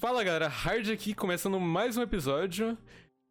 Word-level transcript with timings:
Fala 0.00 0.24
galera, 0.24 0.48
Hard 0.48 0.88
aqui, 0.88 1.14
começando 1.14 1.60
mais 1.60 1.98
um 1.98 2.02
episódio 2.02 2.78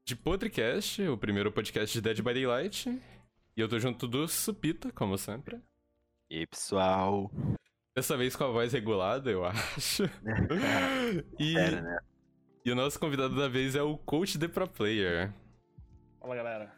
de 0.06 0.16
Podcast, 0.16 1.02
o 1.02 1.18
primeiro 1.18 1.52
podcast 1.52 1.92
de 1.92 2.00
Dead 2.00 2.18
by 2.18 2.32
Daylight. 2.32 2.92
E 3.58 3.60
eu 3.60 3.68
tô 3.68 3.80
junto 3.80 4.08
do 4.08 4.28
Supita, 4.28 4.92
como 4.92 5.18
sempre. 5.18 5.60
E 6.30 6.38
aí, 6.38 6.46
pessoal? 6.46 7.32
Dessa 7.96 8.16
vez 8.16 8.36
com 8.36 8.44
a 8.44 8.52
voz 8.52 8.72
regulada, 8.72 9.32
eu 9.32 9.44
acho. 9.44 10.04
e, 11.40 11.56
né? 11.56 11.98
e 12.64 12.72
o 12.72 12.76
nosso 12.76 13.00
convidado 13.00 13.36
da 13.36 13.48
vez 13.48 13.76
é 13.76 13.82
o 13.82 13.98
Coach 13.98 14.38
The 14.38 14.48
Pro 14.48 14.68
Player. 14.68 15.34
Fala 16.20 16.36
galera. 16.36 16.72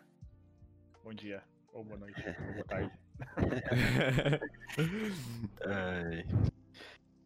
Bom 1.03 1.13
dia, 1.13 1.43
ou 1.73 1.83
boa 1.83 1.99
noite, 1.99 2.23
ou 2.47 2.53
boa 2.53 2.63
tarde. 2.63 2.91
Ai. 5.67 6.25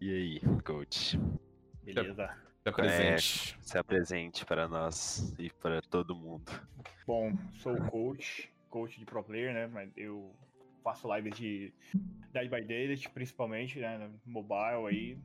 E 0.02 0.12
aí, 0.12 0.42
coach? 0.64 1.20
Beleza? 1.84 2.45
Tá 2.66 2.72
presente. 2.72 3.56
Se 3.62 3.78
apresente 3.78 4.44
para 4.44 4.68
nós 4.68 5.36
e 5.38 5.52
para 5.52 5.84
todo 5.84 6.16
mundo. 6.16 6.52
Bom, 7.06 7.32
sou 7.54 7.76
coach, 7.92 8.52
coach 8.72 8.98
de 8.98 9.06
pro 9.06 9.24
player, 9.24 9.54
né? 9.54 9.68
Mas 9.68 9.96
eu 9.96 10.36
faço 10.84 11.08
lives 11.16 11.38
de 11.38 11.72
Dead 12.34 12.50
by 12.50 12.64
Daylight, 12.64 13.08
principalmente, 13.12 13.80
né? 13.80 14.10
Mobile 14.26 14.88
aí. 14.90 15.20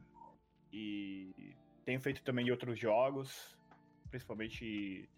E 0.70 1.56
tenho 1.86 1.98
feito 1.98 2.22
também 2.22 2.44
de 2.44 2.50
outros 2.50 2.78
jogos, 2.78 3.56
principalmente 4.10 5.08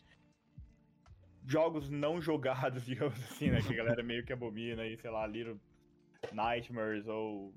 jogos 1.44 1.90
não 1.90 2.22
jogados, 2.22 2.84
digamos 2.86 3.20
assim, 3.24 3.50
né? 3.50 3.60
Que 3.62 3.72
a 3.72 3.76
galera 3.78 4.02
meio 4.04 4.24
que 4.24 4.32
abomina 4.32 4.82
aí, 4.82 4.96
sei 4.96 5.10
lá, 5.10 5.26
Little 5.26 5.60
Nightmares 6.32 7.08
ou. 7.08 7.52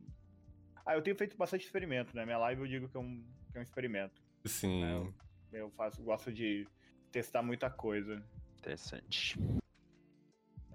Ah, 0.84 0.96
eu 0.96 1.04
tenho 1.04 1.16
feito 1.16 1.38
bastante 1.38 1.66
experimento, 1.66 2.16
né? 2.16 2.26
Minha 2.26 2.40
live 2.40 2.62
eu 2.62 2.68
digo 2.68 2.90
que 2.90 2.98
é 2.98 3.00
um, 3.00 3.24
que 3.52 3.58
é 3.58 3.60
um 3.60 3.64
experimento. 3.64 4.25
Sim. 4.46 5.14
Eu 5.52 5.70
faço, 5.72 6.04
gosto 6.04 6.32
de 6.32 6.68
testar 7.12 7.42
muita 7.42 7.70
coisa. 7.70 8.22
Interessante. 8.58 9.38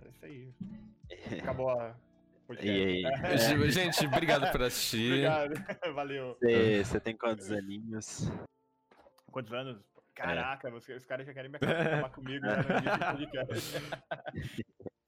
É 0.03 0.08
isso 0.08 0.25
aí. 0.25 0.55
Acabou 1.41 1.70
a. 1.70 1.94
E 2.61 2.69
aí? 2.69 3.03
Gente, 3.39 3.70
Gente, 3.70 4.06
obrigado 4.06 4.50
por 4.50 4.62
assistir. 4.62 5.28
Obrigado, 5.28 5.55
valeu. 5.94 6.36
Você 6.84 6.98
tem 7.00 7.17
quantos 7.17 7.50
aninhos? 7.53 8.31
Quantos 9.31 9.53
anos? 9.53 9.81
Caraca, 10.14 10.70
você- 10.70 10.94
os 10.94 11.05
caras 11.06 11.27
já 11.27 11.33
querem 11.33 11.50
me 11.50 11.56
acabar 11.56 12.11
comigo 12.11 12.44
né, 12.44 12.53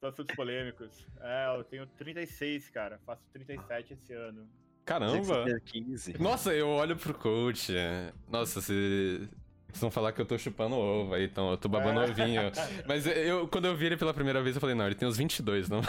assuntos 0.03 0.35
polêmicos. 0.37 1.07
É, 1.21 1.57
eu 1.57 1.65
tenho 1.65 1.87
36, 1.87 2.71
cara. 2.71 2.99
Faço 3.05 3.23
37 3.33 3.93
esse 3.95 4.13
ano. 4.15 4.49
Caramba. 4.85 5.45
tinha 5.45 5.61
15. 5.61 6.17
Nossa, 6.21 6.53
eu 6.55 6.69
olho 6.69 6.97
pro 6.97 7.15
coach. 7.15 7.77
é. 7.77 8.13
Nossa, 8.29 8.61
se. 8.61 9.29
Vocês 9.69 9.81
vão 9.81 9.91
falar 9.91 10.13
que 10.13 10.21
eu 10.21 10.27
tô 10.27 10.37
chupando 10.37 10.75
ovo 10.77 11.15
aí, 11.15 11.25
então 11.25 11.51
eu 11.51 11.57
tô 11.57 11.67
babando 11.67 12.01
É. 12.03 12.05
ovinho. 12.11 12.43
Mas 12.87 13.07
eu, 13.07 13.49
quando 13.49 13.65
eu 13.65 13.75
vi 13.75 13.87
ele 13.87 13.97
pela 13.97 14.13
primeira 14.13 14.43
vez, 14.43 14.55
eu 14.55 14.61
falei, 14.61 14.75
não, 14.77 14.85
ele 14.85 14.95
tem 14.95 15.09
uns 15.09 15.17
22, 15.17 15.71
não? 15.71 15.81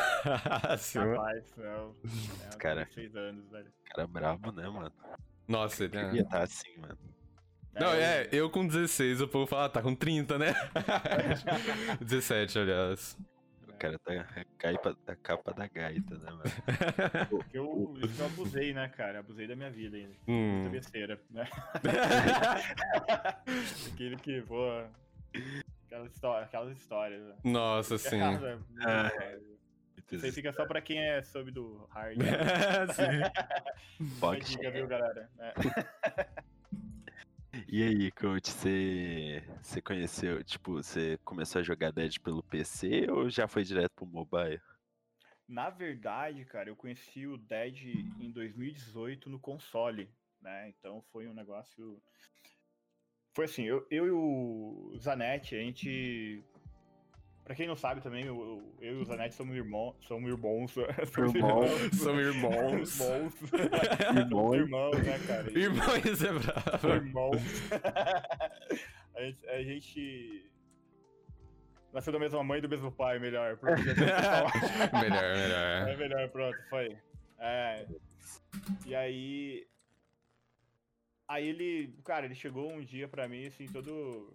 máximo. 0.64 1.12
Rapaz, 1.16 1.44
não. 1.58 1.94
É, 2.54 2.56
Cara. 2.56 2.86
36 2.86 3.16
anos, 3.18 3.50
velho. 3.52 3.66
Cara 3.94 4.08
brabo, 4.08 4.54
né, 4.54 4.70
mano? 4.70 4.92
Nossa, 5.46 5.84
ele 5.84 5.92
Queria 5.98 6.22
é... 6.22 6.24
estar 6.24 6.44
assim, 6.44 6.78
mano. 6.80 6.98
Não, 7.74 7.92
é, 7.92 8.30
eu 8.32 8.50
com 8.50 8.66
16, 8.66 9.20
o 9.20 9.28
povo 9.28 9.48
fala, 9.48 9.66
ah, 9.66 9.70
tá 9.70 9.82
com 9.82 9.94
30, 9.94 10.38
né? 10.38 10.54
17, 12.00 12.60
aliás. 12.60 13.18
Cara 13.84 14.00
tá 14.00 14.14
a 14.14 14.46
capa, 14.58 14.98
a 15.08 15.16
capa 15.18 15.54
da 15.54 15.68
gaita, 15.68 16.16
né, 16.18 16.32
mano? 16.32 16.44
Porque 17.30 17.58
eu, 17.58 17.94
eu 18.18 18.26
abusei, 18.28 18.74
né, 18.74 18.88
cara? 18.88 19.20
Abusei 19.20 19.46
da 19.46 19.58
minha 19.58 19.70
vida 19.70 19.98
ainda. 19.98 20.14
Muita 20.26 20.70
Hum. 20.70 20.72
besteira, 20.72 21.20
né? 21.30 21.46
Aquele 23.94 24.16
que, 24.16 24.42
pô. 24.44 24.84
Aquelas, 25.86 26.14
histó 26.14 26.38
aquelas 26.40 26.78
histórias. 26.78 27.22
né? 27.28 27.36
Nossa, 27.44 27.98
sim. 27.98 28.20
Cara, 28.20 28.58
Ah. 28.86 29.12
Isso 30.12 30.26
aí 30.26 30.32
fica 30.32 30.54
só 30.54 30.66
pra 30.66 30.80
quem 30.80 31.00
é 31.00 31.22
sub 31.22 31.52
do 31.52 31.86
hard. 31.92 32.18
sim. 32.96 34.16
Pode. 34.22 34.46
Dica, 34.46 34.72
viu, 34.72 34.88
galera? 34.88 35.30
É. 35.40 35.54
E 37.68 37.84
aí, 37.84 38.12
coach, 38.12 38.50
você 38.50 39.44
você 39.62 39.80
conheceu, 39.80 40.44
tipo, 40.44 40.74
você 40.74 41.20
começou 41.24 41.60
a 41.60 41.64
jogar 41.64 41.92
Dead 41.92 42.20
pelo 42.20 42.42
PC 42.42 43.06
ou 43.12 43.30
já 43.30 43.48
foi 43.48 43.64
direto 43.64 43.92
pro 43.96 44.08
mobile? 44.08 44.60
Na 45.48 45.70
verdade, 45.70 46.46
cara, 46.46 46.70
eu 46.70 46.76
conheci 46.76 47.28
o 47.28 47.38
Dead 47.38 47.84
em 48.20 48.32
2018 48.32 49.30
no 49.30 49.40
console, 49.40 50.10
né? 50.42 50.70
Então 50.70 51.04
foi 51.12 51.28
um 51.28 51.34
negócio. 51.34 52.02
Foi 53.36 53.46
assim, 53.46 53.66
eu, 53.66 53.86
eu 53.92 54.08
e 54.08 54.12
o 54.12 54.98
Zanetti, 54.98 55.56
a 55.56 55.60
gente. 55.60 56.44
Pra 57.44 57.56
quem 57.56 57.68
não 57.68 57.76
sabe 57.76 58.00
também, 58.02 58.26
eu, 58.26 58.64
eu 58.80 59.00
e 59.00 59.02
o 59.02 59.06
Zanetti 59.06 59.36
somos 59.36 59.56
irmãos. 59.56 59.96
Somos 60.08 60.30
irmãos. 60.30 60.66
Somos 60.72 61.26
Irmãos. 61.26 61.72
Irmãos. 62.00 62.32
Irmãos. 62.32 63.02
Irmãos. 63.02 63.34
Somos 64.30 64.56
irmãos, 64.56 64.98
né, 65.04 65.20
cara? 65.28 65.60
Irmãos 65.60 66.24
é 66.24 66.32
bravo. 66.32 66.88
irmãos. 66.88 67.42
a, 69.16 69.22
gente, 69.26 69.50
a 69.50 69.64
gente 69.64 70.50
nasceu 71.92 72.14
da 72.14 72.20
mesma 72.20 72.42
mãe 72.44 72.60
e 72.60 72.62
do 72.62 72.70
mesmo 72.70 72.92
pai, 72.92 73.20
melhor. 73.20 73.58
falar. 73.58 73.76
melhor, 75.04 75.24
É 75.24 75.86
melhor. 75.86 75.98
melhor, 75.98 76.30
pronto, 76.30 76.58
foi. 76.70 76.98
É. 77.40 77.86
E 78.86 78.96
aí. 78.96 79.68
Aí 81.28 81.48
ele, 81.48 81.94
cara, 82.06 82.26
ele 82.26 82.36
chegou 82.36 82.72
um 82.72 82.82
dia 82.84 83.08
pra 83.10 83.28
mim, 83.28 83.48
assim, 83.48 83.66
todo. 83.66 84.34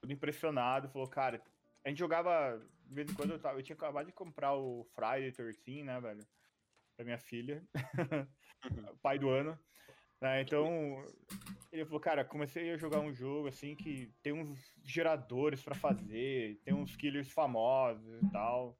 Todo 0.00 0.12
impressionado, 0.12 0.88
falou, 0.88 1.06
cara, 1.06 1.40
a 1.84 1.88
gente 1.88 1.98
jogava. 1.98 2.60
De 2.86 2.94
vez 2.94 3.10
em 3.10 3.14
quando 3.14 3.30
eu, 3.30 3.38
tava, 3.38 3.58
eu 3.58 3.62
tinha 3.62 3.74
acabado 3.74 4.06
de 4.06 4.12
comprar 4.12 4.54
o 4.54 4.84
Friday 4.94 5.32
13, 5.32 5.82
né, 5.82 6.00
velho? 6.00 6.26
Pra 6.94 7.04
minha 7.04 7.18
filha. 7.18 7.62
pai 9.02 9.18
do 9.18 9.30
ano. 9.30 9.58
né, 10.20 10.42
então, 10.42 11.04
ele 11.72 11.84
falou, 11.84 12.00
cara, 12.00 12.24
comecei 12.24 12.70
a 12.70 12.76
jogar 12.76 13.00
um 13.00 13.12
jogo 13.12 13.48
assim 13.48 13.74
que 13.74 14.12
tem 14.22 14.32
uns 14.32 14.58
geradores 14.84 15.62
pra 15.62 15.74
fazer, 15.74 16.60
tem 16.64 16.74
uns 16.74 16.94
killers 16.94 17.30
famosos 17.30 18.22
e 18.22 18.30
tal. 18.30 18.78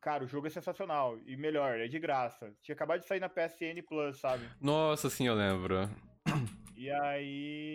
Cara, 0.00 0.24
o 0.24 0.28
jogo 0.28 0.48
é 0.48 0.50
sensacional. 0.50 1.18
E 1.26 1.36
melhor, 1.36 1.78
é 1.78 1.86
de 1.86 1.98
graça. 1.98 2.52
Tinha 2.60 2.74
acabado 2.74 3.00
de 3.00 3.06
sair 3.06 3.20
na 3.20 3.28
PSN 3.28 3.80
Plus, 3.86 4.18
sabe? 4.18 4.48
Nossa, 4.60 5.08
sim, 5.08 5.28
eu 5.28 5.34
lembro. 5.34 5.88
E 6.76 6.90
aí. 6.90 7.74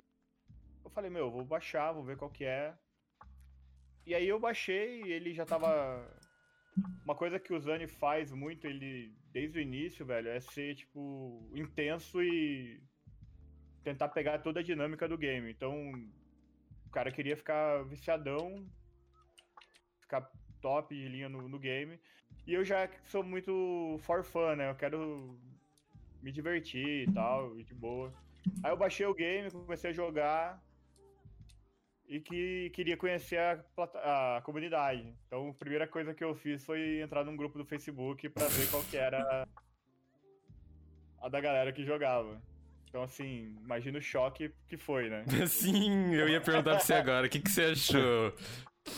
Eu 0.83 0.89
falei, 0.89 1.09
meu, 1.09 1.31
vou 1.31 1.45
baixar, 1.45 1.93
vou 1.93 2.03
ver 2.03 2.17
qual 2.17 2.29
que 2.29 2.43
é. 2.43 2.77
E 4.07 4.15
aí 4.15 4.25
eu 4.25 4.39
baixei 4.39 5.03
ele 5.03 5.33
já 5.33 5.45
tava. 5.45 5.69
Uma 7.03 7.13
coisa 7.13 7.37
que 7.37 7.53
o 7.53 7.59
Zani 7.59 7.87
faz 7.87 8.31
muito, 8.31 8.65
ele, 8.65 9.13
desde 9.33 9.59
o 9.59 9.61
início, 9.61 10.05
velho, 10.05 10.29
é 10.29 10.39
ser, 10.39 10.75
tipo, 10.75 11.51
intenso 11.53 12.23
e 12.23 12.81
tentar 13.83 14.07
pegar 14.07 14.39
toda 14.39 14.61
a 14.61 14.63
dinâmica 14.63 15.09
do 15.09 15.17
game. 15.17 15.51
Então, 15.51 15.91
o 16.85 16.89
cara 16.89 17.11
queria 17.11 17.35
ficar 17.35 17.83
viciadão, 17.83 18.65
ficar 19.99 20.31
top 20.61 20.95
de 20.95 21.09
linha 21.09 21.27
no, 21.27 21.49
no 21.49 21.59
game. 21.59 21.99
E 22.45 22.53
eu 22.53 22.63
já 22.63 22.89
sou 23.03 23.23
muito 23.23 23.97
for 24.03 24.23
fun, 24.23 24.55
né? 24.55 24.69
Eu 24.69 24.75
quero 24.75 25.37
me 26.21 26.31
divertir 26.31 27.09
e 27.09 27.11
tal, 27.11 27.57
de 27.57 27.73
boa. 27.73 28.13
Aí 28.63 28.71
eu 28.71 28.77
baixei 28.77 29.05
o 29.05 29.13
game, 29.13 29.51
comecei 29.51 29.89
a 29.89 29.93
jogar 29.93 30.63
e 32.07 32.21
que 32.21 32.69
queria 32.69 32.95
conhecer 32.95 33.37
a, 33.37 34.37
a 34.37 34.41
comunidade. 34.41 35.13
Então, 35.27 35.49
a 35.49 35.53
primeira 35.53 35.87
coisa 35.87 36.13
que 36.13 36.23
eu 36.23 36.33
fiz 36.33 36.63
foi 36.65 37.01
entrar 37.01 37.23
num 37.25 37.35
grupo 37.35 37.57
do 37.57 37.65
Facebook 37.65 38.29
pra 38.29 38.47
ver 38.47 38.69
qual 38.69 38.83
que 38.83 38.95
era 38.95 39.47
a 41.19 41.29
da 41.29 41.41
galera 41.41 41.73
que 41.73 41.83
jogava. 41.83 42.41
Então, 42.87 43.03
assim, 43.03 43.57
imagina 43.61 43.99
o 43.99 44.01
choque 44.01 44.53
que 44.67 44.77
foi, 44.77 45.09
né? 45.09 45.25
Sim, 45.47 46.13
eu 46.13 46.29
ia 46.29 46.39
perguntar 46.39 46.71
pra 46.71 46.79
você 46.79 46.93
agora, 46.93 47.27
o 47.27 47.29
que, 47.29 47.41
que 47.41 47.51
você 47.51 47.65
achou? 47.65 48.33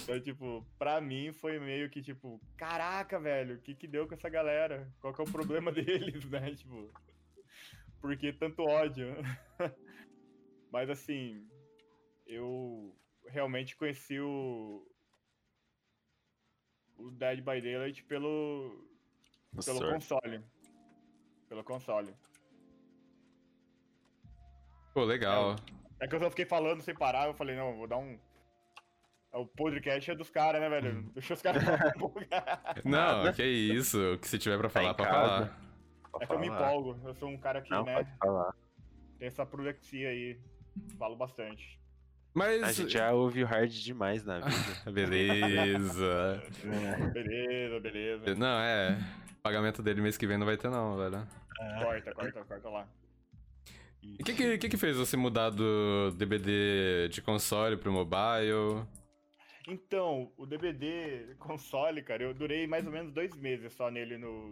Então, 0.03 0.19
tipo, 0.21 0.63
pra 0.77 1.01
mim 1.01 1.33
foi 1.33 1.59
meio 1.59 1.89
que, 1.89 2.01
tipo, 2.01 2.39
caraca, 2.55 3.19
velho, 3.19 3.55
o 3.55 3.59
que 3.59 3.73
que 3.73 3.87
deu 3.87 4.07
com 4.07 4.13
essa 4.13 4.29
galera? 4.29 4.87
Qual 5.01 5.11
que 5.13 5.21
é 5.21 5.23
o 5.23 5.31
problema 5.31 5.71
deles, 5.73 6.23
né? 6.25 6.53
Tipo, 6.53 6.93
por 7.99 8.15
que 8.15 8.31
tanto 8.31 8.61
ódio? 8.61 9.15
Mas, 10.71 10.87
assim, 10.91 11.43
eu 12.29 12.95
realmente 13.27 13.75
conheci 13.75 14.19
o, 14.19 14.87
o 16.97 17.09
Dead 17.11 17.39
by 17.39 17.59
Daylight 17.59 18.03
pelo, 18.03 18.87
pelo 19.65 19.79
console. 19.91 20.43
Pelo 21.49 21.63
console. 21.63 22.15
Pô, 24.93 25.03
legal. 25.03 25.55
É 25.99 26.07
que 26.07 26.15
eu 26.15 26.19
só 26.19 26.29
fiquei 26.29 26.45
falando 26.45 26.81
sem 26.81 26.95
parar, 26.95 27.27
eu 27.27 27.33
falei, 27.33 27.55
não, 27.55 27.75
vou 27.75 27.87
dar 27.87 27.97
um... 27.97 28.17
O 29.31 29.45
podcast 29.45 30.09
é 30.09 30.15
dos 30.15 30.29
caras, 30.29 30.59
né, 30.59 30.69
velho? 30.69 31.03
Deixa 31.13 31.35
os 31.35 31.41
caras 31.41 31.63
falar. 31.63 31.93
Não, 32.83 33.31
que 33.31 33.43
isso. 33.43 34.13
O 34.13 34.17
que 34.17 34.27
você 34.27 34.39
tiver 34.39 34.57
pra 34.57 34.69
falar, 34.69 34.89
em 34.89 34.95
pode 34.95 35.07
casa. 35.07 35.45
falar. 35.45 35.59
É 36.19 36.25
que 36.25 36.33
eu 36.33 36.39
me 36.39 36.47
falar. 36.47 36.71
empolgo. 36.71 37.07
Eu 37.07 37.13
sou 37.13 37.29
um 37.29 37.37
cara 37.37 37.61
que, 37.61 37.69
Não, 37.69 37.83
né, 37.83 37.93
pode 37.93 38.17
falar. 38.17 38.55
tem 39.19 39.27
essa 39.27 39.45
prolexia 39.45 40.09
aí. 40.09 40.41
Falo 40.97 41.15
bastante. 41.15 41.79
Mas. 42.33 42.63
A 42.63 42.71
gente 42.71 42.93
já 42.93 43.11
ouve 43.11 43.43
o 43.43 43.45
hard 43.45 43.71
demais 43.71 44.23
na 44.23 44.39
vida. 44.39 44.91
Beleza. 44.91 46.43
Beleza, 47.13 47.79
beleza. 47.79 48.35
não, 48.35 48.59
é. 48.59 48.97
Pagamento 49.41 49.81
dele 49.81 50.01
mês 50.01 50.17
que 50.17 50.27
vem 50.27 50.37
não 50.37 50.45
vai 50.45 50.57
ter, 50.57 50.69
não, 50.69 50.97
velho. 50.97 51.27
Corta, 51.81 52.13
corta, 52.13 52.45
corta 52.45 52.69
lá. 52.69 52.87
O 54.03 54.23
que 54.23 54.33
que, 54.33 54.57
que 54.57 54.69
que 54.69 54.77
fez 54.77 54.95
você 54.95 55.17
mudar 55.17 55.49
do 55.49 56.11
DBD 56.11 57.09
de 57.09 57.21
console 57.21 57.77
pro 57.77 57.91
mobile? 57.91 58.85
Então, 59.67 60.31
o 60.37 60.45
DBD 60.45 61.35
console, 61.37 62.01
cara, 62.01 62.23
eu 62.23 62.33
durei 62.33 62.65
mais 62.65 62.85
ou 62.85 62.91
menos 62.91 63.11
dois 63.13 63.35
meses 63.35 63.73
só 63.73 63.91
nele 63.91 64.17
no, 64.17 64.47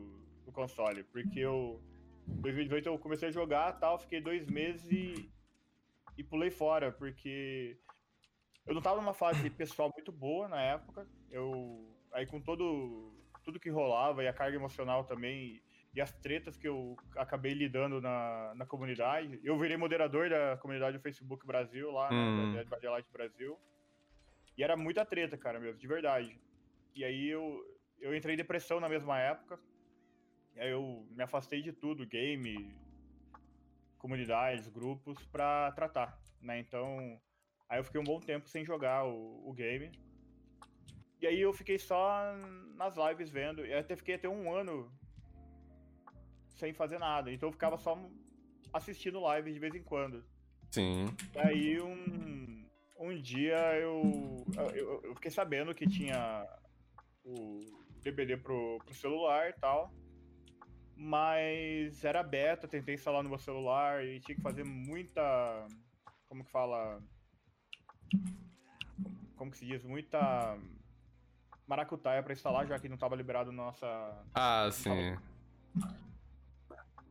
no 0.45 0.51
console, 0.51 1.03
porque 1.03 1.39
eu. 1.39 1.81
Em 2.27 2.41
2018 2.41 2.89
eu 2.89 2.99
comecei 2.99 3.29
a 3.29 3.31
jogar 3.31 3.71
tal, 3.73 3.97
fiquei 3.97 4.19
dois 4.19 4.45
meses 4.47 4.85
e, 4.91 5.29
e 6.17 6.23
pulei 6.23 6.49
fora, 6.49 6.91
porque 6.91 7.77
eu 8.65 8.73
não 8.73 8.81
tava 8.81 8.99
numa 8.99 9.13
fase 9.13 9.49
pessoal 9.51 9.91
muito 9.95 10.11
boa 10.11 10.47
na 10.47 10.61
época. 10.61 11.07
Eu. 11.29 11.95
Aí 12.11 12.25
com 12.25 12.41
todo. 12.41 13.13
Tudo 13.43 13.59
que 13.59 13.69
rolava 13.69 14.23
e 14.23 14.27
a 14.27 14.33
carga 14.33 14.57
emocional 14.57 15.05
também, 15.05 15.61
e 15.95 16.01
as 16.01 16.11
tretas 16.11 16.57
que 16.57 16.67
eu 16.67 16.97
acabei 17.15 17.53
lidando 17.53 18.01
na, 18.01 18.53
na 18.55 18.65
comunidade. 18.65 19.39
Eu 19.41 19.57
virei 19.57 19.77
moderador 19.77 20.29
da 20.29 20.57
comunidade 20.57 20.97
do 20.97 21.01
Facebook 21.01 21.47
Brasil, 21.47 21.89
lá, 21.89 22.09
Hum. 22.11 22.51
né, 22.53 22.65
da 22.65 22.77
Daylight 22.77 23.09
Brasil. 23.09 23.57
E 24.57 24.63
era 24.63 24.75
muita 24.75 25.05
treta, 25.05 25.37
cara, 25.37 25.59
mesmo, 25.59 25.79
de 25.79 25.87
verdade. 25.87 26.37
E 26.93 27.05
aí 27.05 27.29
eu, 27.29 27.63
eu 28.01 28.13
entrei 28.13 28.33
em 28.33 28.37
depressão 28.37 28.79
na 28.81 28.89
mesma 28.89 29.17
época. 29.17 29.57
E 30.55 30.59
aí 30.59 30.71
eu 30.71 31.07
me 31.11 31.23
afastei 31.23 31.61
de 31.61 31.71
tudo, 31.71 32.05
game, 32.05 32.75
comunidades, 33.97 34.67
grupos, 34.67 35.23
pra 35.25 35.71
tratar, 35.71 36.19
né? 36.41 36.59
Então, 36.59 37.19
aí 37.67 37.79
eu 37.79 37.83
fiquei 37.83 37.99
um 37.99 38.03
bom 38.03 38.19
tempo 38.19 38.47
sem 38.47 38.63
jogar 38.63 39.05
o, 39.05 39.49
o 39.49 39.53
game. 39.53 39.91
E 41.19 41.25
aí 41.25 41.41
eu 41.41 41.51
fiquei 41.51 41.79
só 41.79 42.33
nas 42.75 42.95
lives 42.95 43.29
vendo. 43.29 43.65
E 43.65 43.73
até 43.73 43.95
fiquei 43.95 44.15
até 44.15 44.29
um 44.29 44.53
ano 44.53 44.91
sem 46.49 46.73
fazer 46.73 46.99
nada. 46.99 47.31
Então 47.31 47.49
eu 47.49 47.53
ficava 47.53 47.77
só 47.77 47.97
assistindo 48.71 49.21
lives 49.33 49.53
de 49.53 49.59
vez 49.59 49.73
em 49.73 49.83
quando. 49.83 50.23
Sim. 50.71 51.05
Aí 51.35 51.81
um, 51.81 52.65
um 52.99 53.15
dia 53.19 53.57
eu, 53.79 54.45
eu, 54.75 55.01
eu 55.03 55.15
fiquei 55.15 55.31
sabendo 55.31 55.73
que 55.73 55.87
tinha 55.87 56.45
o 57.23 57.59
DBD 58.01 58.37
pro, 58.37 58.79
pro 58.85 58.93
celular 58.93 59.49
e 59.49 59.53
tal. 59.53 59.91
Mas 60.99 62.03
era 62.03 62.23
beta, 62.23 62.67
tentei 62.67 62.95
instalar 62.95 63.21
no 63.21 63.29
meu 63.29 63.37
celular 63.37 64.03
e 64.03 64.19
tinha 64.19 64.35
que 64.35 64.41
fazer 64.41 64.63
muita. 64.63 65.21
Como 66.27 66.43
que 66.43 66.49
fala? 66.49 66.99
Como 69.35 69.51
que 69.51 69.57
se 69.57 69.65
diz? 69.65 69.83
Muita 69.83 70.57
maracutaia 71.67 72.23
pra 72.23 72.33
instalar, 72.33 72.65
já 72.65 72.79
que 72.79 72.89
não 72.89 72.97
tava 72.97 73.15
liberado 73.15 73.51
nossa. 73.51 73.85
Ah, 74.33 74.69
sim. 74.71 75.15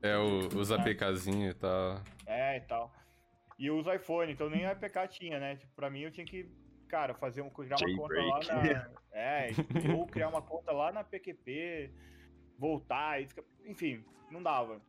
É, 0.02 0.16
o, 0.16 0.48
os 0.58 0.72
APKzinho 0.72 1.50
e 1.50 1.54
tal. 1.54 2.02
É, 2.26 2.56
e 2.56 2.60
tal. 2.62 2.92
E 3.56 3.66
eu 3.66 3.78
uso 3.78 3.92
iPhone, 3.92 4.32
então 4.32 4.50
nem 4.50 4.66
APK 4.66 5.08
tinha, 5.08 5.38
né? 5.38 5.56
Tipo, 5.56 5.72
pra 5.74 5.88
mim 5.88 6.00
eu 6.00 6.10
tinha 6.10 6.26
que, 6.26 6.50
cara, 6.88 7.14
fazer 7.14 7.40
um, 7.40 7.50
criar 7.50 7.76
uma 7.76 7.96
conta 7.96 8.20
lá 8.20 8.40
na. 8.40 8.90
É, 9.12 9.48
ou 9.96 10.06
criar 10.06 10.28
uma 10.28 10.42
conta 10.42 10.72
lá 10.72 10.92
na 10.92 11.04
PQP, 11.04 11.90
voltar, 12.58 13.20
e 13.20 13.28
enfim, 13.64 14.04
não 14.30 14.42
dava. 14.42 14.80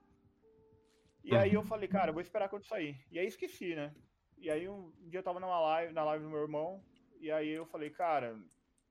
E 1.23 1.35
aí 1.35 1.53
eu 1.53 1.63
falei, 1.63 1.87
cara, 1.87 2.09
eu 2.09 2.13
vou 2.13 2.21
esperar 2.21 2.47
quando 2.47 2.65
sair. 2.65 2.97
E 3.11 3.19
aí 3.19 3.27
esqueci, 3.27 3.75
né? 3.75 3.93
E 4.37 4.49
aí 4.49 4.69
um 4.69 4.91
dia 5.07 5.19
eu 5.19 5.23
tava 5.23 5.39
numa 5.39 5.59
live, 5.59 5.93
na 5.93 6.03
live 6.03 6.23
do 6.23 6.29
meu 6.29 6.41
irmão, 6.41 6.81
e 7.19 7.31
aí 7.31 7.49
eu 7.49 7.65
falei, 7.65 7.89
cara, 7.89 8.39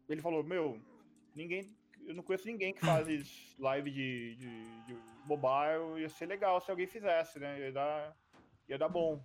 ele 0.09 0.21
falou, 0.21 0.43
meu, 0.43 0.81
ninguém. 1.35 1.75
Eu 2.05 2.15
não 2.15 2.23
conheço 2.23 2.47
ninguém 2.47 2.73
que 2.73 2.81
faz 2.81 3.57
live 3.59 3.91
de, 3.91 4.37
de, 4.37 4.85
de 4.85 4.97
mobile, 5.25 6.01
ia 6.01 6.09
ser 6.09 6.27
legal 6.27 6.61
se 6.61 6.71
alguém 6.71 6.87
fizesse, 6.87 7.39
né? 7.39 7.59
Ia 7.61 7.73
dar, 7.73 8.17
ia 8.69 8.79
dar 8.79 8.89
bom. 8.89 9.21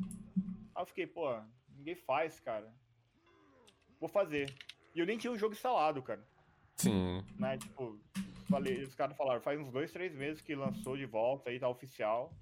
Aí 0.74 0.82
eu 0.82 0.86
fiquei, 0.86 1.06
pô, 1.06 1.40
ninguém 1.76 1.96
faz, 1.96 2.40
cara. 2.40 2.74
Vou 4.00 4.10
fazer. 4.10 4.52
E 4.96 5.00
eu 5.00 5.06
nem 5.06 5.18
tinha 5.18 5.32
o 5.32 5.38
jogo 5.38 5.54
instalado, 5.54 6.02
cara. 6.02 6.26
Sim. 6.76 7.24
Né? 7.38 7.58
Tipo, 7.58 8.00
falei, 8.52 8.84
os 8.84 8.94
caras 8.94 9.16
falaram, 9.16 9.42
faz 9.42 9.60
uns 9.60 9.72
dois, 9.72 9.92
três 9.92 10.14
meses 10.14 10.42
que 10.42 10.54
lançou 10.54 10.98
de 10.98 11.06
volta 11.06 11.50
aí, 11.50 11.60
tá 11.60 11.70
oficial. 11.70 12.34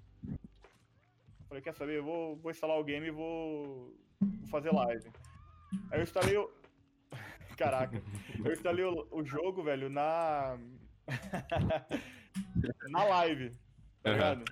Falei, 1.48 1.62
quer 1.62 1.72
saber? 1.72 1.98
Eu 1.98 2.04
vou, 2.04 2.36
vou 2.36 2.50
instalar 2.50 2.78
o 2.78 2.84
game 2.84 3.06
e 3.06 3.10
vou, 3.10 3.94
vou 4.20 4.48
fazer 4.50 4.72
live. 4.72 5.08
Aí 5.90 6.00
eu 6.00 6.02
instalei 6.02 6.36
o. 6.36 6.50
Caraca, 7.56 8.02
eu 8.44 8.52
instalei 8.52 8.84
o, 8.84 9.06
o 9.10 9.24
jogo, 9.24 9.62
velho, 9.62 9.88
na. 9.88 10.58
na 12.90 13.04
live. 13.04 13.56
Tá 14.02 14.12
ligado? 14.12 14.44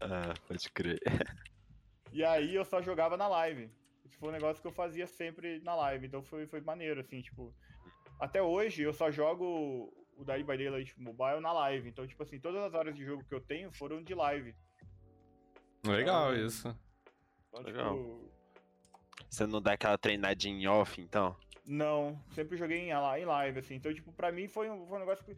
Ah, 0.00 0.34
pode 0.46 0.70
crer. 0.70 1.00
E 2.12 2.24
aí 2.24 2.54
eu 2.54 2.64
só 2.64 2.80
jogava 2.80 3.16
na 3.16 3.26
live. 3.26 3.70
Foi 4.18 4.28
um 4.28 4.32
negócio 4.32 4.60
que 4.60 4.68
eu 4.68 4.72
fazia 4.72 5.06
sempre 5.06 5.60
na 5.60 5.74
live. 5.74 6.06
Então 6.06 6.22
foi, 6.22 6.46
foi 6.46 6.60
maneiro, 6.60 7.00
assim, 7.00 7.20
tipo. 7.20 7.52
Até 8.20 8.40
hoje 8.40 8.82
eu 8.82 8.92
só 8.92 9.10
jogo 9.10 9.92
o 10.22 10.24
Dead 10.24 10.44
by 10.44 10.56
Daylight 10.56 10.98
Mobile 11.00 11.40
na 11.40 11.52
live. 11.52 11.88
Então, 11.88 12.06
tipo 12.06 12.22
assim, 12.22 12.38
todas 12.40 12.62
as 12.62 12.74
horas 12.74 12.94
de 12.94 13.04
jogo 13.04 13.24
que 13.24 13.34
eu 13.34 13.40
tenho 13.40 13.70
foram 13.72 14.02
de 14.02 14.14
live. 14.14 14.54
Legal 15.86 16.34
isso. 16.36 16.74
Então, 17.48 17.62
Legal. 17.62 17.96
tipo, 17.96 18.30
Você 19.28 19.46
não 19.46 19.60
dá 19.60 19.72
aquela 19.72 19.98
treinadinha 19.98 20.54
em 20.54 20.66
off, 20.66 21.00
então? 21.00 21.36
não, 21.64 22.20
sempre 22.34 22.56
joguei 22.56 22.78
em, 22.78 22.90
em 22.90 23.24
live, 23.24 23.58
assim. 23.58 23.74
Então, 23.76 23.94
tipo, 23.94 24.12
pra 24.12 24.32
mim 24.32 24.48
foi 24.48 24.68
um, 24.70 24.86
foi 24.86 24.96
um 24.96 25.00
negócio 25.00 25.24
que. 25.24 25.36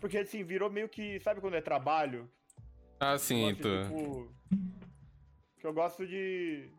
Porque 0.00 0.18
assim, 0.18 0.44
virou 0.44 0.70
meio 0.70 0.88
que. 0.88 1.18
Sabe 1.20 1.40
quando 1.40 1.54
é 1.54 1.60
trabalho? 1.60 2.30
Ah, 3.00 3.18
sim, 3.18 3.42
gosto, 3.52 3.62
tu. 3.62 3.82
tipo, 3.82 4.34
que 5.58 5.66
eu 5.66 5.72
gosto 5.72 6.06
de. 6.06 6.70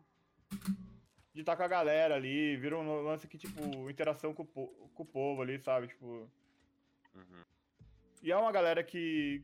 De 1.32 1.40
estar 1.40 1.56
com 1.56 1.62
a 1.62 1.68
galera 1.68 2.16
ali, 2.16 2.56
vira 2.56 2.76
um 2.76 3.02
lance 3.02 3.28
que, 3.28 3.38
tipo, 3.38 3.88
interação 3.88 4.34
com 4.34 4.44
com 4.44 5.02
o 5.02 5.06
povo 5.06 5.42
ali, 5.42 5.58
sabe? 5.58 5.88
Tipo. 5.88 6.30
Uhum. 7.14 7.44
E 8.22 8.30
é 8.30 8.36
uma 8.36 8.52
galera 8.52 8.82
que. 8.84 9.42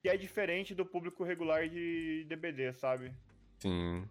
que 0.00 0.08
é 0.08 0.16
diferente 0.16 0.74
do 0.74 0.84
público 0.84 1.24
regular 1.24 1.68
de 1.68 2.24
DBD, 2.28 2.72
sabe? 2.72 3.12
Sim. 3.60 4.08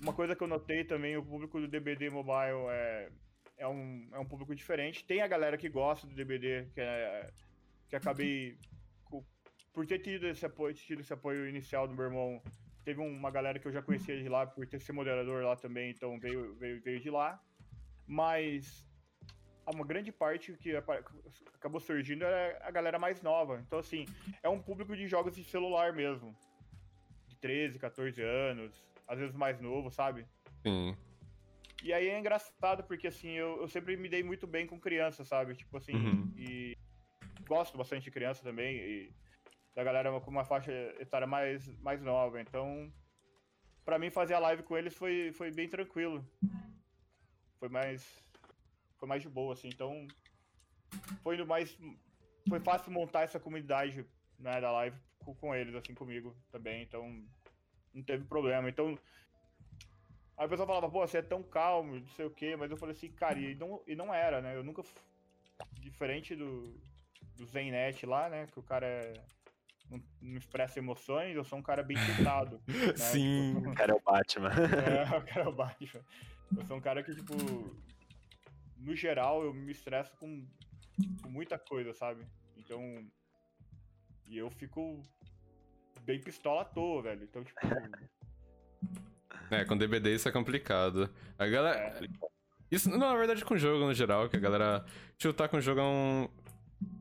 Uma 0.00 0.12
coisa 0.12 0.34
que 0.34 0.42
eu 0.42 0.48
notei 0.48 0.84
também, 0.84 1.16
o 1.16 1.24
público 1.24 1.60
do 1.60 1.68
DBD 1.68 2.08
Mobile 2.08 2.68
é, 2.70 3.10
é, 3.58 3.68
um, 3.68 4.08
é 4.12 4.18
um 4.18 4.24
público 4.24 4.54
diferente. 4.54 5.04
Tem 5.04 5.20
a 5.20 5.26
galera 5.26 5.58
que 5.58 5.68
gosta 5.68 6.06
do 6.06 6.14
DBD, 6.14 6.68
que 6.72 6.80
é. 6.80 7.30
que 7.88 7.96
acabei. 7.96 8.56
Por 9.72 9.86
ter 9.86 10.00
tido 10.00 10.26
esse 10.26 10.44
apoio, 10.44 10.74
tido 10.74 11.00
esse 11.00 11.12
apoio 11.14 11.48
inicial 11.48 11.88
do 11.88 11.94
meu 11.94 12.04
irmão, 12.04 12.42
teve 12.84 13.00
uma 13.00 13.30
galera 13.30 13.58
que 13.58 13.66
eu 13.66 13.72
já 13.72 13.82
conhecia 13.82 14.20
de 14.20 14.28
lá 14.28 14.46
por 14.46 14.66
ter 14.66 14.80
sido 14.80 14.94
moderador 14.94 15.42
lá 15.44 15.56
também, 15.56 15.90
então 15.90 16.18
veio, 16.18 16.54
veio, 16.56 16.80
veio 16.82 17.00
de 17.00 17.10
lá. 17.10 17.40
Mas 18.06 18.86
uma 19.66 19.86
grande 19.86 20.10
parte 20.10 20.52
que 20.54 20.74
acabou 21.54 21.80
surgindo 21.80 22.24
é 22.24 22.58
a 22.62 22.70
galera 22.70 22.98
mais 22.98 23.22
nova. 23.22 23.62
Então, 23.66 23.78
assim, 23.78 24.06
é 24.42 24.48
um 24.48 24.60
público 24.60 24.96
de 24.96 25.06
jogos 25.06 25.34
de 25.36 25.44
celular 25.44 25.92
mesmo. 25.92 26.34
De 27.28 27.36
13, 27.36 27.78
14 27.78 28.20
anos, 28.22 28.84
às 29.06 29.18
vezes 29.18 29.34
mais 29.36 29.60
novo, 29.60 29.90
sabe? 29.90 30.26
Sim. 30.66 30.96
E 31.82 31.92
aí 31.92 32.08
é 32.08 32.18
engraçado 32.18 32.84
porque, 32.84 33.08
assim, 33.08 33.30
eu, 33.30 33.60
eu 33.60 33.68
sempre 33.68 33.96
me 33.96 34.08
dei 34.08 34.22
muito 34.22 34.46
bem 34.46 34.66
com 34.66 34.78
criança, 34.78 35.24
sabe? 35.24 35.54
Tipo 35.54 35.76
assim, 35.76 35.94
Uhum. 35.94 36.32
e 36.36 36.76
gosto 37.46 37.76
bastante 37.76 38.04
de 38.04 38.10
criança 38.10 38.42
também, 38.42 38.76
e 38.76 39.12
da 39.74 39.82
galera 39.82 40.20
com 40.20 40.30
uma 40.30 40.44
faixa 40.44 40.72
etária 40.98 41.26
mais, 41.26 41.66
mais 41.78 42.00
nova. 42.02 42.40
Então, 42.40 42.92
pra 43.84 43.98
mim 43.98 44.10
fazer 44.10 44.34
a 44.34 44.38
live 44.38 44.62
com 44.62 44.76
eles 44.76 44.94
foi, 44.94 45.32
foi 45.32 45.50
bem 45.50 45.68
tranquilo. 45.68 46.24
Foi 47.58 47.68
mais. 47.68 48.04
Foi 48.98 49.08
mais 49.08 49.22
de 49.22 49.28
boa, 49.28 49.52
assim. 49.52 49.68
Então, 49.68 50.06
foi 51.22 51.42
mais. 51.44 51.76
Foi 52.48 52.60
fácil 52.60 52.92
montar 52.92 53.22
essa 53.22 53.40
comunidade 53.40 54.04
né, 54.38 54.60
da 54.60 54.72
live 54.72 54.96
com, 55.20 55.34
com 55.34 55.54
eles, 55.54 55.74
assim, 55.74 55.94
comigo 55.94 56.36
também. 56.50 56.82
Então, 56.82 57.24
não 57.94 58.02
teve 58.02 58.24
problema. 58.24 58.68
Então, 58.68 58.98
Aí 60.36 60.46
a 60.46 60.48
pessoa 60.48 60.66
falava, 60.66 60.90
pô, 60.90 61.06
você 61.06 61.18
é 61.18 61.22
tão 61.22 61.42
calmo, 61.42 62.00
não 62.00 62.08
sei 62.08 62.24
o 62.24 62.30
quê, 62.30 62.56
mas 62.56 62.70
eu 62.70 62.76
falei 62.76 62.94
assim, 62.94 63.10
cara, 63.12 63.38
e 63.38 63.54
não, 63.54 63.82
e 63.86 63.94
não 63.94 64.12
era, 64.12 64.40
né? 64.40 64.56
Eu 64.56 64.64
nunca. 64.64 64.82
Diferente 65.74 66.34
do, 66.34 66.74
do 67.36 67.46
Zennet 67.46 68.04
lá, 68.06 68.28
né? 68.28 68.48
Que 68.50 68.58
o 68.58 68.62
cara 68.62 68.86
é, 68.86 69.12
não, 69.92 70.02
não 70.22 70.38
expressa 70.38 70.78
emoções, 70.78 71.36
eu 71.36 71.44
sou 71.44 71.58
um 71.58 71.62
cara 71.62 71.82
bem 71.82 71.96
filtrado. 71.96 72.60
né? 72.66 72.96
Sim. 72.96 73.54
O 73.68 73.74
cara 73.74 73.92
é 73.92 73.94
o 73.94 74.00
Batman. 74.00 74.50
É, 74.50 75.18
o 75.18 75.22
cara 75.22 75.42
é 75.42 75.48
o 75.48 75.52
Batman. 75.52 76.04
Eu 76.56 76.64
sou 76.64 76.76
um 76.76 76.80
cara 76.80 77.02
que, 77.02 77.14
tipo. 77.14 77.34
No 78.78 78.96
geral, 78.96 79.44
eu 79.44 79.54
me 79.54 79.70
estresso 79.70 80.16
com, 80.16 80.46
com 81.22 81.28
muita 81.28 81.58
coisa, 81.58 81.92
sabe? 81.92 82.26
Então. 82.56 82.80
E 84.26 84.38
eu 84.38 84.50
fico 84.50 85.02
bem 86.02 86.20
pistola 86.20 86.62
à 86.62 86.64
toa, 86.64 87.02
velho. 87.02 87.24
Então, 87.24 87.44
tipo. 87.44 87.60
É, 89.50 89.64
com 89.64 89.76
DBD 89.76 90.14
isso 90.14 90.28
é 90.28 90.32
complicado. 90.32 91.12
A 91.38 91.46
galera. 91.46 91.78
É. 91.78 92.08
Isso, 92.70 92.88
não, 92.88 92.98
na 92.98 93.16
verdade, 93.16 93.44
com 93.44 93.58
jogo 93.58 93.84
no 93.84 93.92
geral, 93.92 94.28
que 94.28 94.36
a 94.36 94.40
galera. 94.40 94.84
Tiltar 95.18 95.48
com 95.48 95.60
jogo 95.60 95.80
é 95.80 95.84
um. 95.84 96.28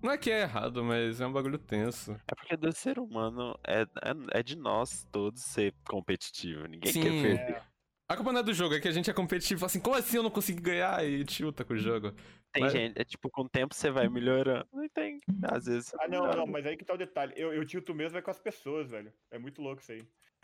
Não 0.01 0.11
é 0.11 0.17
que 0.17 0.31
é 0.31 0.41
errado, 0.41 0.83
mas 0.83 1.21
é 1.21 1.27
um 1.27 1.31
bagulho 1.31 1.57
tenso. 1.57 2.13
É 2.27 2.35
porque 2.35 2.57
do 2.57 2.71
ser 2.71 2.99
humano 2.99 3.57
é, 3.65 3.81
é, 3.81 4.39
é 4.39 4.43
de 4.43 4.55
nós 4.57 5.07
todos 5.11 5.41
ser 5.43 5.73
competitivo. 5.87 6.65
Ninguém 6.67 6.91
Sim. 6.91 7.01
quer 7.01 7.09
perder. 7.09 7.39
É, 7.55 7.63
A 8.09 8.15
culpa 8.15 8.31
não 8.33 8.39
é 8.39 8.43
do 8.43 8.53
jogo, 8.53 8.73
é 8.75 8.79
que 8.79 8.87
a 8.87 8.91
gente 8.91 9.09
é 9.09 9.13
competitivo. 9.13 9.65
Assim, 9.65 9.79
como 9.79 9.95
assim 9.95 10.17
eu 10.17 10.23
não 10.23 10.31
consegui 10.31 10.61
ganhar? 10.61 11.05
E 11.05 11.23
tilta 11.23 11.63
com 11.63 11.73
o 11.73 11.77
jogo. 11.77 12.13
Tem 12.51 12.63
Mas- 12.63 12.73
gente, 12.73 12.99
é 12.99 13.03
tipo, 13.05 13.29
com 13.29 13.43
o 13.43 13.49
tempo 13.49 13.73
você 13.73 13.89
vai 13.89 14.09
melhorando. 14.09 14.67
Não 14.73 14.87
tem, 14.89 15.19
às 15.43 15.65
vezes. 15.65 15.93
Ah, 15.99 16.07
não, 16.07 16.27
não, 16.31 16.45
mas 16.47 16.65
aí 16.65 16.75
que 16.75 16.83
tá 16.83 16.93
o 16.93 16.97
detalhe. 16.97 17.33
Eu, 17.37 17.53
eu 17.53 17.65
tilto 17.65 17.93
mesmo 17.95 18.17
é 18.17 18.21
com 18.21 18.31
as 18.31 18.39
pessoas, 18.39 18.89
velho. 18.89 19.13
É 19.31 19.37
muito 19.39 19.61
louco 19.61 19.81
isso 19.81 19.91
aí. 19.93 20.01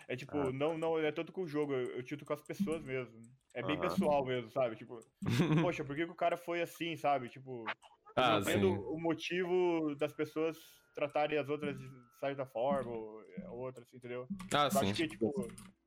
É 0.08 0.16
tipo, 0.16 0.38
Ah. 0.38 0.52
não, 0.54 0.78
não 0.78 0.98
é 1.00 1.12
tanto 1.12 1.34
com 1.34 1.42
o 1.42 1.48
jogo, 1.48 1.74
eu, 1.74 1.98
eu 1.98 2.04
tilto 2.04 2.24
com 2.24 2.32
as 2.34 2.42
pessoas 2.42 2.82
mesmo. 2.84 3.22
É 3.54 3.62
bem 3.62 3.78
pessoal 3.78 4.24
mesmo, 4.24 4.50
sabe? 4.52 4.76
Tipo, 4.78 5.00
poxa, 5.76 5.84
por 5.84 5.96
que, 5.96 6.06
que 6.06 6.12
o 6.12 6.16
cara 6.16 6.38
foi 6.38 6.62
assim, 6.62 6.96
sabe? 6.96 7.28
Tipo, 7.28 7.66
ah, 8.18 8.32
não 8.32 8.42
entendo 8.42 8.68
sim. 8.68 8.78
o 8.78 9.00
motivo 9.00 9.96
das 9.96 10.12
pessoas 10.12 10.58
tratarem 10.96 11.38
as 11.38 11.48
outras 11.48 11.78
de 11.78 11.88
certa 12.20 12.46
forma, 12.46 12.92
ou 12.92 13.24
é, 13.24 13.48
outras, 13.50 13.94
entendeu? 13.94 14.28
Ah, 14.52 14.66
Eu 14.66 14.72
sim. 14.72 14.78
acho 14.80 14.94
que, 14.96 15.08
tipo. 15.08 15.32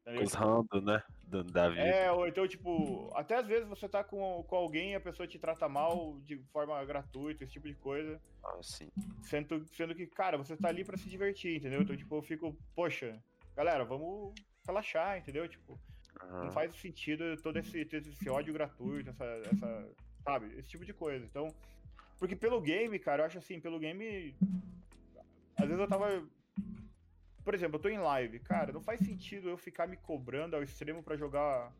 random, 0.07 0.81
né? 0.83 1.03
Da, 1.25 1.43
da 1.43 1.69
vida. 1.69 1.83
É, 1.83 2.13
ou 2.13 2.29
então, 2.29 2.47
tipo, 2.47 3.11
até 3.17 3.37
às 3.37 3.47
vezes 3.47 3.69
você 3.69 3.89
tá 3.89 4.05
com, 4.05 4.45
com 4.45 4.57
alguém 4.57 4.93
e 4.93 4.95
a 4.95 5.01
pessoa 5.01 5.27
te 5.27 5.39
trata 5.39 5.69
mal 5.69 6.21
de 6.21 6.39
forma 6.53 6.83
gratuita, 6.85 7.43
esse 7.43 7.53
tipo 7.53 7.67
de 7.67 7.75
coisa. 7.75 8.21
Assim. 8.59 8.89
Sendo, 9.23 9.67
sendo 9.67 9.95
que, 9.95 10.07
cara, 10.07 10.39
você 10.39 10.57
tá 10.57 10.69
ali 10.69 10.85
pra 10.85 10.97
se 10.97 11.09
divertir, 11.11 11.57
entendeu? 11.57 11.83
Então, 11.83 11.97
tipo, 11.97 12.15
eu 12.15 12.23
fico, 12.23 12.57
poxa, 12.77 13.21
galera, 13.57 13.85
vamos 13.85 14.33
relaxar, 14.65 15.19
entendeu? 15.19 15.49
Tipo, 15.49 15.77
não 16.23 16.43
aham. 16.43 16.51
faz 16.53 16.75
sentido 16.77 17.37
todo 17.43 17.59
esse, 17.59 17.81
esse 17.81 18.31
ódio 18.31 18.55
gratuito, 18.55 19.11
essa, 19.11 19.25
essa. 19.25 19.89
Sabe? 20.23 20.55
Esse 20.57 20.69
tipo 20.69 20.85
de 20.85 20.93
coisa. 20.93 21.25
Então. 21.25 21.49
Porque 22.21 22.37
pelo 22.37 22.61
game, 22.61 22.99
cara, 22.99 23.23
eu 23.23 23.27
acho 23.27 23.39
assim, 23.39 23.59
pelo 23.59 23.79
game. 23.79 24.37
Às 25.57 25.67
vezes 25.67 25.81
eu 25.81 25.89
tava. 25.89 26.23
Por 27.43 27.55
exemplo, 27.55 27.79
eu 27.79 27.83
tô 27.83 27.89
em 27.89 27.99
live. 27.99 28.39
Cara, 28.41 28.73
não 28.73 28.83
faz 28.83 29.01
sentido 29.01 29.49
eu 29.49 29.57
ficar 29.57 29.89
me 29.89 29.97
cobrando 29.97 30.55
ao 30.55 30.63
extremo 30.63 31.03
pra 31.03 31.17
jogar 31.17 31.73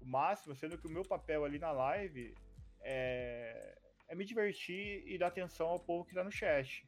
o 0.00 0.04
máximo, 0.04 0.54
sendo 0.56 0.76
que 0.76 0.88
o 0.88 0.90
meu 0.90 1.04
papel 1.04 1.44
ali 1.44 1.60
na 1.60 1.70
live 1.70 2.34
é, 2.80 3.78
é 4.08 4.14
me 4.16 4.24
divertir 4.24 5.04
e 5.06 5.16
dar 5.16 5.28
atenção 5.28 5.68
ao 5.68 5.78
povo 5.78 6.04
que 6.04 6.14
tá 6.14 6.24
no 6.24 6.32
chat. 6.32 6.84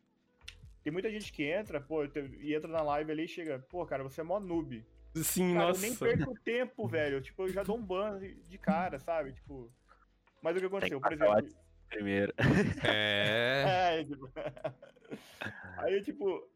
Tem 0.83 0.93
muita 0.93 1.09
gente 1.11 1.33
que 1.33 1.45
entra, 1.45 1.81
pô, 1.81 2.05
e 2.05 2.55
entra 2.55 2.69
na 2.69 2.83
live 2.83 3.13
ali 3.13 3.25
e 3.25 3.29
chega, 3.29 3.61
pô, 3.69 3.87
cara, 3.87 4.03
você 4.03 4.21
é 4.21 4.25
mó 4.25 4.41
noob. 4.41 4.85
Sim, 5.15 5.55
Cara, 5.55 5.69
nossa. 5.69 5.87
eu 5.87 5.91
nem 5.91 5.97
perco 5.97 6.35
tempo, 6.41 6.89
velho. 6.89 7.21
Tipo, 7.21 7.45
eu 7.45 7.53
já 7.53 7.63
dou 7.63 7.77
um 7.77 7.85
ban 7.85 8.19
de 8.49 8.59
cara, 8.59 8.99
sabe? 8.99 9.33
Tipo. 9.33 9.71
Mas 10.43 10.57
o 10.57 10.61
que 10.61 10.67
aconteceu? 10.67 11.01
Por 11.01 11.13
exemplo. 11.13 11.49
Primeiro. 11.91 12.33
É. 12.85 14.01
É, 14.01 14.05
tipo... 14.05 14.31
Aí, 15.79 16.03
tipo, 16.03 16.49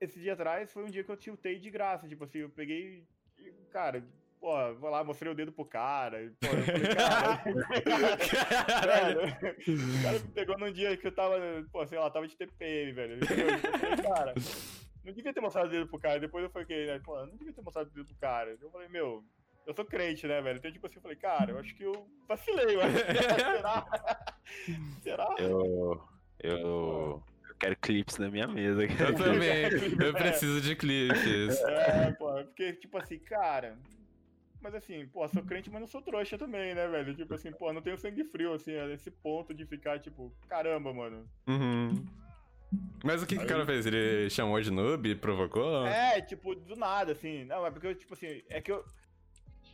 esse 0.00 0.20
dia 0.20 0.34
atrás 0.34 0.72
foi 0.72 0.84
um 0.84 0.90
dia 0.90 1.02
que 1.02 1.10
eu 1.10 1.16
tiltei 1.16 1.58
de 1.58 1.70
graça. 1.70 2.08
Tipo 2.08 2.24
assim, 2.24 2.38
eu 2.38 2.50
peguei. 2.50 3.04
e, 3.38 3.50
Cara, 3.70 4.04
pô, 4.40 4.74
vou 4.74 4.90
lá, 4.90 5.02
mostrei 5.02 5.30
o 5.30 5.34
dedo 5.34 5.52
pro 5.52 5.64
cara. 5.64 6.32
Pô, 6.40 6.46
eu 6.46 6.62
falei, 6.62 6.94
cara. 6.94 8.16
Caralho. 8.66 9.20
velho, 9.66 9.98
o 9.98 10.02
cara 10.02 10.18
me 10.18 10.28
pegou 10.32 10.58
num 10.58 10.72
dia 10.72 10.96
que 10.96 11.06
eu 11.06 11.12
tava, 11.12 11.36
pô, 11.72 11.86
sei 11.86 11.98
lá, 11.98 12.10
tava 12.10 12.28
de 12.28 12.36
TPM, 12.36 12.92
velho. 12.92 13.18
Eu 13.20 13.26
falei, 13.26 13.96
cara, 14.02 14.34
não 15.04 15.12
devia 15.12 15.32
ter 15.32 15.40
mostrado 15.40 15.68
o 15.68 15.70
dedo 15.70 15.88
pro 15.88 15.98
cara. 15.98 16.20
Depois 16.20 16.44
eu 16.44 16.50
falei, 16.50 16.86
né, 16.86 17.00
pô, 17.04 17.18
não 17.26 17.36
devia 17.36 17.52
ter 17.52 17.62
mostrado 17.62 17.90
o 17.90 17.92
dedo 17.92 18.06
pro 18.06 18.16
cara. 18.16 18.56
Eu 18.60 18.70
falei, 18.70 18.88
meu, 18.88 19.24
eu 19.68 19.74
sou 19.74 19.84
crente, 19.84 20.26
né, 20.26 20.40
velho? 20.40 20.56
Então, 20.56 20.72
tipo 20.72 20.86
assim, 20.86 20.96
eu 20.96 21.02
falei, 21.02 21.16
cara, 21.18 21.50
eu 21.50 21.58
acho 21.58 21.74
que 21.74 21.82
eu 21.82 22.08
vacilei, 22.26 22.74
mano. 22.74 22.90
Será? 23.36 23.86
Será? 25.02 25.34
Eu. 25.38 26.02
Eu. 26.40 27.22
Eu 27.46 27.54
quero 27.58 27.76
clips 27.76 28.16
na 28.16 28.30
minha 28.30 28.48
mesa. 28.48 28.82
Eu 28.84 29.14
também. 29.14 29.64
Eu 30.02 30.14
preciso 30.14 30.62
de 30.62 30.74
clipes. 30.74 31.60
É, 31.60 32.12
pô, 32.12 32.32
porque, 32.32 32.72
tipo 32.72 32.96
assim, 32.96 33.18
cara. 33.18 33.78
Mas 34.62 34.74
assim, 34.74 35.06
pô, 35.06 35.28
sou 35.28 35.42
crente, 35.42 35.70
mas 35.70 35.80
não 35.80 35.86
sou 35.86 36.00
trouxa 36.00 36.38
também, 36.38 36.74
né, 36.74 36.88
velho? 36.88 37.14
Tipo 37.14 37.34
assim, 37.34 37.52
pô, 37.52 37.70
não 37.72 37.82
tenho 37.82 37.98
sangue 37.98 38.24
frio, 38.24 38.54
assim, 38.54 38.74
a 38.74 38.92
esse 38.92 39.10
ponto 39.10 39.52
de 39.52 39.66
ficar, 39.66 40.00
tipo, 40.00 40.32
caramba, 40.48 40.94
mano. 40.94 41.28
Uhum. 41.46 42.06
Mas 43.04 43.22
o 43.22 43.26
que, 43.26 43.36
que 43.36 43.44
o 43.44 43.46
cara 43.46 43.66
fez? 43.66 43.86
Ele 43.86 44.30
chamou 44.30 44.60
de 44.60 44.70
noob? 44.70 45.14
Provocou? 45.16 45.86
É, 45.86 46.20
tipo, 46.22 46.54
do 46.54 46.74
nada, 46.74 47.12
assim. 47.12 47.44
Não, 47.44 47.66
é 47.66 47.70
porque, 47.70 47.94
tipo 47.94 48.14
assim, 48.14 48.42
é 48.48 48.62
que 48.62 48.72
eu. 48.72 48.82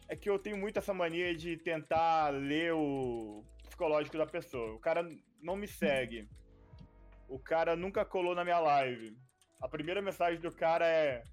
É 0.08 0.16
que 0.16 0.28
eu 0.28 0.38
tenho 0.38 0.56
muito 0.56 0.78
essa 0.78 0.92
mania 0.92 1.34
de 1.34 1.56
tentar 1.56 2.30
ler 2.30 2.72
o 2.74 3.42
psicológico 3.64 4.18
da 4.18 4.26
pessoa. 4.26 4.74
O 4.74 4.78
cara 4.78 5.08
não 5.40 5.56
me 5.56 5.66
segue. 5.66 6.28
O 7.28 7.38
cara 7.38 7.74
nunca 7.74 8.04
colou 8.04 8.34
na 8.34 8.44
minha 8.44 8.58
live. 8.58 9.16
A 9.60 9.68
primeira 9.68 10.02
mensagem 10.02 10.40
do 10.40 10.52
cara 10.52 10.86
é. 10.86 11.24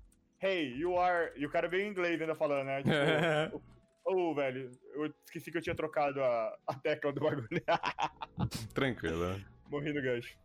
Hey, 0.41 0.73
you 0.77 0.97
are. 0.97 1.31
E 1.35 1.45
o 1.45 1.49
cara 1.49 1.67
veio 1.67 1.85
em 1.85 1.89
inglês 1.89 2.19
ainda 2.19 2.33
falando, 2.33 2.65
né? 2.65 2.81
Tipo, 2.81 3.61
Ô, 4.05 4.33
velho, 4.35 4.71
eu 4.93 5.13
esqueci 5.25 5.51
que 5.51 5.57
eu 5.57 5.61
tinha 5.61 5.75
trocado 5.75 6.23
a, 6.23 6.57
a 6.65 6.73
tecla 6.75 7.11
do 7.11 7.21
bagulho. 7.21 7.47
Tranquilo. 8.73 9.39
Morri 9.69 9.93
no 9.93 10.01
gancho. 10.01 10.37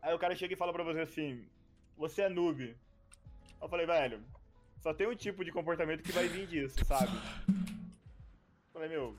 Aí 0.00 0.14
o 0.14 0.18
cara 0.18 0.36
chega 0.36 0.54
e 0.54 0.56
fala 0.56 0.72
pra 0.72 0.84
você 0.84 1.00
assim: 1.00 1.48
Você 1.96 2.22
é 2.22 2.28
noob. 2.28 2.76
Eu 3.60 3.68
falei, 3.68 3.86
velho, 3.86 4.22
só 4.86 4.94
tem 4.94 5.08
um 5.08 5.16
tipo 5.16 5.44
de 5.44 5.50
comportamento 5.50 6.00
que 6.00 6.12
vai 6.12 6.28
vir 6.28 6.46
disso, 6.46 6.76
sabe? 6.84 7.10
Falei, 8.72 8.88
meu, 8.88 9.16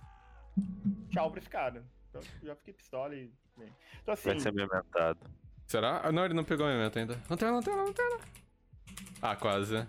tchau 1.10 1.30
pra 1.30 1.42
esse 1.42 1.50
cara. 1.50 1.84
Então 2.10 2.22
já 2.42 2.56
fiquei 2.56 2.74
pistola 2.74 3.14
e. 3.14 3.30
Então 4.02 4.14
assim, 4.14 4.30
Vai 4.30 4.40
ser 4.40 4.54
mementado. 4.54 5.20
Será? 5.66 6.00
Ah, 6.06 6.12
não, 6.14 6.24
ele 6.24 6.34
não 6.34 6.46
pegou 6.46 6.66
a 6.66 6.70
memento 6.70 6.98
ainda. 6.98 7.22
Lanterna, 7.30 7.56
lanterna, 7.56 7.84
lanterna. 7.84 8.20
Ah, 9.22 9.36
quase. 9.36 9.86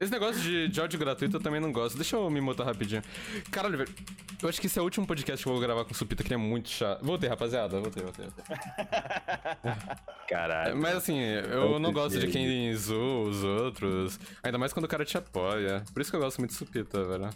Esse 0.00 0.10
negócio 0.10 0.40
de, 0.40 0.68
de 0.68 0.80
áudio 0.80 0.98
gratuito 0.98 1.36
eu 1.36 1.40
também 1.40 1.60
não 1.60 1.70
gosto. 1.72 1.96
Deixa 1.96 2.16
eu 2.16 2.30
me 2.30 2.40
mutar 2.40 2.64
rapidinho. 2.66 3.02
Caralho, 3.50 3.76
velho. 3.78 3.94
Eu 4.42 4.48
acho 4.48 4.58
que 4.60 4.66
esse 4.66 4.78
é 4.78 4.82
o 4.82 4.84
último 4.84 5.06
podcast 5.06 5.42
que 5.44 5.48
eu 5.48 5.52
vou 5.52 5.60
gravar 5.60 5.84
com 5.84 5.92
o 5.92 5.94
Supita, 5.94 6.22
que 6.22 6.28
ele 6.32 6.42
é 6.42 6.46
muito 6.46 6.70
chato. 6.70 7.04
Voltei, 7.04 7.28
rapaziada. 7.28 7.78
Voltei, 7.80 8.02
voltei, 8.02 8.26
voltei. 8.26 8.44
Caralho. 10.28 10.76
Mas 10.76 10.96
assim, 10.96 11.18
eu 11.18 11.78
não 11.78 11.92
gosto 11.92 12.18
de 12.18 12.28
quem 12.28 12.74
zoa 12.74 13.28
os 13.28 13.44
outros. 13.44 14.18
Ainda 14.42 14.56
mais 14.56 14.72
quando 14.72 14.86
o 14.86 14.88
cara 14.88 15.04
te 15.04 15.18
apoia. 15.18 15.84
Por 15.92 16.00
isso 16.00 16.10
que 16.10 16.16
eu 16.16 16.20
gosto 16.20 16.38
muito 16.38 16.50
de 16.52 16.56
Supita, 16.56 17.04
velho. 17.04 17.28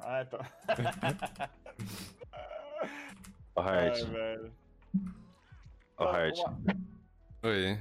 ah, 0.00 0.22
então. 0.22 0.40
Ô, 3.56 3.60
Ai, 3.62 3.88
Hart, 3.88 4.04
velho. 4.04 4.52
ô, 5.98 6.04
Hart. 6.04 6.38
Oi. 7.42 7.78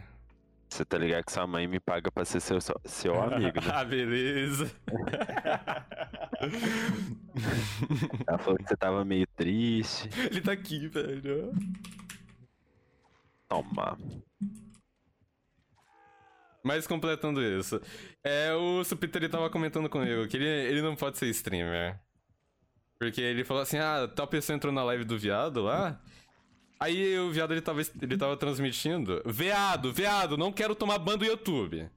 Você 0.76 0.84
tá 0.84 0.98
ligado 0.98 1.24
que 1.24 1.32
sua 1.32 1.48
mãe 1.48 1.66
me 1.70 1.80
paga 1.80 2.12
pra 2.12 2.26
ser 2.26 2.42
seu, 2.42 2.60
seu 2.84 3.22
amigo, 3.22 3.62
né? 3.62 3.68
ah, 3.72 3.86
beleza. 3.86 4.70
Ela 8.28 8.38
falou 8.38 8.58
que 8.58 8.68
você 8.68 8.76
tava 8.76 9.06
meio 9.06 9.26
triste. 9.38 10.10
ele 10.30 10.42
tá 10.42 10.52
aqui, 10.52 10.90
velho. 10.90 11.54
Toma. 13.48 13.98
Mas 16.62 16.86
completando 16.86 17.42
isso, 17.42 17.82
é, 18.22 18.54
o 18.54 18.84
Supita 18.84 19.18
ele 19.18 19.30
tava 19.30 19.50
comentando 19.50 19.88
comigo 19.88 20.28
que 20.28 20.36
ele, 20.36 20.46
ele 20.46 20.82
não 20.82 20.98
pode 20.98 21.18
ser 21.18 21.28
streamer. 21.28 21.98
Porque 23.00 23.22
ele 23.22 23.46
falou 23.46 23.64
assim, 23.64 23.78
ah, 23.78 24.12
tal 24.14 24.28
pessoa 24.28 24.58
entrou 24.58 24.74
na 24.74 24.84
live 24.84 25.06
do 25.06 25.18
viado 25.18 25.62
lá. 25.62 26.02
Aí 26.80 27.18
o 27.20 27.32
viado 27.32 27.54
ele 27.54 27.62
tava, 27.62 27.82
ele 28.02 28.18
tava 28.18 28.36
transmitindo. 28.38 29.22
Veado, 29.26 29.94
veado, 29.94 30.38
não 30.38 30.52
quero 30.52 30.76
tomar 30.76 31.00
ban 31.00 31.18
do 31.18 31.26
YouTube. 31.26 31.90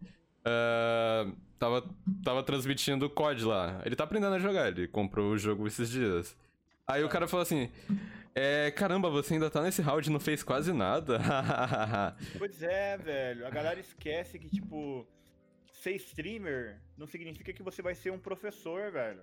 Ah, 0.45 1.31
tava, 1.59 1.85
tava 2.25 2.43
transmitindo 2.43 3.07
o 3.07 3.11
COD 3.11 3.45
lá. 3.45 3.83
Ele 3.85 3.97
tá 3.97 4.05
aprendendo 4.05 4.35
a 4.35 4.39
jogar, 4.39 4.69
ele 4.69 4.89
comprou 4.89 5.33
o 5.33 5.39
jogo 5.39 5.67
esses 5.67 5.91
dias. 5.91 6.37
Aí 6.87 7.05
o 7.05 7.09
cara 7.09 7.29
falou 7.29 7.43
assim: 7.43 7.71
é, 8.35 8.71
caramba, 8.71 9.11
você 9.11 9.35
ainda 9.35 9.51
tá 9.51 9.63
nesse 9.63 9.83
round 9.83 10.09
e 10.09 10.13
não 10.13 10.21
fez 10.21 10.43
quase 10.43 10.73
nada. 10.73 11.21
Pois 12.39 12.63
é, 12.63 12.97
velho. 12.97 13.47
A 13.47 13.51
galera 13.51 13.79
esquece 13.81 14.39
que, 14.39 14.49
tipo, 14.49 15.07
ser 15.73 15.97
streamer 15.97 16.81
não 16.97 17.07
significa 17.07 17.53
que 17.53 17.63
você 17.63 17.83
vai 17.83 17.95
ser 17.95 18.11
um 18.11 18.19
professor, 18.19 18.91
velho. 18.91 19.21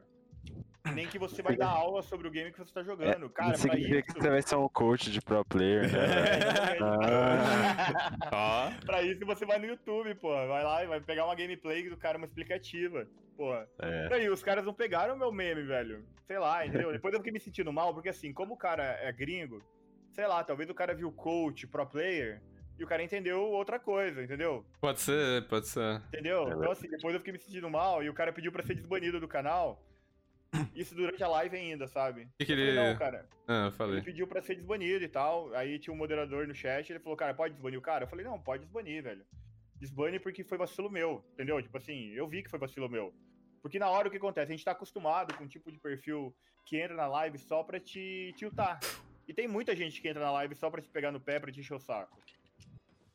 Nem 0.94 1.08
que 1.08 1.18
você 1.18 1.42
vai 1.42 1.56
dar 1.56 1.70
aula 1.70 2.04
sobre 2.04 2.28
o 2.28 2.32
game 2.32 2.52
que 2.52 2.60
você 2.60 2.72
tá 2.72 2.84
jogando. 2.84 3.28
Cara, 3.30 3.50
Não 3.50 3.56
significa 3.56 4.00
isso. 4.00 4.14
que 4.14 4.22
você 4.22 4.30
vai 4.30 4.42
ser 4.44 4.56
um 4.56 4.70
coach 4.70 5.12
de 5.12 5.20
pro 5.20 5.44
player, 5.44 5.92
né? 5.92 5.98
Ah. 8.32 8.72
Ó. 8.80 8.86
pra 8.86 9.02
isso 9.02 9.26
você 9.26 9.46
vai 9.46 9.58
no 9.58 9.66
YouTube, 9.66 10.14
pô. 10.16 10.30
Vai 10.30 10.64
lá 10.64 10.84
e 10.84 10.88
vai 10.88 11.02
pegar 11.02 11.26
uma 11.26 11.36
gameplay 11.36 11.90
do 11.90 11.98
cara, 11.98 12.18
uma 12.18 12.28
explicativa. 12.28 13.08
Pô. 13.36 13.54
É. 13.80 14.08
E 14.10 14.14
aí, 14.14 14.30
os 14.30 14.44
caras 14.44 14.64
não 14.64 14.74
pegaram 14.74 15.16
o 15.16 15.18
meu 15.18 15.32
meme, 15.32 15.64
velho. 15.64 16.06
Sei 16.28 16.38
lá, 16.38 16.66
entendeu? 16.66 16.92
Depois 16.92 17.14
eu 17.14 17.20
fiquei 17.20 17.34
me 17.34 17.40
sentindo 17.40 17.74
mal, 17.74 17.94
porque 17.94 18.10
assim, 18.10 18.32
como 18.32 18.54
o 18.54 18.58
cara 18.58 18.84
é 19.02 19.12
gringo, 19.12 19.62
sei 20.14 20.28
lá, 20.28 20.44
talvez 20.44 20.70
o 20.70 20.74
cara 20.74 20.94
viu 20.94 21.12
coach, 21.12 21.68
pro 21.68 21.86
player, 21.86 22.42
e 22.80 22.84
o 22.84 22.88
cara 22.88 23.04
entendeu 23.04 23.42
outra 23.42 23.80
coisa, 23.80 24.24
entendeu? 24.24 24.66
Pode 24.82 25.00
ser, 25.02 25.48
pode 25.48 25.68
ser. 25.68 26.02
Entendeu? 26.08 26.48
Então, 26.48 26.72
assim, 26.72 26.90
depois 26.90 27.14
eu 27.14 27.20
fiquei 27.20 27.34
me 27.34 27.40
sentindo 27.40 27.70
mal 27.70 28.04
e 28.04 28.10
o 28.10 28.14
cara 28.14 28.32
pediu 28.34 28.52
pra 28.52 28.64
ser 28.64 28.76
desbanido 28.76 29.20
do 29.20 29.28
canal. 29.28 29.82
Isso 30.76 30.94
durante 30.96 31.24
a 31.24 31.28
live 31.28 31.56
ainda, 31.56 31.88
sabe? 31.88 32.28
Que, 32.40 32.46
que 32.46 32.52
falei, 32.54 32.68
ele. 32.70 32.76
não, 32.80 32.96
cara. 32.98 33.28
Ah, 33.48 33.54
eu 33.54 33.68
Ele 33.68 33.72
falei. 33.72 34.02
pediu 34.02 34.28
pra 34.28 34.42
ser 34.42 34.56
desbanido 34.56 35.04
e 35.04 35.08
tal. 35.08 35.54
Aí 35.54 35.78
tinha 35.80 35.94
um 35.94 35.98
moderador 35.98 36.48
no 36.48 36.54
chat, 36.56 36.90
ele 36.90 37.00
falou, 37.00 37.18
cara, 37.18 37.34
pode 37.34 37.54
desbanir 37.54 37.80
o 37.80 37.82
cara? 37.82 38.04
Eu 38.04 38.08
falei, 38.08 38.26
não, 38.26 38.40
pode 38.40 38.64
desbanir, 38.64 39.04
velho. 39.04 39.26
Desbane 39.80 40.20
porque 40.20 40.44
foi 40.44 40.58
vacilo 40.58 40.90
meu, 40.90 41.24
entendeu? 41.34 41.62
Tipo 41.62 41.78
assim, 41.78 42.12
eu 42.12 42.28
vi 42.28 42.42
que 42.44 42.50
foi 42.50 42.58
vacilo 42.60 42.90
meu. 42.90 43.14
Porque 43.62 43.78
na 43.80 43.90
hora 43.90 44.08
o 44.08 44.12
que 44.12 44.18
acontece? 44.18 44.52
A 44.52 44.56
gente 44.56 44.66
tá 44.66 44.72
acostumado 44.72 45.34
com 45.36 45.44
um 45.44 45.48
tipo 45.48 45.72
de 45.72 45.80
perfil 45.80 46.34
que 46.66 46.78
entra 46.78 46.96
na 46.96 47.08
live 47.08 47.38
só 47.38 47.64
pra 47.64 47.80
te 47.80 48.34
tiltar. 48.38 48.80
E 49.28 49.34
tem 49.34 49.48
muita 49.48 49.76
gente 49.76 50.00
que 50.02 50.08
entra 50.08 50.24
na 50.24 50.32
live 50.32 50.56
só 50.56 50.70
pra 50.70 50.82
te 50.82 50.90
pegar 50.90 51.12
no 51.12 51.20
pé, 51.20 51.40
pra 51.40 51.52
te 51.52 51.60
encher 51.60 51.74
o 51.74 51.80
saco. 51.80 52.18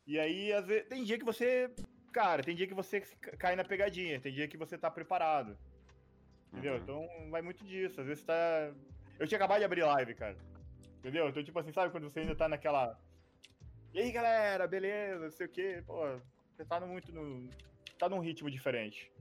E 0.05 0.19
aí, 0.19 0.51
às 0.51 0.65
vezes, 0.65 0.87
tem 0.89 1.03
dia 1.03 1.17
que 1.17 1.23
você. 1.25 1.69
Cara, 2.11 2.43
tem 2.43 2.53
dia 2.55 2.67
que 2.67 2.73
você 2.73 2.99
cai 3.39 3.55
na 3.55 3.63
pegadinha, 3.63 4.19
tem 4.19 4.33
dia 4.33 4.47
que 4.47 4.57
você 4.57 4.77
tá 4.77 4.91
preparado. 4.91 5.57
Entendeu? 6.51 6.73
Uhum. 6.73 6.79
Então 6.79 7.31
vai 7.31 7.41
muito 7.41 7.63
disso. 7.63 8.01
Às 8.01 8.07
vezes 8.07 8.23
tá. 8.23 8.71
Eu 9.19 9.27
tinha 9.27 9.37
acabado 9.37 9.59
de 9.59 9.65
abrir 9.65 9.83
live, 9.83 10.13
cara. 10.15 10.35
Entendeu? 10.99 11.29
Então, 11.29 11.43
tipo 11.43 11.57
assim, 11.57 11.71
sabe 11.71 11.91
quando 11.91 12.09
você 12.09 12.19
ainda 12.19 12.35
tá 12.35 12.47
naquela. 12.47 12.99
E 13.93 13.99
aí, 13.99 14.11
galera, 14.11 14.67
beleza, 14.67 15.23
não 15.23 15.31
sei 15.31 15.45
o 15.47 15.49
quê. 15.49 15.83
Pô, 15.85 16.19
você 16.55 16.65
tá 16.65 16.79
no 16.79 16.87
muito 16.87 17.11
no. 17.11 17.49
Tá 17.97 18.09
num 18.09 18.19
ritmo 18.19 18.49
diferente. 18.49 19.11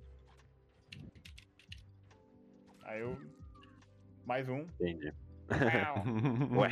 Aí 2.83 3.01
eu. 3.01 3.17
Mais 4.25 4.49
um. 4.49 4.61
Entendi. 4.81 5.13
Uau. 5.51 6.59
Ué. 6.61 6.71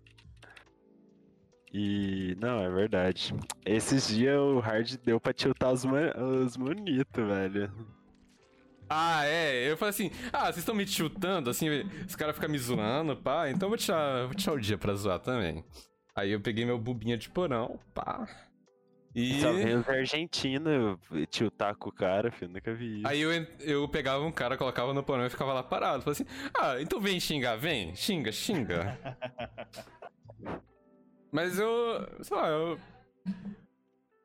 E 1.72 2.36
não, 2.40 2.60
é 2.64 2.68
verdade. 2.68 3.32
Esses 3.64 4.08
dias 4.08 4.36
o 4.36 4.58
hard 4.58 4.96
deu 5.04 5.20
pra 5.20 5.32
tiltar 5.32 5.72
os, 5.72 5.84
man 5.84 6.12
os 6.16 6.56
monitos, 6.56 7.24
velho. 7.24 7.72
Ah, 8.92 9.24
é. 9.24 9.70
Eu 9.70 9.76
falei 9.76 9.90
assim, 9.90 10.10
ah, 10.32 10.46
vocês 10.46 10.58
estão 10.58 10.74
me 10.74 10.84
chutando, 10.84 11.48
assim, 11.48 11.68
os 12.06 12.16
caras 12.16 12.34
ficam 12.34 12.50
me 12.50 12.58
zoando, 12.58 13.16
pá, 13.16 13.48
então 13.48 13.66
eu 13.66 13.70
vou 13.70 13.78
tirar, 13.78 14.26
vou 14.26 14.34
tirar 14.34 14.52
o 14.54 14.60
dia 14.60 14.76
pra 14.76 14.94
zoar 14.94 15.20
também. 15.20 15.64
Aí 16.14 16.32
eu 16.32 16.40
peguei 16.40 16.64
meu 16.64 16.76
bubinha 16.76 17.16
de 17.16 17.30
porão, 17.30 17.78
pá. 17.94 18.26
E. 19.14 19.40
Só 19.40 19.52
vem 19.52 19.76
os 19.76 19.88
argentinos 19.88 20.98
tiltar 21.30 21.76
com 21.76 21.88
o 21.88 21.92
cara, 21.92 22.32
filho, 22.32 22.52
nunca 22.52 22.74
vi 22.74 22.98
isso. 22.98 23.08
Aí 23.08 23.20
eu, 23.20 23.30
eu 23.60 23.88
pegava 23.88 24.24
um 24.24 24.32
cara, 24.32 24.56
colocava 24.56 24.92
no 24.92 25.04
porão 25.04 25.24
e 25.24 25.30
ficava 25.30 25.52
lá 25.52 25.62
parado. 25.62 26.02
Falei 26.02 26.12
assim, 26.12 26.50
ah, 26.52 26.80
então 26.80 27.00
vem 27.00 27.20
xingar, 27.20 27.56
vem, 27.56 27.94
xinga, 27.94 28.32
xinga. 28.32 28.98
Mas 31.30 31.58
eu, 31.60 32.08
sei 32.22 32.36
lá, 32.36 32.48
eu. 32.48 32.78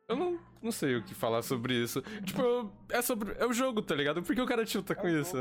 Eu 0.07 0.15
não, 0.15 0.39
não 0.61 0.71
sei 0.71 0.95
o 0.97 1.03
que 1.03 1.13
falar 1.15 1.41
sobre 1.41 1.73
isso. 1.73 2.01
Tipo, 2.23 2.41
eu- 2.41 2.71
é 2.89 3.01
sobre. 3.01 3.33
É 3.39 3.45
o 3.45 3.53
jogo, 3.53 3.81
tá 3.81 3.95
ligado? 3.95 4.21
Por 4.21 4.35
que 4.35 4.41
o 4.41 4.45
cara 4.45 4.63
tilta 4.65 4.93
É 4.93 4.95
com 4.95 5.07
isso? 5.07 5.35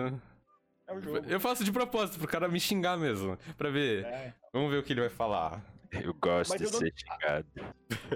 É 0.86 0.92
o 0.94 1.00
jogo. 1.00 1.18
Eu 1.28 1.38
faço 1.40 1.64
de 1.64 1.70
propósito 1.72 2.18
pro 2.18 2.28
cara 2.28 2.48
me 2.48 2.58
xingar 2.60 2.96
mesmo. 2.96 3.36
Pra 3.56 3.70
ver. 3.70 4.04
É. 4.04 4.34
Vamos 4.52 4.70
ver 4.70 4.78
o 4.78 4.82
que 4.82 4.92
ele 4.92 5.00
vai 5.00 5.10
falar. 5.10 5.62
Eu 5.92 6.12
gosto 6.14 6.50
Mas 6.50 6.60
de 6.60 6.66
eu 6.66 6.72
não- 6.72 6.78
ser 6.80 6.92
xingado. 6.96 7.46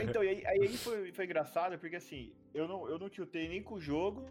Então, 0.02 0.24
e 0.24 0.28
aí, 0.28 0.46
aí 0.46 0.62
aí 0.62 0.76
foi, 0.76 1.12
foi 1.12 1.24
engraçado, 1.24 1.78
porque 1.78 1.96
assim, 1.96 2.32
eu 2.52 2.66
não, 2.66 2.88
eu 2.88 2.98
não 2.98 3.08
tiltei 3.08 3.48
nem 3.48 3.62
com 3.62 3.74
o 3.74 3.80
jogo 3.80 4.28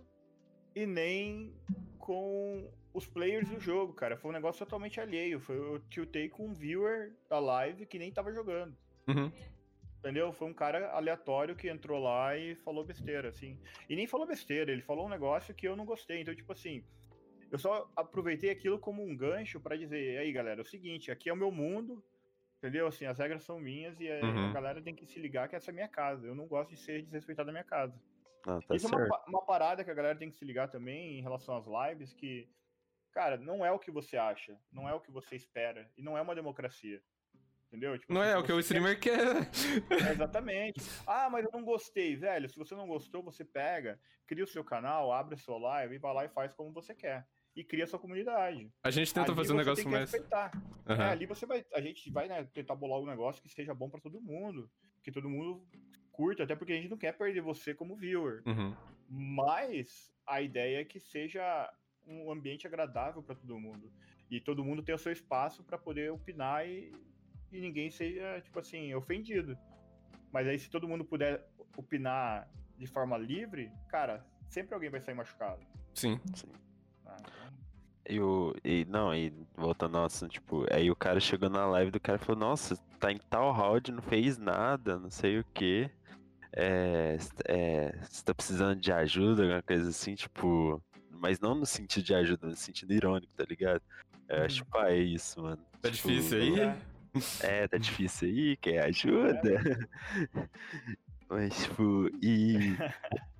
e 0.75 0.86
nem 0.86 1.53
com 1.97 2.69
os 2.93 3.05
players 3.05 3.47
do 3.50 3.59
jogo, 3.59 3.93
cara. 3.93 4.17
Foi 4.17 4.31
um 4.31 4.33
negócio 4.33 4.59
totalmente 4.65 5.00
alheio. 5.00 5.39
Foi, 5.39 5.55
eu 5.57 5.79
tiltei 5.89 6.27
com 6.29 6.47
um 6.47 6.53
viewer 6.53 7.13
da 7.29 7.39
live 7.39 7.86
que 7.86 7.97
nem 8.00 8.12
tava 8.12 8.33
jogando. 8.33 8.75
Uhum. 9.07 9.31
Entendeu? 10.00 10.32
Foi 10.32 10.48
um 10.48 10.54
cara 10.54 10.92
aleatório 10.92 11.56
que 11.56 11.68
entrou 11.70 12.00
lá 12.01 12.38
e 12.38 12.56
falou 12.56 12.86
besteira, 12.86 13.30
assim. 13.30 13.60
E 13.89 13.96
nem 13.96 14.08
falou 14.08 14.27
besteira, 14.27 14.72
ele 14.72 14.82
falou 14.82 15.06
um 15.06 15.10
negócio 15.10 15.54
que 15.56 15.68
eu 15.68 15.75
não 15.75 15.86
gostei. 15.86 16.22
Então, 16.22 16.36
tipo 16.36 16.51
assim, 16.54 16.86
eu 17.51 17.58
só 17.58 17.89
aproveitei 17.96 18.50
aquilo 18.51 18.80
como 18.80 19.04
um 19.04 19.16
gancho 19.16 19.60
pra 19.60 19.75
dizer, 19.75 20.13
"E 20.13 20.17
aí, 20.17 20.32
galera, 20.32 20.62
é 20.62 20.63
o 20.63 20.65
seguinte, 20.65 21.12
aqui 21.12 21.30
é 21.30 21.34
o 21.34 21.38
meu 21.38 21.52
mundo, 21.52 22.04
entendeu? 22.58 22.88
Assim, 22.88 23.06
as 23.06 23.17
regras 23.17 23.43
são 23.43 23.60
minhas 23.60 24.00
e 24.00 24.10
a, 24.10 24.21
Uhum. 24.24 24.50
a 24.50 24.54
galera 24.54 24.82
tem 24.82 24.93
que 24.95 25.06
se 25.06 25.19
ligar 25.19 25.50
que 25.50 25.56
essa 25.56 25.71
é 25.71 25.74
a 25.74 25.76
minha 25.76 25.88
casa. 25.88 26.28
Eu 26.28 26.36
não 26.36 26.48
gosto 26.48 26.69
de 26.69 26.78
ser 26.78 27.02
desrespeitado 27.02 27.48
na 27.48 27.54
minha 27.54 27.63
casa. 27.63 28.00
Não, 28.45 28.62
tá 28.62 28.76
Isso 28.76 28.86
é 28.86 28.89
uma, 28.89 29.00
certo. 29.00 29.28
uma 29.28 29.45
parada 29.45 29.84
que 29.84 29.91
a 29.91 29.93
galera 29.95 30.17
tem 30.17 30.30
que 30.30 30.38
se 30.38 30.45
ligar 30.45 30.69
também 30.69 31.17
em 31.17 31.21
relação 31.21 31.58
às 31.58 31.65
lives, 31.65 32.13
que, 32.13 32.48
cara, 33.12 33.36
não 33.36 33.65
é 33.65 33.71
o 33.71 33.80
que 33.80 33.91
você 33.91 34.15
acha, 34.15 34.58
não 34.71 34.88
é 34.88 34.93
o 34.93 35.02
que 35.02 35.12
você 35.12 35.36
espera, 35.36 35.91
e 35.98 36.02
não 36.04 36.17
é 36.17 36.21
uma 36.21 36.36
democracia. 36.36 37.02
Entendeu? 37.67 37.97
Tipo, 37.99 38.13
Não 38.13 38.21
assim, 38.21 38.32
é 38.32 38.38
o 38.38 38.43
que 38.43 38.51
o 38.53 38.56
você 38.62 38.73
quer- 38.73 38.80
streamer 38.95 38.99
quer. 38.99 39.51
é, 40.10 40.12
Exatamente. 40.13 40.80
Ah, 41.06 41.30
mas 41.30 41.43
eu 41.45 41.51
não 41.51 41.63
gostei, 41.63 42.15
velho. 42.15 42.49
Se 42.49 42.58
você 42.58 42.73
não 42.75 42.88
gostou, 42.88 43.21
você 43.21 43.43
pega, 43.43 43.99
cria 44.25 44.43
o 44.43 44.47
seu 44.47 44.63
canal, 44.63 45.12
abre 45.12 45.36
a 45.36 45.38
sua 45.38 45.58
live 45.58 45.95
e 45.95 45.99
vai 45.99 46.13
lá 46.13 46.25
e 46.25 46.30
faz 46.30 46.53
como 46.53 46.71
você 46.71 46.95
quer. 46.95 47.27
E 47.56 47.63
cria 47.63 47.84
a 47.84 47.88
sua 47.88 47.99
comunidade. 47.99 48.71
A 48.84 48.89
gente 48.91 49.13
tenta 49.13 49.32
Ali 49.32 49.36
fazer 49.36 49.53
um 49.53 49.58
negócio 49.58 49.84
tem 49.84 49.91
mais. 49.91 50.12
respeitar. 50.12 50.51
É, 50.86 50.93
ali 51.03 51.25
você 51.25 51.45
vai. 51.45 51.65
A 51.73 51.82
gente 51.82 52.10
vai 52.12 52.27
né, 52.27 52.43
tentar 52.53 52.75
bolar 52.75 52.99
um 53.01 53.06
negócio 53.06 53.41
que 53.41 53.49
seja 53.49 53.73
bom 53.73 53.89
pra 53.89 53.99
todo 53.99 54.21
mundo. 54.21 54.69
Que 55.03 55.12
todo 55.12 55.30
mundo 55.30 55.65
curta, 56.12 56.43
até 56.43 56.56
porque 56.56 56.71
a 56.73 56.75
gente 56.75 56.89
não 56.89 56.97
quer 56.97 57.13
perder 57.17 57.41
você 57.41 57.73
como 57.73 57.95
viewer. 57.97 58.43
Uhum. 58.45 58.73
Mas 59.10 60.12
a 60.25 60.41
ideia 60.41 60.82
é 60.82 60.86
que 60.86 60.99
seja 60.99 61.69
um 62.06 62.32
ambiente 62.32 62.65
agradável 62.67 63.21
pra 63.21 63.36
todo 63.36 63.60
mundo. 63.60 63.91
E 64.30 64.39
todo 64.39 64.63
mundo 64.63 64.84
tenha 64.84 64.95
o 64.95 64.99
seu 64.99 65.12
espaço 65.12 65.63
pra 65.63 65.77
poder 65.77 66.12
opinar 66.12 66.67
e, 66.67 66.91
e 67.51 67.60
ninguém 67.62 67.89
seja, 67.89 68.39
tipo 68.41 68.60
assim, 68.60 68.93
ofendido. 68.93 69.57
Mas 70.31 70.47
aí, 70.47 70.57
se 70.60 70.69
todo 70.69 70.88
mundo 70.88 71.05
puder 71.05 71.45
opinar 71.75 72.47
de 72.77 72.86
forma 72.88 73.17
livre, 73.17 73.71
cara, 73.89 74.25
sempre 74.49 74.73
alguém 74.73 74.89
vai 74.89 74.99
sair 75.01 75.15
machucado. 75.15 75.62
Sim. 75.93 76.19
Ah, 77.05 77.15
então, 77.19 77.47
E, 78.10 78.19
o, 78.19 78.55
e 78.63 78.86
não, 78.86 79.13
e 79.15 79.33
voltando 79.55 79.97
ao 79.97 80.05
assunto, 80.05 80.31
tipo, 80.31 80.65
aí 80.73 80.89
o 80.91 80.95
cara 80.95 81.19
chegou 81.19 81.49
na 81.49 81.65
live 81.65 81.91
do 81.91 81.99
cara 81.99 82.17
e 82.21 82.23
falou, 82.25 82.39
nossa, 82.39 82.75
tá 82.99 83.12
em 83.12 83.17
tal 83.29 83.51
round, 83.51 83.91
não 83.91 84.01
fez 84.01 84.38
nada, 84.38 84.99
não 84.99 85.10
sei 85.10 85.39
o 85.39 85.43
que. 85.53 85.89
É, 86.53 87.17
é, 87.47 87.91
você 88.03 88.23
tá 88.23 88.33
precisando 88.33 88.79
de 88.79 88.91
ajuda, 88.91 89.43
alguma 89.43 89.62
coisa 89.62 89.89
assim, 89.89 90.15
tipo. 90.15 90.81
Mas 91.12 91.39
não 91.39 91.55
no 91.55 91.65
sentido 91.65 92.03
de 92.03 92.13
ajuda, 92.13 92.47
no 92.47 92.55
sentido 92.55 92.93
irônico, 92.93 93.31
tá 93.36 93.43
ligado? 93.43 93.81
Eu 94.29 94.43
acho, 94.43 94.63
Uhum. 94.63 94.69
pá, 94.69 94.89
é 94.91 94.97
isso, 94.97 95.41
mano. 95.41 95.57
Tá 95.81 95.89
Tipo, 95.91 96.10
difícil 96.10 96.38
aí? 96.41 96.60
é. 96.60 96.77
É, 97.43 97.67
tá 97.67 97.78
difícil 97.78 98.28
aí, 98.28 98.58
quer 98.58 98.86
ajuda? 98.86 99.39
Mas, 101.30 101.63
tipo, 101.63 102.10
e 102.22 102.56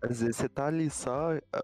às 0.02 0.22
vezes 0.22 0.36
você 0.36 0.50
tá 0.50 0.68
ali 0.68 0.90
só 0.90 1.38
a- 1.54 1.64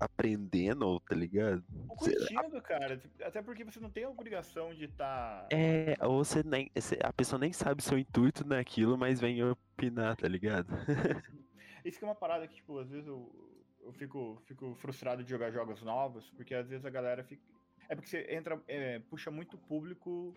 aprendendo, 0.00 1.00
tá 1.00 1.14
ligado? 1.14 1.64
Ou 1.88 1.96
curtindo, 1.96 2.60
cara. 2.62 3.00
Até 3.22 3.40
porque 3.40 3.64
você 3.64 3.80
não 3.80 3.90
tem 3.90 4.04
a 4.04 4.10
obrigação 4.10 4.74
de 4.74 4.84
estar. 4.84 5.48
É, 5.50 5.96
ou 6.02 6.22
você 6.22 6.42
nem. 6.42 6.70
A 7.02 7.12
pessoa 7.12 7.38
nem 7.38 7.52
sabe 7.52 7.82
seu 7.82 7.98
intuito 7.98 8.46
naquilo, 8.46 8.98
mas 8.98 9.20
vem 9.20 9.42
opinar, 9.42 10.16
tá 10.16 10.28
ligado? 10.28 10.68
Isso 11.84 11.98
que 11.98 12.04
é 12.04 12.08
uma 12.08 12.14
parada 12.14 12.46
que, 12.46 12.56
tipo, 12.56 12.78
às 12.78 12.90
vezes 12.90 13.06
eu, 13.06 13.64
eu 13.80 13.92
fico, 13.92 14.42
fico 14.44 14.74
frustrado 14.74 15.24
de 15.24 15.30
jogar 15.30 15.50
jogos 15.50 15.82
novos, 15.82 16.30
porque 16.30 16.54
às 16.54 16.68
vezes 16.68 16.84
a 16.84 16.90
galera 16.90 17.24
fica. 17.24 17.42
É 17.88 17.94
porque 17.94 18.10
você 18.10 18.26
entra, 18.34 18.60
é, 18.68 18.98
puxa 18.98 19.30
muito 19.30 19.56
público 19.56 20.34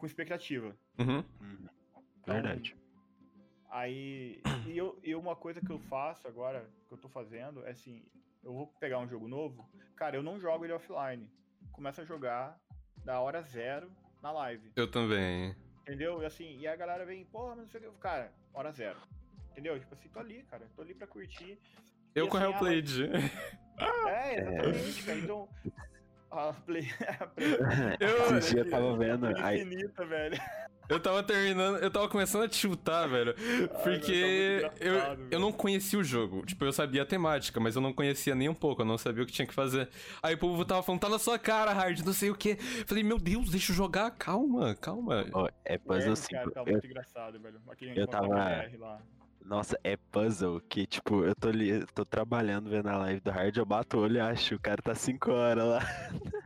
com 0.00 0.06
expectativa. 0.06 0.74
Uhum. 0.98 1.22
Então, 2.22 2.34
Verdade. 2.34 2.74
Aí. 3.70 4.42
E, 4.66 4.76
eu, 4.76 4.98
e 5.04 5.14
uma 5.14 5.36
coisa 5.36 5.60
que 5.60 5.70
eu 5.70 5.78
faço 5.78 6.26
agora, 6.26 6.66
que 6.88 6.94
eu 6.94 6.98
tô 6.98 7.08
fazendo, 7.08 7.64
é 7.66 7.70
assim, 7.70 8.02
eu 8.42 8.52
vou 8.52 8.66
pegar 8.80 8.98
um 8.98 9.08
jogo 9.08 9.28
novo, 9.28 9.68
cara, 9.94 10.16
eu 10.16 10.22
não 10.22 10.40
jogo 10.40 10.64
ele 10.64 10.72
offline. 10.72 11.30
Começo 11.70 12.00
a 12.00 12.04
jogar 12.04 12.58
da 13.04 13.20
hora 13.20 13.42
zero 13.42 13.90
na 14.22 14.32
live. 14.32 14.72
Eu 14.74 14.90
também. 14.90 15.54
Entendeu? 15.82 16.22
E 16.22 16.26
assim, 16.26 16.58
e 16.58 16.66
a 16.66 16.74
galera 16.74 17.04
vem, 17.04 17.24
porra, 17.26 17.54
mas 17.56 17.58
não 17.58 17.68
sei 17.68 17.86
o 17.86 17.92
que. 17.92 17.98
Cara, 17.98 18.32
hora 18.54 18.72
zero. 18.72 18.98
Entendeu? 19.50 19.78
Tipo 19.78 19.94
assim, 19.94 20.08
tô 20.08 20.18
ali, 20.18 20.42
cara. 20.44 20.66
Tô 20.74 20.82
ali 20.82 20.94
pra 20.94 21.06
curtir. 21.06 21.58
Eu 22.14 22.26
E 22.26 22.28
com 22.28 22.38
assim, 22.38 22.46
Real 22.46 22.54
ah, 22.54 22.58
Played. 22.58 23.10
É, 23.80 24.40
exatamente, 24.40 25.02
cara. 25.04 25.18
Então. 25.18 25.48
A 26.30 26.52
play. 26.52 26.88
A 27.20 27.26
play 27.26 27.56
Eu- 28.00 28.38
Esse 28.38 28.50
dia 28.54 28.62
eu 28.62 28.70
tava 28.70 28.96
vendo. 28.96 29.26
Aí, 29.38 29.62
infinita, 29.62 30.04
velho. 30.06 30.40
Eu 30.88 30.98
tava 30.98 31.22
terminando, 31.22 31.76
eu 31.78 31.88
tava 31.90 32.08
começando 32.08 32.42
a 32.42 32.48
tiltar, 32.48 33.08
velho. 33.08 33.32
Porque 33.34 34.58
tá 34.60 34.68
muito 34.70 34.82
eu, 34.82 34.94
engraçado, 34.94 35.20
eu 35.20 35.28
velho. 35.28 35.40
não 35.40 35.52
conhecia 35.52 35.98
o 35.98 36.02
jogo. 36.04 36.44
Tipo, 36.44 36.64
eu 36.64 36.72
sabia 36.72 37.02
a 37.02 37.06
temática, 37.06 37.60
mas 37.60 37.76
eu 37.76 37.82
não 37.82 37.92
conhecia 37.92 38.34
nem 38.34 38.48
um 38.48 38.54
pouco. 38.54 38.82
Eu 38.82 38.86
não 38.86 38.98
sabia 38.98 39.22
o 39.22 39.26
que 39.26 39.32
tinha 39.32 39.46
que 39.46 39.54
fazer. 39.54 39.88
Aí 40.20 40.34
o 40.34 40.38
povo 40.38 40.64
tava 40.64 40.82
falando, 40.82 41.00
tá 41.00 41.08
na 41.08 41.18
sua 41.20 41.38
cara, 41.38 41.72
Hard, 41.72 42.00
não 42.04 42.12
sei 42.12 42.30
o 42.30 42.34
que. 42.34 42.56
Falei, 42.86 43.04
meu 43.04 43.18
Deus, 43.18 43.50
deixa 43.50 43.70
eu 43.70 43.76
jogar, 43.76 44.10
calma, 44.12 44.74
calma. 44.74 45.26
ó, 45.32 45.48
é 45.64 45.78
puzzle 45.78 46.12
É, 46.12 46.16
sim. 46.16 46.28
cara, 46.34 46.50
tá 46.50 46.60
eu- 46.60 46.66
muito 46.66 46.86
engraçado, 46.86 47.38
velho. 47.38 47.60
Aquele 47.70 48.00
eu 48.00 48.06
tava-. 48.08 48.66
Nossa, 49.44 49.78
é 49.82 49.96
puzzle 49.96 50.60
que, 50.60 50.86
tipo, 50.86 51.24
eu 51.24 51.34
tô 51.34 51.48
ali, 51.48 51.70
eu 51.70 51.86
tô 51.88 52.04
trabalhando 52.04 52.70
vendo 52.70 52.88
a 52.88 52.96
live 52.98 53.20
do 53.20 53.30
Hard, 53.30 53.56
eu 53.56 53.64
bato 53.66 53.96
o 53.96 54.00
olho 54.02 54.16
e 54.16 54.20
acho, 54.20 54.54
o 54.54 54.60
cara 54.60 54.80
tá 54.82 54.94
5 54.94 55.32
horas 55.32 55.64
lá. 55.64 55.80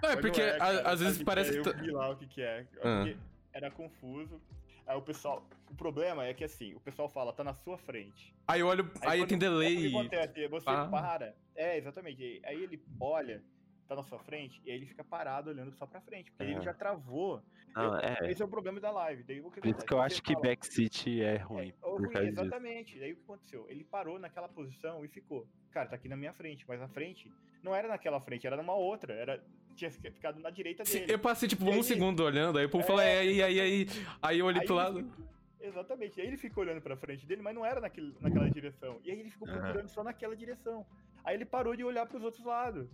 Não, 0.03 0.11
é 0.11 0.17
porque 0.17 0.41
não 0.41 0.49
é, 0.49 0.59
cara, 0.59 0.89
às 0.89 1.01
vezes 1.01 1.23
parece 1.23 1.53
que 1.53 1.59
é, 1.59 1.63
tá- 1.63 1.71
Eu 1.79 1.85
vi 1.85 1.91
lá 1.91 2.09
o 2.11 2.17
que 2.17 2.27
que 2.27 2.41
é. 2.43 2.67
Ah. 2.83 3.03
Porque 3.05 3.17
era 3.53 3.71
confuso. 3.71 4.41
Aí 4.87 4.97
o 4.97 5.03
pessoal. 5.03 5.47
O 5.71 5.75
problema 5.75 6.25
é 6.25 6.33
que 6.35 6.45
assim, 6.45 6.75
o 6.75 6.81
pessoal 6.81 7.09
fala, 7.09 7.33
tá 7.33 7.43
na 7.43 7.53
sua 7.55 7.77
frente. 7.77 8.35
Aí 8.47 8.61
eu 8.61 8.67
olho, 8.69 8.91
aí, 9.03 9.19
quando- 9.21 9.29
tem 9.31 9.39
delay. 9.39 9.77
Aí 9.77 9.87
o 9.89 9.91
que 9.91 9.97
acontece? 9.97 10.49
Você 10.49 10.69
Ah. 10.71 10.87
para. 10.91 11.35
É, 11.57 11.77
exatamente. 11.79 12.41
Aí 12.45 12.63
ele 12.63 12.81
olha, 13.01 13.43
tá 13.87 13.95
na 13.95 14.03
sua 14.03 14.19
frente, 14.19 14.61
e 14.65 14.71
aí 14.71 14.77
ele 14.77 14.87
fica 14.87 15.05
parado 15.05 15.51
olhando 15.51 15.73
só 15.73 15.87
pra 15.87 16.01
frente. 16.01 16.31
Porque 16.31 16.43
ele 16.45 16.55
É. 16.55 16.63
já 16.63 16.73
travou. 16.75 17.43
Não, 17.75 17.99
é. 17.99 18.31
Esse 18.31 18.41
é 18.41 18.45
o 18.45 18.49
problema 18.49 18.79
da 18.81 18.91
live. 18.91 19.23
Daí, 19.25 19.41
o 19.41 19.51
que 19.51 19.61
Por 19.61 19.69
isso 19.69 19.85
que 19.85 19.93
eu 19.93 20.01
acho 20.01 20.23
que 20.23 20.35
backseat 20.35 21.21
é 21.21 21.37
ruim. 21.39 21.69
é, 21.83 21.87
ruim, 21.89 22.09
causa 22.11 22.29
disso. 22.31 22.41
exatamente. 22.41 22.99
Daí 22.99 23.13
o 23.13 23.17
que 23.17 23.23
aconteceu? 23.23 23.67
Ele 23.69 23.85
parou 23.85 24.19
naquela 24.19 24.49
posição 24.49 25.05
e 25.05 25.09
ficou. 25.09 25.47
Cara, 25.71 25.89
tá 25.89 25.97
aqui 25.97 26.09
na 26.09 26.17
minha 26.17 26.33
frente, 26.33 26.65
mas 26.69 26.81
a 26.81 26.89
frente 26.89 27.31
não 27.63 27.75
era 27.75 27.89
naquela 27.89 28.21
frente, 28.21 28.47
era 28.47 28.57
numa 28.57 28.75
outra. 28.75 29.13
Era, 29.13 29.45
tinha 29.75 29.91
ficado 29.91 30.39
na 30.41 30.51
direita 30.51 30.85
Sim, 30.85 31.01
dele. 31.01 31.13
eu 31.15 31.19
passei 31.19 31.49
tipo 31.49 31.65
um 31.65 31.73
aí- 31.73 31.83
segundo 31.83 32.23
olhando, 32.23 32.59
aí 32.59 32.65
o 32.67 32.71
povo 32.71 33.01
É. 33.01 33.17
é, 33.17 33.19
aí, 33.21 33.43
aí, 33.43 33.61
aí. 33.61 33.87
Aí 34.23 34.39
eu 34.39 34.47
olhei 34.47 34.61
Aí 34.61 34.67
pro 34.67 34.77
ele 34.77 34.83
lado. 34.85 35.03
ficou- 35.05 35.35
Exatamente. 35.61 36.21
Aí 36.21 36.27
ele 36.27 36.37
ficou 36.37 36.63
olhando 36.63 36.81
pra 36.83 36.95
frente 36.97 37.27
dele, 37.27 37.41
mas 37.43 37.55
não 37.55 37.65
era 37.65 37.81
naquele, 37.81 38.15
naquela 38.21 38.49
direção. 38.51 39.01
E 39.03 39.11
aí 39.11 39.19
ele 39.19 39.31
ficou 39.31 39.49
procurando 39.49 39.89
só 39.89 40.05
naquela 40.05 40.37
direção. 40.37 40.87
Aí 41.25 41.35
ele 41.37 41.47
parou 41.47 41.75
de 41.75 41.83
olhar 41.83 42.05
pros 42.07 42.23
outros 42.23 42.45
lados. 42.45 42.87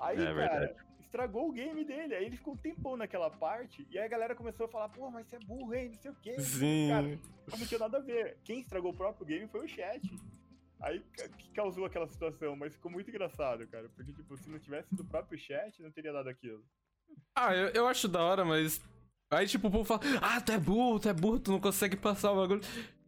Aí, 0.00 0.20
É 0.20 0.34
cara, 0.34 0.76
estragou 1.00 1.48
o 1.48 1.52
game 1.52 1.84
dele. 1.84 2.14
Aí 2.14 2.26
ele 2.26 2.36
ficou 2.36 2.54
um 2.54 2.56
tempão 2.56 2.96
naquela 2.96 3.30
parte. 3.30 3.86
E 3.90 3.98
aí 3.98 4.04
a 4.04 4.08
galera 4.08 4.34
começou 4.34 4.66
a 4.66 4.68
falar, 4.68 4.88
pô, 4.90 5.10
mas 5.10 5.26
você 5.26 5.36
é 5.36 5.38
burro, 5.40 5.74
hein? 5.74 5.88
Não 5.88 5.98
sei 6.00 6.10
o 6.10 6.16
quê. 6.16 6.40
Sim. 6.40 6.88
Cara, 6.88 7.18
não 7.58 7.66
tinha 7.66 7.80
nada 7.80 7.98
a 7.98 8.00
ver. 8.00 8.38
Quem 8.44 8.60
estragou 8.60 8.92
o 8.92 8.96
próprio 8.96 9.26
game 9.26 9.48
foi 9.48 9.64
o 9.64 9.68
chat. 9.68 10.02
Aí 10.80 11.02
que 11.38 11.50
causou 11.52 11.86
aquela 11.86 12.06
situação, 12.06 12.54
mas 12.54 12.74
ficou 12.74 12.90
muito 12.90 13.08
engraçado, 13.08 13.66
cara. 13.68 13.88
Porque, 13.94 14.12
tipo, 14.12 14.36
se 14.36 14.50
não 14.50 14.58
tivesse 14.58 14.94
do 14.94 15.04
próprio 15.04 15.38
chat, 15.38 15.82
não 15.82 15.90
teria 15.90 16.12
dado 16.12 16.28
aquilo. 16.28 16.62
Ah, 17.34 17.54
eu, 17.54 17.68
eu 17.68 17.86
acho 17.86 18.08
da 18.08 18.22
hora, 18.22 18.44
mas. 18.44 18.80
Aí, 19.30 19.46
tipo, 19.46 19.68
o 19.68 19.70
povo 19.70 19.84
fala, 19.84 20.00
ah, 20.22 20.40
tu 20.40 20.52
é 20.52 20.58
burro, 20.58 21.00
tu 21.00 21.08
é 21.08 21.12
burro, 21.12 21.40
tu 21.40 21.50
não 21.50 21.60
consegue 21.60 21.96
passar 21.96 22.30
o 22.30 22.36
bagulho. 22.36 22.60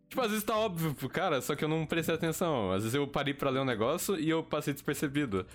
Tipo, 0.09 0.23
às 0.23 0.31
vezes 0.31 0.45
tá 0.45 0.57
óbvio 0.57 0.95
pro 0.95 1.09
cara, 1.09 1.41
só 1.43 1.55
que 1.55 1.63
eu 1.63 1.69
não 1.69 1.87
prestei 1.87 2.15
atenção. 2.15 2.73
Às 2.73 2.83
vezes 2.83 2.95
eu 2.95 3.07
parei 3.07 3.35
pra 3.35 3.51
ler 3.51 3.61
um 3.61 3.65
negócio 3.65 4.19
e 4.19 4.29
eu 4.29 4.43
passei 4.43 4.73
despercebido. 4.73 5.47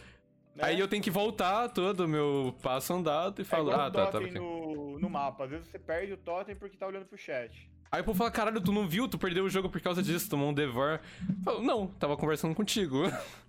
Né? 0.55 0.63
Aí 0.65 0.79
eu 0.79 0.87
tenho 0.87 1.01
que 1.01 1.09
voltar 1.09 1.69
todo 1.69 2.01
o 2.01 2.07
meu 2.07 2.55
passo 2.61 2.93
andado 2.93 3.39
e 3.39 3.41
É 3.41 3.45
falo, 3.45 3.69
igual 3.69 3.81
ah, 3.81 3.87
o 3.87 3.91
tá, 3.91 4.05
tá. 4.05 4.11
totem 4.11 4.27
aqui. 4.29 4.39
no, 4.39 4.99
no 4.99 5.09
mapa. 5.09 5.45
Às 5.45 5.49
vezes 5.49 5.67
você 5.67 5.79
perde 5.79 6.13
o 6.13 6.17
totem 6.17 6.55
porque 6.55 6.77
tá 6.77 6.85
olhando 6.85 7.05
pro 7.05 7.17
chat. 7.17 7.69
Aí 7.91 8.01
o 8.01 8.03
povo 8.03 8.17
fala, 8.17 8.31
caralho, 8.31 8.59
tu 8.59 8.71
não 8.71 8.87
viu, 8.87 9.07
tu 9.07 9.19
perdeu 9.19 9.45
o 9.45 9.49
jogo 9.49 9.69
por 9.69 9.79
causa 9.79 10.01
disso, 10.01 10.27
tomou 10.27 10.49
um 10.49 10.53
devour. 10.53 10.99
Falo, 11.43 11.61
não, 11.61 11.85
tava 11.85 12.17
conversando 12.17 12.55
contigo. 12.55 13.03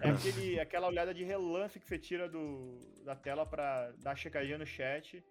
É 0.00 0.10
aquele, 0.10 0.60
aquela 0.60 0.86
olhada 0.86 1.14
de 1.14 1.24
relance 1.24 1.80
que 1.80 1.86
você 1.86 1.98
tira 1.98 2.28
do, 2.28 2.78
da 3.04 3.16
tela 3.16 3.46
pra 3.46 3.90
dar 4.02 4.14
checadinha 4.14 4.58
no 4.58 4.66
chat. 4.66 5.24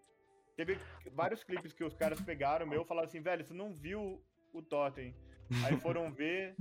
Teve 0.58 0.80
vários 1.14 1.44
clipes 1.44 1.72
que 1.72 1.84
os 1.84 1.94
caras 1.94 2.20
pegaram 2.20 2.66
meu 2.66 2.82
e 2.82 2.86
falaram 2.86 3.08
assim, 3.08 3.22
velho, 3.22 3.46
você 3.46 3.54
não 3.54 3.72
viu 3.72 4.20
o 4.52 4.62
totem. 4.64 5.16
Aí 5.64 5.78
foram 5.78 6.10
ver, 6.12 6.56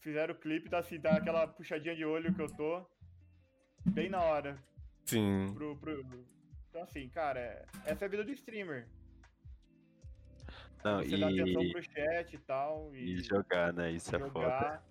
fizeram 0.00 0.32
o 0.32 0.38
clipe, 0.38 0.70
tá 0.70 0.78
assim, 0.78 1.00
tá 1.00 1.16
aquela 1.16 1.46
puxadinha 1.48 1.96
de 1.96 2.04
olho 2.04 2.32
que 2.32 2.40
eu 2.40 2.48
tô. 2.54 2.86
Bem 3.90 4.08
na 4.08 4.20
hora. 4.20 4.56
Sim. 5.04 5.52
Pro, 5.54 5.76
pro... 5.76 6.04
Então 6.70 6.82
assim, 6.82 7.08
cara, 7.08 7.38
é- 7.40 7.64
essa 7.86 8.04
é 8.04 8.06
a 8.06 8.10
vida 8.10 8.24
do 8.24 8.32
streamer. 8.32 8.86
Não, 10.84 11.02
Você 11.02 11.16
dá 11.16 11.26
atenção 11.28 11.62
e, 11.62 11.72
pro 11.72 11.82
chat 11.82 12.32
e 12.34 12.38
tal. 12.38 12.94
E, 12.94 13.14
e 13.14 13.22
jogar, 13.22 13.72
né? 13.72 13.90
Isso 13.92 14.14
é 14.14 14.18
foda. 14.18 14.28
jogar. 14.44 14.84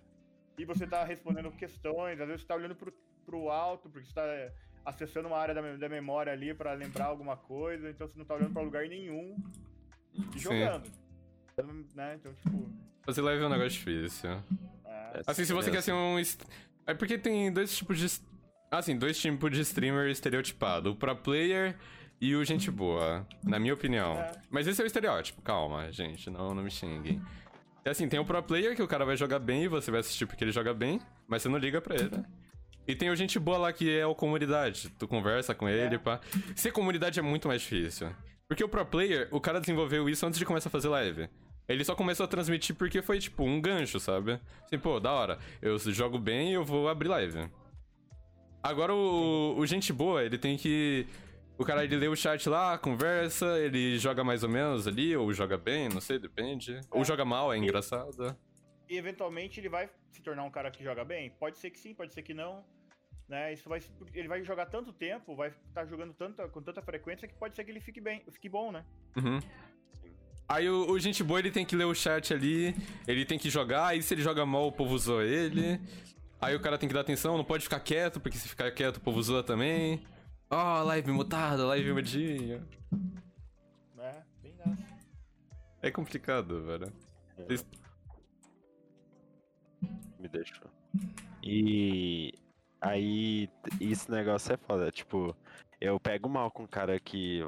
E 0.58 0.64
você 0.64 0.86
tá 0.86 1.04
respondendo 1.04 1.50
questões, 1.52 2.20
às 2.20 2.26
vezes 2.26 2.42
você 2.42 2.48
tá 2.48 2.54
olhando 2.54 2.74
pro, 2.74 2.92
pro 3.24 3.50
alto, 3.50 3.88
porque 3.88 4.06
você 4.06 4.14
tá 4.14 4.26
é, 4.26 4.52
acessando 4.84 5.28
uma 5.28 5.38
área 5.38 5.54
da, 5.54 5.76
da 5.76 5.88
memória 5.88 6.32
ali 6.32 6.52
pra 6.54 6.72
lembrar 6.72 7.06
alguma 7.06 7.36
coisa, 7.36 7.88
então 7.90 8.06
você 8.06 8.18
não 8.18 8.24
tá 8.24 8.34
olhando 8.34 8.52
pra 8.52 8.62
lugar 8.62 8.86
nenhum 8.88 9.36
e 10.34 10.38
jogando. 10.38 10.90
Então, 11.52 11.84
né? 11.94 12.16
Então, 12.16 12.32
tipo. 12.34 12.70
Fazer 13.02 13.22
live 13.22 13.42
é 13.42 13.46
um 13.46 13.50
negócio 13.50 13.70
difícil. 13.70 14.30
é, 14.84 15.22
Assim, 15.26 15.44
se 15.44 15.52
você 15.52 15.70
quer 15.70 15.82
ser 15.82 15.92
um. 15.92 16.16
É 16.86 16.94
porque 16.94 17.16
tem 17.18 17.52
dois 17.52 17.74
tipos 17.76 17.98
de. 17.98 18.06
Assim, 18.70 18.96
dois 18.96 19.18
tipos 19.18 19.50
de 19.50 19.60
streamer 19.60 20.08
estereotipado: 20.08 20.90
o 20.90 20.96
pro 20.96 21.14
player 21.16 21.76
e 22.20 22.34
o 22.34 22.44
gente 22.44 22.70
boa, 22.70 23.26
na 23.44 23.58
minha 23.58 23.74
opinião. 23.74 24.14
É. 24.14 24.32
Mas 24.50 24.66
esse 24.66 24.80
é 24.80 24.84
o 24.84 24.86
estereótipo, 24.86 25.42
calma, 25.42 25.90
gente, 25.92 26.30
não, 26.30 26.54
não 26.54 26.62
me 26.62 26.70
xinguem. 26.70 27.20
É 27.84 27.90
assim, 27.90 28.08
tem 28.08 28.18
o 28.18 28.24
pro 28.24 28.42
player 28.42 28.74
que 28.74 28.82
o 28.82 28.88
cara 28.88 29.04
vai 29.04 29.16
jogar 29.16 29.38
bem 29.38 29.64
e 29.64 29.68
você 29.68 29.90
vai 29.90 30.00
assistir 30.00 30.26
porque 30.26 30.42
ele 30.42 30.50
joga 30.50 30.74
bem, 30.74 31.00
mas 31.28 31.42
você 31.42 31.48
não 31.48 31.58
liga 31.58 31.80
pra 31.80 31.94
ele. 31.94 32.10
E 32.88 32.94
tem 32.94 33.10
o 33.10 33.16
gente 33.16 33.38
boa 33.38 33.58
lá 33.58 33.72
que 33.72 33.96
é 33.96 34.06
o 34.06 34.14
comunidade. 34.14 34.90
Tu 34.98 35.06
conversa 35.08 35.54
com 35.54 35.68
ele, 35.68 35.96
É. 35.96 35.98
pá. 35.98 36.20
Ser 36.54 36.72
comunidade 36.72 37.18
é 37.18 37.22
muito 37.22 37.48
mais 37.48 37.60
difícil. 37.62 38.08
Porque 38.48 38.62
o 38.62 38.68
pro 38.68 38.84
player, 38.86 39.28
o 39.32 39.40
cara 39.40 39.60
desenvolveu 39.60 40.08
isso 40.08 40.24
antes 40.24 40.38
de 40.38 40.44
começar 40.44 40.68
a 40.68 40.72
fazer 40.72 40.88
live. 40.88 41.28
Ele 41.68 41.84
só 41.84 41.96
começou 41.96 42.24
a 42.24 42.28
transmitir 42.28 42.76
porque 42.76 43.02
foi, 43.02 43.18
tipo, 43.18 43.42
um 43.44 43.60
gancho, 43.60 43.98
sabe? 43.98 44.40
Assim, 44.64 44.78
pô, 44.78 45.00
da 45.00 45.10
hora. 45.10 45.38
Eu 45.60 45.76
jogo 45.78 46.16
bem 46.16 46.50
e 46.50 46.54
eu 46.54 46.64
vou 46.64 46.88
abrir 46.88 47.08
live. 47.08 47.48
Agora 48.66 48.92
o, 48.92 49.54
o 49.56 49.64
gente 49.64 49.92
boa, 49.92 50.24
ele 50.24 50.36
tem 50.36 50.56
que. 50.56 51.06
O 51.56 51.64
cara 51.64 51.84
ele 51.84 51.96
lê 51.96 52.08
o 52.08 52.16
chat 52.16 52.48
lá, 52.48 52.76
conversa, 52.76 53.58
ele 53.60 53.96
joga 53.96 54.24
mais 54.24 54.42
ou 54.42 54.48
menos 54.48 54.88
ali, 54.88 55.16
ou 55.16 55.32
joga 55.32 55.56
bem, 55.56 55.88
não 55.88 56.00
sei, 56.00 56.18
depende. 56.18 56.80
Ou 56.90 57.02
É. 57.02 57.04
joga 57.04 57.24
mal, 57.24 57.52
é 57.52 57.56
engraçado. 57.56 58.36
E 58.90 58.96
eventualmente 58.96 59.60
ele 59.60 59.68
vai 59.68 59.88
se 60.10 60.20
tornar 60.20 60.42
um 60.42 60.50
cara 60.50 60.70
que 60.70 60.82
joga 60.82 61.04
bem? 61.04 61.30
Pode 61.30 61.58
ser 61.58 61.70
que 61.70 61.78
sim, 61.78 61.94
pode 61.94 62.12
ser 62.12 62.22
que 62.22 62.34
não. 62.34 62.64
Né? 63.28 63.52
Isso 63.52 63.68
vai, 63.68 63.80
ele 64.12 64.28
vai 64.28 64.44
jogar 64.44 64.66
tanto 64.66 64.92
tempo, 64.92 65.34
vai 65.34 65.52
estar 65.68 65.86
jogando 65.86 66.12
tanta, 66.12 66.48
com 66.48 66.60
tanta 66.60 66.82
frequência 66.82 67.26
que 67.26 67.34
pode 67.34 67.54
ser 67.54 67.64
que 67.64 67.70
ele 67.70 67.80
fique 67.80 68.00
bem, 68.00 68.22
fique 68.32 68.48
bom, 68.48 68.70
né? 68.70 68.84
Uhum. 69.16 69.40
Aí 70.48 70.68
o, 70.68 70.90
o 70.90 70.98
gente 70.98 71.24
boa 71.24 71.40
ele 71.40 71.50
tem 71.50 71.64
que 71.64 71.74
ler 71.74 71.84
o 71.84 71.94
chat 71.94 72.32
ali, 72.32 72.74
ele 73.06 73.24
tem 73.24 73.38
que 73.38 73.50
jogar, 73.50 73.86
aí 73.88 74.02
se 74.02 74.14
ele 74.14 74.22
joga 74.22 74.44
mal 74.44 74.68
o 74.68 74.72
povo 74.72 74.96
zoa 74.98 75.24
ele. 75.24 75.80
Aí 76.40 76.54
o 76.54 76.60
cara 76.60 76.76
tem 76.78 76.88
que 76.88 76.94
dar 76.94 77.00
atenção, 77.00 77.36
não 77.36 77.44
pode 77.44 77.64
ficar 77.64 77.80
quieto, 77.80 78.20
porque 78.20 78.36
se 78.38 78.48
ficar 78.48 78.70
quieto 78.70 78.98
o 78.98 79.00
povo 79.00 79.22
zoa 79.22 79.42
também. 79.42 80.02
Ó, 80.50 80.82
live 80.82 81.10
mutada, 81.10 81.64
live 81.66 81.92
mudinha. 81.92 82.62
né? 83.94 84.22
Bem 84.42 84.54
nessa. 84.64 84.96
É 85.82 85.90
complicado, 85.90 86.62
velho. 86.64 86.92
Eles- 87.38 87.66
Me 90.18 90.28
deixou. 90.28 90.70
E 91.42 92.32
aí, 92.80 93.48
esse 93.80 94.10
negócio 94.10 94.52
é 94.54 94.56
foda. 94.56 94.90
Tipo, 94.90 95.34
eu 95.80 95.98
pego 95.98 96.28
mal 96.28 96.50
com 96.50 96.62
um 96.64 96.66
cara 96.66 96.98
que 97.00 97.40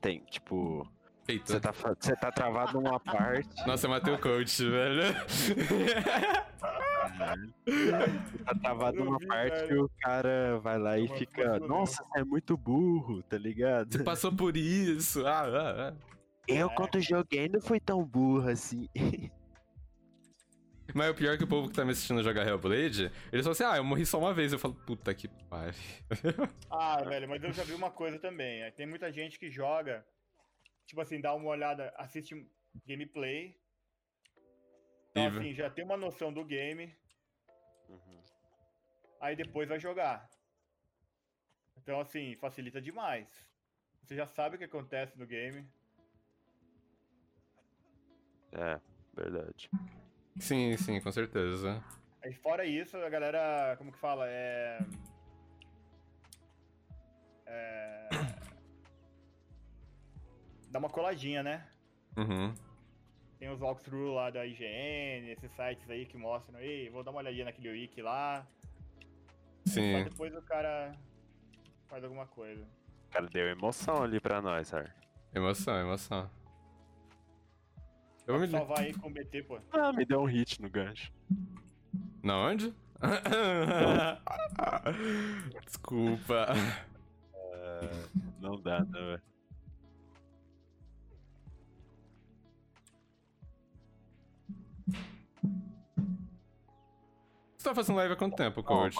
tem, 0.00 0.20
tipo, 0.30 0.88
você 1.24 1.32
Eita. 1.32 1.60
tá, 1.60 1.72
fa- 1.72 1.96
você 1.98 2.14
tá 2.16 2.30
travado 2.32 2.80
numa 2.80 2.98
parte, 3.00 3.66
Nossa, 3.66 3.86
eu 3.86 3.90
matei 3.90 4.14
o 4.14 4.18
coach, 4.20 4.64
velho. 4.68 5.02
você 7.64 8.38
tá 8.44 8.54
travado 8.54 9.18
vi, 9.18 9.26
parte 9.26 9.60
velho. 9.60 9.76
e 9.76 9.78
o 9.80 9.90
cara 10.00 10.58
vai 10.58 10.78
lá 10.78 10.98
e 10.98 11.06
Uma 11.06 11.16
fica, 11.16 11.58
nossa, 11.60 12.04
você 12.04 12.20
é 12.20 12.24
muito 12.24 12.56
burro, 12.56 13.22
tá 13.22 13.38
ligado? 13.38 13.92
Você 13.92 14.02
passou 14.04 14.34
por 14.34 14.56
isso. 14.56 15.26
Ah, 15.26 15.42
ah, 15.42 15.88
ah. 15.90 15.94
Eu, 16.48 16.68
É. 16.70 16.74
quando 16.74 17.00
joguei, 17.00 17.48
não 17.48 17.60
fui 17.60 17.80
tão 17.80 18.04
burro 18.04 18.48
assim. 18.48 18.88
Mas 20.94 21.10
o 21.10 21.14
pior 21.14 21.34
é 21.34 21.36
que 21.36 21.44
o 21.44 21.48
povo 21.48 21.68
que 21.68 21.74
tá 21.74 21.84
me 21.84 21.90
assistindo 21.90 22.22
jogar 22.22 22.46
Hellblade, 22.46 23.10
eles 23.32 23.44
falam 23.44 23.50
assim, 23.52 23.64
ah, 23.64 23.76
eu 23.76 23.84
morri 23.84 24.06
só 24.06 24.18
uma 24.18 24.32
vez. 24.32 24.52
Eu 24.52 24.58
falo, 24.58 24.74
puta 24.74 25.12
que 25.14 25.28
pariu. 25.50 25.74
Ah, 26.70 27.02
velho, 27.02 27.28
mas 27.28 27.42
eu 27.42 27.52
já 27.52 27.64
vi 27.64 27.74
uma 27.74 27.90
coisa 27.90 28.18
também. 28.18 28.70
Tem 28.72 28.86
muita 28.86 29.12
gente 29.12 29.38
que 29.38 29.50
joga, 29.50 30.06
tipo 30.86 31.00
assim, 31.00 31.20
dá 31.20 31.34
uma 31.34 31.48
olhada, 31.50 31.92
assiste 31.98 32.34
gameplay. 32.86 33.56
Então, 35.16 35.38
assim, 35.38 35.54
já 35.54 35.70
tem 35.70 35.82
uma 35.82 35.96
noção 35.96 36.30
do 36.30 36.44
game, 36.44 36.94
Uhum. 37.88 38.22
aí 39.18 39.34
depois 39.34 39.66
vai 39.66 39.80
jogar. 39.80 40.28
Então, 41.78 41.98
assim, 42.00 42.36
facilita 42.36 42.82
demais. 42.82 43.26
Você 44.02 44.14
já 44.14 44.26
sabe 44.26 44.56
o 44.56 44.58
que 44.58 44.64
acontece 44.64 45.18
no 45.18 45.26
game. 45.26 45.66
É, 48.52 48.78
verdade. 49.14 49.70
Sim, 50.38 50.76
sim, 50.76 51.00
com 51.00 51.10
certeza. 51.10 51.82
Aí, 52.22 52.34
fora 52.34 52.66
isso, 52.66 52.98
a 52.98 53.08
galera, 53.08 53.74
como 53.78 53.90
que 53.92 53.98
fala? 53.98 54.28
É. 54.28 54.78
É. 57.46 58.08
Dá 60.70 60.78
uma 60.78 60.90
coladinha, 60.90 61.42
né? 61.42 61.66
Uhum. 62.16 62.54
Tem 63.38 63.50
os 63.50 63.60
walkthrough 63.60 64.14
lá 64.14 64.30
da 64.30 64.46
IGN, 64.46 65.30
esses 65.30 65.50
sites 65.52 65.88
aí 65.90 66.06
que 66.06 66.16
mostram, 66.16 66.58
ei, 66.58 66.88
vou 66.88 67.02
dar 67.02 67.10
uma 67.10 67.20
olhadinha 67.20 67.44
naquele 67.44 67.70
wiki 67.70 68.00
lá. 68.00 68.46
Só 69.66 69.74
Sim. 69.74 70.04
depois 70.04 70.34
o 70.34 70.42
cara 70.42 70.92
faz 71.88 72.02
alguma 72.02 72.26
coisa. 72.26 72.64
O 73.08 73.10
cara 73.10 73.26
deu 73.26 73.46
emoção 73.48 74.02
ali 74.02 74.20
pra 74.20 74.40
nós, 74.40 74.72
Ar. 74.72 74.94
Emoção, 75.34 75.78
emoção. 75.78 76.30
Eu 78.26 78.34
vou 78.34 78.40
me... 78.40 78.48
Salvar 78.48 78.80
aí 78.80 78.94
com 78.94 79.08
o 79.08 79.10
BT, 79.10 79.42
pô. 79.42 79.60
Ah, 79.70 79.92
me 79.92 80.04
deu 80.04 80.20
um 80.20 80.24
hit 80.24 80.60
no 80.62 80.70
gancho. 80.70 81.12
Na 82.22 82.38
onde? 82.38 82.74
Desculpa. 85.64 86.46
Não 88.40 88.60
dá, 88.60 88.80
não, 88.80 88.92
velho. 88.92 89.22
Tá 97.70 97.74
fazendo 97.74 97.96
live 97.96 98.14
há 98.14 98.16
quanto 98.16 98.36
tempo, 98.36 98.62
coach? 98.62 98.96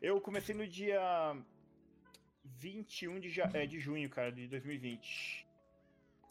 Eu 0.00 0.20
comecei 0.20 0.54
no 0.54 0.66
dia 0.66 1.00
21 2.44 3.18
de, 3.20 3.30
ja- 3.30 3.50
é, 3.52 3.66
de 3.66 3.78
junho, 3.80 4.08
cara, 4.08 4.30
de 4.32 4.46
2020. 4.48 5.46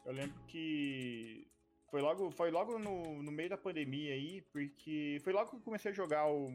Eu 0.06 0.14
lembro 0.14 0.36
que 0.48 1.46
foi 1.92 2.02
logo, 2.02 2.32
foi 2.32 2.50
logo 2.50 2.80
no, 2.80 3.22
no 3.22 3.32
meio 3.32 3.50
da 3.50 3.58
pandemia 3.58 4.14
aí, 4.14 4.42
porque 4.54 5.20
foi 5.24 5.34
logo 5.34 5.50
que 5.50 5.56
eu 5.58 5.62
comecei 5.62 5.92
a 5.92 5.94
jogar 5.94 6.28
o 6.30 6.50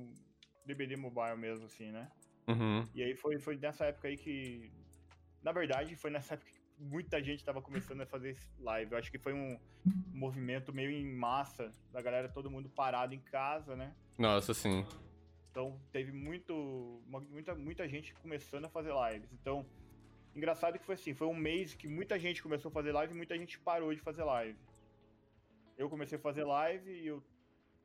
DBD 0.64 0.96
Mobile 0.96 1.36
mesmo, 1.36 1.66
assim, 1.66 1.90
né? 1.90 2.10
Uhum. 2.48 2.88
E 2.94 3.02
aí 3.02 3.14
foi, 3.14 3.38
foi 3.38 3.56
nessa 3.56 3.86
época 3.86 4.08
aí 4.08 4.16
que. 4.16 4.72
Na 5.42 5.52
verdade, 5.52 5.94
foi 5.96 6.10
nessa 6.10 6.34
época 6.34 6.50
que 6.50 6.61
muita 6.82 7.22
gente 7.22 7.44
tava 7.44 7.62
começando 7.62 8.00
a 8.00 8.06
fazer 8.06 8.36
live. 8.58 8.92
Eu 8.92 8.98
acho 8.98 9.10
que 9.10 9.18
foi 9.18 9.32
um 9.32 9.58
movimento 10.12 10.72
meio 10.72 10.90
em 10.90 11.14
massa 11.14 11.70
da 11.92 12.02
galera, 12.02 12.28
todo 12.28 12.50
mundo 12.50 12.68
parado 12.68 13.14
em 13.14 13.20
casa, 13.20 13.76
né? 13.76 13.94
Nossa, 14.18 14.52
sim. 14.52 14.84
Então 15.50 15.78
teve 15.92 16.12
muito, 16.12 17.02
muita, 17.06 17.54
muita 17.54 17.88
gente 17.88 18.14
começando 18.14 18.64
a 18.64 18.68
fazer 18.68 18.92
lives. 18.92 19.32
Então, 19.32 19.64
engraçado 20.34 20.78
que 20.78 20.84
foi 20.84 20.94
assim, 20.94 21.14
foi 21.14 21.26
um 21.26 21.34
mês 21.34 21.74
que 21.74 21.86
muita 21.86 22.18
gente 22.18 22.42
começou 22.42 22.68
a 22.70 22.72
fazer 22.72 22.92
live 22.92 23.12
e 23.12 23.16
muita 23.16 23.36
gente 23.36 23.58
parou 23.58 23.94
de 23.94 24.00
fazer 24.00 24.24
live. 24.24 24.58
Eu 25.76 25.88
comecei 25.88 26.18
a 26.18 26.20
fazer 26.20 26.44
live 26.44 26.90
e 26.90 27.06
eu, 27.06 27.22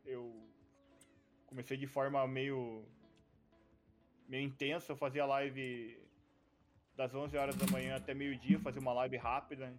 eu 0.06 0.50
comecei 1.46 1.78
de 1.78 1.88
forma 1.88 2.26
meio 2.28 2.86
meio 4.28 4.44
intensa, 4.44 4.92
eu 4.92 4.98
fazia 4.98 5.26
live 5.26 5.98
das 6.98 7.14
11 7.14 7.38
horas 7.38 7.56
da 7.56 7.68
manhã 7.72 7.96
até 7.96 8.14
meio-dia, 8.14 8.60
fazia 8.60 8.82
uma 8.82 8.92
live 8.94 9.16
rápida 9.18 9.72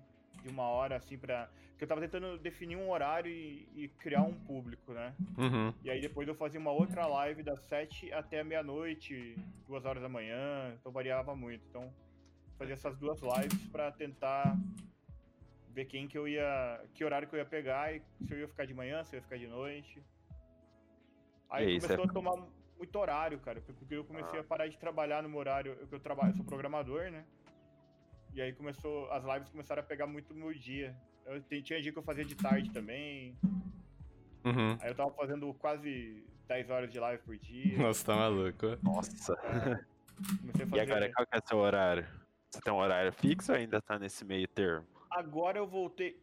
de 0.42 0.48
uma 0.48 0.62
hora 0.62 0.96
assim 0.96 1.18
pra 1.18 1.48
porque 1.70 1.84
eu 1.84 1.88
tava 1.88 2.00
tentando 2.00 2.36
definir 2.38 2.74
um 2.76 2.90
horário 2.90 3.30
e, 3.30 3.68
e 3.76 3.88
criar 4.00 4.22
um 4.22 4.34
público, 4.34 4.92
né? 4.92 5.14
Uhum. 5.36 5.72
E 5.84 5.88
aí 5.90 6.00
depois 6.00 6.26
eu 6.26 6.34
fazia 6.34 6.58
uma 6.58 6.72
outra 6.72 7.06
live 7.06 7.44
das 7.44 7.60
7 7.68 8.12
até 8.12 8.42
meia-noite, 8.42 9.36
duas 9.64 9.84
horas 9.84 10.02
da 10.02 10.08
manhã, 10.08 10.74
então 10.80 10.90
variava 10.90 11.36
muito. 11.36 11.64
Então 11.68 11.92
fazia 12.58 12.74
essas 12.74 12.96
duas 12.98 13.20
lives 13.20 13.64
pra 13.68 13.92
tentar 13.92 14.56
ver 15.72 15.84
quem 15.84 16.08
que 16.08 16.18
eu 16.18 16.26
ia, 16.26 16.84
que 16.94 17.04
horário 17.04 17.28
que 17.28 17.34
eu 17.36 17.38
ia 17.38 17.44
pegar 17.46 17.94
e 17.94 18.02
se 18.24 18.34
eu 18.34 18.40
ia 18.40 18.48
ficar 18.48 18.64
de 18.64 18.74
manhã, 18.74 19.04
se 19.04 19.14
eu 19.14 19.18
ia 19.18 19.22
ficar 19.22 19.38
de 19.38 19.46
noite. 19.46 20.02
Aí 21.48 21.76
E 21.76 21.80
começou 21.80 21.96
você- 22.06 22.10
a 22.10 22.12
tomar 22.12 22.44
muito 22.78 22.98
horário, 22.98 23.38
cara, 23.40 23.60
porque 23.60 23.94
eu 23.94 24.04
comecei 24.04 24.38
a 24.38 24.44
parar 24.44 24.68
de 24.68 24.78
trabalhar 24.78 25.22
no 25.22 25.28
meu 25.28 25.38
horário, 25.38 25.76
eu, 25.80 25.88
eu 25.90 26.00
trabalho, 26.00 26.30
eu 26.30 26.36
sou 26.36 26.44
programador, 26.44 27.10
né? 27.10 27.24
E 28.32 28.40
aí 28.40 28.52
começou, 28.52 29.10
as 29.10 29.24
lives 29.24 29.48
começaram 29.48 29.80
a 29.82 29.84
pegar 29.84 30.06
muito 30.06 30.32
no 30.32 30.40
meu 30.40 30.54
dia. 30.54 30.96
Eu 31.26 31.42
tinha 31.42 31.82
dia 31.82 31.92
que 31.92 31.98
eu 31.98 32.02
fazia 32.02 32.24
de 32.24 32.34
tarde 32.34 32.70
também, 32.70 33.36
Uhum. 34.44 34.78
Aí 34.80 34.90
eu 34.90 34.94
tava 34.94 35.10
fazendo 35.12 35.52
quase 35.54 36.24
10 36.46 36.70
horas 36.70 36.90
de 36.90 36.98
live 36.98 37.22
por 37.22 37.36
dia. 37.36 37.76
Nossa, 37.78 38.06
tá 38.06 38.16
maluco. 38.16 38.66
Nossa. 38.82 39.36
Comecei 39.36 40.62
a 40.62 40.66
E 40.66 40.70
fazer. 40.70 40.80
agora, 40.80 41.12
qual 41.12 41.26
que 41.26 41.36
é 41.36 41.38
o 41.38 41.48
seu 41.48 41.58
horário? 41.58 42.06
Você 42.50 42.60
tem 42.62 42.72
um 42.72 42.76
horário 42.76 43.12
fixo 43.12 43.52
ou 43.52 43.58
ainda 43.58 43.80
tá 43.82 43.98
nesse 43.98 44.24
meio 44.24 44.48
termo? 44.48 44.86
Agora 45.10 45.58
eu 45.58 45.66
voltei. 45.66 46.18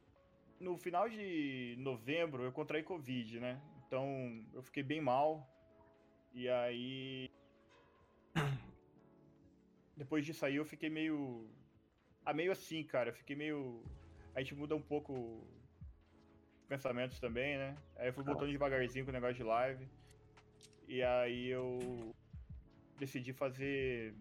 No 0.59 0.77
final 0.77 1.07
de 1.07 1.75
novembro 1.77 2.43
eu 2.43 2.51
contraí 2.51 2.81
Covid, 2.81 3.39
né? 3.39 3.61
Então 3.85 4.43
eu 4.53 4.63
fiquei 4.63 4.81
bem 4.81 5.01
mal. 5.01 5.47
E 6.35 6.49
aí. 6.49 7.31
Depois 9.95 10.25
disso 10.25 10.45
aí 10.45 10.57
eu 10.57 10.65
fiquei 10.65 10.89
meio. 10.89 11.49
Ah, 12.25 12.33
meio 12.33 12.51
assim, 12.51 12.83
cara. 12.83 13.09
Eu 13.09 13.13
fiquei 13.13 13.37
meio. 13.37 13.81
A 14.35 14.41
gente 14.41 14.53
muda 14.53 14.75
um 14.75 14.81
pouco 14.81 15.13
os 16.57 16.65
pensamentos 16.67 17.21
também, 17.21 17.57
né? 17.57 17.77
Aí 17.95 18.09
eu 18.09 18.13
fui 18.13 18.23
voltando 18.23 18.51
devagarzinho 18.51 19.05
com 19.05 19.11
o 19.11 19.13
negócio 19.13 19.35
de 19.35 19.43
live. 19.43 19.87
E 20.89 21.01
aí 21.01 21.47
eu 21.47 22.13
decidi 22.99 23.31
fazer. 23.31 24.13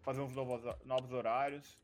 Fazer 0.00 0.22
uns 0.22 0.34
novos, 0.34 0.62
novos 0.86 1.12
horários. 1.12 1.78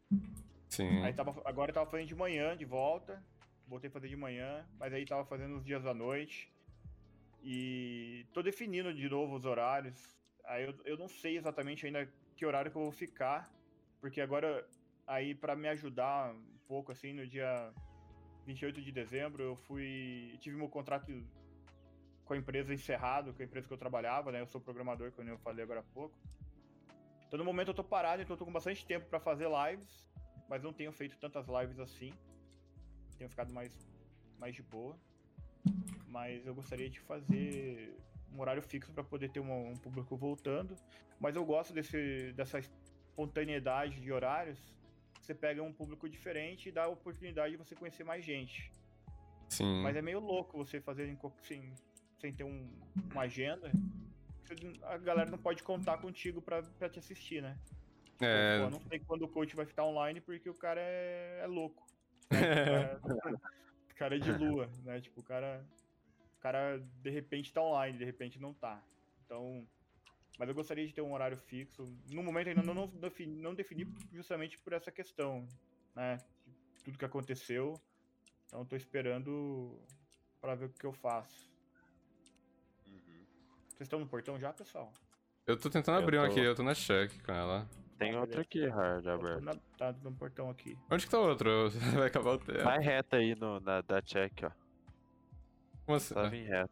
Sim. 0.71 1.03
Aí 1.03 1.13
tava, 1.13 1.39
agora 1.45 1.71
eu 1.71 1.75
tava 1.75 1.91
fazendo 1.91 2.09
de 2.09 2.15
manhã, 2.15 2.57
de 2.57 2.65
volta. 2.65 3.23
Voltei 3.69 3.91
a 3.91 3.93
fazer 3.93 4.09
de 4.09 4.17
manhã, 4.17 4.67
mas 4.79 4.95
aí 4.95 5.05
tava 5.05 5.27
fazendo 5.27 5.57
os 5.57 5.65
dias 5.67 5.83
da 5.83 5.93
noite. 5.93 6.51
E 7.49 8.27
tô 8.33 8.43
definindo 8.43 8.93
de 8.93 9.09
novo 9.09 9.37
os 9.37 9.45
horários. 9.45 9.97
Aí 10.45 10.65
eu, 10.65 10.75
eu 10.85 10.99
não 10.99 11.07
sei 11.07 11.37
exatamente 11.37 11.87
ainda 11.87 12.13
que 12.35 12.45
horário 12.45 12.71
que 12.71 12.77
eu 12.77 12.83
vou 12.83 12.91
ficar. 12.91 13.49
Porque 14.01 14.21
agora, 14.21 14.67
aí 15.07 15.33
pra 15.33 15.55
me 15.55 15.69
ajudar 15.69 16.35
um 16.35 16.59
pouco, 16.67 16.91
assim, 16.91 17.13
no 17.13 17.25
dia 17.25 17.73
28 18.47 18.83
de 18.83 18.91
dezembro, 18.91 19.43
eu 19.45 19.55
fui. 19.55 20.37
tive 20.41 20.57
meu 20.57 20.69
contrato 20.69 21.07
com 22.25 22.35
a 22.35 22.37
empresa 22.37 22.75
encerrado, 22.75 23.33
com 23.33 23.41
a 23.41 23.45
empresa 23.45 23.69
que 23.69 23.73
eu 23.73 23.79
trabalhava, 23.79 24.33
né? 24.33 24.41
Eu 24.41 24.47
sou 24.49 24.61
programador, 24.61 25.13
como 25.13 25.31
eu 25.31 25.39
falei 25.39 25.63
agora 25.63 25.81
há 25.81 25.95
pouco. 25.95 26.19
Então 27.29 27.39
no 27.39 27.45
momento 27.45 27.69
eu 27.69 27.75
tô 27.75 27.85
parado, 27.85 28.23
então 28.23 28.35
eu 28.35 28.39
tô 28.39 28.45
com 28.45 28.53
bastante 28.53 28.85
tempo 28.85 29.07
pra 29.07 29.21
fazer 29.21 29.47
lives 29.49 30.07
mas 30.49 30.63
não 30.63 30.73
tenho 30.73 30.93
feito 30.93 31.17
tantas 31.19 31.47
lives 31.49 31.79
assim. 31.79 32.13
Tenho 33.19 33.31
ficado 33.31 33.53
mais, 33.53 33.73
mais 34.39 34.55
de 34.55 34.63
boa. 34.63 34.97
Mas 36.17 36.47
eu 36.47 36.55
gostaria 36.55 36.89
de 36.89 36.99
fazer 37.01 37.95
um 38.33 38.41
horário 38.41 38.63
fixo 38.63 38.91
para 38.91 39.05
poder 39.05 39.29
ter 39.31 39.39
um, 39.41 39.69
um 39.73 39.77
público 39.77 40.17
voltando. 40.17 40.75
Mas 41.21 41.37
eu 41.37 41.45
gosto 41.45 41.75
desse, 41.75 42.33
dessa 42.33 42.59
espontaneidade 42.59 44.01
de 44.01 44.11
horários. 44.11 44.59
Você 45.21 45.35
pega 45.35 45.63
um 45.63 45.75
público 45.75 46.09
diferente 46.09 46.71
e 46.71 46.73
dá 46.73 46.85
a 46.85 46.89
oportunidade 46.89 47.51
de 47.53 47.59
você 47.59 47.75
conhecer 47.75 48.03
mais 48.03 48.25
gente. 48.25 48.73
Sim. 49.51 49.83
Mas 49.83 49.95
é 49.95 50.01
meio 50.01 50.19
louco 50.19 50.57
você 50.57 50.81
fazer 50.81 51.07
em 51.07 51.17
co- 51.17 51.35
sem, 51.43 51.75
ter 52.33 52.45
um- 52.45 52.71
uma 53.13 53.23
agenda. 53.25 53.71
A 54.85 54.97
galera 54.97 55.31
não 55.31 55.37
pode 55.39 55.63
contar 55.63 55.99
contigo 55.99 56.41
pra, 56.41 56.63
pra 56.63 56.89
te 56.89 56.99
assistir, 56.99 57.43
né? 57.43 57.59
É. 58.23 58.59
Pô, 58.59 58.65
eu 58.65 58.71
não 58.71 58.81
sei 58.89 59.01
quando 59.01 59.23
o 59.23 59.29
coach 59.29 59.55
vai 59.55 59.67
ficar 59.67 59.85
online 59.85 60.23
porque 60.23 60.49
o 60.49 60.55
cara 60.55 60.81
é, 60.81 61.41
é 61.43 61.47
louco. 61.47 61.87
né? 62.31 62.39
O 62.41 62.65
cara, 62.65 63.01
o 63.93 63.95
cara 63.97 64.17
é 64.17 64.19
de 64.19 64.33
lua, 64.33 64.71
né? 64.83 64.99
Tipo, 65.01 65.21
o 65.21 65.23
cara. 65.23 65.63
O 66.47 66.49
cara 66.49 66.79
de 67.03 67.11
repente 67.11 67.53
tá 67.53 67.61
online, 67.61 67.99
de 67.99 68.05
repente 68.05 68.41
não 68.41 68.55
tá. 68.55 68.81
Então. 69.25 69.67
Mas 70.39 70.49
eu 70.49 70.55
gostaria 70.55 70.87
de 70.87 70.95
ter 70.95 71.01
um 71.01 71.13
horário 71.13 71.37
fixo. 71.37 71.83
No 72.09 72.23
momento 72.23 72.47
ainda 72.49 72.63
não, 72.63 72.73
não, 72.73 72.87
defini, 72.87 73.43
não 73.43 73.53
defini 73.53 73.93
justamente 74.13 74.57
por 74.61 74.73
essa 74.73 74.93
questão, 74.93 75.45
né? 75.93 76.19
de 76.77 76.85
Tudo 76.85 76.99
que 76.99 77.05
aconteceu. 77.05 77.75
Então 78.47 78.61
eu 78.61 78.65
tô 78.65 78.77
esperando 78.77 79.77
pra 80.41 80.55
ver 80.55 80.67
o 80.67 80.69
que 80.69 80.87
eu 80.87 80.93
faço. 80.93 81.51
Vocês 83.71 83.81
estão 83.81 83.99
no 83.99 84.07
portão 84.07 84.39
já, 84.39 84.53
pessoal? 84.53 84.93
Eu 85.49 85.59
tô 85.59 85.69
tentando 85.69 85.97
Eu 85.99 86.03
abrir 86.05 86.19
um 86.21 86.27
tô- 86.27 86.31
aqui, 86.31 86.41
eu 86.41 86.55
tô 86.55 86.63
na 86.63 86.75
check 86.77 87.11
com 87.25 87.33
ela. 87.33 87.69
Tem 87.99 88.15
Ah, 88.15 88.21
outro 88.21 88.41
aqui, 88.41 88.65
Hard, 88.69 89.05
aberto. 89.09 89.41
na- 89.43 89.57
tá 89.77 89.93
no 90.01 90.15
portão 90.15 90.49
aqui. 90.49 90.79
Onde 90.93 91.07
que 91.07 91.11
tá 91.11 91.19
o 91.19 91.27
outro? 91.29 91.51
Vai 92.05 92.07
acabar 92.07 92.35
o 92.35 92.39
tempo. 92.39 92.63
Vai 92.63 92.79
reto 92.79 93.17
aí 93.17 93.35
no, 93.35 93.59
na, 93.59 93.81
da 93.81 94.01
check, 94.01 94.45
ó. 94.45 94.66
Como 95.87 95.97
assim? 95.97 96.15
Só 96.15 96.29
vem 96.29 96.45
reto. 96.45 96.71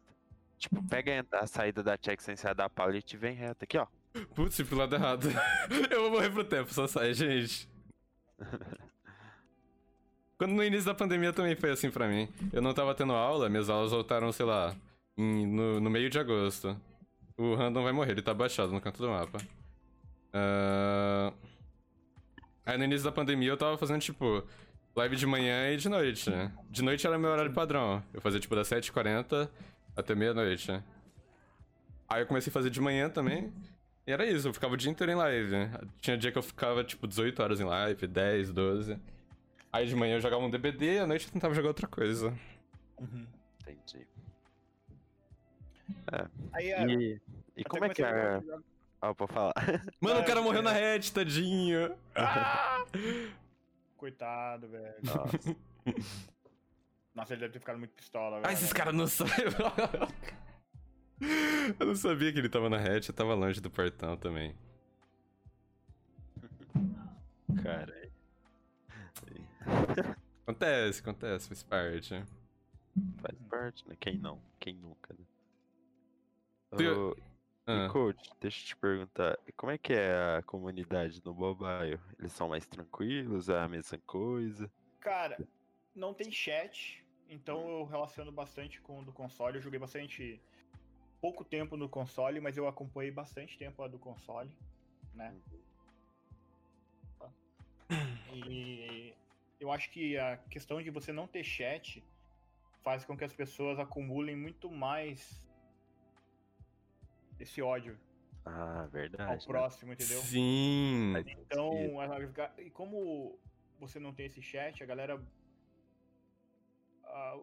Tipo, 0.57 0.83
pega 0.87 1.25
a 1.31 1.47
saída 1.47 1.81
da 1.81 1.97
check 1.97 2.21
sem 2.21 2.35
sair 2.35 2.53
da 2.55 2.69
pallet 2.69 3.13
e 3.13 3.17
vem 3.17 3.33
reto 3.33 3.63
aqui, 3.63 3.77
ó. 3.77 3.87
Putz, 4.33 4.61
pro 4.61 4.77
lado 4.77 4.95
errado. 4.95 5.27
eu 5.91 6.01
vou 6.03 6.11
morrer 6.11 6.29
pro 6.29 6.43
tempo, 6.43 6.73
só 6.73 6.87
sai, 6.87 7.13
gente. 7.13 7.67
Quando 10.37 10.51
no 10.53 10.63
início 10.63 10.85
da 10.85 10.93
pandemia 10.93 11.31
também 11.31 11.55
foi 11.55 11.71
assim 11.71 11.89
pra 11.89 12.07
mim. 12.07 12.27
Eu 12.51 12.61
não 12.61 12.73
tava 12.73 12.93
tendo 12.93 13.13
aula, 13.13 13.49
minhas 13.49 13.69
aulas 13.69 13.91
voltaram, 13.91 14.31
sei 14.31 14.45
lá, 14.45 14.75
em- 15.17 15.45
no, 15.47 15.79
no 15.79 15.89
meio 15.89 16.09
de 16.09 16.19
agosto. 16.19 16.79
O 17.37 17.55
random 17.55 17.83
vai 17.83 17.91
morrer, 17.93 18.11
ele 18.11 18.21
tá 18.21 18.33
baixado 18.33 18.71
no 18.71 18.81
canto 18.81 19.01
do 19.01 19.09
mapa. 19.09 19.37
Ah, 20.33 21.31
Aí 22.65 22.77
no 22.77 22.83
início 22.83 23.05
da 23.05 23.11
pandemia 23.11 23.49
eu 23.49 23.57
tava 23.57 23.77
fazendo, 23.77 24.01
tipo, 24.01 24.43
live 24.95 25.15
de 25.15 25.25
manhã 25.25 25.69
e 25.71 25.77
de 25.77 25.89
noite. 25.89 26.29
né? 26.29 26.51
De 26.69 26.81
noite 26.83 27.05
era 27.05 27.17
meu 27.17 27.29
horário 27.31 27.53
padrão. 27.53 28.01
Eu 28.13 28.21
fazia, 28.21 28.39
tipo, 28.39 28.55
das 28.55 28.67
7h40 28.69 29.49
até 29.95 30.15
meia-noite. 30.15 30.71
né? 30.71 30.83
Aí 32.07 32.21
eu 32.21 32.27
comecei 32.27 32.49
a 32.49 32.53
fazer 32.53 32.69
de 32.69 32.79
manhã 32.79 33.09
também. 33.09 33.51
E 34.07 34.11
era 34.11 34.25
isso, 34.25 34.47
eu 34.47 34.53
ficava 34.53 34.73
o 34.75 34.77
dia 34.77 34.91
inteiro 34.91 35.11
em 35.11 35.15
live. 35.15 35.51
Tinha 35.99 36.15
dia 36.17 36.31
que 36.31 36.37
eu 36.37 36.43
ficava, 36.43 36.83
tipo, 36.83 37.07
18 37.07 37.41
horas 37.41 37.59
em 37.59 37.63
live, 37.63 38.05
10, 38.07 38.51
12. 38.53 38.99
Aí 39.73 39.87
de 39.87 39.95
manhã 39.95 40.15
eu 40.15 40.21
jogava 40.21 40.43
um 40.43 40.49
DBD, 40.49 40.99
à 40.99 41.07
noite 41.07 41.25
eu 41.25 41.33
tentava 41.33 41.53
jogar 41.55 41.69
outra 41.69 41.87
coisa. 41.87 42.33
Entendi. 43.01 44.07
Aí, 46.53 46.69
é, 46.71 46.85
E, 46.85 47.21
e 47.57 47.61
até 47.61 47.63
como 47.69 47.85
é 47.85 47.89
que 47.89 48.03
é? 48.03 48.41
Ó, 49.01 49.13
pra 49.13 49.27
falar. 49.27 49.53
Mano, 49.99 50.19
o 50.19 50.23
É, 50.23 50.25
cara 50.25 50.41
morreu 50.41 50.59
é. 50.59 50.63
na 50.63 50.71
red, 50.71 50.99
tadinho. 51.13 51.95
Ah! 52.15 52.85
Coitado, 54.05 54.67
velho. 54.67 54.93
Nossa. 55.03 55.55
Nossa, 57.15 57.33
ele 57.33 57.39
deve 57.39 57.53
ter 57.53 57.59
ficado 57.59 57.79
muito 57.79 57.95
pistola. 57.95 58.37
né? 58.37 58.43
Ah, 58.45 58.53
esses 58.53 58.71
caras 58.71 58.93
não 58.93 59.07
sabem. 59.07 59.33
eu 61.79 61.87
não 61.87 61.95
sabia 61.95 62.31
que 62.31 62.37
ele 62.37 62.47
tava 62.49 62.69
na 62.69 62.77
red, 62.77 63.01
eu 63.07 63.13
tava 63.15 63.33
longe 63.33 63.59
do 63.59 63.71
portão 63.71 64.15
também. 64.15 64.55
Cara. 67.63 68.11
Acontece, 70.43 70.99
acontece, 70.99 71.47
faz 71.47 71.63
parte. 71.63 72.23
Faz 73.17 73.39
parte, 73.49 73.89
né? 73.89 73.97
Quem 73.99 74.19
não? 74.19 74.39
Quem 74.59 74.75
nunca, 74.75 75.15
né? 75.15 75.25
Tu- 76.77 77.09
Ô, 77.09 77.15
Ah. 77.67 77.87
E 77.87 77.89
coach, 77.89 78.29
deixa 78.39 78.61
eu 78.61 78.65
te 78.67 78.75
perguntar, 78.77 79.39
como 79.57 79.71
é 79.71 79.77
que 79.77 79.91
é 79.91 80.37
a 80.37 80.43
comunidade 80.43 81.21
no 81.25 81.33
mobile? 81.33 81.99
Eles 82.19 82.31
são 82.31 82.49
mais 82.49 82.67
tranquilos, 82.67 83.49
é 83.49 83.59
a 83.59 83.67
mesma 83.67 83.97
coisa? 84.05 84.71
Cara, 84.99 85.37
não 85.95 86.13
tem 86.13 86.31
chat, 86.31 87.03
então 87.27 87.67
eu 87.67 87.85
relaciono 87.85 88.31
bastante 88.31 88.79
com 88.81 88.99
o 88.99 89.05
do 89.05 89.11
console. 89.11 89.57
Eu 89.57 89.61
joguei 89.61 89.79
bastante. 89.79 90.39
pouco 91.19 91.43
tempo 91.43 91.75
no 91.75 91.89
console, 91.89 92.39
mas 92.39 92.55
eu 92.55 92.67
acompanhei 92.67 93.11
bastante 93.11 93.57
tempo 93.57 93.81
a 93.81 93.87
do 93.87 93.97
console, 93.97 94.51
né? 95.13 95.33
E 98.31 99.13
eu 99.59 99.71
acho 99.71 99.89
que 99.89 100.17
a 100.17 100.37
questão 100.37 100.81
de 100.81 100.91
você 100.91 101.11
não 101.11 101.27
ter 101.27 101.43
chat 101.43 102.03
faz 102.83 103.03
com 103.03 103.17
que 103.17 103.23
as 103.23 103.33
pessoas 103.33 103.79
acumulem 103.79 104.35
muito 104.35 104.69
mais 104.69 105.44
esse 107.39 107.61
ódio 107.61 107.97
Ah, 108.45 108.81
ao 108.83 108.87
verdade. 108.89 109.31
né? 109.31 109.45
próximo, 109.47 109.93
entendeu? 109.93 110.19
Sim. 110.21 111.13
Então, 111.41 111.73
e 112.57 112.69
como 112.69 113.37
você 113.79 113.99
não 113.99 114.13
tem 114.13 114.25
esse 114.27 114.41
chat, 114.41 114.81
a 114.81 114.85
galera. 114.85 115.21
A 117.05 117.39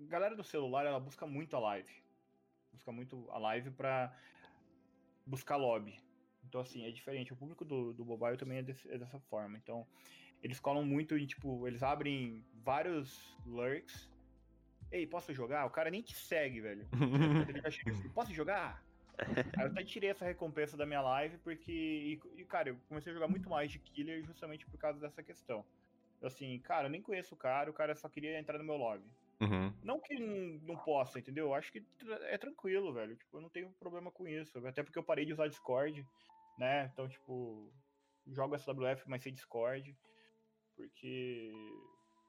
galera 0.00 0.34
do 0.34 0.42
celular, 0.44 0.84
ela 0.86 0.98
busca 1.00 1.26
muito 1.26 1.54
a 1.56 1.60
live. 1.60 1.90
Busca 2.72 2.90
muito 2.90 3.30
a 3.30 3.38
live 3.38 3.70
pra 3.70 4.16
buscar 5.26 5.56
lobby. 5.56 6.00
Então, 6.44 6.60
assim, 6.60 6.84
é 6.84 6.90
diferente. 6.90 7.32
O 7.32 7.36
público 7.36 7.64
do, 7.64 7.92
do 7.92 8.04
mobile 8.04 8.36
também 8.36 8.58
é, 8.58 8.62
desse- 8.62 8.90
é 8.90 8.98
dessa 8.98 9.20
forma. 9.20 9.56
Então, 9.58 9.86
eles 10.42 10.58
colam 10.58 10.84
muito 10.84 11.16
em, 11.16 11.26
tipo, 11.26 11.66
eles 11.68 11.82
abrem 11.82 12.44
vários 12.64 13.36
lurks. 13.46 14.10
Ei, 14.90 15.06
posso 15.06 15.32
jogar? 15.32 15.64
O 15.66 15.70
cara 15.70 15.90
nem 15.90 16.02
te 16.02 16.14
segue, 16.16 16.60
velho. 16.60 16.86
Ele 17.48 17.60
já 17.60 17.70
chega 17.70 17.92
assim, 17.92 18.08
posso 18.10 18.32
jogar? 18.32 18.82
Eu 19.60 19.66
até 19.66 19.84
tirei 19.84 20.10
essa 20.10 20.24
recompensa 20.24 20.76
da 20.76 20.86
minha 20.86 21.00
live, 21.00 21.38
porque. 21.38 22.20
E, 22.36 22.44
cara, 22.44 22.70
eu 22.70 22.76
comecei 22.88 23.10
a 23.10 23.14
jogar 23.14 23.28
muito 23.28 23.48
mais 23.48 23.70
de 23.70 23.78
killer 23.78 24.24
justamente 24.24 24.66
por 24.66 24.78
causa 24.78 24.98
dessa 25.00 25.22
questão. 25.22 25.64
Eu, 26.20 26.28
assim, 26.28 26.58
cara, 26.60 26.86
eu 26.86 26.90
nem 26.90 27.02
conheço 27.02 27.34
o 27.34 27.38
cara, 27.38 27.70
o 27.70 27.74
cara 27.74 27.94
só 27.94 28.08
queria 28.08 28.38
entrar 28.38 28.58
no 28.58 28.64
meu 28.64 28.76
lobby. 28.76 29.04
Uhum. 29.40 29.72
Não 29.82 30.00
que 30.00 30.18
não, 30.18 30.76
possa, 30.76 31.18
entendeu? 31.18 31.46
Eu 31.46 31.54
acho 31.54 31.72
que 31.72 31.84
é 32.28 32.38
tranquilo, 32.38 32.92
velho. 32.92 33.16
Tipo, 33.16 33.38
eu 33.38 33.40
não 33.40 33.48
tenho 33.48 33.70
problema 33.72 34.10
com 34.10 34.28
isso. 34.28 34.64
Até 34.66 34.82
porque 34.82 34.98
eu 34.98 35.02
parei 35.02 35.24
de 35.24 35.32
usar 35.32 35.48
Discord, 35.48 36.06
né? 36.58 36.88
Então, 36.92 37.08
tipo, 37.08 37.72
jogo 38.28 38.56
SWF, 38.56 39.02
mas 39.08 39.22
sem 39.22 39.32
Discord. 39.32 39.96
Porque 40.76 41.52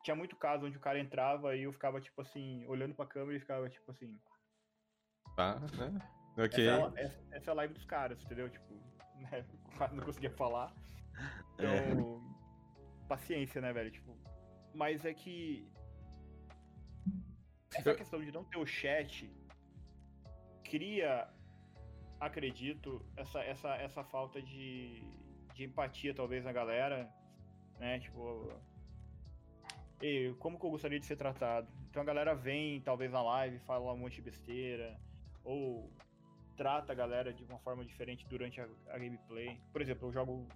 tinha 0.03 0.15
muito 0.15 0.35
caso 0.35 0.65
onde 0.65 0.77
o 0.77 0.81
cara 0.81 0.99
entrava 0.99 1.55
e 1.55 1.63
eu 1.63 1.71
ficava, 1.71 2.01
tipo 2.01 2.19
assim, 2.19 2.65
olhando 2.65 2.95
pra 2.95 3.05
câmera 3.05 3.37
e 3.37 3.39
ficava, 3.39 3.69
tipo 3.69 3.91
assim, 3.91 4.19
Tá, 5.35 5.59
né? 5.59 6.22
Ok. 6.37 6.67
essa, 6.67 6.71
é 6.71 6.71
a- 6.71 6.93
essa- 7.05 7.23
essa 7.31 7.51
é 7.51 7.53
a 7.53 7.55
live 7.55 7.73
dos 7.73 7.85
caras, 7.85 8.21
entendeu? 8.23 8.49
Tipo, 8.49 8.73
né? 9.31 9.45
Quase 9.77 9.95
não 9.95 10.03
conseguia 10.03 10.31
falar. 10.31 10.73
Então, 11.53 12.21
paciência, 13.07 13.61
né, 13.61 13.71
velho? 13.73 13.91
Tipo, 13.91 14.17
mas 14.73 15.05
é 15.05 15.13
que 15.13 15.67
essa 17.75 17.89
Eu- 17.91 17.95
questão 17.95 18.19
de 18.23 18.31
não 18.31 18.43
ter 18.43 18.57
o 18.57 18.65
chat 18.65 19.29
cria, 20.63 21.27
acredito, 22.19 23.05
essa, 23.15 23.41
essa, 23.43 23.75
essa 23.75 24.03
falta 24.03 24.41
de, 24.41 25.01
de 25.53 25.63
empatia, 25.65 26.13
talvez, 26.15 26.43
na 26.43 26.51
galera, 26.51 27.11
né? 27.79 27.99
Tipo, 27.99 28.51
Ei, 30.01 30.33
como 30.35 30.59
que 30.59 30.65
eu 30.65 30.69
gostaria 30.71 30.99
de 30.99 31.05
ser 31.05 31.15
tratado? 31.15 31.67
Então 31.89 32.01
a 32.01 32.05
galera 32.05 32.35
vem, 32.35 32.81
talvez, 32.81 33.11
na 33.11 33.21
live, 33.21 33.59
fala 33.59 33.93
um 33.93 33.97
monte 33.97 34.15
de 34.15 34.21
besteira, 34.23 34.99
ou 35.45 35.89
trata 36.55 36.91
a 36.91 36.95
galera 36.95 37.33
de 37.33 37.43
uma 37.43 37.59
forma 37.59 37.83
diferente 37.85 38.25
durante 38.27 38.61
a, 38.61 38.67
a 38.89 38.97
gameplay. 38.97 39.59
Por 39.71 39.81
exemplo, 39.81 40.07
eu 40.07 40.13
jogo 40.13 40.47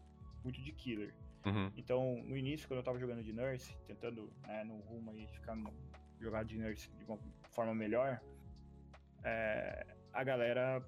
muito 0.44 0.62
de 0.62 0.72
killer. 0.72 1.14
Uhum. 1.46 1.72
Então, 1.76 2.22
no 2.24 2.38
início, 2.38 2.68
quando 2.68 2.80
eu 2.80 2.84
tava 2.84 3.00
jogando 3.00 3.24
de 3.24 3.32
nurse, 3.32 3.76
tentando, 3.86 4.32
né, 4.46 4.64
no 4.64 4.80
rumo 4.80 5.12
aí, 5.12 5.28
ficar 5.28 5.56
no, 5.56 5.74
jogar 6.20 6.44
de 6.44 6.58
nurse 6.58 6.90
de 6.92 7.06
uma 7.06 7.18
forma 7.52 7.74
melhor, 7.74 8.22
é, 9.24 9.86
a 10.14 10.24
galera 10.24 10.84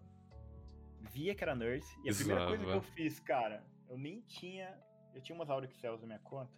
via 1.12 1.34
que 1.36 1.44
era 1.44 1.56
nurse. 1.56 1.98
E 2.04 2.10
a 2.10 2.14
primeira 2.14 2.46
coisa 2.46 2.66
que 2.66 2.72
eu 2.72 2.82
fiz, 2.82 3.20
cara, 3.20 3.64
eu 3.88 3.98
nem 3.98 4.22
tinha. 4.22 4.78
Eu 5.14 5.22
tinha 5.22 5.36
umas 5.36 5.50
Auric 5.50 5.76
Cells 5.78 6.02
na 6.02 6.08
minha 6.08 6.20
conta. 6.20 6.52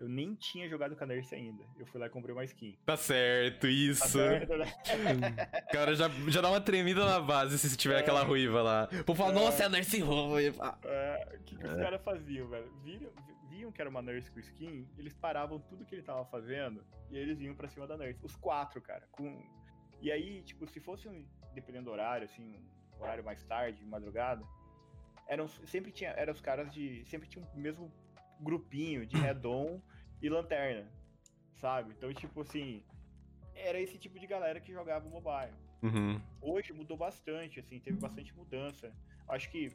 Eu 0.00 0.08
nem 0.08 0.34
tinha 0.34 0.66
jogado 0.66 0.96
com 0.96 1.04
a 1.04 1.06
nurse 1.06 1.34
ainda. 1.34 1.62
Eu 1.78 1.84
fui 1.84 2.00
lá 2.00 2.06
e 2.06 2.10
comprei 2.10 2.34
uma 2.34 2.42
skin. 2.44 2.74
Tá 2.86 2.96
certo, 2.96 3.60
Tá 3.62 3.68
isso. 3.68 4.08
certo, 4.08 4.56
né? 4.56 4.66
Cara, 5.70 5.94
já, 5.94 6.08
já 6.28 6.40
dá 6.40 6.48
uma 6.48 6.60
tremida 6.60 7.04
na 7.04 7.20
base 7.20 7.58
se 7.58 7.76
tiver 7.76 7.96
É. 7.96 8.00
aquela 8.00 8.22
ruiva 8.22 8.62
lá. 8.62 8.88
Vou 9.06 9.14
falar, 9.14 9.30
É. 9.32 9.34
nossa, 9.34 9.62
é 9.62 9.66
a 9.66 9.68
Nurse 9.68 10.00
Ruiva. 10.00 10.78
É, 10.84 11.36
o 11.38 11.44
que, 11.44 11.54
que 11.56 11.66
os 11.66 11.74
caras 11.74 12.02
faziam, 12.02 12.48
velho? 12.48 12.72
Viram, 12.82 13.10
vi- 13.26 13.56
viam 13.58 13.70
que 13.72 13.80
era 13.80 13.90
uma 13.90 14.00
nurse 14.00 14.30
com 14.30 14.40
skin, 14.40 14.88
eles 14.96 15.12
paravam 15.12 15.58
tudo 15.60 15.84
que 15.84 15.94
ele 15.94 16.02
tava 16.02 16.24
fazendo 16.24 16.82
e 17.10 17.18
eles 17.18 17.38
iam 17.40 17.54
pra 17.54 17.68
cima 17.68 17.86
da 17.86 17.96
nurse. 17.96 18.24
Os 18.24 18.34
quatro, 18.36 18.80
cara. 18.80 19.06
Com... 19.12 19.44
E 20.00 20.10
aí, 20.10 20.42
tipo, 20.42 20.66
se 20.66 20.80
fosse 20.80 21.06
um. 21.08 21.26
Dependendo 21.52 21.84
do 21.86 21.90
horário, 21.90 22.24
assim, 22.24 22.56
um 22.98 23.02
horário 23.02 23.22
mais 23.22 23.42
tarde, 23.44 23.84
madrugada, 23.84 24.42
eram, 25.28 25.46
sempre 25.48 25.92
tinha. 25.92 26.10
Eram 26.12 26.32
os 26.32 26.40
caras 26.40 26.72
de. 26.72 27.04
Sempre 27.04 27.28
tinha 27.28 27.44
o 27.44 27.58
mesmo 27.58 27.92
grupinho 28.40 29.06
de 29.06 29.16
redom 29.20 29.80
e 30.20 30.28
lanterna. 30.28 30.90
Sabe? 31.56 31.92
Então, 31.96 32.12
tipo 32.12 32.40
assim. 32.40 32.82
Era 33.54 33.78
esse 33.78 33.98
tipo 33.98 34.18
de 34.18 34.26
galera 34.26 34.58
que 34.58 34.72
jogava 34.72 35.06
o 35.06 35.10
mobile 35.10 35.52
Uhum. 35.82 36.20
hoje 36.42 36.72
mudou 36.72 36.96
bastante, 36.96 37.58
assim, 37.60 37.78
teve 37.78 37.98
bastante 37.98 38.34
mudança. 38.34 38.92
Acho 39.28 39.50
que 39.50 39.72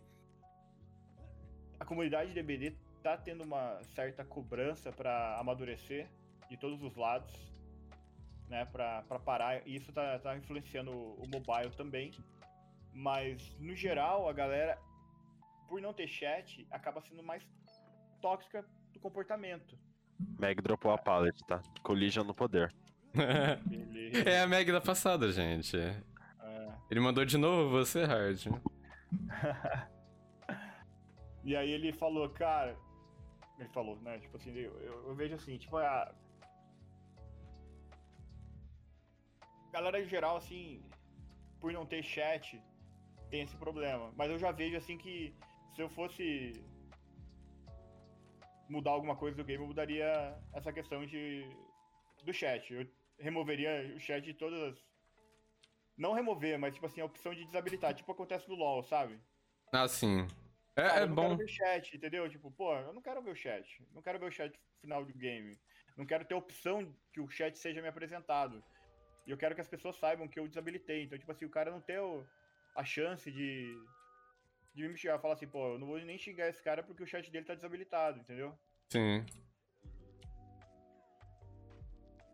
a 1.80 1.86
comunidade 1.86 2.34
DBD 2.34 2.76
tá 3.02 3.18
tendo 3.18 3.44
uma 3.44 3.82
certa 3.96 4.24
cobrança 4.24 4.92
para 4.92 5.40
amadurecer 5.40 6.08
de 6.50 6.58
todos 6.58 6.82
os 6.84 6.96
lados, 6.96 7.34
né, 8.48 8.66
para 8.66 9.02
parar. 9.20 9.68
E 9.68 9.76
isso 9.76 9.92
tá, 9.92 10.20
tá 10.20 10.38
influenciando 10.38 10.92
o 10.92 11.24
o 11.24 11.28
mobile 11.28 11.72
também. 11.76 12.12
Mas 12.94 13.56
no 13.60 13.76
geral, 13.76 14.30
a 14.30 14.34
galera 14.34 14.80
por 15.68 15.82
não 15.82 15.94
ter 15.94 16.08
chat 16.08 16.66
acaba 16.70 17.02
sendo 17.02 17.24
mais 17.24 17.44
tóxica 18.26 18.66
do 18.92 19.00
comportamento. 19.00 19.78
Meg 20.40 20.60
dropou 20.60 20.92
a 20.92 20.98
pallet, 20.98 21.38
tá? 21.46 21.62
Collision 21.84 22.26
no 22.26 22.34
poder. 22.34 22.74
É 24.26 24.42
a 24.42 24.48
Meg 24.48 24.72
da 24.72 24.82
passada, 24.82 25.32
gente. 25.32 25.78
é, 25.78 26.02
Ele 26.90 27.00
mandou 27.00 27.24
de 27.24 27.38
novo 27.38 27.70
você, 27.70 28.04
Hard. 28.04 28.48
E 31.44 31.56
aí 31.56 31.70
ele 31.70 31.94
falou, 31.94 32.28
cara. 32.28 32.76
Ele 33.60 33.70
falou, 33.70 33.96
né? 34.02 34.18
Tipo 34.18 34.36
assim, 34.38 34.52
eu, 34.56 34.74
eu, 34.82 35.08
eu 35.10 35.14
vejo 35.14 35.36
assim, 35.36 35.56
tipo, 35.60 35.78
a. 35.78 36.12
Galera 39.72 40.02
em 40.02 40.08
geral, 40.08 40.38
assim, 40.38 40.82
por 41.60 41.72
não 41.72 41.86
ter 41.86 42.02
chat, 42.02 42.60
tem 43.30 43.44
esse 43.44 43.56
problema. 43.58 44.12
Mas 44.18 44.32
eu 44.32 44.40
já 44.40 44.52
vejo 44.52 44.76
assim 44.76 44.98
que 44.98 45.36
se 45.76 45.82
eu 45.84 45.90
fosse 45.90 46.54
mudar 48.70 48.92
alguma 48.92 49.16
coisa 49.16 49.38
do 49.38 49.44
game, 49.44 49.64
eu 49.64 49.68
mudaria 49.68 50.38
essa 50.54 50.72
questão 50.74 51.06
de 51.06 51.46
do 52.24 52.34
chat. 52.34 52.74
Eu 52.74 52.88
removeria 53.20 53.94
o 53.96 54.00
chat 54.00 54.24
de 54.24 54.34
todas 54.34 54.62
as. 54.62 54.86
Não 55.98 56.14
remover, 56.14 56.60
mas 56.60 56.74
tipo 56.74 56.86
assim, 56.86 57.02
a 57.02 57.06
opção 57.06 57.34
de 57.34 57.46
desabilitar, 57.46 57.94
tipo 57.94 58.12
acontece 58.12 58.50
no 58.50 58.56
LoL, 58.56 58.84
sabe? 58.84 59.20
Ah, 59.72 59.88
sim. 59.88 60.28
É, 60.76 61.00
é 61.00 61.02
eu 61.04 61.08
não 61.08 61.16
bom. 61.16 61.22
quero 61.24 61.38
ver 61.38 61.48
chat, 61.48 61.96
entendeu? 61.96 62.30
Tipo, 62.30 62.52
pô, 62.52 62.76
eu 62.76 62.94
não 62.94 63.02
quero 63.02 63.22
ver 63.22 63.32
o 63.32 63.36
chat. 63.36 63.82
Não 63.94 64.02
quero 64.02 64.20
ver 64.20 64.26
o 64.26 64.32
chat 64.32 64.54
final 64.82 65.06
do 65.06 65.14
game. 65.14 65.58
Não 65.96 66.06
quero 66.06 66.26
ter 66.26 66.34
opção 66.34 66.94
que 67.14 67.22
o 67.22 67.30
chat 67.30 67.58
seja 67.58 67.82
me 67.82 67.88
apresentado. 67.88 68.62
E 69.26 69.32
eu 69.32 69.38
quero 69.38 69.56
que 69.56 69.62
as 69.62 69.68
pessoas 69.70 69.96
saibam 69.96 70.28
que 70.28 70.38
eu 70.38 70.48
desabilitei. 70.48 71.04
Então, 71.04 71.18
tipo 71.18 71.32
assim, 71.32 71.46
o 71.46 71.50
cara 71.50 71.72
não 71.72 71.80
ter 71.80 72.00
o- 72.00 72.26
a 72.76 72.84
chance 72.84 73.32
de. 73.32 73.74
de 74.74 74.88
me 74.90 74.98
xingar. 74.98 75.18
Falar 75.20 75.36
assim, 75.36 75.48
pô, 75.48 75.74
eu 75.74 75.80
não 75.80 75.88
vou 75.88 75.98
nem 76.00 76.18
xingar 76.18 76.50
esse 76.50 76.62
cara 76.62 76.84
porque 76.84 77.04
o 77.04 77.08
chat 77.08 77.32
dele 77.32 77.46
tá 77.46 77.56
desabilitado, 77.56 78.20
entendeu? 78.20 78.58
Sim. 78.92 79.26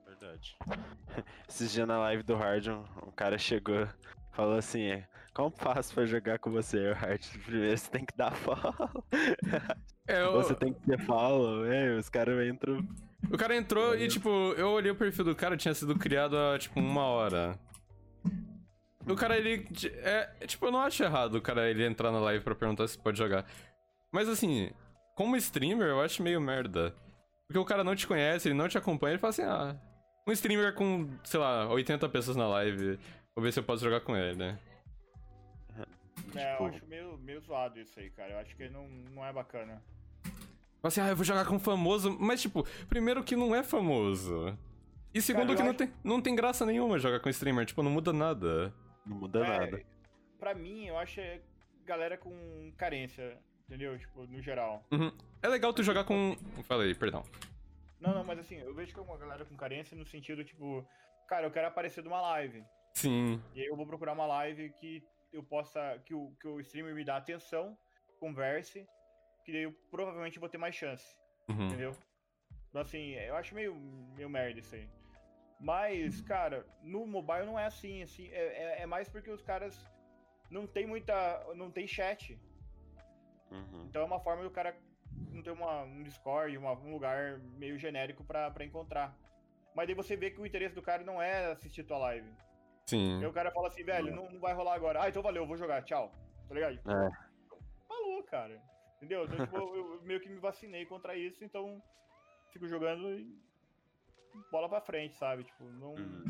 Verdade. 0.05 0.57
Esses 1.47 1.71
dias 1.71 1.87
na 1.87 1.99
live 1.99 2.23
do 2.23 2.35
Hard, 2.35 2.67
um, 2.67 2.83
um 3.07 3.11
cara 3.11 3.37
chegou, 3.37 3.87
falou 4.31 4.57
assim, 4.57 5.03
como 5.33 5.49
faço 5.51 5.93
pra 5.93 6.05
jogar 6.05 6.39
com 6.39 6.51
você, 6.51 6.91
Hard? 6.93 7.21
Primeiro 7.45 7.77
você 7.77 7.89
tem 7.89 8.05
que 8.05 8.15
dar 8.15 8.31
follow. 8.35 9.05
É, 10.07 10.23
o, 10.27 10.33
Você 10.33 10.55
tem 10.55 10.73
que 10.73 10.81
ter 10.81 10.99
follow, 10.99 11.65
é, 11.65 11.97
os 11.97 12.09
caras 12.09 12.47
entram. 12.47 12.87
o 13.31 13.37
cara 13.37 13.55
entrou 13.55 13.95
e, 13.95 14.07
tipo, 14.07 14.29
eu 14.29 14.69
olhei 14.71 14.91
o 14.91 14.95
perfil 14.95 15.25
do 15.25 15.35
cara, 15.35 15.57
tinha 15.57 15.73
sido 15.73 15.97
criado 15.97 16.37
há, 16.37 16.59
tipo, 16.59 16.79
uma 16.79 17.03
hora. 17.05 17.57
O 19.07 19.15
cara, 19.15 19.35
ele. 19.35 19.67
É, 20.03 20.45
tipo, 20.45 20.67
eu 20.67 20.71
não 20.71 20.81
acho 20.81 21.03
errado 21.03 21.35
o 21.35 21.41
cara 21.41 21.67
ele 21.69 21.83
entrar 21.83 22.11
na 22.11 22.19
live 22.19 22.43
pra 22.43 22.53
perguntar 22.53 22.87
se 22.87 22.97
pode 22.99 23.17
jogar. 23.17 23.45
Mas 24.11 24.29
assim, 24.29 24.69
como 25.15 25.35
streamer, 25.37 25.87
eu 25.87 26.01
acho 26.01 26.21
meio 26.23 26.39
merda. 26.41 26.95
Porque 27.47 27.59
o 27.59 27.65
cara 27.65 27.83
não 27.83 27.95
te 27.95 28.07
conhece, 28.07 28.47
ele 28.47 28.55
não 28.55 28.67
te 28.69 28.77
acompanha, 28.77 29.13
ele 29.13 29.19
fala 29.19 29.29
assim, 29.31 29.43
ah. 29.43 29.75
Um 30.27 30.31
streamer 30.31 30.73
com, 30.73 31.09
sei 31.23 31.39
lá, 31.39 31.67
80 31.67 32.07
pessoas 32.09 32.37
na 32.37 32.47
live. 32.47 32.97
Vou 33.35 33.43
ver 33.43 33.51
se 33.51 33.59
eu 33.59 33.63
posso 33.63 33.83
jogar 33.83 34.01
com 34.01 34.15
ele, 34.15 34.37
né? 34.37 34.59
É, 36.35 36.51
Tipo- 36.51 36.63
eu 36.63 36.65
acho 36.67 36.85
meio, 36.87 37.17
meio 37.17 37.41
zoado 37.41 37.79
isso 37.79 37.99
aí, 37.99 38.09
cara. 38.11 38.31
Eu 38.33 38.37
acho 38.39 38.55
que 38.55 38.69
não, 38.69 38.87
não 38.87 39.25
é 39.25 39.33
bacana. 39.33 39.81
Fala 40.23 40.87
assim, 40.87 41.01
ah, 41.01 41.09
eu 41.09 41.15
vou 41.15 41.25
jogar 41.25 41.45
com 41.45 41.59
famoso. 41.59 42.15
Mas, 42.19 42.41
tipo, 42.41 42.63
primeiro 42.87 43.23
que 43.23 43.35
não 43.35 43.53
é 43.55 43.63
famoso. 43.63 44.57
E 45.13 45.21
segundo 45.21 45.51
eu 45.51 45.55
que 45.57 45.61
não, 45.63 45.69
acho- 45.71 45.77
tem, 45.79 45.93
não 46.03 46.21
tem 46.21 46.35
graça 46.35 46.65
nenhuma 46.65 46.97
jogar 46.99 47.19
com 47.19 47.29
streamer. 47.29 47.65
Tipo, 47.65 47.83
não 47.83 47.91
muda 47.91 48.13
nada. 48.13 48.73
Não 49.05 49.17
muda 49.17 49.39
É, 49.45 49.59
nada. 49.59 49.81
Pra 50.39 50.53
mim, 50.53 50.85
eu 50.87 50.97
acho 50.97 51.19
é 51.19 51.41
galera 51.85 52.17
com 52.17 52.71
carência, 52.77 53.37
entendeu? 53.71 53.97
Tipo, 53.97 54.27
no 54.27 54.41
geral. 54.41 54.85
É 55.41 55.47
legal 55.47 55.73
tu 55.73 55.81
jogar 55.81 56.03
com. 56.03 56.35
Falei, 56.63 56.93
perdão. 56.93 57.23
Não, 58.01 58.13
não, 58.13 58.23
mas 58.23 58.39
assim, 58.39 58.57
eu 58.57 58.73
vejo 58.73 58.93
que 58.93 58.99
é 58.99 59.03
uma 59.03 59.17
galera 59.17 59.45
com 59.45 59.55
carência 59.55 59.95
no 59.95 60.05
sentido, 60.05 60.43
tipo, 60.43 60.85
cara, 61.27 61.45
eu 61.45 61.51
quero 61.51 61.67
aparecer 61.67 62.03
numa 62.03 62.19
live. 62.21 62.63
Sim. 62.93 63.41
E 63.55 63.61
aí 63.61 63.67
eu 63.67 63.75
vou 63.77 63.85
procurar 63.85 64.11
uma 64.11 64.25
live 64.25 64.71
que 64.73 65.01
eu 65.31 65.41
possa. 65.41 66.01
que 66.05 66.13
o, 66.13 66.35
que 66.41 66.47
o 66.47 66.59
streamer 66.59 66.93
me 66.93 67.05
dá 67.05 67.15
atenção, 67.15 67.77
converse, 68.19 68.85
que 69.45 69.53
daí 69.53 69.63
eu 69.63 69.71
provavelmente 69.89 70.39
vou 70.39 70.49
ter 70.49 70.57
mais 70.57 70.75
chance. 70.75 71.15
Uhum. 71.47 71.67
Entendeu? 71.67 71.95
Então, 72.69 72.81
assim, 72.81 73.11
eu 73.13 73.35
acho 73.35 73.55
meio, 73.55 73.75
meio 74.15 74.29
merda 74.29 74.59
isso 74.59 74.75
aí. 74.75 74.89
Mas, 75.59 76.21
cara, 76.21 76.65
no 76.81 77.05
mobile 77.05 77.45
não 77.45 77.59
é 77.59 77.65
assim, 77.65 78.01
assim, 78.01 78.27
é, 78.29 78.79
é, 78.79 78.81
é 78.81 78.85
mais 78.85 79.07
porque 79.07 79.29
os 79.29 79.41
caras 79.41 79.87
não 80.49 80.67
tem 80.67 80.85
muita. 80.85 81.45
não 81.55 81.71
tem 81.71 81.87
chat. 81.87 82.37
Uhum. 83.51 83.85
Então 83.89 84.01
é 84.01 84.05
uma 84.05 84.19
forma 84.19 84.43
do 84.43 84.49
cara 84.51 84.75
não 85.31 85.41
ter 85.43 85.51
uma, 85.51 85.83
um 85.83 86.03
Discord, 86.03 86.57
uma- 86.57 86.73
um 86.73 86.91
lugar 86.91 87.37
meio 87.57 87.77
genérico 87.77 88.23
pra, 88.23 88.49
pra 88.49 88.63
encontrar. 88.65 89.15
Mas 89.75 89.87
daí 89.87 89.95
você 89.95 90.15
vê 90.15 90.31
que 90.31 90.39
o 90.41 90.45
interesse 90.45 90.75
do 90.75 90.81
cara 90.81 91.03
não 91.03 91.21
é 91.21 91.51
assistir 91.51 91.83
tua 91.83 91.97
live. 91.97 92.29
Sim. 92.87 93.19
Aí 93.19 93.25
o 93.25 93.33
cara 93.33 93.51
fala 93.51 93.67
assim, 93.67 93.83
velho, 93.83 94.13
não, 94.13 94.29
não 94.29 94.39
vai 94.39 94.53
rolar 94.53 94.73
agora. 94.75 95.03
Ah, 95.03 95.09
então 95.09 95.21
valeu, 95.21 95.45
vou 95.47 95.55
jogar, 95.57 95.81
tchau. 95.83 96.11
Tá 96.47 96.53
ligado? 96.55 96.75
É. 96.75 97.09
Falou, 97.87 98.23
cara. 98.23 98.61
Entendeu? 98.97 99.23
Então, 99.25 99.45
tipo, 99.45 99.57
eu, 99.57 99.75
eu 99.95 100.01
meio 100.03 100.19
que 100.19 100.29
me 100.29 100.39
vacinei 100.39 100.85
contra 100.85 101.15
isso, 101.15 101.43
então 101.43 101.81
fico 102.51 102.67
jogando 102.67 103.09
e 103.17 103.39
bola 104.51 104.67
pra 104.69 104.81
frente, 104.81 105.15
sabe? 105.15 105.43
Tipo, 105.43 105.63
não, 105.65 105.93
Uhum. 105.95 106.23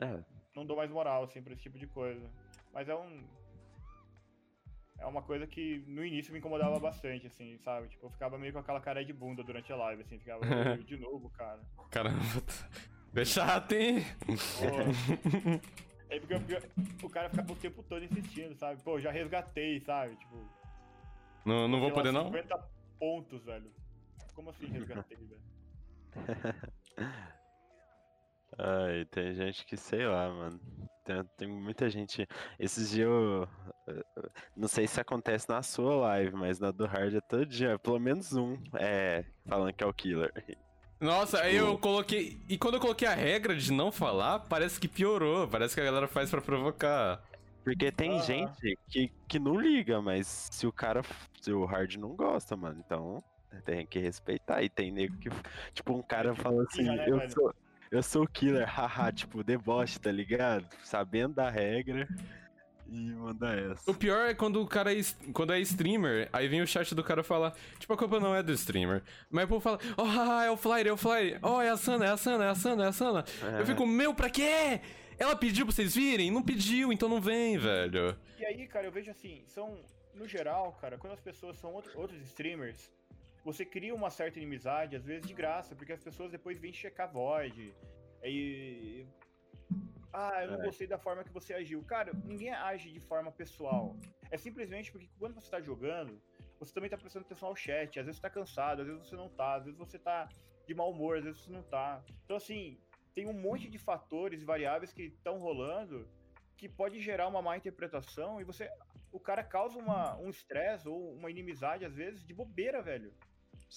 É, 0.00 0.22
não 0.54 0.64
dou 0.64 0.76
mais 0.76 0.90
moral, 0.90 1.24
assim, 1.24 1.42
pra 1.42 1.52
esse 1.52 1.62
tipo 1.62 1.76
de 1.78 1.86
coisa. 1.86 2.30
Mas 2.72 2.88
é 2.88 2.94
um. 2.94 3.26
É 4.98 5.06
uma 5.06 5.22
coisa 5.22 5.46
que 5.46 5.84
no 5.86 6.04
início 6.04 6.32
me 6.32 6.38
incomodava 6.40 6.78
bastante, 6.80 7.26
assim, 7.28 7.56
sabe? 7.58 7.88
Tipo, 7.88 8.06
eu 8.06 8.10
ficava 8.10 8.36
meio 8.36 8.52
com 8.52 8.58
aquela 8.58 8.80
cara 8.80 9.04
de 9.04 9.12
bunda 9.12 9.44
durante 9.44 9.72
a 9.72 9.76
live, 9.76 10.02
assim, 10.02 10.18
ficava 10.18 10.44
"Ih, 10.44 10.82
de 10.84 10.96
novo, 10.96 11.30
cara. 11.30 11.60
Caramba. 11.90 12.18
É 13.14 13.24
chato, 13.24 13.72
hein? 13.72 14.04
Pô. 14.26 15.64
Aí 16.10 16.20
porque 16.20 16.34
o- 16.34 17.06
o 17.06 17.10
cara 17.10 17.30
fica 17.30 17.52
o 17.52 17.56
tempo 17.56 17.82
todo 17.82 18.04
insistindo, 18.04 18.54
sabe? 18.56 18.82
Pô, 18.82 19.00
já 19.00 19.10
resgatei, 19.10 19.80
sabe? 19.80 20.16
Tipo, 20.16 20.36
Não, 21.44 21.68
não 21.68 21.80
vou 21.80 21.92
poder, 21.92 22.12
não? 22.12 22.24
50 22.26 22.58
pontos, 22.98 23.44
velho. 23.44 23.70
Como 24.34 24.50
assim 24.50 24.66
resgatei, 24.66 25.16
velho? 25.16 25.40
Ai, 28.58 29.04
tem 29.06 29.34
gente 29.34 29.64
que 29.66 29.76
sei 29.76 30.06
lá, 30.06 30.28
mano. 30.28 30.60
Tem, 31.08 31.24
tem 31.38 31.48
muita 31.48 31.88
gente. 31.88 32.28
Esses 32.58 32.90
dias 32.90 33.08
eu. 33.08 33.48
eu- 33.86 34.04
Não 34.54 34.68
sei 34.68 34.86
se 34.86 35.00
acontece 35.00 35.48
na 35.48 35.62
sua 35.62 35.96
live, 35.96 36.36
mas 36.36 36.58
na 36.58 36.70
do 36.70 36.84
Hard 36.86 37.14
é 37.14 37.20
todo 37.22 37.46
dia. 37.46 37.78
Pelo 37.78 37.98
menos 37.98 38.34
um 38.34 38.58
é 38.74 39.24
falando 39.46 39.72
que 39.72 39.82
é 39.82 39.86
o 39.86 39.94
killer. 39.94 40.30
Nossa, 41.00 41.40
aí 41.40 41.56
eu 41.56 41.68
Tipo- 41.68 41.78
coloquei. 41.78 42.38
E 42.48 42.58
quando 42.58 42.74
eu 42.74 42.80
coloquei 42.80 43.08
a 43.08 43.14
regra 43.14 43.56
de 43.56 43.72
não 43.72 43.90
falar, 43.90 44.40
parece 44.40 44.78
que 44.78 44.86
piorou. 44.88 45.48
Parece 45.48 45.74
que 45.74 45.80
a 45.80 45.84
galera 45.84 46.06
faz 46.08 46.28
pra 46.28 46.42
provocar. 46.42 47.22
Porque 47.64 47.90
tem 47.90 48.12
Aham. 48.16 48.22
gente 48.22 48.78
que, 48.88 49.10
que 49.28 49.38
não 49.38 49.58
liga, 49.58 50.02
mas 50.02 50.26
se 50.52 50.66
o 50.66 50.72
cara. 50.72 51.02
Se 51.40 51.50
o 51.52 51.64
Hard 51.64 51.94
não 51.96 52.10
gosta, 52.16 52.54
mano, 52.56 52.82
então 52.84 53.22
tem 53.64 53.86
que 53.86 53.98
respeitar. 53.98 54.62
E 54.62 54.68
tem 54.68 54.90
nego 54.92 55.16
que. 55.18 55.30
Tipo, 55.72 55.94
um 55.94 56.02
cara 56.02 56.34
fala 56.34 56.64
assim: 56.64 56.82
né, 56.82 57.06
eu 57.08 57.30
sou. 57.30 57.54
Eu 57.90 58.02
sou 58.02 58.24
o 58.24 58.28
killer, 58.28 58.66
haha, 58.68 59.10
tipo, 59.12 59.42
deboche, 59.42 59.98
tá 59.98 60.12
ligado? 60.12 60.66
Sabendo 60.84 61.34
da 61.34 61.48
regra 61.48 62.06
e 62.86 63.12
manda 63.12 63.48
essa. 63.54 63.90
O 63.90 63.94
pior 63.94 64.28
é 64.28 64.34
quando 64.34 64.60
o 64.60 64.66
cara 64.66 64.92
é, 64.94 65.00
quando 65.32 65.52
é 65.52 65.60
streamer, 65.60 66.28
aí 66.32 66.48
vem 66.48 66.60
o 66.62 66.66
chat 66.66 66.94
do 66.94 67.02
cara 67.02 67.22
falar, 67.22 67.54
tipo, 67.78 67.92
a 67.92 67.96
culpa 67.96 68.20
não 68.20 68.34
é 68.34 68.42
do 68.42 68.52
streamer. 68.52 69.02
Mas 69.30 69.44
o 69.44 69.48
povo 69.48 69.60
fala, 69.60 69.78
oh, 69.96 70.04
haha, 70.04 70.44
é 70.46 70.50
o 70.50 70.56
Flyer, 70.56 70.86
é 70.88 70.92
o 70.92 70.96
Flyer. 70.96 71.38
Oh, 71.42 71.60
é 71.60 71.70
a 71.70 71.76
Sana, 71.76 72.04
é 72.06 72.10
a 72.10 72.16
Sana, 72.16 72.44
é 72.44 72.48
a 72.48 72.54
Sana, 72.54 72.84
é 72.84 72.88
a 72.88 72.92
Sana. 72.92 73.24
É. 73.56 73.60
Eu 73.60 73.66
fico, 73.66 73.86
meu, 73.86 74.12
pra 74.14 74.28
quê? 74.30 74.80
Ela 75.18 75.34
pediu 75.34 75.66
pra 75.66 75.74
vocês 75.74 75.94
virem? 75.94 76.30
Não 76.30 76.42
pediu, 76.42 76.92
então 76.92 77.08
não 77.08 77.20
vem, 77.20 77.58
velho. 77.58 78.16
E 78.38 78.44
aí, 78.44 78.66
cara, 78.68 78.86
eu 78.86 78.92
vejo 78.92 79.10
assim, 79.10 79.42
são. 79.46 79.78
No 80.14 80.26
geral, 80.26 80.76
cara, 80.80 80.98
quando 80.98 81.12
as 81.12 81.20
pessoas 81.20 81.56
são 81.58 81.72
outro- 81.72 81.92
outros 81.98 82.20
streamers, 82.22 82.90
você 83.50 83.64
cria 83.64 83.94
uma 83.94 84.10
certa 84.10 84.38
inimizade, 84.38 84.94
às 84.94 85.06
vezes 85.06 85.26
de 85.26 85.32
graça, 85.32 85.74
porque 85.74 85.92
as 85.94 86.02
pessoas 86.08 86.30
depois 86.30 86.58
vêm 86.58 86.70
checar 86.70 87.10
void. 87.10 87.74
Aí. 88.22 89.06
Ah, 90.12 90.42
eu 90.42 90.50
não 90.50 90.60
É. 90.60 90.64
gostei 90.66 90.86
da 90.86 90.98
forma 90.98 91.24
que 91.24 91.32
você 91.32 91.54
agiu. 91.54 91.82
Cara, 91.84 92.12
ninguém 92.24 92.50
age 92.50 92.92
de 92.92 93.00
forma 93.00 93.32
pessoal. 93.32 93.96
É 94.30 94.36
simplesmente 94.36 94.92
porque 94.92 95.08
quando 95.18 95.34
você 95.34 95.50
tá 95.50 95.60
jogando, 95.62 96.20
você 96.60 96.74
também 96.74 96.90
tá 96.90 96.98
prestando 96.98 97.24
atenção 97.24 97.48
ao 97.48 97.56
chat. 97.56 97.98
Às 97.98 98.04
vezes 98.04 98.16
você 98.20 98.22
tá 98.28 98.30
cansado, 98.30 98.82
às 98.82 98.86
vezes 98.88 99.08
você 99.08 99.16
não 99.16 99.30
tá, 99.30 99.54
às 99.54 99.64
vezes 99.64 99.78
você 99.78 99.98
tá 99.98 100.28
de 100.66 100.74
mau 100.74 100.90
humor, 100.90 101.16
às 101.16 101.24
vezes 101.24 101.40
você 101.40 101.50
não 101.50 101.62
tá. 101.62 102.04
Então, 102.24 102.36
assim, 102.36 102.78
tem 103.14 103.26
um 103.26 103.32
monte 103.32 103.70
de 103.70 103.78
fatores, 103.78 104.42
variáveis 104.44 104.92
que 104.92 105.04
estão 105.04 105.38
rolando 105.38 106.06
que 106.58 106.68
pode 106.68 107.00
gerar 107.00 107.28
uma 107.28 107.40
má 107.40 107.56
interpretação 107.56 108.40
e 108.40 108.44
você. 108.44 108.68
O 109.10 109.18
cara 109.20 109.42
causa 109.42 109.78
uma, 109.78 110.18
um 110.18 110.28
estresse 110.28 110.86
ou 110.86 111.14
uma 111.14 111.30
inimizade, 111.30 111.82
às 111.86 111.94
vezes, 111.94 112.26
de 112.26 112.34
bobeira, 112.34 112.82
velho. 112.82 113.14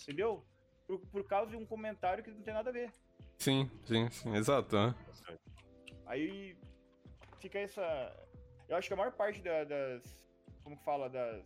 Entendeu? 0.04 0.46
Por, 0.88 1.00
por 1.08 1.28
causa 1.28 1.52
de 1.52 1.58
um 1.58 1.66
comentário 1.66 2.24
que 2.24 2.32
não 2.32 2.42
tem 2.42 2.54
nada 2.54 2.70
a 2.70 2.74
ver. 2.74 2.92
Sim, 3.38 3.70
sim, 3.86 4.10
sim, 4.10 4.36
exato. 4.36 4.76
né? 4.76 4.96
Aí 6.06 6.58
fica 7.40 7.60
essa. 7.60 7.82
Eu 8.68 8.78
acho 8.78 8.88
que 8.88 8.94
a 8.94 8.98
maior 8.98 9.12
parte 9.14 9.42
da- 9.42 9.64
das. 9.64 10.04
Como 10.64 10.78
que 10.78 10.84
fala? 10.84 11.10
Das. 11.10 11.44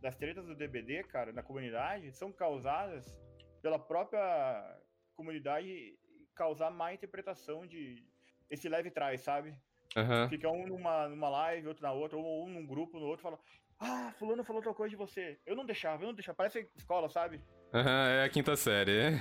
Das 0.00 0.14
tretas 0.16 0.46
do 0.46 0.54
DBD, 0.54 1.02
cara, 1.04 1.32
na 1.32 1.42
comunidade, 1.42 2.12
são 2.12 2.30
causadas 2.32 3.20
pela 3.60 3.80
própria 3.80 4.78
comunidade 5.16 5.98
causar 6.34 6.70
má 6.70 6.94
interpretação 6.94 7.66
de. 7.66 8.06
Esse 8.48 8.68
leve 8.68 8.90
trás, 8.90 9.20
sabe? 9.22 9.54
Aham. 9.96 10.28
Fica 10.28 10.48
um 10.48 10.66
numa, 10.66 11.08
numa 11.08 11.28
live, 11.28 11.66
outro 11.68 11.82
na 11.82 11.92
outra, 11.92 12.16
ou 12.16 12.46
um 12.46 12.48
num 12.50 12.66
grupo, 12.66 12.98
no 12.98 13.06
outro, 13.06 13.22
fala. 13.22 13.38
Ah, 13.80 14.12
fulano 14.18 14.44
falou 14.44 14.62
tal 14.62 14.74
coisa 14.74 14.90
de 14.90 14.96
você. 14.96 15.38
Eu 15.44 15.54
não 15.56 15.66
deixava, 15.66 16.02
eu 16.02 16.06
não 16.08 16.14
deixava. 16.14 16.36
Parece 16.36 16.68
escola, 16.76 17.08
sabe? 17.08 17.40
Aham, 17.72 18.08
é 18.08 18.24
a 18.24 18.28
quinta 18.28 18.56
série. 18.56 19.20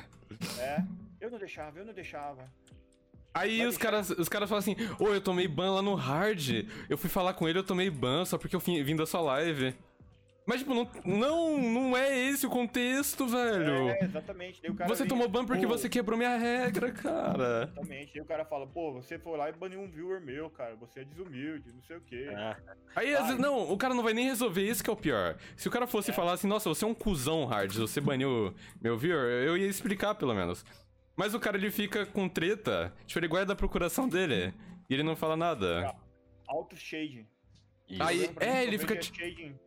É. 0.60 0.84
Eu 1.20 1.30
não 1.32 1.38
deixava, 1.40 1.80
eu 1.80 1.86
não 1.86 1.94
deixava. 1.94 2.50
Aí 3.34 3.58
Vai 3.58 3.68
os 3.68 3.76
deixar- 3.76 3.92
caras, 3.92 4.10
os 4.12 4.30
caras 4.30 4.50
falam 4.50 4.60
assim, 4.60 4.76
ô, 5.00 5.10
eu 5.14 5.22
tomei 5.22 5.48
ban 5.48 5.72
lá 5.76 5.82
no 5.82 5.94
hard. 5.96 6.66
Eu 6.90 6.98
fui 6.98 7.10
falar 7.10 7.34
com 7.34 7.48
ele, 7.48 7.60
eu 7.60 7.64
tomei 7.64 7.90
ban 7.90 8.26
só 8.26 8.38
porque 8.38 8.56
eu 8.56 8.60
vim, 8.60 8.82
vim 8.84 8.96
da 8.96 9.06
sua 9.06 9.22
live. 9.22 9.76
Mas, 10.48 10.60
tipo, 10.62 10.74
não, 10.74 10.90
não, 11.06 11.60
não 11.62 11.98
é 11.98 12.18
esse 12.30 12.48
o 12.48 12.50
contexto, 12.50 13.28
velho. 13.28 13.90
É, 13.90 14.00
exatamente. 14.02 14.62
Daí 14.62 14.72
o 14.72 14.76
cara 14.76 14.88
você 14.88 15.04
vem, 15.04 15.10
tomou 15.10 15.28
ban 15.28 15.46
porque 15.46 15.68
"Pô, 15.68 15.78
você 15.78 15.90
quebrou 15.90 16.18
minha 16.18 16.38
regra, 16.38 16.90
cara. 16.94 17.64
Exatamente. 17.64 18.12
Aí 18.18 18.22
o 18.22 18.26
cara 18.26 18.46
fala, 18.46 18.66
pô, 18.66 18.94
você 18.94 19.20
foi 19.20 19.38
lá 19.38 19.50
e 19.50 19.52
baniu 19.52 19.82
um 19.82 19.92
viewer 19.92 20.22
meu, 20.22 20.50
cara. 20.50 20.78
Você 20.78 21.02
é 21.02 21.04
desumilde, 21.04 21.74
não 21.74 21.82
sei 21.84 21.98
o 21.98 22.02
quê. 22.02 22.30
Ah, 22.34 22.56
Aí, 22.96 23.14
às 23.14 23.24
Ai. 23.24 23.28
vezes, 23.28 23.40
não, 23.42 23.70
o 23.70 23.78
cara 23.78 23.94
não 23.94 24.02
vai 24.02 24.14
nem 24.14 24.24
resolver, 24.26 24.62
isso 24.68 24.82
que 24.82 24.90
é 24.90 24.94
o 24.94 24.96
pior. 24.96 25.36
Se 25.58 25.68
o 25.68 25.72
cara 25.72 25.86
fosse 25.86 26.12
É. 26.12 26.14
falar 26.14 26.32
assim, 26.32 26.48
nossa, 26.48 26.70
você 26.70 26.86
é 26.86 26.88
um 26.88 26.94
cuzão, 26.94 27.44
Hard, 27.46 27.74
você 27.76 28.00
baniu 28.00 28.56
meu 28.82 28.98
viewer, 28.98 29.44
eu 29.46 29.58
ia 29.58 29.68
explicar, 29.68 30.16
pelo 30.16 30.34
menos. 30.34 30.64
Mas 31.18 31.34
o 31.34 31.42
cara, 31.42 31.58
ele 31.58 31.70
fica 31.72 32.06
com 32.06 32.30
treta, 32.30 32.94
tipo, 33.06 33.20
ele 33.20 33.28
guarda 33.28 33.52
a 33.52 33.56
procuração 33.56 34.08
dele, 34.08 34.54
e 34.90 34.94
ele 34.94 35.04
não 35.04 35.16
fala 35.18 35.36
nada. 35.36 35.94
Auto 36.48 36.78
shading. 36.78 37.28
isso. 37.90 38.02
Aí- 38.04 38.30
é, 38.40 38.64
ele 38.64 38.78
fica 38.78 38.96
te... 38.96 39.14
shading. 39.14 39.60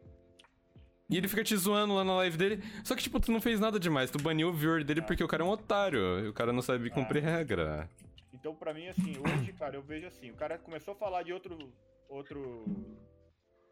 E 1.11 1.17
ele 1.17 1.27
fica 1.27 1.43
te 1.43 1.57
zoando 1.57 1.95
lá 1.95 2.05
na 2.05 2.15
live 2.17 2.37
dele. 2.37 2.63
Só 2.85 2.95
que, 2.95 3.03
tipo, 3.03 3.19
tu 3.19 3.33
não 3.33 3.41
fez 3.41 3.59
nada 3.59 3.81
demais. 3.81 4.11
Tu 4.11 4.23
baniu 4.23 4.49
o 4.49 4.53
viewer 4.53 4.85
dele 4.85 5.03
porque 5.03 5.25
o 5.25 5.29
cara 5.29 5.43
é 5.43 5.47
um 5.47 5.51
otário. 5.51 6.25
E 6.25 6.29
o 6.29 6.33
cara 6.33 6.53
não 6.53 6.63
sabe 6.63 6.89
cumprir 6.89 7.23
regra. 7.23 7.91
Então, 8.33 8.55
pra 8.55 8.73
mim, 8.73 8.87
assim, 8.89 9.17
hoje, 9.19 9.53
cara, 9.53 9.77
eu 9.77 9.83
vejo 9.83 10.07
assim, 10.07 10.31
o 10.31 10.35
cara 10.35 10.57
começou 10.57 10.93
a 10.93 10.97
falar 10.97 11.23
de 11.25 11.33
outro, 11.33 11.73
outro 12.09 12.65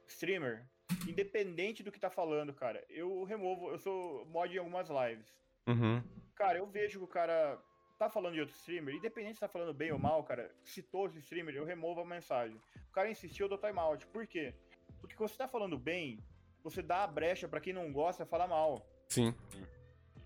streamer, 0.06 0.62
independente 1.08 1.82
do 1.82 1.92
que 1.92 1.98
tá 1.98 2.10
falando, 2.10 2.52
cara, 2.52 2.84
eu 2.90 3.24
removo, 3.24 3.70
eu 3.70 3.78
sou 3.78 4.26
mod 4.26 4.54
em 4.54 4.58
algumas 4.58 4.88
lives. 4.88 5.32
Uhum. 5.66 6.02
Cara, 6.34 6.58
eu 6.58 6.66
vejo 6.66 6.98
que 6.98 7.04
o 7.04 7.08
cara 7.08 7.58
tá 7.98 8.10
falando 8.10 8.34
de 8.34 8.40
outro 8.40 8.54
streamer, 8.54 8.94
independente 8.94 9.34
se 9.34 9.40
tá 9.40 9.48
falando 9.48 9.72
bem 9.72 9.90
ou 9.90 9.98
mal, 9.98 10.22
cara, 10.22 10.50
citou 10.64 11.06
esse 11.06 11.18
streamer, 11.18 11.54
eu 11.54 11.64
removo 11.64 12.00
a 12.00 12.04
mensagem. 12.04 12.60
O 12.88 12.92
cara 12.92 13.10
insistiu, 13.10 13.46
eu 13.46 13.50
dou 13.50 13.58
timeout. 13.58 14.06
Por 14.08 14.26
quê? 14.26 14.54
Porque 15.00 15.16
quando 15.16 15.30
você 15.30 15.38
tá 15.38 15.48
falando 15.48 15.78
bem, 15.78 16.22
você 16.62 16.82
dá 16.82 17.04
a 17.04 17.06
brecha 17.06 17.48
pra 17.48 17.60
quem 17.60 17.72
não 17.72 17.92
gosta 17.92 18.26
falar 18.26 18.46
mal. 18.46 18.86
Sim. 19.08 19.34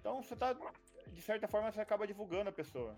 Então 0.00 0.22
você 0.22 0.34
tá, 0.34 0.56
de 1.08 1.22
certa 1.22 1.46
forma, 1.46 1.70
você 1.70 1.80
acaba 1.80 2.06
divulgando 2.06 2.50
a 2.50 2.52
pessoa. 2.52 2.96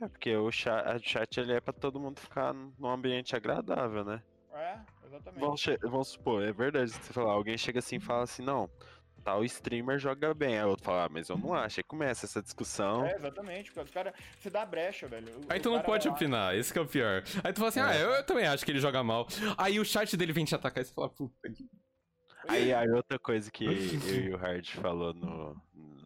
É 0.00 0.06
porque 0.06 0.36
o 0.36 0.50
chat, 0.52 0.96
o 0.96 0.98
chat 1.00 1.40
ele 1.40 1.54
é 1.54 1.60
pra 1.60 1.72
todo 1.72 1.98
mundo 1.98 2.20
ficar 2.20 2.52
num 2.54 2.88
ambiente 2.88 3.34
agradável, 3.34 4.04
né? 4.04 4.22
exatamente. 5.04 5.40
Vamos, 5.40 5.66
vamos 5.82 6.08
supor, 6.08 6.42
é 6.42 6.52
verdade 6.52 6.92
que 6.92 7.04
você 7.04 7.12
falar. 7.12 7.32
Alguém 7.32 7.58
chega 7.58 7.80
assim 7.80 7.96
e 7.96 8.00
fala 8.00 8.22
assim, 8.22 8.42
não, 8.42 8.70
tal 9.24 9.44
streamer 9.44 9.98
joga 9.98 10.32
bem. 10.34 10.58
Aí 10.58 10.64
o 10.64 10.68
outro 10.70 10.84
fala, 10.84 11.04
ah, 11.04 11.08
mas 11.10 11.28
eu 11.28 11.36
não 11.38 11.52
acho. 11.54 11.80
Aí 11.80 11.84
começa 11.84 12.26
essa 12.26 12.42
discussão. 12.42 13.04
É, 13.06 13.14
exatamente, 13.16 13.72
cara. 13.72 13.84
Os 13.86 13.90
caras. 13.92 14.12
Você 14.38 14.50
dá 14.50 14.64
brecha, 14.66 15.06
velho. 15.08 15.28
O- 15.28 15.46
Aí 15.52 15.58
o 15.58 15.62
tu 15.62 15.68
não 15.70 15.76
cara 15.76 15.86
pode 15.86 16.08
lá- 16.08 16.14
opinar, 16.14 16.54
esse 16.56 16.72
que 16.72 16.78
é 16.78 16.82
o 16.82 16.86
pior. 16.86 17.22
Aí 17.44 17.52
tu 17.52 17.56
fala 17.58 17.68
assim, 17.68 17.80
ah, 17.80 17.96
eu, 17.96 18.10
eu 18.10 18.24
também 18.24 18.46
acho 18.46 18.64
que 18.64 18.70
ele 18.70 18.80
joga 18.80 19.02
mal. 19.02 19.26
Aí 19.56 19.78
o 19.80 19.84
chat 19.84 20.16
dele 20.16 20.32
vem 20.32 20.44
te 20.44 20.54
atacar 20.54 20.82
e 20.82 20.86
você 20.86 20.92
fala, 20.94 21.08
puta 21.08 21.50
que. 21.50 21.68
Aí, 22.46 22.72
aí 22.72 22.88
outra 22.90 23.18
coisa 23.18 23.50
que 23.50 23.64
eu 23.64 23.72
e 23.72 24.32
o 24.32 24.36
Hard 24.36 24.66
falou 24.70 25.12
no, 25.12 25.60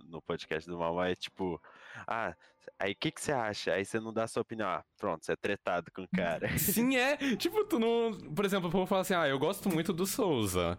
no 0.06 0.20
podcast 0.22 0.68
do 0.68 0.76
Mal 0.78 1.00
é 1.04 1.14
tipo, 1.14 1.62
ah, 2.06 2.34
aí 2.78 2.92
o 2.92 2.96
que, 2.96 3.12
que 3.12 3.20
você 3.20 3.30
acha? 3.32 3.72
Aí 3.74 3.84
você 3.84 4.00
não 4.00 4.12
dá 4.12 4.26
sua 4.26 4.42
opinião. 4.42 4.66
Ah, 4.68 4.82
pronto, 4.98 5.24
você 5.24 5.32
é 5.32 5.36
tretado 5.36 5.92
com 5.92 6.02
o 6.02 6.08
cara. 6.08 6.48
Sim, 6.58 6.96
é. 6.96 7.16
Tipo, 7.36 7.64
tu 7.64 7.78
não. 7.78 8.12
Por 8.34 8.44
exemplo, 8.44 8.68
o 8.68 8.72
povo 8.72 8.86
fala 8.86 9.02
assim, 9.02 9.14
ah, 9.14 9.28
eu 9.28 9.38
gosto 9.38 9.68
muito 9.68 9.92
do 9.92 10.04
Souza. 10.06 10.76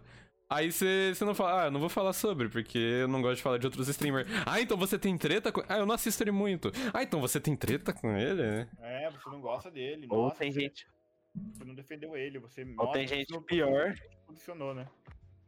Aí 0.48 0.70
você 0.70 1.12
não 1.22 1.34
fala, 1.34 1.62
ah, 1.62 1.66
eu 1.66 1.70
não 1.70 1.80
vou 1.80 1.88
falar 1.88 2.12
sobre, 2.12 2.48
porque 2.48 2.78
eu 2.78 3.08
não 3.08 3.22
gosto 3.22 3.36
de 3.36 3.42
falar 3.42 3.58
de 3.58 3.66
outros 3.66 3.88
streamers. 3.88 4.28
Ah, 4.46 4.60
então 4.60 4.76
você 4.76 4.98
tem 4.98 5.16
treta 5.16 5.50
com. 5.50 5.62
Ah, 5.68 5.78
eu 5.78 5.86
não 5.86 5.94
assisto 5.94 6.22
ele 6.22 6.30
muito. 6.30 6.70
Ah, 6.92 7.02
então 7.02 7.20
você 7.20 7.40
tem 7.40 7.56
treta 7.56 7.92
com 7.92 8.14
ele? 8.16 8.68
É, 8.80 9.10
você 9.10 9.28
não 9.30 9.40
gosta 9.40 9.70
dele. 9.70 10.06
Ou 10.10 10.24
nossa, 10.24 10.36
tem 10.38 10.52
você- 10.52 10.60
gente, 10.60 10.86
Você 11.52 11.64
não 11.64 11.74
defendeu 11.74 12.16
ele. 12.16 12.38
Você, 12.38 12.62
ou 12.62 12.68
nossa, 12.76 12.92
tem 12.92 13.08
gente 13.08 13.32
não- 13.32 13.42
pior 13.42 13.94
Posicionou, 14.26 14.74
né? 14.74 14.86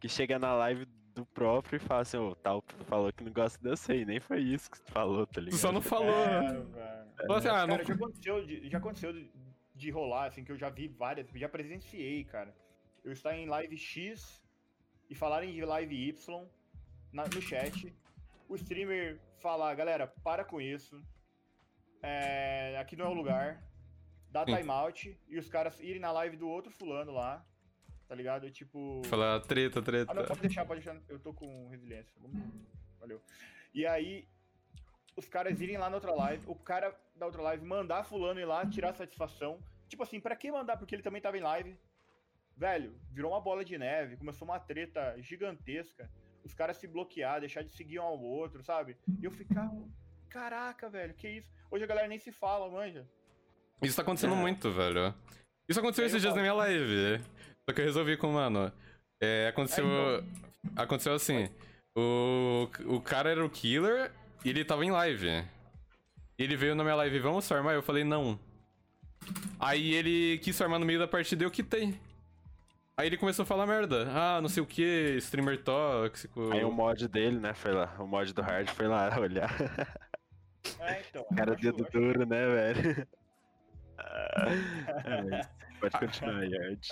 que 0.00 0.08
chega 0.08 0.38
na 0.38 0.52
live 0.54 0.86
do 1.14 1.24
próprio 1.26 1.76
e 1.76 1.80
fala 1.80 2.02
assim, 2.02 2.16
ô, 2.18 2.34
tal 2.34 2.62
falou 2.86 3.12
que 3.12 3.22
não 3.24 3.32
gosta 3.32 3.58
de 3.62 3.68
você. 3.68 4.00
E 4.00 4.04
nem 4.04 4.18
foi 4.18 4.40
isso 4.40 4.70
que 4.70 4.80
tu 4.80 4.90
falou, 4.92 5.26
tá 5.26 5.34
Tu 5.34 5.40
ligado? 5.40 5.58
só 5.60 5.70
não 5.72 5.80
falou. 5.82 6.08
É, 6.10 6.52
né? 6.52 6.66
assim, 7.36 7.48
ah, 7.48 7.66
não. 7.66 7.76
Cara, 7.76 7.84
já 7.84 7.94
aconteceu, 7.94 8.44
de, 8.46 8.68
já 8.68 8.78
aconteceu 8.78 9.12
de, 9.12 9.30
de 9.74 9.90
rolar, 9.90 10.26
assim, 10.26 10.42
que 10.42 10.50
eu 10.52 10.56
já 10.58 10.68
vi 10.70 10.88
várias, 10.88 11.26
já 11.34 11.48
presenciei, 11.48 12.24
cara. 12.24 12.54
Eu 13.04 13.12
estar 13.12 13.36
em 13.36 13.46
live 13.46 13.76
X 13.78 14.42
e 15.08 15.14
falarem 15.14 15.52
de 15.52 15.64
live 15.64 16.08
Y 16.08 16.46
na- 17.12 17.24
no 17.24 17.40
chat. 17.40 17.94
O 18.48 18.54
streamer 18.56 19.18
falar, 19.38 19.74
galera, 19.74 20.06
para 20.06 20.44
com 20.44 20.60
isso. 20.60 21.00
É, 22.02 22.76
aqui 22.78 22.94
não 22.96 23.06
é 23.06 23.08
o 23.08 23.12
lugar. 23.14 23.62
Dá 24.30 24.44
timeout 24.44 25.18
e 25.28 25.38
os 25.38 25.48
caras 25.48 25.80
irem 25.80 26.00
na 26.00 26.12
live 26.12 26.36
do 26.36 26.48
outro 26.48 26.70
fulano 26.70 27.12
lá. 27.12 27.44
Tá 28.06 28.14
ligado? 28.14 28.48
Tipo. 28.50 29.02
Falar 29.06 29.40
treta, 29.40 29.82
treta. 29.82 30.12
Ah, 30.12 30.14
não, 30.14 30.24
pode 30.24 30.40
deixar, 30.40 30.64
pode 30.64 30.80
deixar. 30.84 31.00
Eu 31.08 31.18
tô 31.18 31.32
com 31.32 31.68
resiliência. 31.68 32.14
Valeu. 33.00 33.20
E 33.74 33.84
aí, 33.84 34.28
os 35.16 35.28
caras 35.28 35.60
irem 35.60 35.76
lá 35.76 35.88
na 35.90 35.96
outra 35.96 36.12
live, 36.12 36.44
o 36.46 36.54
cara 36.54 36.94
da 37.16 37.26
outra 37.26 37.42
live 37.42 37.64
mandar 37.64 38.04
fulano 38.04 38.38
ir 38.38 38.44
lá 38.44 38.64
tirar 38.64 38.94
satisfação. 38.94 39.58
Tipo 39.88 40.02
assim, 40.04 40.20
pra 40.20 40.36
que 40.36 40.52
mandar? 40.52 40.76
Porque 40.76 40.94
ele 40.94 41.02
também 41.02 41.20
tava 41.20 41.36
em 41.36 41.42
live. 41.42 41.76
Velho, 42.56 42.94
virou 43.12 43.32
uma 43.32 43.40
bola 43.40 43.64
de 43.64 43.76
neve, 43.76 44.16
começou 44.16 44.48
uma 44.48 44.58
treta 44.58 45.14
gigantesca. 45.18 46.10
Os 46.42 46.54
caras 46.54 46.76
se 46.76 46.86
bloquear, 46.86 47.40
deixar 47.40 47.62
de 47.62 47.70
seguir 47.70 47.98
um 47.98 48.04
ao 48.04 48.20
outro, 48.20 48.62
sabe? 48.62 48.96
E 49.20 49.24
eu 49.24 49.30
ficava, 49.30 49.76
caraca, 50.30 50.88
velho, 50.88 51.12
que 51.14 51.28
isso? 51.28 51.50
Hoje 51.70 51.84
a 51.84 51.86
galera 51.86 52.08
nem 52.08 52.18
se 52.18 52.32
fala, 52.32 52.70
manja. 52.70 53.06
Isso 53.82 53.96
tá 53.96 54.02
acontecendo 54.02 54.34
É. 54.34 54.36
muito, 54.36 54.70
velho. 54.72 55.12
Isso 55.68 55.80
aconteceu 55.80 56.06
esses 56.06 56.22
dias 56.22 56.34
na 56.34 56.40
minha 56.40 56.54
live. 56.54 57.20
Só 57.68 57.74
que 57.74 57.80
eu 57.80 57.84
resolvi 57.84 58.16
com, 58.16 58.32
mano. 58.32 58.72
É, 59.20 59.48
aconteceu. 59.48 59.86
É, 59.86 60.24
Aconteceu 60.76 61.12
assim. 61.14 61.48
O, 61.96 62.68
o 62.86 63.00
cara 63.00 63.30
era 63.30 63.44
o 63.44 63.50
killer 63.50 64.12
e 64.44 64.50
ele 64.50 64.64
tava 64.64 64.84
em 64.84 64.90
live. 64.90 65.28
E 66.38 66.42
ele 66.42 66.56
veio 66.56 66.74
na 66.74 66.82
minha 66.84 66.94
live, 66.96 67.18
vamos 67.18 67.46
farmar? 67.48 67.74
Eu 67.74 67.82
falei, 67.82 68.04
não. 68.04 68.38
Aí 69.58 69.94
ele 69.94 70.38
quis 70.38 70.56
farmar 70.56 70.78
no 70.78 70.86
meio 70.86 70.98
da 70.98 71.08
partida 71.08 71.42
e 71.42 71.46
eu 71.46 71.50
quitei. 71.50 71.94
Aí 72.98 73.08
ele 73.08 73.16
começou 73.18 73.42
a 73.42 73.46
falar 73.46 73.66
merda. 73.66 74.08
Ah, 74.10 74.40
não 74.40 74.48
sei 74.48 74.62
o 74.62 74.66
que, 74.66 75.16
streamer 75.18 75.62
tóxico. 75.62 76.50
Aí 76.52 76.64
o 76.64 76.72
mod 76.72 77.06
dele, 77.08 77.38
né, 77.38 77.52
foi 77.52 77.72
lá, 77.72 77.94
o 77.98 78.06
mod 78.06 78.32
do 78.32 78.40
Hard 78.42 78.68
foi 78.70 78.86
lá 78.88 79.10
olhar. 79.20 79.50
É, 80.80 81.00
então. 81.08 81.24
Cara, 81.36 81.52
acho- 81.52 81.62
dedo 81.62 81.82
acho- 81.82 81.92
duro, 81.92 82.26
né, 82.26 82.46
velho? 82.46 83.06
É, 83.98 85.40
pode 85.80 85.98
continuar, 85.98 86.42
Yard. 86.44 86.88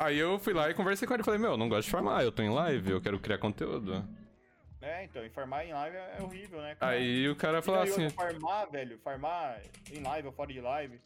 Aí 0.00 0.18
eu 0.18 0.36
fui 0.38 0.52
lá 0.52 0.68
e 0.68 0.74
conversei 0.74 1.06
com 1.06 1.14
ele 1.14 1.22
e 1.22 1.24
falei, 1.24 1.38
meu, 1.40 1.56
não 1.56 1.68
gosto 1.68 1.84
de 1.86 1.90
farmar, 1.92 2.22
eu 2.22 2.32
tô 2.32 2.42
em 2.42 2.50
live, 2.50 2.90
eu 2.90 3.00
quero 3.00 3.20
criar 3.20 3.38
conteúdo. 3.38 4.04
É, 4.82 5.04
então, 5.04 5.24
e 5.24 5.30
farmar 5.30 5.64
em 5.64 5.72
live 5.72 5.96
é 5.96 6.18
horrível, 6.20 6.60
né? 6.60 6.74
cara? 6.74 6.92
Aí 6.92 7.28
o 7.28 7.36
cara 7.36 7.62
falou 7.62 7.84
não, 7.84 7.86
assim. 7.92 8.10
farmar, 8.10 8.68
velho, 8.70 8.98
farmar 8.98 9.60
em 9.92 10.02
live 10.02 10.26
ou 10.26 10.32
fora 10.34 10.52
de 10.52 10.60
live 10.60 11.00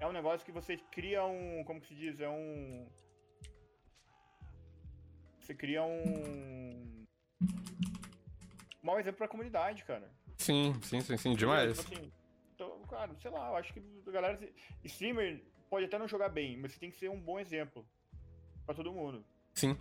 é 0.00 0.06
um 0.06 0.12
negócio 0.12 0.44
que 0.44 0.52
você 0.52 0.76
cria 0.76 1.24
um. 1.24 1.64
Como 1.64 1.80
que 1.80 1.88
se 1.88 1.94
diz? 1.94 2.20
É 2.20 2.28
um. 2.28 2.88
Você 5.40 5.54
cria 5.54 5.82
um. 5.82 7.06
Um 7.40 8.86
mau 8.86 9.00
exemplo 9.00 9.18
pra 9.18 9.28
comunidade, 9.28 9.84
cara. 9.84 10.10
Sim, 10.36 10.74
sim, 10.82 11.00
sim, 11.00 11.16
sim, 11.16 11.34
demais. 11.34 11.78
Tipo 11.78 11.94
assim, 11.94 12.12
então, 12.54 12.82
cara, 12.82 13.14
sei 13.20 13.30
lá, 13.30 13.48
eu 13.48 13.56
acho 13.56 13.72
que 13.72 13.82
a 14.06 14.10
galera. 14.10 14.38
Streamer 14.84 15.42
pode 15.68 15.86
até 15.86 15.98
não 15.98 16.08
jogar 16.08 16.28
bem, 16.28 16.56
mas 16.56 16.72
você 16.72 16.78
tem 16.78 16.90
que 16.90 16.96
ser 16.96 17.10
um 17.10 17.20
bom 17.20 17.38
exemplo 17.38 17.86
pra 18.64 18.74
todo 18.74 18.92
mundo. 18.92 19.24
Sim. 19.54 19.76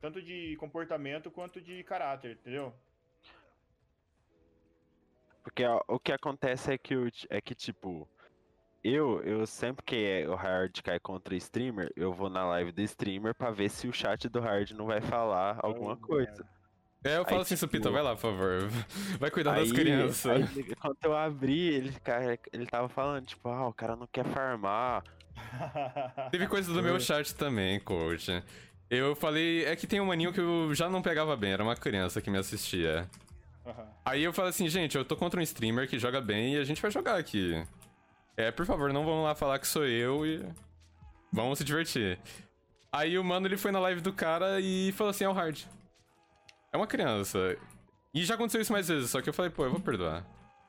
Tanto 0.00 0.22
de 0.22 0.56
comportamento 0.56 1.30
quanto 1.30 1.60
de 1.60 1.82
caráter, 1.84 2.36
entendeu? 2.36 2.72
Porque 5.42 5.64
ó, 5.64 5.82
o 5.88 5.98
que 5.98 6.12
acontece 6.12 6.72
é 6.72 6.78
que, 6.78 6.94
o, 6.94 7.10
é 7.30 7.40
que 7.40 7.54
tipo, 7.54 8.08
eu, 8.94 9.20
eu 9.22 9.46
sempre 9.46 9.84
que 9.84 9.96
é 9.96 10.28
o 10.28 10.34
hard 10.34 10.80
cai 10.82 10.98
contra 11.00 11.34
streamer, 11.36 11.92
eu 11.96 12.12
vou 12.12 12.28
na 12.30 12.44
live 12.44 12.72
do 12.72 12.80
streamer 12.82 13.34
pra 13.34 13.50
ver 13.50 13.68
se 13.70 13.88
o 13.88 13.92
chat 13.92 14.28
do 14.28 14.40
hard 14.40 14.70
não 14.72 14.86
vai 14.86 15.00
falar 15.00 15.58
alguma 15.62 15.96
coisa. 15.96 16.44
É, 17.04 17.16
eu 17.16 17.24
falo 17.24 17.36
Aí, 17.36 17.42
assim, 17.42 17.54
tipo, 17.54 17.60
Supita, 17.66 17.90
vai 17.90 18.02
lá, 18.02 18.14
por 18.16 18.22
favor. 18.22 18.68
Vai 19.20 19.30
cuidar 19.30 19.52
das 19.54 19.70
Aí- 19.70 19.72
crianças. 19.74 20.56
aí, 20.56 20.74
quando 20.74 20.96
eu 21.04 21.16
abri, 21.16 21.68
ele, 21.68 21.92
cara, 22.00 22.36
ele 22.52 22.66
tava 22.66 22.88
falando, 22.88 23.24
tipo, 23.24 23.48
ah, 23.48 23.68
o 23.68 23.72
cara 23.72 23.94
não 23.94 24.06
quer 24.08 24.24
farmar. 24.24 25.04
Teve 26.32 26.48
coisa 26.48 26.72
do 26.72 26.82
meu 26.82 26.98
chat 26.98 27.34
também, 27.36 27.78
coach. 27.78 28.42
Eu 28.90 29.14
falei, 29.14 29.64
é 29.64 29.76
que 29.76 29.86
tem 29.86 30.00
um 30.00 30.06
maninho 30.06 30.32
que 30.32 30.40
eu 30.40 30.74
já 30.74 30.88
não 30.90 31.00
pegava 31.00 31.36
bem, 31.36 31.52
era 31.52 31.62
uma 31.62 31.76
criança 31.76 32.20
que 32.20 32.30
me 32.30 32.38
assistia. 32.38 33.08
Aham. 33.64 33.86
Aí 34.04 34.24
eu 34.24 34.32
falei 34.32 34.50
assim, 34.50 34.68
gente, 34.68 34.96
eu 34.96 35.04
tô 35.04 35.14
contra 35.14 35.38
um 35.38 35.42
streamer 35.42 35.88
que 35.88 35.98
joga 35.98 36.20
bem 36.20 36.54
e 36.54 36.58
a 36.58 36.64
gente 36.64 36.82
vai 36.82 36.90
jogar 36.90 37.16
aqui. 37.16 37.62
É, 38.38 38.52
por 38.52 38.64
favor, 38.64 38.92
não 38.92 39.04
vamos 39.04 39.24
lá 39.24 39.34
falar 39.34 39.58
que 39.58 39.66
sou 39.66 39.84
eu 39.84 40.24
e. 40.24 40.40
Vamos 41.32 41.58
se 41.58 41.64
divertir. 41.64 42.20
Aí 42.92 43.18
o 43.18 43.24
mano 43.24 43.48
ele 43.48 43.56
foi 43.56 43.72
na 43.72 43.80
live 43.80 44.00
do 44.00 44.12
cara 44.12 44.60
e 44.60 44.92
falou 44.92 45.10
assim: 45.10 45.24
é 45.24 45.28
o 45.28 45.32
hard. 45.32 45.64
É 46.72 46.76
uma 46.76 46.86
criança. 46.86 47.56
E 48.14 48.24
já 48.24 48.36
aconteceu 48.36 48.60
isso 48.60 48.72
mais 48.72 48.86
vezes, 48.86 49.10
só 49.10 49.20
que 49.20 49.28
eu 49.28 49.34
falei, 49.34 49.50
pô, 49.50 49.64
eu 49.64 49.72
vou 49.72 49.80
perdoar. 49.80 50.24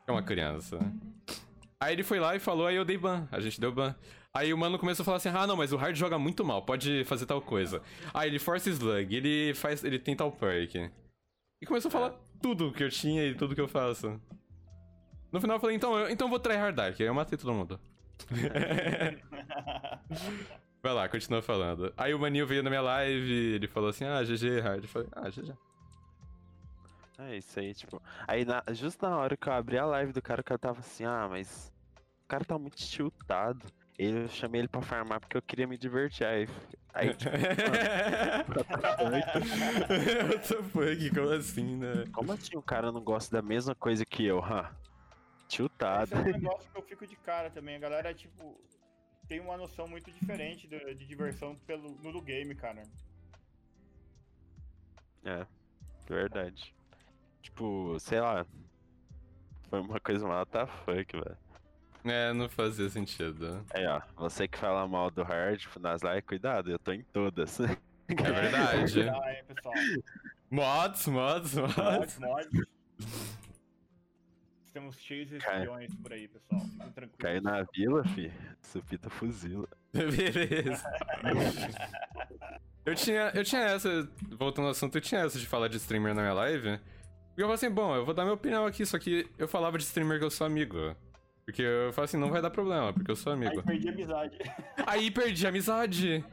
É 0.08 0.12
uma 0.12 0.24
criança. 0.24 0.80
Aí 1.80 1.94
ele 1.94 2.02
foi 2.02 2.20
lá 2.20 2.36
e 2.36 2.40
falou, 2.40 2.66
aí 2.66 2.76
eu 2.76 2.84
dei 2.84 2.98
ban. 2.98 3.28
A 3.32 3.40
gente 3.40 3.62
deu 3.62 3.72
ban. 3.72 3.94
Aí 4.34 4.52
o 4.52 4.58
mano 4.58 4.80
começou 4.80 5.04
a 5.04 5.06
falar 5.06 5.18
assim: 5.18 5.30
ah, 5.30 5.46
não, 5.46 5.56
mas 5.56 5.72
o 5.72 5.78
hard 5.78 5.96
joga 5.96 6.18
muito 6.18 6.44
mal, 6.44 6.64
pode 6.64 7.06
fazer 7.06 7.28
tal 7.28 7.40
coisa. 7.40 7.84
Aí 8.12 8.32
ele 8.32 8.40
force 8.40 8.68
slug, 8.68 9.16
ele 9.16 9.54
faz. 9.54 9.84
ele 9.84 10.00
tem 10.00 10.16
tal 10.16 10.32
perk. 10.32 10.90
E 11.62 11.66
começou 11.68 11.90
a 11.90 11.92
falar 11.92 12.16
tudo 12.42 12.74
que 12.74 12.84
eu 12.84 12.90
tinha 12.90 13.28
e 13.28 13.36
tudo 13.36 13.54
que 13.54 13.62
eu 13.62 13.68
faço. 13.68 14.20
No 15.32 15.40
final 15.40 15.58
eu 15.58 15.62
falei, 15.62 15.76
então, 15.76 15.98
eu, 15.98 16.10
então 16.10 16.28
eu 16.28 16.30
vou 16.30 16.40
tryhard 16.40 16.76
dark. 16.76 17.00
Aí 17.00 17.06
eu 17.06 17.14
matei 17.14 17.38
todo 17.38 17.54
mundo. 17.54 17.80
Vai 20.82 20.94
lá, 20.94 21.10
continua 21.10 21.42
falando. 21.42 21.94
Aí 21.98 22.14
o 22.14 22.20
maninho 22.20 22.48
veio 22.48 22.64
na 22.64 22.70
minha 22.70 22.82
live, 22.82 23.56
ele 23.56 23.68
falou 23.68 23.90
assim, 23.90 24.06
ah, 24.06 24.24
GG, 24.24 24.62
hard. 24.62 24.84
Eu 24.84 24.90
falei, 24.90 25.10
ah, 25.12 25.30
GG. 25.30 25.54
É 27.20 27.36
isso 27.36 27.60
aí, 27.60 27.74
tipo. 27.74 28.02
Aí, 28.26 28.46
na, 28.46 28.64
justo 28.72 29.06
na 29.06 29.18
hora 29.18 29.36
que 29.36 29.50
eu 29.50 29.54
abri 29.54 29.78
a 29.78 29.86
live 29.86 30.14
do 30.14 30.22
cara, 30.22 30.40
o 30.40 30.44
cara 30.44 30.58
tava 30.58 30.80
assim, 30.80 31.04
ah, 31.04 31.28
mas 31.30 31.70
o 32.24 32.28
cara 32.30 32.46
tá 32.46 32.58
muito 32.58 32.78
tiltado. 32.78 33.66
Ele, 33.98 34.24
eu 34.24 34.30
chamei 34.30 34.62
ele 34.62 34.70
pra 34.70 34.82
farmar 34.82 35.20
porque 35.20 35.36
eu 35.36 35.42
queria 35.42 35.68
me 35.68 35.78
divertir. 35.78 36.26
Aí, 36.26 36.48
aí 36.94 37.14
tipo, 37.14 37.30
What 40.30 40.48
the 40.48 40.64
fuck, 40.64 41.10
como 41.14 41.34
assim, 41.34 41.76
né? 41.76 42.06
como 42.14 42.32
assim 42.32 42.56
o 42.56 42.62
cara 42.62 42.90
não 42.90 43.02
gosta 43.02 43.36
da 43.36 43.42
mesma 43.42 43.76
coisa 43.76 44.06
que 44.06 44.26
eu, 44.26 44.42
ha? 44.42 44.72
Tiltado. 45.50 46.14
Esse 46.14 46.30
é 46.30 46.36
um 46.36 46.40
negócio 46.40 46.72
que 46.72 46.78
eu 46.78 46.84
fico 46.84 47.08
de 47.08 47.16
cara 47.16 47.50
também. 47.50 47.76
A 47.76 47.80
galera, 47.80 48.14
tipo, 48.14 48.56
tem 49.28 49.40
uma 49.40 49.58
noção 49.58 49.88
muito 49.88 50.12
diferente 50.12 50.68
de, 50.68 50.94
de 50.94 51.06
diversão 51.08 51.56
pelo, 51.66 51.90
no 52.04 52.14
do 52.14 52.22
game, 52.22 52.54
cara. 52.54 52.84
É, 55.26 55.46
verdade. 56.08 56.74
Tipo, 57.42 58.00
sei 58.00 58.22
lá. 58.22 58.46
Foi 59.70 59.82
uma 59.82 60.00
coisa 60.00 60.28
mal 60.28 60.46
tá 60.46 60.68
fuck, 60.68 61.14
velho. 61.14 61.38
É, 62.06 62.32
não 62.32 62.48
fazia 62.48 62.88
sentido. 62.90 63.66
Aí, 63.72 63.86
ó, 63.88 64.02
você 64.16 64.48
que 64.48 64.58
fala 64.58 64.88
mal 64.88 65.10
do 65.10 65.24
hard 65.24 65.60
tipo, 65.60 65.80
nas 65.80 66.02
lives, 66.04 66.26
cuidado, 66.26 66.72
eu 66.72 66.80
tô 66.80 66.94
em 66.94 67.04
todas. 67.04 67.58
É 68.08 68.16
verdade. 68.16 69.02
Ah, 69.10 69.30
é, 69.30 69.44
pessoal. 69.44 69.76
Mods, 70.50 71.06
mods, 71.06 71.54
mods. 71.54 71.78
Mods, 71.78 72.18
mods. 72.18 73.29
Temos 74.74 74.98
cheios 74.98 75.28
de 75.30 75.38
Cai- 75.40 75.60
espiões 75.60 75.96
por 75.96 76.14
aí, 76.14 76.28
pessoal. 76.28 76.62
Fiquem 76.62 76.92
tranquilos. 76.92 77.18
Caiu 77.20 77.42
na 77.42 77.64
vila, 77.76 78.04
fi. 78.10 78.32
Supita 78.62 79.10
fuzila. 79.10 79.68
Beleza. 79.94 80.84
eu 82.86 82.96
tinha, 82.96 83.32
eu 83.34 83.44
tinha 83.44 83.62
essa, 83.64 84.08
voltando 84.32 84.66
ao 84.66 84.72
assunto, 84.72 84.96
eu 84.98 85.02
tinha 85.02 85.22
essa 85.22 85.40
de 85.40 85.48
falar 85.48 85.68
de 85.68 85.78
streamer 85.78 86.14
na 86.14 86.22
minha 86.22 86.34
live. 86.34 86.78
Porque 87.30 87.42
eu 87.42 87.46
falei 87.46 87.56
assim, 87.56 87.70
bom, 87.72 87.96
eu 87.96 88.06
vou 88.06 88.14
dar 88.14 88.24
minha 88.24 88.34
opinião 88.36 88.66
aqui, 88.66 88.86
só 88.86 89.00
que 89.00 89.28
eu 89.38 89.48
falava 89.48 89.78
de 89.78 89.84
streamer 89.84 90.20
que 90.20 90.26
eu 90.26 90.30
sou 90.32 90.46
amigo. 90.46 90.96
Porque 91.46 91.62
eu 91.64 91.92
falo 91.94 92.06
assim, 92.06 92.18
não 92.18 92.30
vai 92.30 92.42
dar 92.42 92.52
problema, 92.52 92.94
porque 92.94 93.10
eu 93.10 93.16
sou 93.16 93.34
amigo. 93.34 93.60
Aí 93.60 93.64
perdi 93.66 93.88
a 93.88 93.92
amizade. 93.92 94.38
Aí 94.86 95.12
perdi 95.12 95.46
a 95.46 95.50
amizade. 95.50 96.26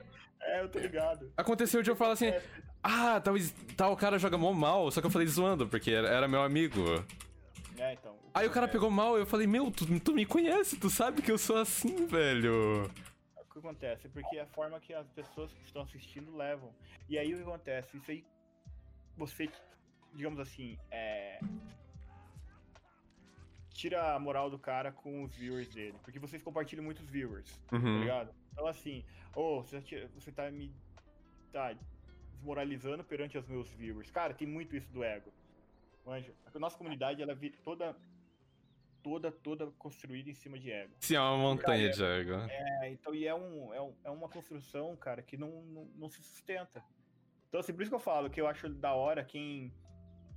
É, 0.43 0.61
eu 0.63 0.69
tô 0.69 0.79
ligado. 0.79 1.33
Aconteceu 1.37 1.83
de 1.83 1.91
eu 1.91 1.97
falar 1.97 2.13
assim, 2.13 2.27
É, 2.27 2.43
ah, 2.83 3.19
tal, 3.21 3.35
tal 3.77 3.97
cara 3.97 4.19
joga 4.19 4.37
mó 4.37 4.53
mal, 4.53 4.91
só 4.91 5.01
que 5.01 5.07
eu 5.07 5.11
falei 5.11 5.27
zoando, 5.27 5.67
porque 5.67 5.91
era, 5.91 6.09
era 6.09 6.29
meu 6.29 6.43
amigo. 6.43 6.83
É, 7.79 7.93
então. 7.95 8.17
Aí 8.35 8.47
o 8.47 8.51
cara 8.51 8.67
é, 8.67 8.69
pegou 8.71 8.91
mal, 8.91 9.17
eu 9.19 9.27
falei, 9.27 9.47
meu, 9.47 9.71
tu, 9.71 10.01
tu 10.01 10.13
me 10.13 10.25
conhece, 10.27 10.77
tu 10.79 10.89
sabe 10.91 11.23
que 11.23 11.31
eu 11.31 11.39
sou 11.39 11.57
assim, 11.59 12.07
velho. 12.07 12.91
O 13.39 13.53
que 13.53 13.59
acontece? 13.59 14.09
Porque 14.09 14.37
é 14.37 14.43
a 14.43 14.47
forma 14.47 14.79
que 14.81 14.93
as 14.93 15.09
pessoas 15.11 15.53
que 15.53 15.63
estão 15.65 15.83
assistindo 15.83 16.37
levam. 16.37 16.73
E 17.09 17.19
aí 17.19 17.33
o 17.33 17.37
que 17.37 17.43
acontece? 17.43 17.97
Isso 17.97 18.11
aí. 18.11 18.25
Você, 19.17 19.49
digamos 20.15 20.39
assim, 20.39 20.79
é. 20.91 21.41
Tira 23.71 24.15
a 24.15 24.19
moral 24.19 24.49
do 24.51 24.59
cara 24.59 24.91
com 24.91 25.23
os 25.25 25.35
viewers 25.37 25.69
dele. 25.69 25.97
Porque 26.03 26.19
vocês 26.19 26.43
compartilham 26.43 26.83
muitos 26.85 27.07
viewers, 27.11 27.59
tá 27.69 27.77
Uhum. 27.77 28.01
ligado? 28.01 28.31
Então 28.53 28.67
assim, 28.67 29.05
ô, 29.35 29.63
você, 29.63 29.81
ti- 29.83 30.07
você 30.15 30.33
tá 30.33 30.51
me. 30.51 30.73
tá 31.53 31.75
desmoralizando 32.33 33.03
perante 33.05 33.37
os 33.39 33.47
meus 33.47 33.69
viewers. 33.71 34.11
Cara, 34.11 34.33
tem 34.35 34.47
muito 34.47 34.75
isso 34.77 34.91
do 34.93 35.03
ego. 35.05 35.31
Manja. 36.07 36.33
A 36.55 36.59
nossa 36.59 36.79
comunidade, 36.79 37.21
ela 37.21 37.33
é 37.33 37.51
toda. 37.63 37.97
Toda, 39.03 39.31
toda 39.31 39.67
construída 39.79 40.31
em 40.31 40.35
cima 40.35 40.59
de 40.59 40.69
ego. 40.69 40.93
Sim, 40.99 41.15
é 41.15 41.21
uma 41.21 41.37
montanha 41.37 41.91
de 41.91 42.03
ego. 42.03 42.33
É, 42.51 42.91
então, 42.91 43.15
e 43.15 43.25
é, 43.25 43.33
um, 43.33 43.73
é, 43.73 43.81
um, 43.81 43.95
é 44.03 44.11
uma 44.11 44.29
construção, 44.29 44.97
cara, 44.97 45.23
que 45.23 45.37
não, 45.37 45.63
não, 45.63 45.85
não 45.95 46.09
se 46.09 46.21
sustenta. 46.25 46.83
Então, 47.49 47.61
assim, 47.61 47.73
por 47.73 47.83
isso 47.83 47.91
que 47.91 47.95
eu 47.95 48.01
falo 48.01 48.29
que 48.29 48.41
eu 48.41 48.49
acho 48.49 48.69
da 48.69 48.95
hora 48.95 49.25
quem 49.25 49.73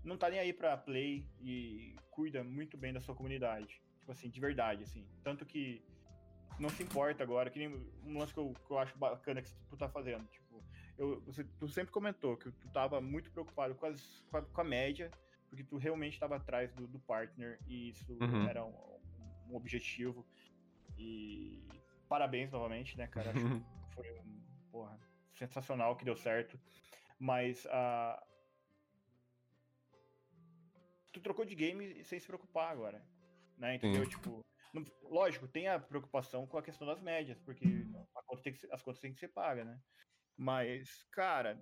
não 0.03 0.17
tá 0.17 0.29
nem 0.29 0.39
aí 0.39 0.53
pra 0.53 0.77
play 0.77 1.25
e 1.41 1.95
cuida 2.11 2.43
muito 2.43 2.77
bem 2.77 2.93
da 2.93 3.01
sua 3.01 3.15
comunidade. 3.15 3.81
Tipo 3.99 4.11
assim, 4.11 4.29
de 4.29 4.39
verdade, 4.39 4.83
assim. 4.83 5.03
Tanto 5.23 5.45
que 5.47 5.83
não 6.59 6.69
se 6.69 6.83
importa 6.83 7.23
agora, 7.23 7.49
que 7.49 7.57
nem 7.57 7.69
um 8.03 8.19
lance 8.19 8.33
que 8.33 8.39
eu, 8.39 8.53
que 8.65 8.71
eu 8.71 8.77
acho 8.77 8.95
bacana 8.97 9.41
que 9.41 9.49
tu 9.67 9.77
tá 9.77 9.89
fazendo. 9.89 10.27
Tipo, 10.27 10.63
eu, 10.97 11.21
você, 11.21 11.43
tu 11.57 11.67
sempre 11.69 11.91
comentou 11.91 12.37
que 12.37 12.51
tu 12.51 12.69
tava 12.69 13.01
muito 13.01 13.31
preocupado 13.31 13.73
com, 13.73 13.85
as, 13.87 14.23
com, 14.29 14.37
a, 14.37 14.41
com 14.41 14.61
a 14.61 14.63
média, 14.63 15.09
porque 15.49 15.63
tu 15.63 15.77
realmente 15.77 16.13
estava 16.13 16.35
atrás 16.37 16.71
do, 16.73 16.87
do 16.87 16.99
partner 16.99 17.59
e 17.67 17.89
isso 17.89 18.13
Uhum. 18.21 18.47
era 18.47 18.63
um, 18.63 18.99
um 19.49 19.55
objetivo. 19.55 20.25
E 20.97 21.67
parabéns 22.07 22.51
novamente, 22.51 22.97
né, 22.97 23.07
cara? 23.07 23.31
Acho 23.31 23.39
que 23.39 23.93
foi 23.95 24.19
um, 24.19 24.41
porra, 24.71 24.99
sensacional 25.33 25.95
que 25.95 26.05
deu 26.05 26.15
certo. 26.15 26.59
Mas 27.19 27.65
a. 27.67 28.23
Tu 31.11 31.19
trocou 31.21 31.43
de 31.45 31.55
game 31.55 32.03
sem 32.03 32.19
se 32.19 32.27
preocupar 32.27 32.71
agora. 32.71 33.03
Né? 33.57 33.75
Entendeu? 33.75 34.03
Sim. 34.05 34.09
Tipo. 34.11 34.45
não- 34.73 34.85
lógico, 35.03 35.47
tem 35.47 35.67
a 35.67 35.79
preocupação 35.79 36.45
com 36.47 36.57
a 36.57 36.63
questão 36.63 36.85
das 36.87 37.01
médias, 37.01 37.39
porque 37.39 37.65
a 38.15 38.23
conta 38.23 38.41
ser- 38.53 38.71
as 38.71 38.81
contas 38.83 39.01
têm 39.01 39.13
que 39.13 39.19
ser 39.19 39.29
pagas, 39.29 39.65
né? 39.65 39.81
Mas, 40.37 41.03
cara, 41.11 41.59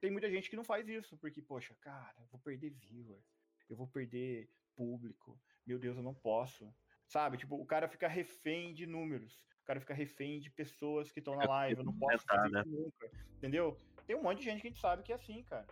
tem 0.00 0.10
muita 0.10 0.30
gente 0.30 0.50
que 0.50 0.56
não 0.56 0.64
faz 0.64 0.88
isso, 0.88 1.16
porque, 1.16 1.40
poxa, 1.42 1.74
cara, 1.80 2.14
eu 2.20 2.26
vou 2.26 2.40
perder 2.40 2.70
viewer, 2.70 3.20
eu 3.68 3.76
vou 3.76 3.86
perder 3.86 4.48
público, 4.74 5.38
meu 5.66 5.78
Deus, 5.78 5.96
eu 5.96 6.02
não 6.02 6.14
posso. 6.14 6.72
Sabe? 7.08 7.36
Tipo, 7.36 7.54
o 7.54 7.64
cara 7.64 7.88
fica 7.88 8.08
refém 8.08 8.74
de 8.74 8.84
números, 8.84 9.32
o 9.62 9.64
cara 9.64 9.80
fica 9.80 9.94
refém 9.94 10.40
de 10.40 10.50
pessoas 10.50 11.10
que 11.10 11.20
estão 11.20 11.36
na 11.36 11.44
live, 11.44 11.78
eu 11.78 11.84
não 11.84 11.96
posso 11.96 12.24
fazer 12.26 12.50
né? 12.50 12.60
isso 12.60 12.68
nunca. 12.68 13.10
Entendeu? 13.36 13.78
Tem 14.06 14.16
um 14.16 14.22
monte 14.22 14.38
de 14.38 14.44
gente 14.44 14.60
que 14.60 14.66
a 14.66 14.70
gente 14.70 14.80
sabe 14.80 15.02
que 15.02 15.12
é 15.12 15.14
assim, 15.14 15.42
cara. 15.44 15.66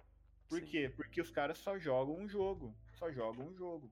Por 0.49 0.61
Sim. 0.61 0.66
quê? 0.66 0.93
Porque 0.95 1.20
os 1.20 1.31
caras 1.31 1.59
só 1.59 1.79
jogam 1.79 2.16
um 2.16 2.29
jogo. 2.29 2.77
Só 2.93 3.11
jogam 3.11 3.49
um 3.49 3.55
jogo. 3.55 3.91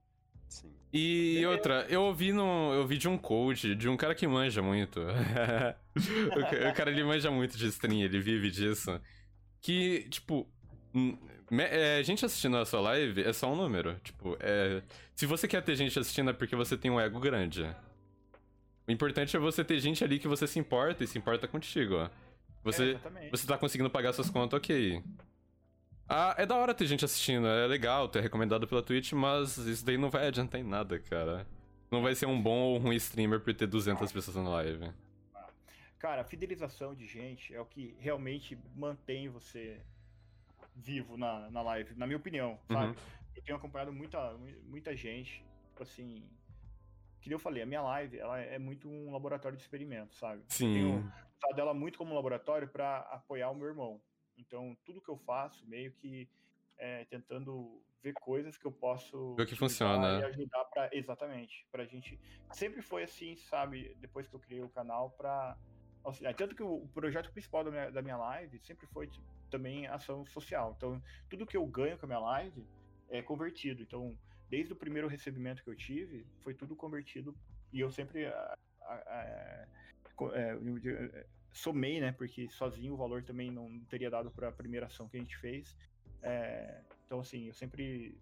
Sim. 0.48 0.72
E 0.92 1.32
Entendeu? 1.32 1.50
outra, 1.50 1.86
eu 1.88 2.02
ouvi 2.02 2.32
no. 2.32 2.72
Eu 2.74 2.80
ouvi 2.80 2.98
de 2.98 3.08
um 3.08 3.16
coach, 3.16 3.74
de 3.74 3.88
um 3.88 3.96
cara 3.96 4.14
que 4.14 4.26
manja 4.26 4.60
muito. 4.60 5.00
o 5.00 6.74
cara 6.74 6.90
ele 6.90 7.02
manja 7.02 7.30
muito 7.30 7.56
de 7.56 7.66
stream, 7.68 8.02
ele 8.02 8.20
vive 8.20 8.50
disso. 8.50 9.00
Que, 9.62 10.06
tipo. 10.10 10.46
hum, 10.94 11.16
é, 11.58 12.02
gente 12.02 12.24
assistindo 12.24 12.56
a 12.56 12.64
sua 12.64 12.80
live 12.80 13.22
é 13.22 13.32
só 13.32 13.50
um 13.52 13.56
número. 13.56 13.94
Tipo, 14.02 14.36
é, 14.40 14.82
se 15.14 15.24
você 15.26 15.46
quer 15.46 15.62
ter 15.62 15.76
gente 15.76 15.98
assistindo 15.98 16.30
é 16.30 16.32
porque 16.32 16.56
você 16.56 16.76
tem 16.76 16.90
um 16.90 17.00
ego 17.00 17.20
grande. 17.20 17.64
O 18.86 18.90
importante 18.90 19.36
é 19.36 19.38
você 19.40 19.62
ter 19.64 19.78
gente 19.78 20.02
ali 20.02 20.18
que 20.18 20.26
você 20.26 20.46
se 20.46 20.58
importa 20.58 21.04
e 21.04 21.06
se 21.06 21.16
importa 21.16 21.46
contigo. 21.46 21.94
ó. 21.94 22.04
É, 22.04 22.10
Você, 22.64 22.84
exatamente. 22.90 23.30
você 23.30 23.46
tá 23.46 23.56
conseguindo 23.58 23.90
pagar 23.90 24.12
suas 24.12 24.30
contas, 24.30 24.56
ok. 24.58 25.02
Ah, 26.08 26.34
é 26.36 26.44
da 26.44 26.56
hora 26.56 26.74
ter 26.74 26.86
gente 26.86 27.04
assistindo, 27.04 27.46
é 27.46 27.66
legal 27.66 28.08
ter 28.08 28.20
recomendado 28.20 28.66
pela 28.66 28.82
Twitch, 28.82 29.12
mas 29.12 29.56
isso 29.56 29.84
daí 29.84 29.96
não 29.96 30.10
vai 30.10 30.26
adiantar 30.26 30.60
em 30.60 30.64
nada, 30.64 30.98
cara. 30.98 31.46
Não 31.90 32.02
vai 32.02 32.14
ser 32.14 32.26
um 32.26 32.40
bom 32.40 32.58
ou 32.58 32.78
ruim 32.78 32.96
streamer 32.96 33.40
por 33.40 33.52
ter 33.54 33.66
200 33.66 34.10
pessoas 34.12 34.36
na 34.36 34.48
live. 34.48 34.90
Cara, 36.02 36.22
a 36.22 36.24
fidelização 36.24 36.96
de 36.96 37.06
gente 37.06 37.54
é 37.54 37.60
o 37.60 37.64
que 37.64 37.94
realmente 38.00 38.58
mantém 38.74 39.28
você 39.28 39.80
vivo 40.74 41.16
na, 41.16 41.48
na 41.48 41.62
live, 41.62 41.94
na 41.94 42.08
minha 42.08 42.16
opinião, 42.16 42.58
sabe? 42.66 42.88
Uhum. 42.88 43.04
Eu 43.36 43.42
tenho 43.44 43.56
acompanhado 43.56 43.92
muita, 43.92 44.36
muita 44.64 44.96
gente, 44.96 45.46
tipo 45.68 45.80
assim. 45.84 46.28
Que 47.20 47.32
eu 47.32 47.38
falei, 47.38 47.62
a 47.62 47.66
minha 47.66 47.82
live 47.82 48.18
ela 48.18 48.40
é 48.40 48.58
muito 48.58 48.88
um 48.88 49.12
laboratório 49.12 49.56
de 49.56 49.62
experimento, 49.62 50.16
sabe? 50.16 50.42
Sim. 50.48 50.72
Tenho 50.74 51.12
usado 51.38 51.60
ela 51.60 51.72
muito 51.72 51.96
como 51.98 52.16
laboratório 52.16 52.66
para 52.66 52.98
apoiar 53.02 53.50
o 53.50 53.54
meu 53.54 53.68
irmão. 53.68 54.02
Então, 54.36 54.76
tudo 54.84 55.00
que 55.00 55.08
eu 55.08 55.18
faço, 55.18 55.64
meio 55.68 55.92
que 55.92 56.28
é, 56.78 57.04
tentando 57.04 57.80
ver 58.02 58.14
coisas 58.14 58.56
que 58.56 58.66
eu 58.66 58.72
posso 58.72 59.36
Ver 59.36 59.44
o 59.44 59.46
que 59.46 59.54
funciona. 59.54 60.18
e 60.18 60.24
ajudar 60.24 60.64
para 60.64 60.90
exatamente, 60.92 61.64
pra 61.70 61.84
gente. 61.84 62.18
Sempre 62.50 62.82
foi 62.82 63.04
assim, 63.04 63.36
sabe, 63.36 63.96
depois 64.00 64.26
que 64.26 64.34
eu 64.34 64.40
criei 64.40 64.62
o 64.64 64.68
canal 64.68 65.10
para 65.10 65.56
auxiliar. 66.04 66.34
Tanto 66.34 66.54
que 66.54 66.62
o, 66.62 66.88
projeto 66.88 67.30
principal 67.32 67.64
da 67.64 67.70
minha, 67.70 67.90
da 67.90 68.02
minha 68.02 68.16
live 68.16 68.58
sempre 68.60 68.86
foi 68.86 69.06
tipo, 69.06 69.24
também 69.50 69.86
ação 69.86 70.24
social. 70.26 70.74
Então, 70.76 71.02
tudo 71.28 71.46
que 71.46 71.56
eu 71.56 71.66
ganho 71.66 71.98
com 71.98 72.06
a 72.06 72.08
minha 72.08 72.18
live 72.20 72.66
é 73.08 73.22
convertido. 73.22 73.82
Então, 73.82 74.16
desde 74.48 74.72
o 74.72 74.76
primeiro 74.76 75.08
recebimento 75.08 75.62
que 75.62 75.70
eu 75.70 75.76
tive, 75.76 76.26
foi 76.42 76.54
tudo 76.54 76.74
convertido 76.76 77.34
e 77.72 77.80
eu 77.80 77.90
sempre 77.90 78.26
a- 78.26 78.54
a- 78.82 78.94
a- 78.94 79.66
é, 80.34 80.52
eu- 80.54 81.24
somei, 81.52 82.00
né? 82.00 82.12
Porque 82.12 82.48
sozinho 82.48 82.94
o 82.94 82.96
valor 82.96 83.22
também 83.22 83.50
não 83.50 83.80
teria 83.90 84.10
dado 84.10 84.30
para 84.30 84.48
a 84.48 84.52
primeira 84.52 84.86
ação 84.86 85.08
que 85.08 85.16
a 85.16 85.20
gente 85.20 85.36
fez. 85.36 85.76
É, 86.22 86.82
então, 87.04 87.20
assim, 87.20 87.46
eu 87.46 87.54
sempre 87.54 88.18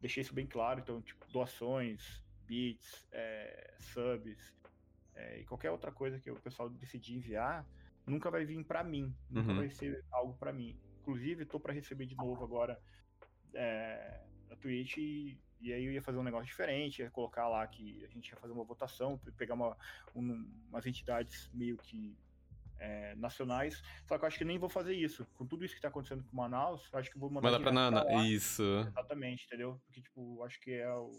deixei 0.00 0.22
isso 0.22 0.34
bem 0.34 0.46
claro. 0.46 0.80
Então, 0.80 1.02
tipo, 1.02 1.30
doações, 1.30 2.24
bits, 2.46 3.06
é, 3.12 3.74
subs 3.78 4.59
é, 5.20 5.40
e 5.40 5.44
qualquer 5.44 5.70
outra 5.70 5.92
coisa 5.92 6.18
que 6.18 6.30
o 6.30 6.40
pessoal 6.40 6.68
decidir 6.70 7.16
enviar, 7.16 7.66
nunca 8.06 8.30
vai 8.30 8.44
vir 8.44 8.64
para 8.64 8.82
mim. 8.82 9.14
Nunca 9.28 9.48
Uhum. 9.52 9.56
vai 9.58 9.70
ser 9.70 10.02
algo 10.10 10.34
para 10.38 10.52
mim. 10.52 10.78
Inclusive, 11.00 11.44
tô 11.44 11.60
para 11.60 11.72
receber 11.74 12.06
de 12.06 12.16
novo 12.16 12.42
agora 12.44 12.80
é, 13.54 14.26
na 14.48 14.56
Twitch 14.56 14.96
e, 14.98 15.38
e 15.60 15.72
aí 15.72 15.84
eu 15.84 15.92
ia 15.92 16.02
fazer 16.02 16.18
um 16.18 16.22
negócio 16.22 16.46
diferente, 16.46 17.00
ia 17.02 17.10
colocar 17.10 17.48
lá 17.48 17.66
que 17.66 18.04
a 18.04 18.08
gente 18.08 18.28
ia 18.28 18.36
fazer 18.36 18.52
uma 18.52 18.64
votação, 18.64 19.18
pe- 19.18 19.32
pegar 19.32 19.54
uma, 19.54 19.76
um- 20.14 20.50
umas 20.68 20.86
entidades 20.86 21.50
meio 21.52 21.76
que 21.76 22.16
é, 22.78 23.14
nacionais, 23.16 23.82
só 24.06 24.16
que 24.16 24.24
eu 24.24 24.28
acho 24.28 24.38
que 24.38 24.44
nem 24.44 24.58
vou 24.58 24.70
fazer 24.70 24.94
isso. 24.94 25.26
Com 25.34 25.46
tudo 25.46 25.64
isso 25.66 25.74
que 25.74 25.82
tá 25.82 25.88
acontecendo 25.88 26.24
com 26.24 26.34
Manaus, 26.34 26.88
eu 26.90 26.98
acho 26.98 27.10
que 27.10 27.18
vou 27.18 27.28
mandar 27.30 27.50
Manda 27.50 27.62
pra 27.62 27.72
Nana. 27.72 28.04
lá. 28.10 28.24
Isso. 28.24 28.62
Exatamente, 28.88 29.44
entendeu? 29.44 29.78
Porque, 29.84 30.00
tipo, 30.00 30.42
acho 30.44 30.58
que 30.60 30.70
é 30.72 30.90
o. 30.94 31.10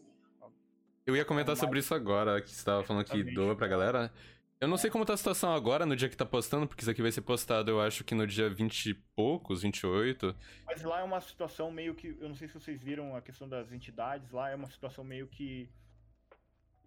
Eu 1.05 1.15
ia 1.15 1.25
comentar 1.25 1.53
Mas- 1.53 1.59
sobre 1.59 1.79
isso 1.79 1.93
agora, 1.93 2.41
que 2.41 2.49
você 2.49 2.63
tava 2.63 2.83
falando 2.83 3.05
que 3.05 3.23
doa 3.33 3.55
pra 3.55 3.67
galera. 3.67 4.11
Eu 4.59 4.67
não 4.67 4.77
sei 4.77 4.91
como 4.91 5.03
tá 5.03 5.13
a 5.13 5.17
situação 5.17 5.51
agora, 5.55 5.87
no 5.87 5.95
dia 5.95 6.07
que 6.07 6.15
tá 6.15 6.25
postando, 6.25 6.67
porque 6.67 6.83
isso 6.83 6.91
aqui 6.91 7.01
vai 7.01 7.11
ser 7.11 7.21
postado, 7.21 7.71
eu 7.71 7.81
acho 7.81 8.03
que 8.03 8.13
no 8.13 8.27
dia 8.27 8.47
20 8.47 8.91
e 8.91 8.93
poucos, 8.93 9.63
28. 9.63 10.35
Mas 10.67 10.83
lá 10.83 10.99
é 10.99 11.03
uma 11.03 11.19
situação 11.19 11.71
meio 11.71 11.95
que. 11.95 12.15
Eu 12.19 12.29
não 12.29 12.35
sei 12.35 12.47
se 12.47 12.53
vocês 12.53 12.79
viram 12.83 13.15
a 13.15 13.21
questão 13.21 13.49
das 13.49 13.71
entidades, 13.71 14.29
lá 14.31 14.51
é 14.51 14.55
uma 14.55 14.69
situação 14.69 15.03
meio 15.03 15.27
que. 15.27 15.67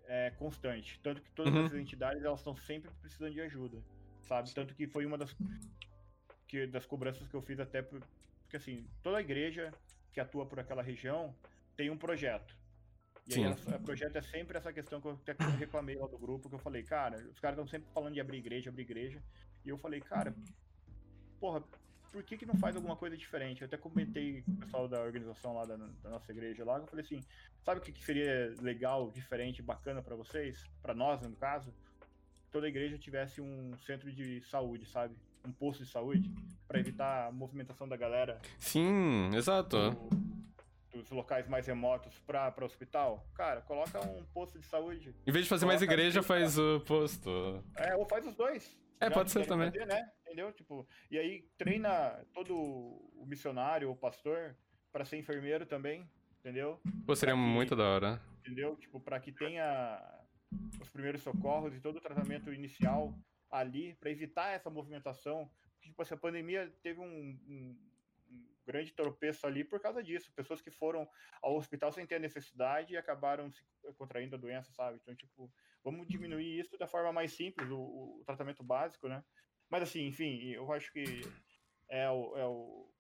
É 0.07 0.31
constante. 0.39 1.01
Tanto 1.03 1.21
que 1.23 1.31
todas 1.31 1.53
Uhum. 1.53 1.65
essas 1.65 1.79
entidades 1.79 2.23
elas 2.23 2.39
estão 2.41 2.55
sempre 2.55 2.91
precisando 3.01 3.33
de 3.33 3.41
ajuda. 3.41 3.83
Sabe? 4.21 4.53
Tanto 4.55 4.75
que 4.75 4.87
foi 4.87 5.05
uma 5.07 5.19
das. 5.19 5.35
Que, 6.47 6.67
das 6.69 6.87
cobranças 6.87 7.27
que 7.27 7.35
eu 7.35 7.43
fiz 7.43 7.59
até. 7.59 7.83
por- 7.83 8.03
Porque 8.43 8.57
assim, 8.57 8.87
toda 9.03 9.21
igreja 9.21 9.73
que 10.13 10.21
atua 10.21 10.47
por 10.47 10.61
aquela 10.61 10.83
região 10.83 11.35
tem 11.75 11.91
um 11.91 11.97
projeto. 11.97 12.55
E 13.27 13.35
Sim. 13.35 13.47
aí 13.47 13.53
o 13.53 13.81
projeto 13.81 14.17
é 14.17 14.23
sempre 14.23 14.59
essa 14.59 14.73
questão 14.73 15.01
que 15.01 15.07
eu 15.07 15.19
até 15.27 15.45
reclamei 15.57 15.97
lá 15.97 16.07
do 16.07 16.19
grupo, 16.19 16.49
que 16.49 16.55
eu 16.55 16.59
falei, 16.59 16.83
cara, 16.83 17.17
os 17.31 17.41
caras 17.41 17.59
estão 17.59 17.67
sempre 17.67 17.89
falando 17.93 18.13
de 18.13 18.21
abrir 18.21 18.39
igreja, 18.39 18.69
abrir 18.69 18.83
igreja. 18.83 19.23
E 19.65 19.69
eu 19.71 19.79
falei, 19.79 20.01
cara, 20.01 20.35
porra, 21.41 21.63
por 22.13 22.23
que, 22.23 22.37
que 22.37 22.47
não 22.47 22.55
faz 22.57 22.77
alguma 22.77 22.95
coisa 22.95 23.17
diferente? 23.17 23.63
Eu 23.63 23.67
até 23.67 23.77
comentei 23.77 24.43
com 24.43 24.53
o 24.53 24.57
pessoal 24.57 24.87
da 24.87 25.01
organização 25.01 25.55
lá 25.55 25.65
da, 25.65 25.77
da 25.77 26.11
nossa 26.11 26.31
igreja 26.31 26.65
lá, 26.65 26.79
eu 26.79 26.87
falei 26.87 27.05
assim, 27.05 27.21
sabe 27.65 27.81
o 27.81 27.83
que, 27.83 27.91
que 27.93 28.05
seria 28.05 28.55
legal, 28.61 29.11
diferente, 29.11 29.61
bacana 29.61 30.01
para 30.01 30.15
vocês? 30.15 30.65
para 30.81 30.95
nós, 30.95 31.21
no 31.23 31.35
caso? 31.35 31.75
Toda 32.53 32.69
igreja 32.69 32.97
tivesse 32.99 33.41
um 33.41 33.77
centro 33.79 34.13
de 34.13 34.43
saúde, 34.43 34.87
sabe? 34.87 35.17
Um 35.45 35.51
posto 35.51 35.83
de 35.83 35.91
saúde, 35.91 36.31
para 36.69 36.79
evitar 36.79 37.27
a 37.27 37.33
movimentação 37.33 37.89
da 37.89 37.97
galera. 37.97 38.41
Sim, 38.59 39.35
exato. 39.35 39.77
Dos 41.03 41.11
locais 41.11 41.49
mais 41.49 41.67
remotos 41.67 42.19
para 42.21 42.55
o 42.61 42.65
hospital. 42.65 43.27
Cara, 43.35 43.61
coloca 43.63 44.01
um 44.01 44.25
posto 44.27 44.59
de 44.59 44.67
saúde. 44.67 45.15
Em 45.27 45.33
vez 45.33 45.45
de 45.45 45.49
fazer 45.49 45.67
mais 45.67 45.83
igreja, 45.83 46.23
faz 46.23 46.59
o 46.59 46.81
posto. 46.81 47.63
É, 47.77 47.95
ou 47.97 48.07
faz 48.07 48.27
os 48.27 48.35
dois. 48.35 48.77
É, 49.01 49.11
pode 49.11 49.31
ser 49.31 49.47
também. 49.47 49.71
Fazer, 49.71 49.87
né? 49.87 50.11
Entendeu? 50.23 50.53
Tipo, 50.53 50.87
e 51.11 51.19
aí 51.19 51.49
treina 51.59 52.25
todo 52.33 52.55
o 52.55 53.25
missionário 53.27 53.89
ou 53.89 53.97
pastor 53.97 54.57
para 54.93 55.05
ser 55.05 55.17
enfermeiro 55.17 55.67
também, 55.67 56.09
entendeu? 56.41 56.81
Pô, 57.07 57.15
seria 57.15 57.35
que, 57.35 57.41
muito 57.41 57.77
da 57.77 57.85
hora. 57.85 58.21
Entendeu? 58.41 58.77
Tipo, 58.77 59.01
para 59.01 59.21
que 59.21 59.33
tenha 59.33 60.01
os 60.81 60.89
primeiros 60.89 61.23
socorros 61.23 61.75
e 61.75 61.81
todo 61.81 61.97
o 61.97 62.01
tratamento 62.01 62.53
inicial 62.53 63.13
ali 63.51 63.95
para 63.95 64.11
evitar 64.11 64.51
essa 64.51 64.71
movimentação. 64.71 65.51
Tipo, 65.81 66.03
essa 66.03 66.17
pandemia 66.17 66.73
teve 66.83 67.01
um, 67.01 67.39
um, 67.47 67.79
grande 68.67 68.93
tropeço 68.93 69.47
ali 69.47 69.65
por 69.65 69.81
causa 69.81 70.03
disso. 70.03 70.33
Pessoas 70.33 70.61
que 70.61 70.71
foram 70.71 71.09
ao 71.43 71.57
hospital 71.57 71.93
sem 71.93 72.07
ter 72.07 72.21
necessidade 72.21 72.93
e 72.93 72.97
acabaram 72.97 73.51
se 73.51 73.63
contraindo 73.97 74.37
a 74.37 74.39
doença, 74.39 74.73
sabe? 74.73 74.99
Então, 75.01 75.15
tipo, 75.15 75.53
vamos 75.83 76.07
diminuir 76.09 76.59
isso 76.59 76.77
da 76.79 76.87
forma 76.87 77.13
mais 77.13 77.33
simples, 77.33 77.69
o, 77.71 78.21
o 78.21 78.23
tratamento 78.25 78.63
básico, 78.63 79.09
né? 79.09 79.23
Mas 79.69 79.83
assim, 79.83 80.07
enfim, 80.07 80.51
eu 80.51 80.71
acho 80.73 80.93
que 80.93 81.05
é 81.89 82.09
o, 82.11 82.37
é 82.37 82.47
o, 82.47 82.91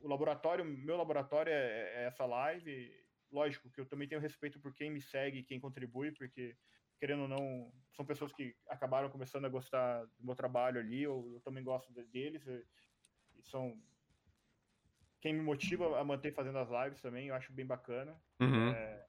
o 0.00 0.08
laboratório, 0.08 0.64
meu 0.64 0.96
laboratório 0.96 1.52
é, 1.52 2.02
é, 2.02 2.06
essa 2.06 2.24
live. 2.24 2.92
Lógico 3.30 3.70
que 3.70 3.80
eu 3.80 3.86
também 3.86 4.08
tenho 4.08 4.20
respeito 4.20 4.60
por 4.60 4.72
quem 4.74 4.90
me 4.90 5.00
segue, 5.00 5.42
quem 5.42 5.60
contribui, 5.60 6.12
porque 6.12 6.56
querendo 6.98 7.22
ou 7.22 7.28
não, 7.28 7.72
são 7.92 8.06
pessoas 8.06 8.32
que 8.32 8.56
acabaram 8.68 9.10
começando 9.10 9.44
a 9.44 9.50
gostar 9.50 10.04
do 10.18 10.24
meu 10.24 10.34
trabalho 10.34 10.80
ali, 10.80 11.02
eu, 11.02 11.30
eu 11.34 11.40
também 11.42 11.62
gosto 11.62 11.92
deles, 11.92 12.46
e 12.46 13.42
são 13.42 13.78
quem 15.26 15.34
me 15.34 15.42
motiva 15.42 15.98
a 15.98 16.04
manter 16.04 16.32
fazendo 16.32 16.58
as 16.58 16.68
lives 16.70 17.02
também, 17.02 17.26
eu 17.26 17.34
acho 17.34 17.52
bem 17.52 17.66
bacana. 17.66 18.16
Uhum. 18.40 18.70
É, 18.70 19.06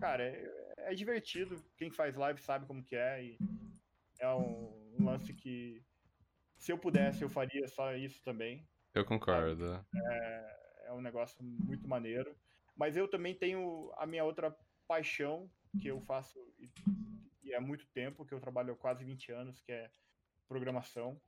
cara, 0.00 0.24
é, 0.24 0.74
é, 0.78 0.92
divertido, 0.92 1.64
quem 1.76 1.88
faz 1.88 2.16
live 2.16 2.42
sabe 2.42 2.66
como 2.66 2.82
que 2.82 2.96
é, 2.96 3.22
e 3.22 3.38
é 4.18 4.28
um, 4.34 4.96
um, 4.98 5.04
lance 5.04 5.32
que 5.32 5.80
se 6.58 6.72
eu 6.72 6.78
pudesse 6.78 7.22
eu 7.22 7.30
faria 7.30 7.68
só 7.68 7.94
isso 7.94 8.20
também. 8.24 8.66
Eu 8.92 9.04
concordo. 9.04 9.86
É, 9.94 10.86
é 10.86 10.92
um 10.92 11.00
negócio 11.00 11.36
muito 11.40 11.86
maneiro. 11.86 12.36
Mas 12.74 12.96
eu 12.96 13.06
também 13.06 13.32
tenho 13.32 13.92
a 13.98 14.04
minha 14.04 14.24
outra 14.24 14.52
paixão, 14.88 15.48
que 15.80 15.86
eu 15.86 16.00
faço 16.00 16.40
e 17.44 17.54
há 17.54 17.60
muito 17.60 17.86
tempo, 17.90 18.26
que 18.26 18.34
eu 18.34 18.40
trabalho 18.40 18.72
há 18.72 18.76
quase 18.76 19.04
20 19.04 19.30
anos, 19.30 19.60
que 19.60 19.70
é 19.70 19.88
programação. 20.48 21.20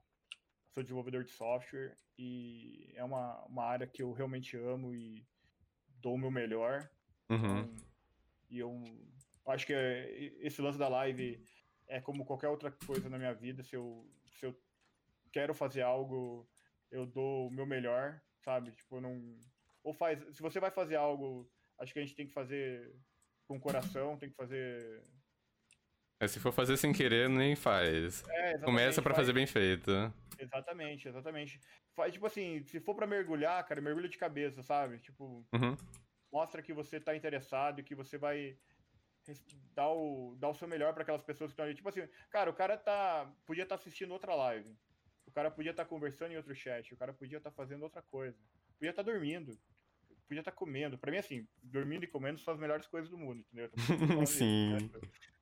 Sou 0.78 0.82
desenvolvedor 0.84 1.24
de 1.24 1.32
software 1.32 1.96
e 2.16 2.92
é 2.94 3.02
uma, 3.02 3.44
uma 3.46 3.64
área 3.64 3.84
que 3.84 4.00
eu 4.00 4.12
realmente 4.12 4.56
amo 4.56 4.94
e 4.94 5.26
dou 6.00 6.14
o 6.14 6.18
meu 6.18 6.30
melhor. 6.30 6.88
Uhum. 7.28 7.62
Então, 7.62 7.74
e 8.48 8.60
eu 8.60 8.84
acho 9.48 9.66
que 9.66 9.72
esse 10.40 10.62
lance 10.62 10.78
da 10.78 10.86
live 10.86 11.42
é 11.88 12.00
como 12.00 12.24
qualquer 12.24 12.46
outra 12.46 12.70
coisa 12.70 13.08
na 13.08 13.18
minha 13.18 13.34
vida. 13.34 13.64
Se 13.64 13.74
eu, 13.74 14.08
se 14.38 14.46
eu 14.46 14.56
quero 15.32 15.52
fazer 15.52 15.82
algo, 15.82 16.48
eu 16.92 17.04
dou 17.04 17.48
o 17.48 17.50
meu 17.50 17.66
melhor, 17.66 18.20
sabe? 18.44 18.70
Tipo, 18.70 19.00
não. 19.00 19.36
Ou 19.82 19.92
faz. 19.92 20.20
Se 20.30 20.40
você 20.40 20.60
vai 20.60 20.70
fazer 20.70 20.94
algo, 20.94 21.50
acho 21.76 21.92
que 21.92 21.98
a 21.98 22.02
gente 22.02 22.14
tem 22.14 22.28
que 22.28 22.32
fazer 22.32 22.94
com 23.48 23.58
coração, 23.58 24.16
tem 24.16 24.30
que 24.30 24.36
fazer. 24.36 25.02
É, 26.20 26.28
se 26.28 26.38
for 26.38 26.52
fazer 26.52 26.76
sem 26.76 26.92
querer, 26.92 27.28
nem 27.28 27.56
faz. 27.56 28.22
É, 28.28 28.58
Começa 28.58 29.02
para 29.02 29.12
fazer 29.12 29.32
bem 29.32 29.46
feito. 29.46 29.90
Exatamente, 30.38 31.08
exatamente. 31.08 31.60
Faz, 31.94 32.12
tipo 32.12 32.26
assim, 32.26 32.62
se 32.64 32.80
for 32.80 32.94
para 32.94 33.06
mergulhar, 33.06 33.64
cara, 33.66 33.80
mergulha 33.80 34.08
de 34.08 34.18
cabeça, 34.18 34.62
sabe? 34.62 34.98
Tipo, 34.98 35.44
uhum. 35.52 35.76
mostra 36.32 36.62
que 36.62 36.72
você 36.72 37.00
tá 37.00 37.16
interessado 37.16 37.80
e 37.80 37.84
que 37.84 37.94
você 37.94 38.16
vai 38.16 38.56
dar 39.74 39.90
o, 39.90 40.36
dar 40.38 40.48
o 40.48 40.54
seu 40.54 40.68
melhor 40.68 40.94
para 40.94 41.02
aquelas 41.02 41.22
pessoas 41.22 41.50
que 41.50 41.52
estão 41.52 41.64
ali. 41.64 41.74
Tipo 41.74 41.88
assim, 41.88 42.08
cara, 42.30 42.50
o 42.50 42.54
cara 42.54 42.76
tá. 42.76 43.30
Podia 43.44 43.64
estar 43.64 43.76
tá 43.76 43.80
assistindo 43.80 44.12
outra 44.12 44.34
live. 44.34 44.76
O 45.26 45.30
cara 45.30 45.50
podia 45.50 45.72
estar 45.72 45.84
tá 45.84 45.88
conversando 45.88 46.32
em 46.32 46.36
outro 46.36 46.54
chat. 46.54 46.94
O 46.94 46.96
cara 46.96 47.12
podia 47.12 47.38
estar 47.38 47.50
tá 47.50 47.56
fazendo 47.56 47.82
outra 47.82 48.02
coisa. 48.02 48.38
Podia 48.78 48.90
estar 48.90 49.04
tá 49.04 49.10
dormindo 49.10 49.58
podia 50.28 50.40
estar 50.40 50.52
tá 50.52 50.56
comendo. 50.56 50.98
Pra 50.98 51.10
mim, 51.10 51.16
assim, 51.16 51.48
dormindo 51.62 52.04
e 52.04 52.06
comendo 52.06 52.38
são 52.38 52.52
as 52.52 52.60
melhores 52.60 52.86
coisas 52.86 53.10
do 53.10 53.16
mundo, 53.16 53.40
entendeu? 53.40 53.70
Sim. 54.26 54.76
Isso, 54.76 54.92
né? 54.92 55.00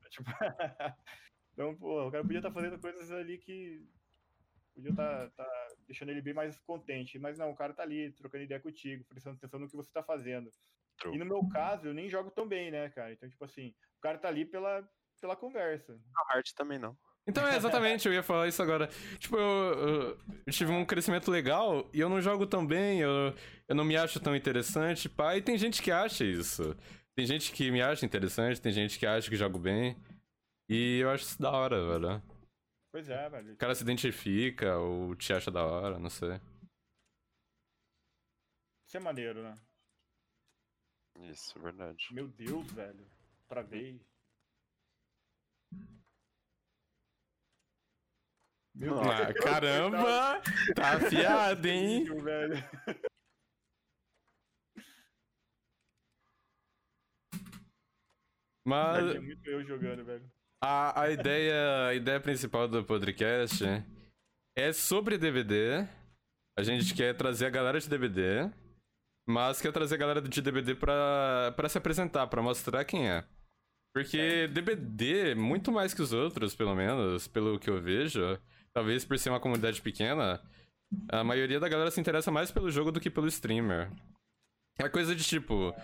tipo... 0.08 0.30
então, 1.52 1.76
pô, 1.76 2.06
o 2.06 2.10
cara 2.10 2.22
podia 2.22 2.38
estar 2.38 2.50
tá 2.50 2.54
fazendo 2.54 2.78
coisas 2.78 3.10
ali 3.10 3.36
que 3.36 3.84
podia 4.76 4.90
estar 4.90 5.30
tá, 5.30 5.44
tá 5.44 5.68
deixando 5.86 6.10
ele 6.10 6.20
bem 6.20 6.34
mais 6.34 6.58
contente. 6.60 7.18
Mas 7.18 7.38
não, 7.38 7.50
o 7.50 7.56
cara 7.56 7.72
tá 7.72 7.82
ali, 7.82 8.12
trocando 8.12 8.44
ideia 8.44 8.60
contigo, 8.60 9.04
prestando 9.04 9.36
atenção 9.36 9.58
no 9.58 9.68
que 9.68 9.76
você 9.76 9.90
tá 9.90 10.02
fazendo. 10.02 10.50
True. 10.98 11.14
E 11.14 11.18
no 11.18 11.24
meu 11.24 11.46
caso, 11.48 11.88
eu 11.88 11.94
nem 11.94 12.08
jogo 12.08 12.30
tão 12.30 12.46
bem, 12.46 12.70
né, 12.70 12.88
cara? 12.90 13.12
Então, 13.12 13.28
tipo 13.28 13.44
assim, 13.44 13.74
o 13.98 14.00
cara 14.00 14.18
tá 14.18 14.28
ali 14.28 14.44
pela, 14.44 14.86
pela 15.20 15.34
conversa. 15.34 15.98
A 16.14 16.36
arte 16.36 16.54
também 16.54 16.78
não. 16.78 16.96
Então, 17.28 17.46
é, 17.46 17.56
exatamente, 17.56 18.06
eu 18.06 18.14
ia 18.14 18.22
falar 18.22 18.46
isso 18.46 18.62
agora. 18.62 18.88
Tipo, 19.18 19.36
eu, 19.36 19.42
eu, 19.42 20.18
eu, 20.46 20.52
tive 20.52 20.70
um 20.70 20.84
crescimento 20.84 21.28
legal 21.28 21.90
e 21.92 21.98
eu 21.98 22.08
não 22.08 22.20
jogo 22.20 22.46
tão 22.46 22.64
bem, 22.64 23.00
eu, 23.00 23.34
eu 23.66 23.74
não 23.74 23.84
me 23.84 23.96
acho 23.96 24.20
tão 24.20 24.36
interessante, 24.36 25.08
pá. 25.08 25.36
E 25.36 25.42
tem 25.42 25.58
gente 25.58 25.82
que 25.82 25.90
acha 25.90 26.24
isso. 26.24 26.76
Tem 27.16 27.26
gente 27.26 27.50
que 27.50 27.70
me 27.70 27.82
acha 27.82 28.06
interessante, 28.06 28.60
tem 28.60 28.70
gente 28.70 28.96
que 28.98 29.06
acha 29.06 29.28
que 29.28 29.34
jogo 29.34 29.58
bem. 29.58 29.96
E 30.68 30.98
eu 31.00 31.10
acho 31.10 31.24
isso 31.24 31.42
da 31.42 31.50
hora, 31.50 31.84
velho. 31.84 32.22
Pois 32.96 33.10
é, 33.10 33.28
velho. 33.28 33.52
O 33.52 33.56
cara 33.58 33.74
se 33.74 33.82
identifica 33.82 34.78
ou 34.78 35.14
te 35.14 35.30
acha 35.30 35.50
da 35.50 35.62
hora, 35.62 35.98
não 35.98 36.08
sei. 36.08 36.40
Isso 38.86 38.96
é 38.96 39.00
maneiro, 39.00 39.42
né? 39.42 39.54
Isso, 41.30 41.60
verdade. 41.60 42.08
Meu 42.10 42.26
Deus, 42.26 42.72
velho. 42.72 43.06
Travei. 43.48 44.00
Meu 48.74 48.94
Deus. 48.94 49.06
Ah, 49.06 49.34
caramba! 49.44 50.40
tá 50.74 50.96
afiado, 50.96 51.68
hein? 51.68 52.06
Mas. 58.64 59.16
É 59.16 59.20
muito 59.20 59.50
eu 59.50 59.62
jogando, 59.66 60.02
velho. 60.02 60.35
A, 60.62 61.02
a, 61.02 61.10
ideia, 61.10 61.86
a 61.88 61.94
ideia 61.94 62.20
principal 62.20 62.66
do 62.66 62.82
podcast 62.84 63.64
é 64.56 64.72
sobre 64.72 65.18
DVD. 65.18 65.86
A 66.58 66.62
gente 66.62 66.94
quer 66.94 67.14
trazer 67.14 67.46
a 67.46 67.50
galera 67.50 67.78
de 67.78 67.88
DVD, 67.88 68.50
mas 69.28 69.60
quer 69.60 69.72
trazer 69.72 69.96
a 69.96 69.98
galera 69.98 70.22
de 70.22 70.40
DVD 70.40 70.74
pra, 70.74 71.52
pra 71.54 71.68
se 71.68 71.76
apresentar, 71.76 72.26
pra 72.28 72.42
mostrar 72.42 72.84
quem 72.84 73.10
é. 73.10 73.24
Porque. 73.94 74.46
DVD, 74.48 75.34
muito 75.34 75.70
mais 75.70 75.92
que 75.92 76.02
os 76.02 76.12
outros, 76.12 76.54
pelo 76.54 76.74
menos, 76.74 77.28
pelo 77.28 77.58
que 77.58 77.68
eu 77.68 77.80
vejo, 77.80 78.38
talvez 78.72 79.04
por 79.04 79.18
ser 79.18 79.30
uma 79.30 79.40
comunidade 79.40 79.80
pequena, 79.82 80.40
a 81.10 81.24
maioria 81.24 81.60
da 81.60 81.68
galera 81.68 81.90
se 81.90 82.00
interessa 82.00 82.30
mais 82.30 82.50
pelo 82.50 82.70
jogo 82.70 82.92
do 82.92 83.00
que 83.00 83.10
pelo 83.10 83.26
streamer. 83.26 83.90
É 84.78 84.88
coisa 84.88 85.14
de 85.14 85.24
tipo. 85.24 85.74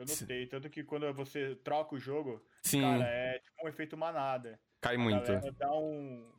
Eu 0.00 0.06
notei, 0.06 0.46
tanto 0.46 0.70
que 0.70 0.82
quando 0.82 1.12
você 1.12 1.54
troca 1.56 1.94
o 1.94 1.98
jogo, 1.98 2.42
Sim. 2.62 2.80
cara, 2.80 3.04
é 3.04 3.38
tipo 3.38 3.62
um 3.62 3.68
efeito 3.68 3.98
manada. 3.98 4.58
Cai 4.80 4.94
a 4.94 4.98
muito. 4.98 5.26
Galera 5.26 5.52
dá 5.52 5.74
um... 5.74 6.32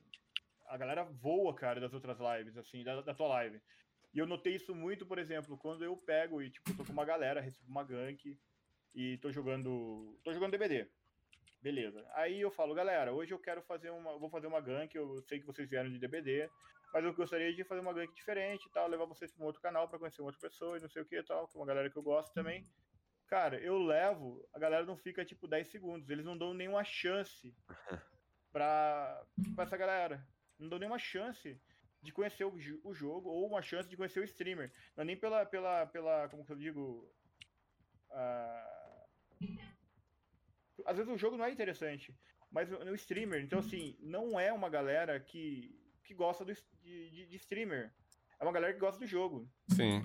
A 0.67 0.77
galera 0.77 1.03
voa, 1.03 1.53
cara, 1.53 1.79
das 1.79 1.93
outras 1.93 2.17
lives, 2.19 2.57
assim, 2.57 2.83
da, 2.83 3.01
da 3.01 3.13
tua 3.13 3.27
live. 3.27 3.61
E 4.15 4.17
eu 4.17 4.25
notei 4.25 4.55
isso 4.55 4.73
muito, 4.73 5.05
por 5.05 5.19
exemplo, 5.19 5.55
quando 5.59 5.85
eu 5.85 5.95
pego 5.95 6.41
e, 6.41 6.49
tipo, 6.49 6.73
tô 6.75 6.83
com 6.83 6.91
uma 6.91 7.05
galera, 7.05 7.39
recebo 7.39 7.69
uma 7.69 7.83
gank 7.83 8.35
e 8.95 9.17
tô 9.19 9.31
jogando. 9.31 10.19
tô 10.23 10.33
jogando 10.33 10.53
DBD. 10.53 10.87
Beleza. 11.61 12.03
Aí 12.15 12.41
eu 12.41 12.49
falo, 12.49 12.73
galera, 12.73 13.13
hoje 13.13 13.31
eu 13.31 13.39
quero 13.39 13.61
fazer 13.61 13.91
uma. 13.91 14.17
Vou 14.17 14.29
fazer 14.29 14.47
uma 14.47 14.59
gank, 14.59 14.95
eu 14.95 15.21
sei 15.21 15.39
que 15.39 15.45
vocês 15.45 15.69
vieram 15.69 15.91
de 15.91 15.99
DBD, 15.99 16.49
mas 16.91 17.05
eu 17.05 17.13
gostaria 17.13 17.53
de 17.53 17.63
fazer 17.63 17.81
uma 17.81 17.93
gank 17.93 18.11
diferente 18.15 18.65
e 18.65 18.71
tal, 18.71 18.87
levar 18.87 19.05
vocês 19.05 19.31
para 19.31 19.43
um 19.43 19.45
outro 19.45 19.61
canal 19.61 19.87
para 19.87 19.99
conhecer 19.99 20.21
uma 20.21 20.29
outra 20.29 20.49
pessoa 20.49 20.79
e 20.79 20.81
não 20.81 20.89
sei 20.89 21.03
o 21.03 21.05
que 21.05 21.19
e 21.19 21.23
tal, 21.23 21.47
que 21.47 21.55
é 21.55 21.59
uma 21.59 21.67
galera 21.67 21.91
que 21.91 21.97
eu 21.97 22.01
gosto 22.01 22.33
também. 22.33 22.67
Cara, 23.31 23.57
eu 23.61 23.77
levo, 23.77 24.45
a 24.53 24.59
galera 24.59 24.85
não 24.85 24.97
fica 24.97 25.23
tipo 25.23 25.47
10 25.47 25.69
segundos, 25.69 26.09
eles 26.09 26.25
não 26.25 26.37
dão 26.37 26.53
nenhuma 26.53 26.83
chance 26.83 27.55
pra, 28.51 29.25
pra 29.55 29.63
essa 29.63 29.77
galera. 29.77 30.27
Não 30.59 30.67
dão 30.67 30.77
nenhuma 30.77 30.99
chance 30.99 31.57
de 32.01 32.11
conhecer 32.11 32.43
o, 32.43 32.53
o 32.83 32.93
jogo 32.93 33.29
ou 33.29 33.47
uma 33.47 33.61
chance 33.61 33.87
de 33.87 33.95
conhecer 33.95 34.19
o 34.19 34.25
streamer. 34.25 34.69
Não 34.97 35.03
é 35.03 35.05
nem 35.05 35.15
pela, 35.15 35.45
pela, 35.45 35.85
pela 35.85 36.27
como 36.27 36.43
que 36.43 36.51
eu 36.51 36.57
digo. 36.57 37.09
Uh, 38.09 39.71
às 40.85 40.97
vezes 40.97 41.09
o 41.09 41.17
jogo 41.17 41.37
não 41.37 41.45
é 41.45 41.51
interessante, 41.51 42.13
mas 42.51 42.69
no 42.69 42.93
streamer, 42.95 43.41
então 43.41 43.59
assim, 43.59 43.95
não 44.01 44.37
é 44.37 44.51
uma 44.51 44.67
galera 44.67 45.17
que, 45.21 45.73
que 46.03 46.13
gosta 46.13 46.43
do, 46.43 46.53
de, 46.53 47.09
de, 47.09 47.25
de 47.27 47.35
streamer. 47.37 47.93
é 48.37 48.43
uma 48.43 48.51
galera 48.51 48.73
que 48.73 48.79
gosta 48.81 48.99
do 48.99 49.07
jogo. 49.07 49.49
Sim. 49.69 50.03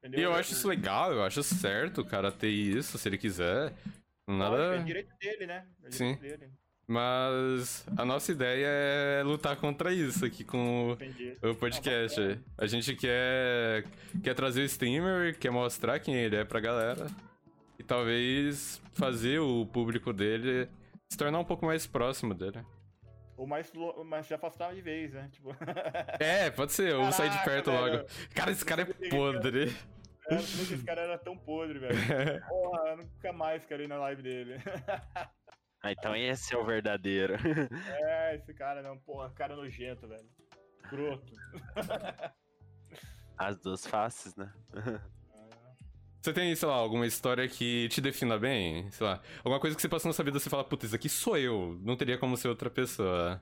Entendeu? 0.00 0.20
E 0.20 0.22
eu 0.22 0.34
acho 0.34 0.52
isso 0.52 0.66
legal, 0.66 1.12
eu 1.12 1.22
acho 1.22 1.42
certo 1.42 2.00
o 2.00 2.04
cara 2.04 2.32
ter 2.32 2.48
isso, 2.48 2.96
se 2.96 3.08
ele 3.08 3.18
quiser. 3.18 3.72
Lógico, 4.26 4.56
Nada. 4.56 4.76
É 4.76 4.82
direito 4.82 5.12
dele, 5.20 5.46
né? 5.46 5.66
É 5.84 5.90
Sim. 5.90 6.14
direito 6.14 6.40
dele. 6.40 6.52
Mas 6.88 7.86
a 7.96 8.04
nossa 8.04 8.32
ideia 8.32 8.66
é 8.66 9.22
lutar 9.22 9.54
contra 9.56 9.92
isso 9.92 10.24
aqui 10.24 10.42
com 10.42 10.92
Entendi. 10.94 11.36
o 11.40 11.54
podcast. 11.54 12.40
A 12.58 12.66
gente 12.66 12.96
quer, 12.96 13.84
quer 14.24 14.34
trazer 14.34 14.62
o 14.62 14.64
streamer, 14.64 15.38
quer 15.38 15.50
mostrar 15.50 16.00
quem 16.00 16.16
ele 16.16 16.34
é 16.34 16.44
pra 16.44 16.58
galera. 16.58 17.06
E 17.78 17.84
talvez 17.84 18.82
fazer 18.94 19.38
o 19.38 19.64
público 19.66 20.12
dele 20.12 20.68
se 21.08 21.16
tornar 21.16 21.38
um 21.38 21.44
pouco 21.44 21.64
mais 21.64 21.86
próximo 21.86 22.34
dele. 22.34 22.58
Ou 23.40 23.46
mais, 23.46 23.72
mais 24.04 24.26
se 24.26 24.34
afastar 24.34 24.74
de 24.74 24.82
vez, 24.82 25.14
né? 25.14 25.26
Tipo, 25.32 25.48
É, 26.20 26.50
pode 26.50 26.74
ser, 26.74 26.94
ou 26.94 27.10
sair 27.10 27.30
de 27.30 27.42
perto 27.42 27.70
velho. 27.70 27.96
logo. 27.96 28.08
Cara, 28.34 28.50
esse 28.50 28.62
cara 28.62 28.82
é 28.82 29.08
podre. 29.08 29.74
que 30.28 30.34
esse 30.34 30.84
cara 30.84 31.00
era 31.00 31.16
tão 31.16 31.38
podre, 31.38 31.78
velho. 31.78 31.96
Porra, 32.46 32.88
eu 32.90 32.96
nunca 32.98 33.32
mais 33.32 33.64
quero 33.64 33.82
ir 33.82 33.88
na 33.88 33.96
live 33.96 34.20
dele. 34.22 34.56
Ah, 35.82 35.90
então 35.90 36.14
esse 36.14 36.54
é 36.54 36.58
o 36.58 36.66
verdadeiro. 36.66 37.36
É, 38.04 38.36
esse 38.36 38.52
cara 38.52 38.82
não, 38.82 38.98
porra, 38.98 39.30
cara 39.30 39.56
nojento, 39.56 40.06
velho. 40.06 40.28
Croto. 40.90 41.32
As 43.38 43.58
duas 43.58 43.86
faces, 43.86 44.36
né? 44.36 44.52
Você 46.20 46.32
tem, 46.34 46.54
sei 46.54 46.68
lá, 46.68 46.74
alguma 46.74 47.06
história 47.06 47.48
que 47.48 47.88
te 47.88 48.00
defina 48.00 48.38
bem? 48.38 48.90
Sei 48.90 49.06
lá, 49.06 49.20
alguma 49.38 49.58
coisa 49.58 49.74
que 49.74 49.80
você 49.80 49.88
passou 49.88 50.08
na 50.10 50.12
sua 50.12 50.24
vida 50.24 50.36
e 50.36 50.40
você 50.40 50.50
fala, 50.50 50.62
putz, 50.64 50.84
isso 50.84 50.94
aqui 50.94 51.08
sou 51.08 51.36
eu, 51.38 51.78
não 51.82 51.96
teria 51.96 52.18
como 52.18 52.36
ser 52.36 52.48
outra 52.48 52.68
pessoa. 52.68 53.40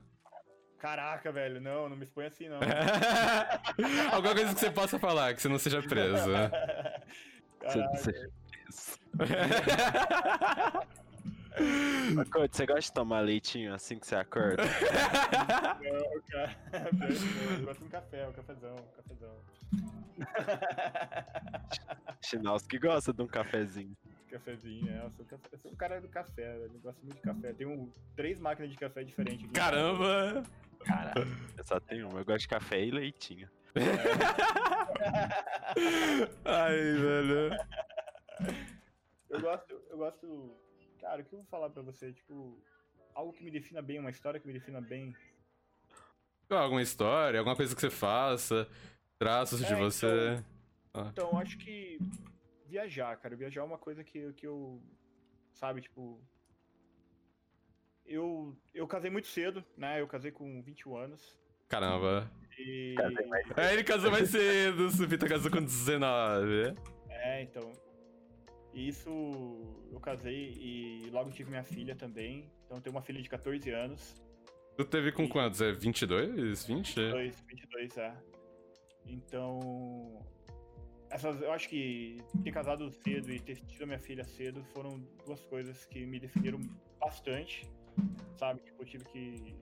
Caraca, 0.77 1.29
velho, 1.29 1.59
não, 1.59 1.89
não 1.89 1.97
me 1.97 2.05
expõe 2.05 2.27
assim, 2.27 2.47
não. 2.47 2.59
alguma 4.13 4.33
coisa 4.33 4.53
que 4.53 4.59
você 4.61 4.71
possa 4.71 4.97
falar, 4.97 5.33
que 5.33 5.41
você 5.41 5.49
não 5.49 5.59
seja 5.59 5.81
preso. 5.81 6.29
Você- 7.61 8.31
você 12.53 12.65
gosta 12.65 12.79
de 12.81 12.93
tomar 12.93 13.19
leitinho 13.19 13.73
assim 13.73 13.99
que 13.99 14.07
você 14.07 14.15
acorda? 14.15 14.63
não, 14.63 16.21
cara. 16.29 16.55
Eu 16.71 17.65
gosto 17.65 17.79
de 17.79 17.85
um 17.85 17.89
café, 17.89 18.27
um 18.27 18.31
cafezão, 18.31 18.75
um 18.75 18.95
cafezão. 18.95 19.35
Chinalski 22.21 22.79
gosta 22.79 23.13
de 23.13 23.21
um 23.21 23.27
cafezinho. 23.27 23.95
Cafezinho, 24.29 24.91
é, 24.91 25.05
eu 25.05 25.11
sou, 25.11 25.25
café, 25.25 25.49
eu 25.51 25.59
sou 25.59 25.71
um 25.71 25.75
cara 25.75 25.99
do 25.99 26.07
café, 26.09 26.57
velho. 26.57 26.71
Eu 26.73 26.79
gosto 26.79 27.03
muito 27.03 27.15
de 27.15 27.21
café. 27.21 27.53
Tenho 27.53 27.91
três 28.15 28.39
máquinas 28.39 28.71
de 28.71 28.77
café 28.77 29.03
diferentes 29.03 29.45
aqui. 29.45 29.53
Caramba! 29.53 30.43
Caralho, 30.85 31.27
eu 31.57 31.63
só 31.63 31.79
tenho 31.79 32.09
uma. 32.09 32.19
Eu 32.19 32.25
gosto 32.25 32.41
de 32.41 32.47
café 32.47 32.85
e 32.85 32.91
leitinho. 32.91 33.49
Ai, 36.45 36.75
velho. 36.75 37.57
Eu 39.29 39.41
gosto, 39.41 39.73
eu 39.89 39.97
gosto. 39.97 40.55
Cara, 40.99 41.21
o 41.21 41.25
que 41.25 41.33
eu 41.33 41.39
vou 41.39 41.47
falar 41.47 41.69
pra 41.69 41.81
você? 41.81 42.13
Tipo, 42.13 42.61
algo 43.13 43.33
que 43.33 43.43
me 43.43 43.51
defina 43.51 43.81
bem, 43.81 43.99
uma 43.99 44.09
história 44.09 44.39
que 44.39 44.47
me 44.47 44.53
defina 44.53 44.79
bem. 44.81 45.13
Alguma 46.49 46.81
história, 46.81 47.39
alguma 47.39 47.55
coisa 47.55 47.75
que 47.75 47.81
você 47.81 47.91
faça, 47.91 48.67
traços 49.19 49.59
de 49.59 49.73
É, 49.73 49.75
você. 49.75 50.43
Então, 51.11 51.29
eu 51.31 51.37
acho 51.37 51.57
que 51.57 51.99
viajar, 52.65 53.15
cara. 53.17 53.35
Viajar 53.35 53.61
é 53.61 53.63
uma 53.63 53.77
coisa 53.77 54.03
que, 54.03 54.33
que 54.33 54.47
eu. 54.47 54.81
Sabe, 55.53 55.81
tipo. 55.81 56.19
Eu, 58.05 58.57
eu 58.73 58.87
casei 58.87 59.11
muito 59.11 59.27
cedo, 59.27 59.63
né? 59.77 60.01
Eu 60.01 60.07
casei 60.07 60.31
com 60.31 60.63
21 60.63 60.97
anos. 60.97 61.37
Caramba. 61.67 62.31
E. 62.57 62.95
É, 63.55 63.73
ele 63.73 63.83
casou 63.83 64.09
mais 64.09 64.29
cedo, 64.29 64.87
o 64.87 64.89
Supita 64.89 65.27
casou 65.27 65.51
com 65.51 65.61
19. 65.61 66.73
É, 67.09 67.43
então. 67.43 67.71
Isso. 68.73 69.09
Eu 69.91 69.99
casei 69.99 70.53
e 70.57 71.09
logo 71.11 71.29
tive 71.31 71.49
minha 71.49 71.63
filha 71.63 71.95
também. 71.95 72.49
Então 72.65 72.77
eu 72.77 72.81
tenho 72.81 72.95
uma 72.95 73.01
filha 73.01 73.21
de 73.21 73.29
14 73.29 73.69
anos. 73.71 74.21
Tu 74.77 74.85
teve 74.85 75.11
com 75.11 75.27
quantos? 75.27 75.61
É 75.61 75.71
22? 75.73 76.65
20? 76.65 76.95
22, 76.95 77.41
22, 77.41 77.97
é. 77.97 78.15
Então. 79.09 80.25
Essas, 81.09 81.41
eu 81.41 81.51
acho 81.51 81.67
que 81.67 82.23
ter 82.43 82.51
casado 82.51 82.91
cedo 82.91 83.31
e 83.31 83.39
ter 83.39 83.55
tido 83.55 83.83
a 83.83 83.87
minha 83.87 83.99
filha 83.99 84.23
cedo 84.23 84.63
foram 84.65 84.99
duas 85.25 85.43
coisas 85.45 85.83
que 85.85 86.05
me 86.05 86.19
definiram 86.19 86.59
bastante. 86.99 87.67
Sabe? 88.37 88.61
Tipo, 88.61 88.83
eu 88.83 88.85
tive 88.85 89.05
que 89.05 89.55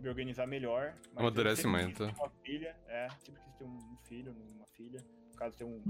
me 0.00 0.08
organizar 0.08 0.46
melhor. 0.46 0.94
Amadurecimento. 1.16 2.06
ter 2.06 2.14
Uma 2.14 2.30
filha, 2.44 2.76
é. 2.86 3.08
Sempre 3.18 3.42
quis 3.42 3.54
ter 3.54 3.64
um 3.64 3.96
filho, 4.04 4.36
uma 4.54 4.66
filha. 4.76 5.04
No 5.32 5.36
caso, 5.36 5.56
ter 5.56 5.64
um. 5.64 5.82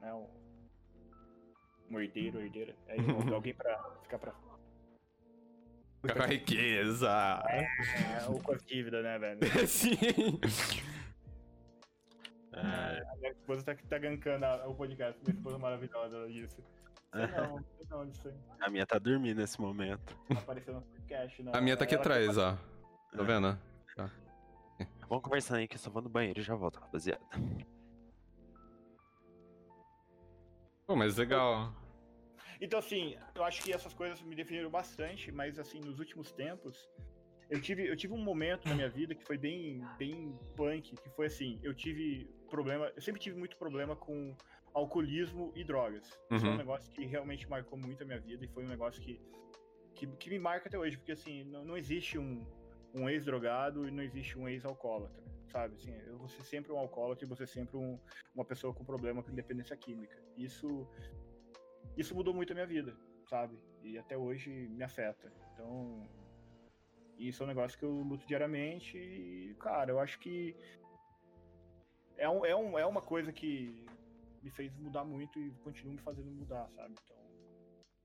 Né, 0.00 0.12
um, 0.14 0.26
um 1.90 2.00
herdeiro, 2.00 2.40
herdeira. 2.40 2.74
É, 2.88 2.96
alguém 3.32 3.54
pra 3.54 3.78
ficar 4.02 4.18
pra. 4.18 4.32
Com 4.32 6.22
a 6.22 6.26
riqueza. 6.26 7.10
É, 7.48 7.66
ou 8.28 8.40
com 8.40 8.52
as 8.52 8.64
dívidas, 8.64 9.02
né, 9.02 9.18
velho? 9.18 9.40
Sim. 9.66 10.38
É, 12.56 13.02
A 13.12 13.16
minha 13.16 13.30
esposa 13.32 13.62
tá, 13.64 13.74
tá 13.88 13.98
gankando 13.98 14.46
o 14.68 14.74
podcast. 14.74 15.20
Minha 15.24 15.36
esposa 15.36 15.58
maravilhosa 15.58 16.16
ela 16.16 16.28
disse. 16.28 16.56
Sei 17.12 17.26
não, 17.26 17.64
não 17.90 18.00
aí. 18.02 18.12
a 18.60 18.70
minha 18.70 18.86
tá 18.86 18.98
dormindo 18.98 19.38
nesse 19.38 19.60
momento. 19.60 20.16
Tá 20.28 20.38
aparecendo 20.38 20.76
no 20.76 20.82
podcast, 20.82 21.42
não. 21.42 21.54
A 21.54 21.60
minha 21.60 21.76
tá 21.76 21.84
aqui 21.84 21.94
Ela- 21.94 22.02
atrás, 22.02 22.36
ó. 22.38 22.56
Tá 23.12 23.22
É. 23.22 23.24
vendo? 23.24 23.58
Vamos 25.08 25.22
conversando 25.24 25.58
aí 25.58 25.68
que 25.68 25.76
eu 25.76 25.78
só 25.78 25.88
vou 25.88 26.02
no 26.02 26.08
banheiro 26.08 26.40
e 26.40 26.42
já 26.42 26.54
volto, 26.54 26.76
rapaziada. 26.80 27.22
Pô, 30.86 30.96
mas 30.96 31.16
legal. 31.16 31.72
Então, 32.60 32.78
assim, 32.78 33.16
eu 33.34 33.44
acho 33.44 33.62
que 33.62 33.72
essas 33.72 33.92
coisas 33.94 34.20
me 34.22 34.34
definiram 34.34 34.70
bastante, 34.70 35.30
mas, 35.30 35.58
assim, 35.58 35.80
nos 35.80 35.98
últimos 35.98 36.32
tempos, 36.32 36.88
eu 37.50 37.60
tive, 37.60 37.86
eu 37.88 37.96
tive 37.96 38.14
um 38.14 38.22
momento 38.22 38.68
na 38.68 38.74
minha 38.74 38.88
vida 38.88 39.14
que 39.14 39.24
foi 39.24 39.36
bem, 39.38 39.84
bem 39.98 40.36
punk, 40.56 40.94
que 40.96 41.08
foi 41.10 41.26
assim, 41.26 41.58
eu 41.62 41.74
tive 41.74 42.28
problema, 42.46 42.92
eu 42.94 43.02
sempre 43.02 43.20
tive 43.20 43.38
muito 43.38 43.56
problema 43.56 43.96
com 43.96 44.34
alcoolismo 44.74 45.52
e 45.56 45.64
drogas. 45.64 46.06
Isso 46.30 46.46
é 46.46 46.48
um 46.48 46.52
Uhum. 46.52 46.58
negócio 46.58 46.92
que 46.92 47.04
realmente 47.06 47.48
marcou 47.48 47.78
muito 47.78 48.02
a 48.02 48.06
minha 48.06 48.20
vida 48.20 48.44
e 48.44 48.48
foi 48.48 48.64
um 48.64 48.68
negócio 48.68 49.02
que, 49.02 49.20
que, 49.94 50.06
que 50.06 50.30
me 50.30 50.38
marca 50.38 50.68
até 50.68 50.78
hoje, 50.78 50.96
porque, 50.96 51.12
assim, 51.12 51.44
não, 51.44 51.64
não 51.64 51.76
existe 51.76 52.18
um, 52.18 52.44
um 52.94 53.08
ex-drogado 53.08 53.88
e 53.88 53.90
não 53.90 54.02
existe 54.02 54.38
um 54.38 54.48
ex-alcoólatra, 54.48 55.22
sabe? 55.50 55.74
Assim, 55.76 55.92
eu 56.06 56.18
vou 56.18 56.28
ser 56.28 56.42
sempre 56.44 56.72
um 56.72 56.78
alcoólatra 56.78 57.24
e 57.24 57.36
ser 57.36 57.46
sempre 57.46 57.76
um, 57.76 57.98
uma 58.34 58.44
pessoa 58.44 58.74
com 58.74 58.84
problema 58.84 59.22
com 59.22 59.34
dependência 59.34 59.76
química. 59.76 60.16
Isso 60.36 60.86
isso 61.96 62.14
mudou 62.14 62.34
muito 62.34 62.52
a 62.52 62.54
minha 62.54 62.66
vida, 62.66 62.94
sabe? 63.28 63.58
E 63.82 63.96
até 63.96 64.16
hoje 64.16 64.50
me 64.50 64.84
afeta. 64.84 65.32
Então, 65.52 66.06
isso 67.18 67.42
é 67.42 67.46
um 67.46 67.48
negócio 67.48 67.78
que 67.78 67.84
eu 67.84 67.90
luto 67.90 68.26
diariamente 68.26 68.98
e, 68.98 69.54
cara, 69.58 69.90
eu 69.90 69.98
acho 69.98 70.18
que 70.18 70.54
é, 72.16 72.28
um, 72.28 72.44
é, 72.44 72.56
um, 72.56 72.78
é 72.78 72.86
uma 72.86 73.02
coisa 73.02 73.32
que 73.32 73.84
me 74.42 74.50
fez 74.50 74.74
mudar 74.76 75.04
muito 75.04 75.38
e 75.38 75.50
continua 75.62 75.92
me 75.92 76.00
fazendo 76.00 76.30
mudar, 76.30 76.68
sabe? 76.70 76.94
Então, 77.04 77.16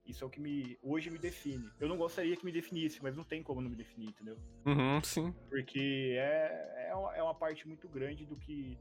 isso 0.04 0.24
é 0.24 0.26
o 0.26 0.30
que 0.30 0.40
me 0.40 0.76
hoje 0.82 1.10
me 1.10 1.18
define. 1.18 1.70
Eu 1.78 1.88
não 1.88 1.96
gostaria 1.96 2.36
que 2.36 2.44
me 2.44 2.52
definisse, 2.52 3.02
mas 3.02 3.16
não 3.16 3.24
tem 3.24 3.42
como 3.42 3.60
não 3.60 3.70
me 3.70 3.76
definir, 3.76 4.08
entendeu? 4.08 4.36
Uhum, 4.66 5.00
sim. 5.02 5.32
Porque 5.48 6.16
é, 6.18 6.88
é, 6.88 6.94
uma, 6.94 7.16
é 7.16 7.22
uma 7.22 7.34
parte 7.34 7.66
muito 7.68 7.88
grande 7.88 8.26
do 8.26 8.36
que, 8.36 8.76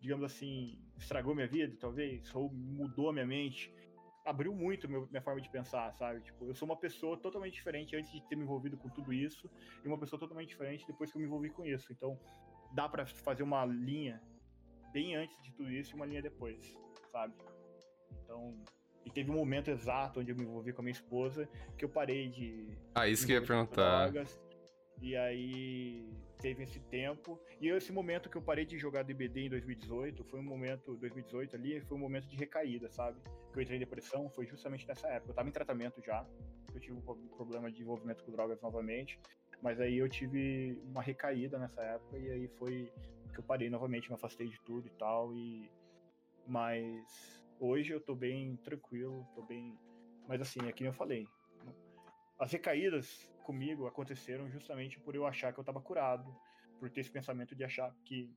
digamos 0.00 0.24
assim, 0.24 0.78
estragou 0.96 1.34
minha 1.34 1.48
vida, 1.48 1.76
talvez, 1.80 2.32
ou 2.34 2.48
mudou 2.52 3.10
a 3.10 3.12
minha 3.12 3.26
mente. 3.26 3.74
Abriu 4.24 4.54
muito 4.54 4.88
meu, 4.88 5.08
minha 5.08 5.20
forma 5.20 5.40
de 5.40 5.50
pensar, 5.50 5.92
sabe? 5.94 6.20
Tipo, 6.20 6.46
eu 6.46 6.54
sou 6.54 6.66
uma 6.66 6.76
pessoa 6.76 7.16
totalmente 7.16 7.54
diferente 7.54 7.96
antes 7.96 8.12
de 8.12 8.22
ter 8.28 8.36
me 8.36 8.44
envolvido 8.44 8.76
com 8.76 8.88
tudo 8.88 9.12
isso, 9.12 9.50
e 9.84 9.88
uma 9.88 9.98
pessoa 9.98 10.20
totalmente 10.20 10.50
diferente 10.50 10.86
depois 10.86 11.10
que 11.10 11.16
eu 11.16 11.20
me 11.20 11.26
envolvi 11.26 11.50
com 11.50 11.64
isso. 11.64 11.92
Então, 11.92 12.16
dá 12.72 12.88
pra 12.88 13.04
fazer 13.04 13.42
uma 13.42 13.64
linha 13.66 14.22
bem 14.92 15.16
antes 15.16 15.40
de 15.42 15.52
tudo 15.52 15.70
isso 15.70 15.92
e 15.92 15.94
uma 15.94 16.06
linha 16.06 16.22
depois, 16.22 16.76
sabe? 17.10 17.34
Então, 18.22 18.54
e 19.04 19.10
teve 19.10 19.30
um 19.30 19.34
momento 19.34 19.70
exato 19.70 20.20
onde 20.20 20.30
eu 20.30 20.36
me 20.36 20.42
envolvi 20.42 20.72
com 20.72 20.80
a 20.80 20.84
minha 20.84 20.92
esposa 20.92 21.48
que 21.76 21.84
eu 21.84 21.88
parei 21.88 22.28
de 22.28 22.68
Ah, 22.94 23.08
isso 23.08 23.26
que 23.26 23.32
eu 23.32 23.40
ia 23.40 23.46
perguntar. 23.46 24.08
drogas, 24.10 24.40
E 25.00 25.16
aí 25.16 26.08
teve 26.38 26.62
esse 26.64 26.78
tempo. 26.80 27.40
E 27.60 27.68
esse 27.68 27.92
momento 27.92 28.28
que 28.28 28.36
eu 28.36 28.42
parei 28.42 28.64
de 28.64 28.78
jogar 28.78 29.02
DBD 29.02 29.46
em 29.46 29.50
2018, 29.50 30.24
foi 30.24 30.38
um 30.40 30.44
momento, 30.44 30.96
2018 30.96 31.56
ali, 31.56 31.80
foi 31.80 31.96
um 31.96 32.00
momento 32.00 32.28
de 32.28 32.36
recaída, 32.36 32.90
sabe? 32.90 33.20
Que 33.52 33.58
eu 33.58 33.62
entrei 33.62 33.76
em 33.76 33.80
depressão, 33.80 34.28
foi 34.30 34.46
justamente 34.46 34.86
nessa 34.86 35.08
época. 35.08 35.30
Eu 35.32 35.34
tava 35.34 35.48
em 35.48 35.52
tratamento 35.52 36.00
já, 36.00 36.24
eu 36.74 36.80
tive 36.80 36.96
um 36.96 37.00
problema 37.00 37.70
de 37.70 37.80
envolvimento 37.82 38.24
com 38.24 38.30
drogas 38.32 38.60
novamente. 38.60 39.18
Mas 39.60 39.80
aí 39.80 39.98
eu 39.98 40.08
tive 40.08 40.80
uma 40.84 41.00
recaída 41.02 41.58
nessa 41.58 41.80
época 41.82 42.18
e 42.18 42.30
aí 42.30 42.48
foi 42.58 42.92
que 43.32 43.40
eu 43.40 43.44
parei 43.44 43.70
novamente, 43.70 44.08
me 44.08 44.14
afastei 44.14 44.48
de 44.48 44.60
tudo 44.60 44.86
e 44.86 44.90
tal. 44.90 45.34
E... 45.34 45.70
Mas 46.46 47.44
hoje 47.58 47.92
eu 47.92 48.00
tô 48.00 48.14
bem 48.14 48.56
tranquilo, 48.58 49.26
tô 49.34 49.42
bem. 49.42 49.78
Mas 50.28 50.40
assim, 50.40 50.60
é 50.66 50.72
que 50.72 50.82
nem 50.82 50.90
eu 50.90 50.96
falei. 50.96 51.26
As 52.38 52.52
recaídas 52.52 53.30
comigo 53.44 53.86
aconteceram 53.86 54.50
justamente 54.50 55.00
por 55.00 55.14
eu 55.14 55.26
achar 55.26 55.52
que 55.52 55.60
eu 55.60 55.64
tava 55.64 55.80
curado, 55.80 56.34
por 56.78 56.90
ter 56.90 57.00
esse 57.00 57.10
pensamento 57.10 57.54
de 57.54 57.64
achar 57.64 57.94
que 58.04 58.30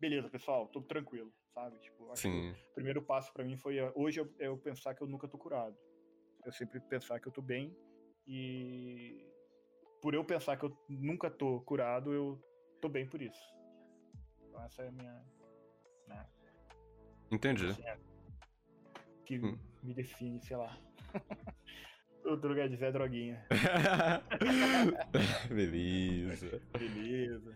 beleza, 0.00 0.30
pessoal, 0.30 0.66
tô 0.68 0.80
tranquilo, 0.80 1.30
sabe? 1.52 1.78
Tipo, 1.78 2.10
Sim. 2.16 2.52
o 2.70 2.74
primeiro 2.74 3.02
passo 3.02 3.32
pra 3.32 3.44
mim 3.44 3.56
foi 3.56 3.78
eh, 3.78 3.92
hoje 3.94 4.20
eu, 4.20 4.34
eu 4.38 4.56
pensar 4.56 4.94
que 4.94 5.02
eu 5.02 5.06
nunca 5.06 5.28
tô 5.28 5.36
curado. 5.36 5.76
Eu 6.44 6.52
sempre 6.52 6.80
pensar 6.80 7.20
que 7.20 7.28
eu 7.28 7.32
tô 7.32 7.42
bem 7.42 7.76
e 8.26 9.30
por 10.00 10.14
eu 10.14 10.24
pensar 10.24 10.56
que 10.56 10.64
eu 10.64 10.74
nunca 10.88 11.30
tô 11.30 11.60
curado, 11.60 12.14
eu 12.14 12.42
tô 12.80 12.88
bem 12.88 13.06
por 13.06 13.20
isso. 13.20 13.59
Então 14.50 14.64
essa 14.64 14.82
é 14.82 14.88
a 14.88 14.92
minha, 14.92 15.24
né, 16.08 16.26
Entendi. 17.30 17.66
assim, 17.66 17.82
é, 17.84 17.96
que 19.24 19.38
Hum. 19.38 19.56
me 19.82 19.94
define, 19.94 20.40
sei 20.42 20.56
lá. 20.56 20.76
o 22.24 22.36
drogadinho 22.36 22.84
é 22.84 22.92
droguinha. 22.92 23.46
Beleza. 25.48 26.60
Beleza. 26.76 27.54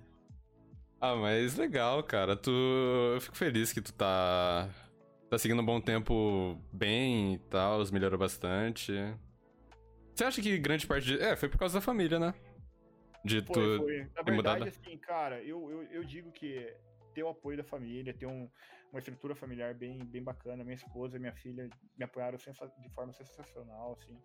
Ah, 1.00 1.16
mas 1.16 1.56
legal, 1.56 2.02
cara. 2.04 2.36
Tu... 2.36 2.50
Eu 3.14 3.20
fico 3.20 3.36
feliz 3.36 3.72
que 3.72 3.80
tu 3.82 3.92
tá. 3.92 4.68
Tá 5.28 5.36
seguindo 5.38 5.60
um 5.60 5.66
bom 5.66 5.80
tempo 5.80 6.56
bem 6.72 7.34
e 7.34 7.38
tal, 7.38 7.80
melhorou 7.92 8.18
bastante. 8.18 8.92
Você 10.14 10.24
acha 10.24 10.40
que 10.40 10.56
grande 10.58 10.86
parte 10.86 11.04
de. 11.06 11.18
É, 11.20 11.34
foi 11.34 11.48
por 11.48 11.58
causa 11.58 11.74
da 11.74 11.80
família, 11.80 12.18
né? 12.20 12.32
De 13.24 13.40
tu. 13.42 13.54
Foi, 13.54 13.78
foi. 13.78 14.10
Na 14.14 14.22
ter 14.22 14.32
mudado? 14.32 14.58
verdade, 14.64 14.68
assim, 14.68 14.98
cara, 14.98 15.42
eu, 15.42 15.70
eu, 15.70 15.82
eu 15.84 16.04
digo 16.04 16.30
que 16.30 16.72
ter 17.14 17.22
o 17.22 17.28
apoio 17.28 17.56
da 17.56 17.64
família, 17.64 18.12
ter 18.12 18.26
um, 18.26 18.50
uma 18.92 18.98
estrutura 18.98 19.34
familiar 19.34 19.74
bem, 19.74 19.98
bem 20.04 20.22
bacana, 20.22 20.64
minha 20.64 20.74
esposa 20.74 21.16
e 21.16 21.20
minha 21.20 21.34
filha 21.34 21.68
me 21.96 22.04
apoiaram 22.04 22.36
de 22.36 22.90
forma 22.90 23.12
sensacional, 23.12 23.94
assim. 23.94 24.16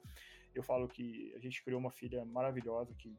Eu 0.53 0.63
falo 0.63 0.87
que 0.87 1.33
a 1.35 1.39
gente 1.39 1.63
criou 1.63 1.79
uma 1.79 1.91
filha 1.91 2.25
maravilhosa 2.25 2.93
que, 2.95 3.15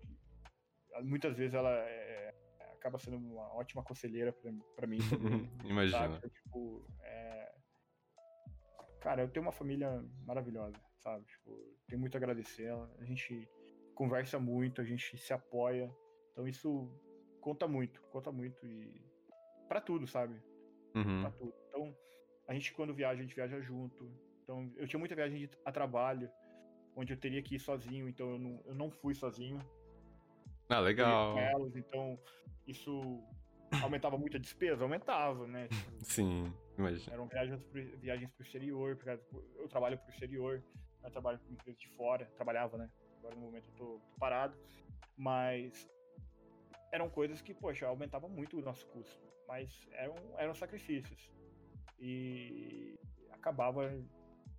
que 0.00 1.02
muitas 1.02 1.36
vezes 1.36 1.54
ela 1.54 1.70
é- 1.70 2.34
acaba 2.72 2.98
sendo 2.98 3.16
uma 3.16 3.54
ótima 3.54 3.82
conselheira 3.82 4.32
pra, 4.32 4.52
pra 4.74 4.86
mim. 4.86 4.98
Imagina. 5.64 6.20
sabe? 6.20 6.30
Tipo, 6.30 6.86
é... 7.02 7.54
Cara, 9.00 9.22
eu 9.22 9.28
tenho 9.28 9.44
uma 9.44 9.52
família 9.52 10.02
maravilhosa, 10.24 10.76
sabe? 10.98 11.24
Tipo, 11.26 11.76
tenho 11.88 12.00
muito 12.00 12.14
a 12.14 12.18
agradecer. 12.18 12.72
A 12.98 13.04
gente 13.04 13.48
conversa 13.94 14.38
muito, 14.38 14.80
a 14.80 14.84
gente 14.84 15.16
se 15.16 15.32
apoia. 15.32 15.94
Então 16.32 16.46
isso 16.46 16.88
conta 17.40 17.66
muito, 17.66 18.00
conta 18.10 18.30
muito 18.30 18.64
e 18.66 19.12
Pra 19.72 19.80
tudo, 19.80 20.06
sabe? 20.06 20.34
Uhum. 20.94 21.22
Pra 21.22 21.30
tudo. 21.30 21.54
Então, 21.66 21.96
a 22.46 22.52
gente 22.52 22.74
quando 22.74 22.92
viaja, 22.92 23.20
a 23.20 23.22
gente 23.22 23.34
viaja 23.34 23.58
junto. 23.62 24.06
Então, 24.42 24.70
eu 24.76 24.86
tinha 24.86 25.00
muita 25.00 25.14
viagem 25.14 25.48
a 25.64 25.72
trabalho, 25.72 26.30
onde 26.94 27.14
eu 27.14 27.16
teria 27.16 27.42
que 27.42 27.54
ir 27.54 27.58
sozinho, 27.58 28.06
então 28.06 28.32
eu 28.32 28.38
não, 28.38 28.62
eu 28.66 28.74
não 28.74 28.90
fui 28.90 29.14
sozinho. 29.14 29.58
Ah, 30.68 30.78
legal. 30.78 31.38
elas, 31.38 31.74
então 31.74 32.18
isso 32.66 33.24
aumentava 33.82 34.18
muito 34.18 34.36
a 34.36 34.40
despesa, 34.40 34.82
aumentava, 34.82 35.46
né? 35.46 35.68
Tipo, 35.68 35.90
Sim, 36.04 36.52
imagina. 36.76 37.14
Eram 37.14 37.26
viagens 37.26 37.62
pro, 37.62 37.98
viagens 37.98 38.30
pro 38.30 38.44
exterior, 38.44 38.96
porque 38.96 39.18
eu 39.56 39.68
trabalho 39.68 39.96
pro 39.96 40.10
exterior, 40.10 40.62
eu 41.02 41.10
trabalho 41.10 41.38
com 41.38 41.54
empresa 41.54 41.78
de 41.78 41.88
fora, 41.96 42.26
trabalhava, 42.36 42.76
né? 42.76 42.90
Agora 43.22 43.36
no 43.36 43.42
momento 43.42 43.68
eu 43.68 43.74
tô, 43.74 44.00
tô 44.00 44.16
parado, 44.18 44.56
mas 45.16 45.88
eram 46.90 47.08
coisas 47.08 47.40
que, 47.40 47.54
poxa, 47.54 47.86
aumentava 47.86 48.28
muito 48.28 48.58
o 48.58 48.62
nosso 48.62 48.86
custo, 48.88 49.26
mas 49.46 49.88
eram, 49.92 50.16
eram 50.36 50.54
sacrifícios. 50.54 51.30
E 51.98 52.98
acabava 53.30 53.90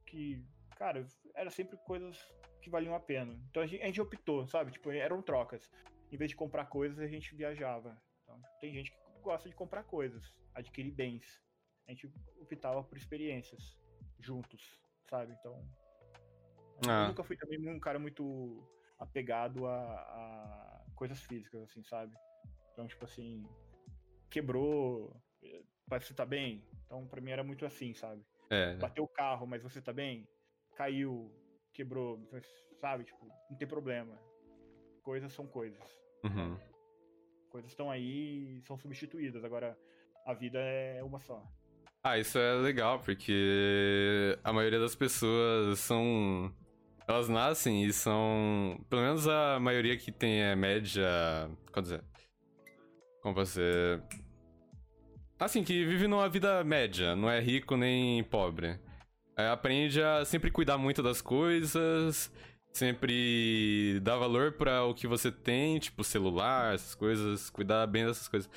que, 0.06 0.42
cara, 0.78 1.06
era 1.36 1.50
sempre 1.50 1.78
coisas 1.86 2.18
que 2.62 2.70
valiam 2.70 2.96
a 2.96 3.00
pena. 3.00 3.38
Então 3.50 3.62
a 3.62 3.68
gente, 3.68 3.84
a 3.84 3.86
gente 3.88 4.02
optou, 4.02 4.48
sabe? 4.48 4.72
Tipo, 4.72 4.92
eram 4.92 5.22
trocas. 5.22 5.70
Em 6.10 6.16
vez 6.16 6.32
de 6.32 6.38
comprar 6.38 6.66
coisas, 6.68 7.00
a 7.00 7.08
gente 7.08 7.36
viajava. 7.36 8.02
Então, 8.24 8.42
tem 8.62 8.74
gente 8.74 8.92
que 8.92 8.98
gosta 9.22 9.50
de 9.50 9.56
comprar 9.56 9.84
coisas, 9.84 10.34
adquirir 10.54 10.92
bens 10.92 11.44
a 11.88 11.92
gente 11.92 12.12
optava 12.40 12.84
por 12.84 12.98
experiências 12.98 13.78
juntos, 14.20 14.80
sabe? 15.10 15.34
Então. 15.34 15.62
Ah. 16.88 17.04
Eu 17.04 17.08
nunca 17.10 17.24
fui 17.24 17.36
também 17.38 17.60
um 17.70 17.80
cara 17.80 18.00
muito 18.00 18.64
apegado 19.00 19.66
a, 19.68 19.76
a 19.76 20.86
coisas 20.96 21.20
físicas, 21.22 21.62
assim, 21.64 21.84
sabe? 21.84 22.14
Então, 22.72 22.88
tipo 22.88 23.06
assim, 23.06 23.46
quebrou, 24.30 25.16
eh, 25.44 25.62
mas 25.90 26.06
você 26.06 26.14
tá 26.14 26.26
bem? 26.26 26.64
Então, 26.86 27.06
pra 27.08 27.22
mim 27.22 27.32
era 27.32 27.44
muito 27.44 27.66
assim, 27.66 27.94
sabe? 27.94 28.26
É. 28.50 28.76
Bateu 28.76 29.04
o 29.04 29.08
carro, 29.08 29.46
mas 29.46 29.62
você 29.62 29.82
tá 29.82 29.94
bem? 29.94 30.28
Caiu, 30.76 31.32
quebrou, 31.74 32.20
sabe? 32.80 33.04
Tipo, 33.04 33.26
não 33.50 33.58
tem 33.58 33.68
problema. 33.68 34.18
Coisas 35.04 35.34
são 35.34 35.46
coisas. 35.46 35.84
Uhum. 36.24 36.58
Coisas 37.50 37.72
estão 37.72 37.92
aí 37.92 38.58
e 38.58 38.62
são 38.62 38.78
substituídas. 38.78 39.44
Agora, 39.44 39.78
a 40.26 40.34
vida 40.34 40.60
é 40.60 41.04
uma 41.04 41.20
só. 41.20 41.44
Ah, 42.04 42.18
isso 42.18 42.38
é 42.38 42.54
legal, 42.56 43.00
porque 43.00 44.38
a 44.44 44.52
maioria 44.52 44.80
das 44.80 44.96
pessoas 44.96 45.80
são. 45.80 46.54
Elas 47.08 47.28
nascem 47.28 47.84
e 47.84 47.92
são. 47.92 48.80
Pelo 48.90 49.02
menos 49.02 49.28
a 49.28 49.60
maioria 49.60 49.98
que 49.98 50.12
tem 50.12 50.42
é 50.42 50.56
média. 50.56 51.04
Quer 51.74 51.82
dizer. 51.82 52.04
Como 53.22 53.36
você. 53.36 54.02
Assim, 55.40 55.64
que 55.64 55.86
vive 55.86 56.08
numa 56.08 56.30
vida 56.30 56.64
média, 56.64 57.16
não 57.16 57.30
é 57.30 57.40
rico 57.40 57.76
nem 57.76 58.24
pobre. 58.24 58.80
É, 59.36 59.50
aprende 59.50 60.02
a 60.02 60.24
sempre 60.24 60.52
cuidar 60.52 60.78
muito 60.78 61.02
das 61.04 61.22
coisas, 61.22 62.32
sempre 62.72 64.00
dar 64.02 64.18
valor 64.18 64.54
pra 64.54 64.86
o 64.86 64.94
que 64.94 65.08
você 65.08 65.32
tem, 65.32 65.80
tipo 65.80 66.04
celular, 66.04 66.76
essas 66.76 66.96
coisas, 66.96 67.50
cuidar 67.50 67.86
bem 67.88 68.06
dessas 68.06 68.28
coisas. 68.28 68.50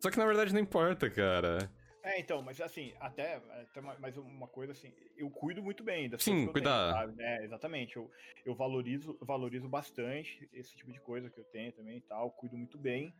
Só 0.00 0.10
que 0.10 0.18
na 0.18 0.24
verdade 0.24 0.54
não 0.54 0.60
importa, 0.60 1.10
cara. 1.10 1.70
É, 2.04 2.18
então, 2.18 2.42
mas 2.42 2.60
assim, 2.60 2.92
até, 2.98 3.36
até 3.36 3.80
ma- 3.80 3.98
mais 3.98 4.16
uma 4.16 4.48
coisa 4.48 4.72
assim, 4.72 4.92
eu 5.16 5.30
cuido 5.30 5.62
muito 5.62 5.84
bem 5.84 6.08
das 6.10 6.22
Sim, 6.22 6.48
cuidar. 6.48 6.92
tenho, 6.92 7.00
sabe? 7.06 7.22
É, 7.22 7.44
exatamente. 7.44 7.96
Eu, 7.96 8.10
eu 8.44 8.54
valorizo, 8.54 9.16
valorizo 9.20 9.68
bastante 9.68 10.48
esse 10.52 10.76
tipo 10.76 10.92
de 10.92 11.00
coisa 11.00 11.30
que 11.30 11.38
eu 11.38 11.44
tenho 11.44 11.72
também 11.72 11.98
e 11.98 12.00
tal, 12.00 12.30
cuido 12.32 12.56
muito 12.56 12.76
bem. 12.76 13.14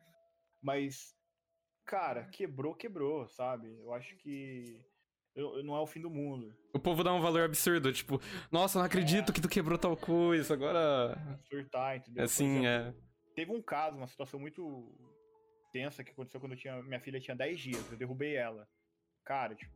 Mas, 0.60 1.14
cara, 1.84 2.24
quebrou, 2.24 2.74
quebrou, 2.74 3.28
sabe? 3.28 3.68
Eu 3.80 3.92
acho 3.92 4.16
que 4.16 4.84
eu- 5.34 5.58
eu- 5.58 5.62
não 5.64 5.76
é 5.76 5.80
o 5.80 5.86
fim 5.86 6.00
do 6.00 6.10
mundo. 6.10 6.52
O 6.74 6.78
povo 6.80 7.04
dá 7.04 7.14
um 7.14 7.20
valor 7.20 7.42
absurdo, 7.42 7.92
tipo, 7.92 8.20
nossa, 8.50 8.78
não 8.80 8.86
acredito 8.86 9.32
que 9.32 9.40
tu 9.40 9.48
quebrou 9.48 9.78
tal 9.78 9.96
coisa, 9.96 10.54
agora. 10.54 11.14
Surtar, 11.48 11.98
entendeu? 11.98 12.24
Assim, 12.24 12.64
exemplo, 12.64 12.66
é. 12.66 12.94
Teve 13.34 13.52
um 13.52 13.62
caso, 13.62 13.96
uma 13.96 14.08
situação 14.08 14.40
muito 14.40 14.92
tensa 15.72 16.04
que 16.04 16.10
aconteceu 16.10 16.38
quando 16.38 16.52
eu 16.52 16.58
tinha, 16.58 16.80
minha 16.82 17.00
filha 17.00 17.18
tinha 17.18 17.34
10 17.34 17.58
dias, 17.58 17.90
eu 17.90 17.96
derrubei 17.96 18.36
ela. 18.36 18.68
Cara, 19.24 19.54
tipo, 19.54 19.72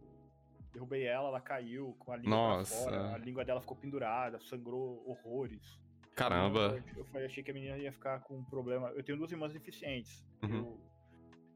derrubei 0.72 1.04
ela, 1.04 1.28
ela 1.28 1.40
caiu 1.40 1.94
com 1.98 2.12
a 2.12 2.16
língua 2.16 2.30
Nossa. 2.36 2.74
fora, 2.84 3.14
a 3.14 3.18
língua 3.18 3.44
dela 3.44 3.60
ficou 3.60 3.76
pendurada, 3.76 4.38
sangrou 4.40 5.02
horrores. 5.08 5.80
Caramba. 6.14 6.82
Eu, 6.94 6.98
eu 6.98 7.04
falei, 7.06 7.26
achei 7.26 7.42
que 7.42 7.50
a 7.50 7.54
menina 7.54 7.76
ia 7.78 7.92
ficar 7.92 8.20
com 8.20 8.38
um 8.38 8.44
problema. 8.44 8.88
Eu 8.90 9.02
tenho 9.02 9.18
duas 9.18 9.32
irmãs 9.32 9.52
deficientes. 9.52 10.24
Uhum. 10.42 10.56
eu- 10.56 10.80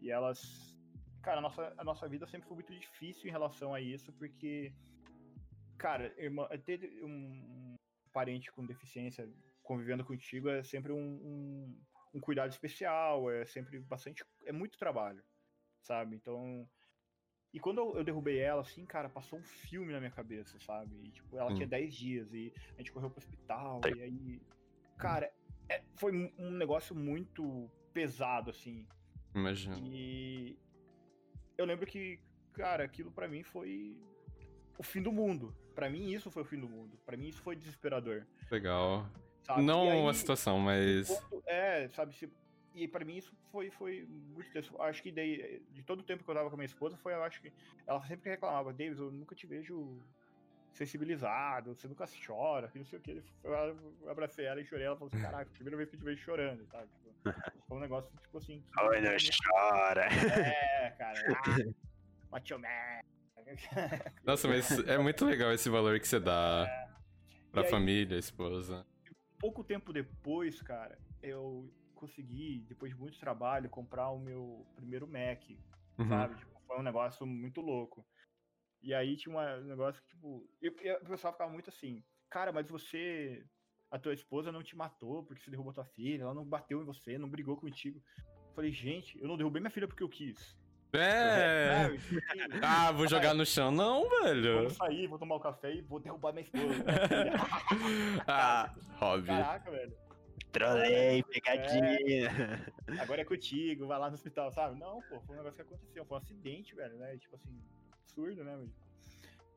e 0.02 0.10
elas. 0.10 0.76
Cara, 1.22 1.38
a 1.38 1.40
nossa, 1.42 1.74
a 1.76 1.84
nossa 1.84 2.08
vida 2.08 2.26
sempre 2.26 2.48
foi 2.48 2.54
muito 2.54 2.72
difícil 2.72 3.28
em 3.28 3.30
relação 3.30 3.74
a 3.74 3.80
isso, 3.80 4.12
porque. 4.14 4.72
Cara, 5.76 6.12
irmã, 6.18 6.46
ter 6.64 6.90
um, 7.02 7.08
um 7.08 7.76
parente 8.12 8.50
com 8.52 8.64
deficiência 8.66 9.28
convivendo 9.62 10.04
contigo 10.04 10.48
é 10.48 10.62
sempre 10.62 10.92
um, 10.92 10.98
um, 10.98 11.80
um 12.12 12.20
cuidado 12.20 12.50
especial, 12.50 13.30
é 13.30 13.44
sempre 13.46 13.78
bastante. 13.80 14.24
É 14.44 14.52
muito 14.52 14.78
trabalho, 14.78 15.22
sabe? 15.82 16.16
Então. 16.16 16.68
E 17.52 17.58
quando 17.58 17.96
eu, 17.96 18.04
derrubei 18.04 18.38
ela, 18.38 18.60
assim, 18.60 18.86
cara, 18.86 19.08
passou 19.08 19.38
um 19.40 19.42
filme 19.42 19.92
na 19.92 19.98
minha 19.98 20.10
cabeça, 20.12 20.58
sabe? 20.60 20.94
E, 21.02 21.10
tipo, 21.10 21.36
ela 21.36 21.50
Hum. 21.50 21.54
tinha 21.56 21.66
10 21.66 21.92
dias 21.94 22.32
e 22.32 22.52
a 22.74 22.78
gente 22.78 22.92
correu 22.92 23.10
pro 23.10 23.18
hospital, 23.18 23.80
e 23.96 24.02
aí. 24.02 24.42
Cara, 24.96 25.32
é- 25.68 25.82
foi 25.96 26.12
um- 26.38 26.50
negócio 26.52 26.94
muito 26.94 27.68
pesado, 27.92 28.50
assim. 28.50 28.86
Imagina. 29.34 29.76
E 29.80 30.56
eu 31.58 31.64
lembro 31.64 31.86
que, 31.86 32.20
cara, 32.52 32.84
aquilo 32.84 33.10
pra 33.10 33.26
mim 33.26 33.42
foi 33.42 34.00
o 34.78 34.82
fim 34.84 35.02
do 35.02 35.10
mundo. 35.10 35.52
Pra 35.74 35.90
mim 35.90 36.12
isso 36.12 36.30
foi 36.30 36.42
o 36.42 36.46
fim 36.46 36.58
do 36.60 36.68
mundo. 36.68 36.98
Pra 37.04 37.16
mim 37.16 37.28
isso 37.28 37.42
foi 37.42 37.56
desesperador, 37.56 38.26
Legal. 38.50 39.08
Sabe? 39.42 39.62
Não 39.62 39.90
aí, 39.90 40.08
a 40.08 40.14
situação, 40.14 40.58
mas. 40.58 41.10
enquanto- 41.10 41.42
é, 41.46 41.88
sabe, 41.88 42.14
se- 42.14 42.30
e 42.74 42.86
pra 42.86 43.04
mim 43.04 43.16
isso 43.16 43.32
foi 43.50 43.70
foi 43.70 44.06
muito 44.08 44.50
tenso. 44.52 44.80
Acho 44.82 45.02
que 45.02 45.10
daí, 45.10 45.60
de 45.70 45.82
todo 45.82 46.00
o 46.00 46.02
tempo 46.04 46.22
que 46.24 46.30
eu 46.30 46.34
tava 46.34 46.48
com 46.48 46.54
a 46.54 46.58
minha 46.58 46.66
esposa, 46.66 46.96
foi 46.98 47.12
eu 47.12 47.22
acho 47.24 47.40
que 47.42 47.52
ela 47.86 48.00
sempre 48.06 48.30
reclamava, 48.30 48.72
Davis, 48.72 48.98
eu 48.98 49.10
nunca 49.10 49.34
te 49.34 49.46
vejo 49.46 49.98
sensibilizado, 50.72 51.74
você 51.74 51.88
nunca 51.88 52.04
chora, 52.24 52.68
que 52.68 52.78
não 52.78 52.84
sei 52.86 52.98
o 52.98 53.02
que. 53.02 53.22
Eu 53.42 53.52
abracei 54.08 54.46
ela 54.46 54.60
e 54.60 54.64
chorei, 54.64 54.86
ela 54.86 54.96
falou 54.96 55.10
assim, 55.12 55.20
caraca, 55.22 55.50
primeira 55.52 55.76
vez 55.76 55.90
que 55.90 55.96
eu 55.96 56.00
te 56.00 56.04
vejo 56.04 56.22
chorando, 56.22 56.64
sabe? 56.68 56.88
Tipo, 57.22 57.34
foi 57.68 57.76
um 57.76 57.80
negócio, 57.80 58.10
tipo 58.22 58.38
assim... 58.38 58.62
que- 58.72 58.80
Oi, 58.82 59.00
não 59.00 59.10
chora. 59.50 60.06
É, 60.06 60.90
cara. 60.96 61.18
Ah, 61.28 61.72
macho 62.30 62.58
man. 62.58 63.00
Nossa, 64.24 64.46
mas 64.46 64.70
é 64.86 64.96
muito 64.98 65.24
legal 65.26 65.52
esse 65.52 65.68
valor 65.68 65.98
que 65.98 66.06
você 66.06 66.20
dá 66.20 66.66
pra 67.50 67.62
É. 67.62 67.64
Aí- 67.64 67.70
família, 67.70 68.16
esposa. 68.16 68.86
Pouco 69.40 69.64
tempo 69.64 69.92
depois, 69.92 70.60
cara, 70.60 70.98
eu 71.22 71.72
consegui, 71.94 72.64
depois 72.68 72.92
de 72.92 72.98
muito 72.98 73.18
trabalho, 73.18 73.68
comprar 73.70 74.10
o 74.10 74.18
meu 74.18 74.66
primeiro 74.76 75.08
Mac. 75.08 75.42
Uhum. 75.98 76.08
sabe? 76.08 76.36
Tipo, 76.36 76.60
foi 76.66 76.78
um 76.78 76.82
negócio 76.82 77.26
muito 77.26 77.60
louco. 77.60 78.06
E 78.82 78.94
aí 78.94 79.16
tinha 79.16 79.34
uma- 79.34 79.56
um 79.56 79.64
negócio 79.64 80.00
que, 80.02 80.08
tipo, 80.08 80.48
o 81.02 81.06
pessoal 81.06 81.32
ficava 81.32 81.52
muito 81.52 81.68
assim, 81.68 82.02
cara, 82.30 82.52
mas 82.52 82.70
você, 82.70 83.44
a 83.90 83.98
tua 83.98 84.14
esposa 84.14 84.50
não 84.50 84.62
te 84.62 84.74
matou 84.76 85.24
porque 85.24 85.42
você 85.42 85.50
derrubou 85.50 85.72
tua 85.72 85.84
filha, 85.84 86.22
ela 86.22 86.34
não 86.34 86.44
bateu 86.44 86.80
em 86.80 86.84
você, 86.84 87.18
não 87.18 87.28
brigou 87.28 87.56
contigo. 87.56 88.02
Eu 88.48 88.54
falei, 88.54 88.72
gente, 88.72 89.20
eu 89.20 89.28
não 89.28 89.36
derrubei 89.36 89.60
minha 89.60 89.70
filha 89.70 89.86
porque 89.86 90.02
eu 90.02 90.08
quis. 90.08 90.56
É. 90.92 91.90
Ah, 92.62 92.92
vou 92.92 93.08
jogar 93.08 93.34
no 93.34 93.46
chão. 93.46 93.70
Não, 93.70 94.08
velho. 94.08 94.62
Vou 94.62 94.70
sair, 94.70 95.06
vou 95.06 95.18
tomar 95.18 95.36
um 95.36 95.40
café 95.40 95.72
e 95.74 95.80
vou 95.82 96.00
derrubar 96.00 96.32
minha 96.32 96.44
esposa. 96.44 96.84
Ah, 98.26 98.74
hobby. 98.98 99.26
Caraca, 99.26 99.70
velho. 99.70 99.96
Trolei, 100.52 101.22
pegadinha. 101.22 102.30
Agora 103.00 103.22
é 103.22 103.24
contigo, 103.24 103.86
vai 103.86 103.98
lá 103.98 104.08
no 104.08 104.14
hospital, 104.14 104.50
sabe? 104.50 104.78
Não, 104.78 105.00
pô, 105.02 105.20
foi 105.20 105.36
um 105.36 105.38
negócio 105.38 105.56
que 105.56 105.62
aconteceu, 105.62 106.04
foi 106.04 106.16
um 106.16 106.20
acidente, 106.20 106.74
velho, 106.74 106.96
né? 106.96 107.16
Tipo 107.18 107.36
assim, 107.36 107.62
absurdo, 107.92 108.42
né? 108.42 108.56
velho? 108.56 108.72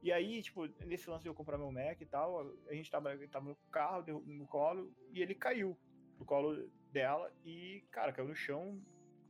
E 0.04 0.12
aí, 0.12 0.42
tipo, 0.42 0.68
nesse 0.86 1.10
lance 1.10 1.24
de 1.24 1.30
eu 1.30 1.34
comprar 1.34 1.58
meu 1.58 1.72
Mac 1.72 2.00
e 2.00 2.06
tal, 2.06 2.54
a 2.70 2.74
gente 2.74 2.92
tava, 2.92 3.18
tava 3.30 3.46
no 3.46 3.56
carro, 3.72 4.04
no 4.26 4.46
colo, 4.46 4.94
e 5.12 5.22
ele 5.22 5.34
caiu 5.34 5.78
no 6.20 6.26
colo 6.26 6.70
dela 6.92 7.32
e, 7.46 7.84
cara, 7.90 8.12
caiu 8.12 8.28
no 8.28 8.36
chão, 8.36 8.80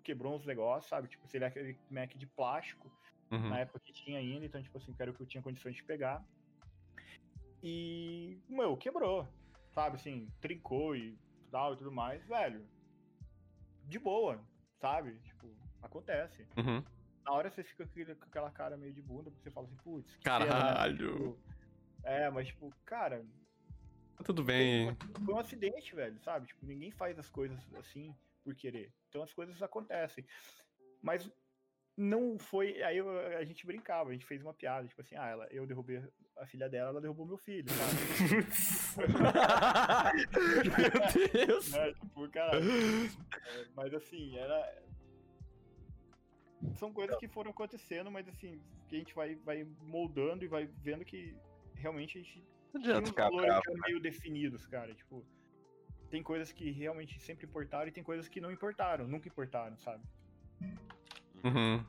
quebrou 0.04 0.36
uns 0.36 0.45
negócios, 0.45 0.89
sabe? 0.89 1.08
Tipo, 1.08 1.28
se 1.28 1.38
ele 1.38 1.45
é 1.45 1.47
aquele 1.47 1.80
Mac 1.89 2.12
de 2.16 2.28
plástico, 2.28 2.91
Uhum. 3.32 3.49
na 3.49 3.60
época 3.60 3.80
que 3.80 3.91
tinha 3.91 4.20
ainda, 4.20 4.45
então, 4.45 4.62
tipo 4.62 4.78
assim, 4.78 4.93
que 4.93 5.01
era 5.01 5.10
o 5.10 5.14
que 5.14 5.22
eu 5.22 5.26
tinha 5.26 5.41
condições 5.41 5.76
de 5.76 5.84
pegar. 5.84 6.24
E, 7.64 8.38
meu, 8.47 8.76
quebrou, 8.78 9.28
sabe, 9.72 9.95
assim, 9.95 10.28
trincou 10.41 10.95
e 10.95 11.18
tal 11.49 11.74
e 11.74 11.78
tudo 11.78 11.91
mais, 11.91 12.24
velho. 12.28 12.68
De 13.86 13.97
boa, 13.97 14.43
sabe? 14.80 15.16
Tipo, 15.22 15.47
acontece. 15.82 16.45
Uhum. 16.58 16.84
Na 17.26 17.32
hora 17.32 17.49
você 17.49 17.64
fica 17.64 17.88
com 18.16 18.26
aquela 18.26 18.51
cara 18.51 18.76
meio 18.78 18.93
de 18.93 19.01
bunda, 19.01 19.32
porque 19.32 19.43
você 19.43 19.51
fala 19.51 19.66
assim, 19.66 19.78
putz, 19.78 20.14
que 20.18 20.24
pena, 20.24 20.39
né? 20.39 20.47
Caralho. 20.49 21.14
Tipo, 21.14 21.39
É, 22.04 22.30
mas, 22.30 22.47
tipo, 22.47 22.74
cara, 22.86 23.26
Tudo 24.26 24.43
bem. 24.43 24.95
foi 25.26 25.34
um 25.34 25.39
acidente, 25.39 25.95
velho, 25.95 26.20
sabe? 26.22 26.47
Tipo, 26.47 26.66
ninguém 26.66 26.91
faz 26.91 27.18
as 27.18 27.30
coisas 27.30 27.58
assim 27.76 28.14
por 28.44 28.56
querer. 28.56 28.91
Então 29.10 29.24
as 29.24 29.34
coisas 29.34 29.62
acontecem. 29.62 30.26
Mas 31.02 31.30
não 31.98 32.38
foi. 32.39 32.82
Aí 32.84 32.98
eu- 32.98 33.38
a 33.38 33.44
gente 33.46 33.66
brincava, 33.66 34.10
a 34.10 34.14
gente 34.14 34.26
fez 34.26 34.41
uma 34.41 34.54
piada, 34.54 34.88
tipo 34.88 35.02
assim, 35.02 35.16
ah, 35.16 35.28
ela, 35.28 35.48
eu 35.52 35.66
derrubei 35.68 36.02
a 36.38 36.46
filha 36.48 36.68
dela, 36.68 36.89
ela 36.89 37.02
derrubou 37.02 37.26
meu 37.26 37.38
filho? 37.38 37.66
Meu 38.98 39.08
Deus. 41.48 41.72
né? 41.72 41.94
Tipo, 41.94 42.30
cara. 42.30 42.58
é, 42.60 43.66
mas 43.76 43.94
assim, 43.94 44.38
era. 44.38 44.84
São 46.78 46.94
coisas 46.94 47.18
que 47.18 47.28
foram 47.28 47.52
acontecendo, 47.52 48.10
mas 48.10 48.28
assim, 48.28 48.62
que 48.88 48.96
a 48.96 49.00
gente 49.00 49.14
vai, 49.14 49.36
vai 49.36 49.66
moldando 49.82 50.46
e 50.46 50.48
vai 50.48 50.66
vendo 50.82 51.04
que 51.04 51.36
realmente 51.76 52.18
a 52.18 52.22
gente 52.22 52.41
Não 52.74 52.80
adianta 52.82 53.08
ficar 53.08 53.26
valores 53.26 53.48
bravo. 53.48 53.62
que 53.64 53.70
eram 53.72 53.82
meio 53.82 54.00
definidos, 54.00 54.66
cara. 54.68 54.94
Tipo, 54.96 55.26
tem 56.14 56.22
coisas 56.22 56.51
que 56.51 56.70
realmente 56.70 57.20
sempre 57.20 57.47
importaram 57.47 57.88
e 57.88 57.91
tem 57.91 58.03
coisas 58.03 58.28
que 58.28 58.39
não 58.39 58.51
importaram, 58.51 59.07
nunca 59.07 59.28
importaram, 59.28 59.76
sabe? 59.80 60.03
Uhum. 61.43 61.84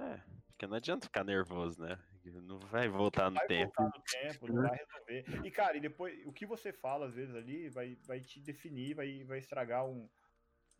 É, 0.00 0.20
porque 0.48 0.66
não 0.66 0.76
adianta 0.76 1.06
ficar 1.06 1.22
nervoso, 1.22 1.80
né? 1.80 1.96
Não 2.42 2.58
vai 2.58 2.88
voltar 2.88 3.30
no 3.30 3.36
Vai 3.36 3.46
tempo. 3.46 3.72
voltar 3.76 3.84
no 3.84 4.02
tempo, 4.10 4.52
não 4.52 4.62
vai 4.62 4.76
resolver. 4.76 5.46
E, 5.46 5.50
cara, 5.52 5.76
e 5.76 5.80
depois, 5.80 6.20
o 6.26 6.32
que 6.32 6.44
você 6.44 6.72
fala, 6.72 7.06
às 7.06 7.14
vezes, 7.14 7.32
ali, 7.36 7.68
vai, 7.68 7.96
vai 8.08 8.18
te 8.18 8.40
definir, 8.40 8.94
vai, 8.94 9.22
vai 9.22 9.38
estragar 9.38 9.86
um, 9.86 10.10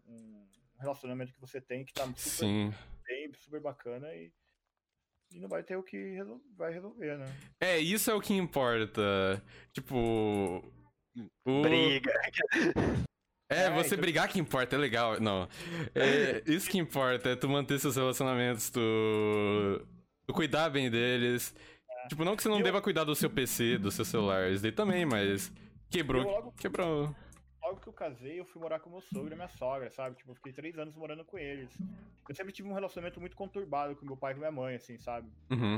um 0.05 0.49
relacionamento 0.81 1.33
que 1.33 1.41
você 1.41 1.61
tem, 1.61 1.85
que 1.85 1.95
tá 1.95 2.07
super 2.17 2.45
Sim. 2.45 2.75
bem, 3.07 3.33
super 3.35 3.61
bacana 3.61 4.13
e, 4.13 4.33
e 5.31 5.39
não 5.39 5.49
vai 5.49 5.63
ter 5.63 5.77
o 5.77 5.83
que 5.85 5.97
resol- 5.97 6.43
vai 6.57 6.73
resolver, 6.73 7.19
né? 7.19 7.27
É, 7.61 7.79
isso 7.79 8.11
é 8.11 8.15
o 8.15 8.21
que 8.21 8.35
importa. 8.35 9.41
Tipo. 9.73 10.73
O- 11.47 11.63
Briga. 11.63 12.13
É, 13.49 13.67
É, 13.67 13.71
você 13.71 13.91
então- 13.95 14.01
brigar 14.01 14.29
que 14.29 14.41
importa, 14.41 14.75
é 14.75 14.79
legal. 14.79 15.21
Não. 15.21 15.49
É, 15.95 16.43
isso 16.51 16.69
que 16.69 16.79
importa, 16.79 17.29
é 17.31 17.37
tu 17.37 17.49
manter 17.49 17.79
seus 17.79 17.95
relacionamentos, 17.95 18.71
tu. 18.71 18.81
tu 20.27 20.35
cuidar 20.35 20.69
bem 20.69 20.91
deles. 20.91 21.55
Tipo, 22.09 22.25
não 22.25 22.35
que 22.35 22.43
você 22.43 22.49
não 22.49 22.59
Eu- 22.59 22.65
deva 22.65 22.83
cuidar 22.83 23.05
do 23.05 23.15
seu 23.15 23.31
PC, 23.31 23.79
do 23.79 23.93
seu 23.93 24.05
celular, 24.05 24.51
isso 24.51 24.63
daí 24.65 24.73
também, 24.73 25.07
mas. 25.07 25.53
Quebrou. 25.89 26.25
Logo- 26.25 26.53
Quebrou. 26.59 27.15
Logo 27.63 27.81
que 27.81 27.89
eu 27.89 27.93
casei, 27.93 28.41
eu 28.41 28.45
fui 28.45 28.61
morar 28.61 28.81
com 28.81 28.91
meu 28.91 29.01
sogro 29.01 29.33
e 29.33 29.37
minha 29.37 29.49
sogra, 29.49 29.91
sabe? 29.93 30.17
Tipo, 30.17 30.33
eu 30.33 30.35
fiquei 30.37 30.53
três 30.53 30.77
anos 30.77 30.97
morando 30.97 31.25
com 31.25 31.39
eles. 31.39 31.71
Eu 32.29 32.35
sempre 32.35 32.53
tive 32.53 32.69
um 32.69 32.75
relacionamento 32.75 33.21
muito 33.21 33.37
conturbado 33.37 33.95
com 33.95 34.05
meu 34.07 34.17
pai 34.17 34.33
e 34.33 34.35
com 34.35 34.41
minha 34.41 34.51
mãe, 34.53 34.75
assim, 34.75 34.99
sabe? 34.99 35.29
Uhum. 35.51 35.77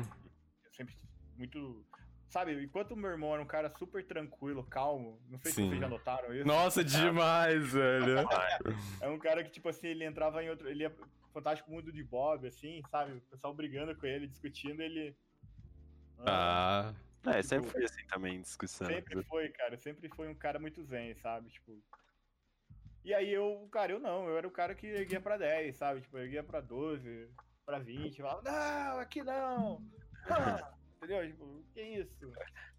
Eu 0.64 0.72
sempre 0.72 0.95
muito. 1.36 1.84
Sabe, 2.29 2.62
enquanto 2.62 2.95
meu 2.95 3.11
irmão 3.11 3.33
era 3.33 3.43
um 3.43 3.47
cara 3.47 3.70
super 3.70 4.05
tranquilo, 4.05 4.62
calmo, 4.62 5.18
não 5.31 5.39
sei 5.39 5.51
Sim. 5.51 5.62
se 5.62 5.68
vocês 5.68 5.81
já 5.81 5.89
notaram 5.89 6.35
isso. 6.35 6.47
Nossa, 6.47 6.85
demais, 6.85 7.68
velho. 7.72 8.18
É 9.01 9.09
um 9.09 9.18
cara 9.18 9.43
que, 9.43 9.51
tipo 9.51 9.68
assim, 9.68 9.89
ele 9.89 10.05
entrava 10.05 10.43
em 10.43 10.51
outro. 10.51 10.68
Ele 10.68 10.83
ia 10.83 10.95
Fantástico 11.33 11.70
Mundo 11.70 11.91
de 11.91 12.05
Bob, 12.05 12.47
assim, 12.47 12.83
sabe? 12.91 13.12
O 13.12 13.20
pessoal 13.22 13.55
brigando 13.55 13.97
com 13.97 14.07
ele, 14.07 14.26
discutindo, 14.26 14.81
ele. 14.83 15.16
Ah. 16.18 16.93
É, 17.26 17.43
sempre 17.43 17.70
foi 17.70 17.85
assim 17.85 18.07
também 18.07 18.41
discussão. 18.41 18.87
Sempre 18.87 19.22
foi, 19.24 19.49
cara. 19.51 19.76
Sempre 19.76 20.09
foi 20.09 20.29
um 20.29 20.35
cara 20.35 20.59
muito 20.59 20.83
zen, 20.83 21.14
sabe? 21.14 21.51
Tipo. 21.51 21.83
E 23.05 23.14
aí 23.14 23.33
eu, 23.33 23.66
cara, 23.72 23.93
eu 23.93 23.99
não, 23.99 24.29
eu 24.29 24.37
era 24.37 24.47
o 24.47 24.51
cara 24.51 24.74
que 24.74 24.87
erguia 24.87 25.20
pra 25.20 25.39
10, 25.39 25.76
sabe? 25.76 26.01
Tipo, 26.03 26.18
eu 26.18 26.24
erguia 26.24 26.43
pra 26.43 26.61
12, 26.61 27.31
pra 27.64 27.79
20, 27.79 28.20
falava, 28.20 28.43
não, 28.43 28.99
aqui 28.99 29.22
não! 29.22 29.83
Ah! 30.31 30.78
Entendeu? 30.99 31.26
Tipo, 31.26 31.64
que 31.72 31.80
isso? 31.80 32.32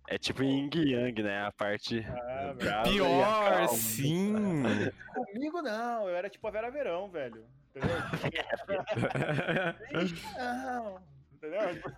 É 0.08 0.18
tipo 0.18 0.44
Yin 0.44 0.70
Yang, 0.74 1.24
né? 1.24 1.46
A 1.46 1.52
parte 1.52 2.06
Ah, 2.06 2.54
e 2.86 2.90
Pior, 2.92 3.50
calma. 3.50 3.68
sim. 3.70 4.34
Comigo 5.16 5.62
não, 5.62 6.10
eu 6.10 6.16
era 6.16 6.30
tipo 6.30 6.46
a 6.48 6.52
Vera 6.52 6.70
Verão, 6.70 7.10
velho. 7.10 7.46
Entendeu? 7.70 7.90
Não! 10.38 11.02
Entendeu? 11.34 11.74
Tipo, 11.76 11.90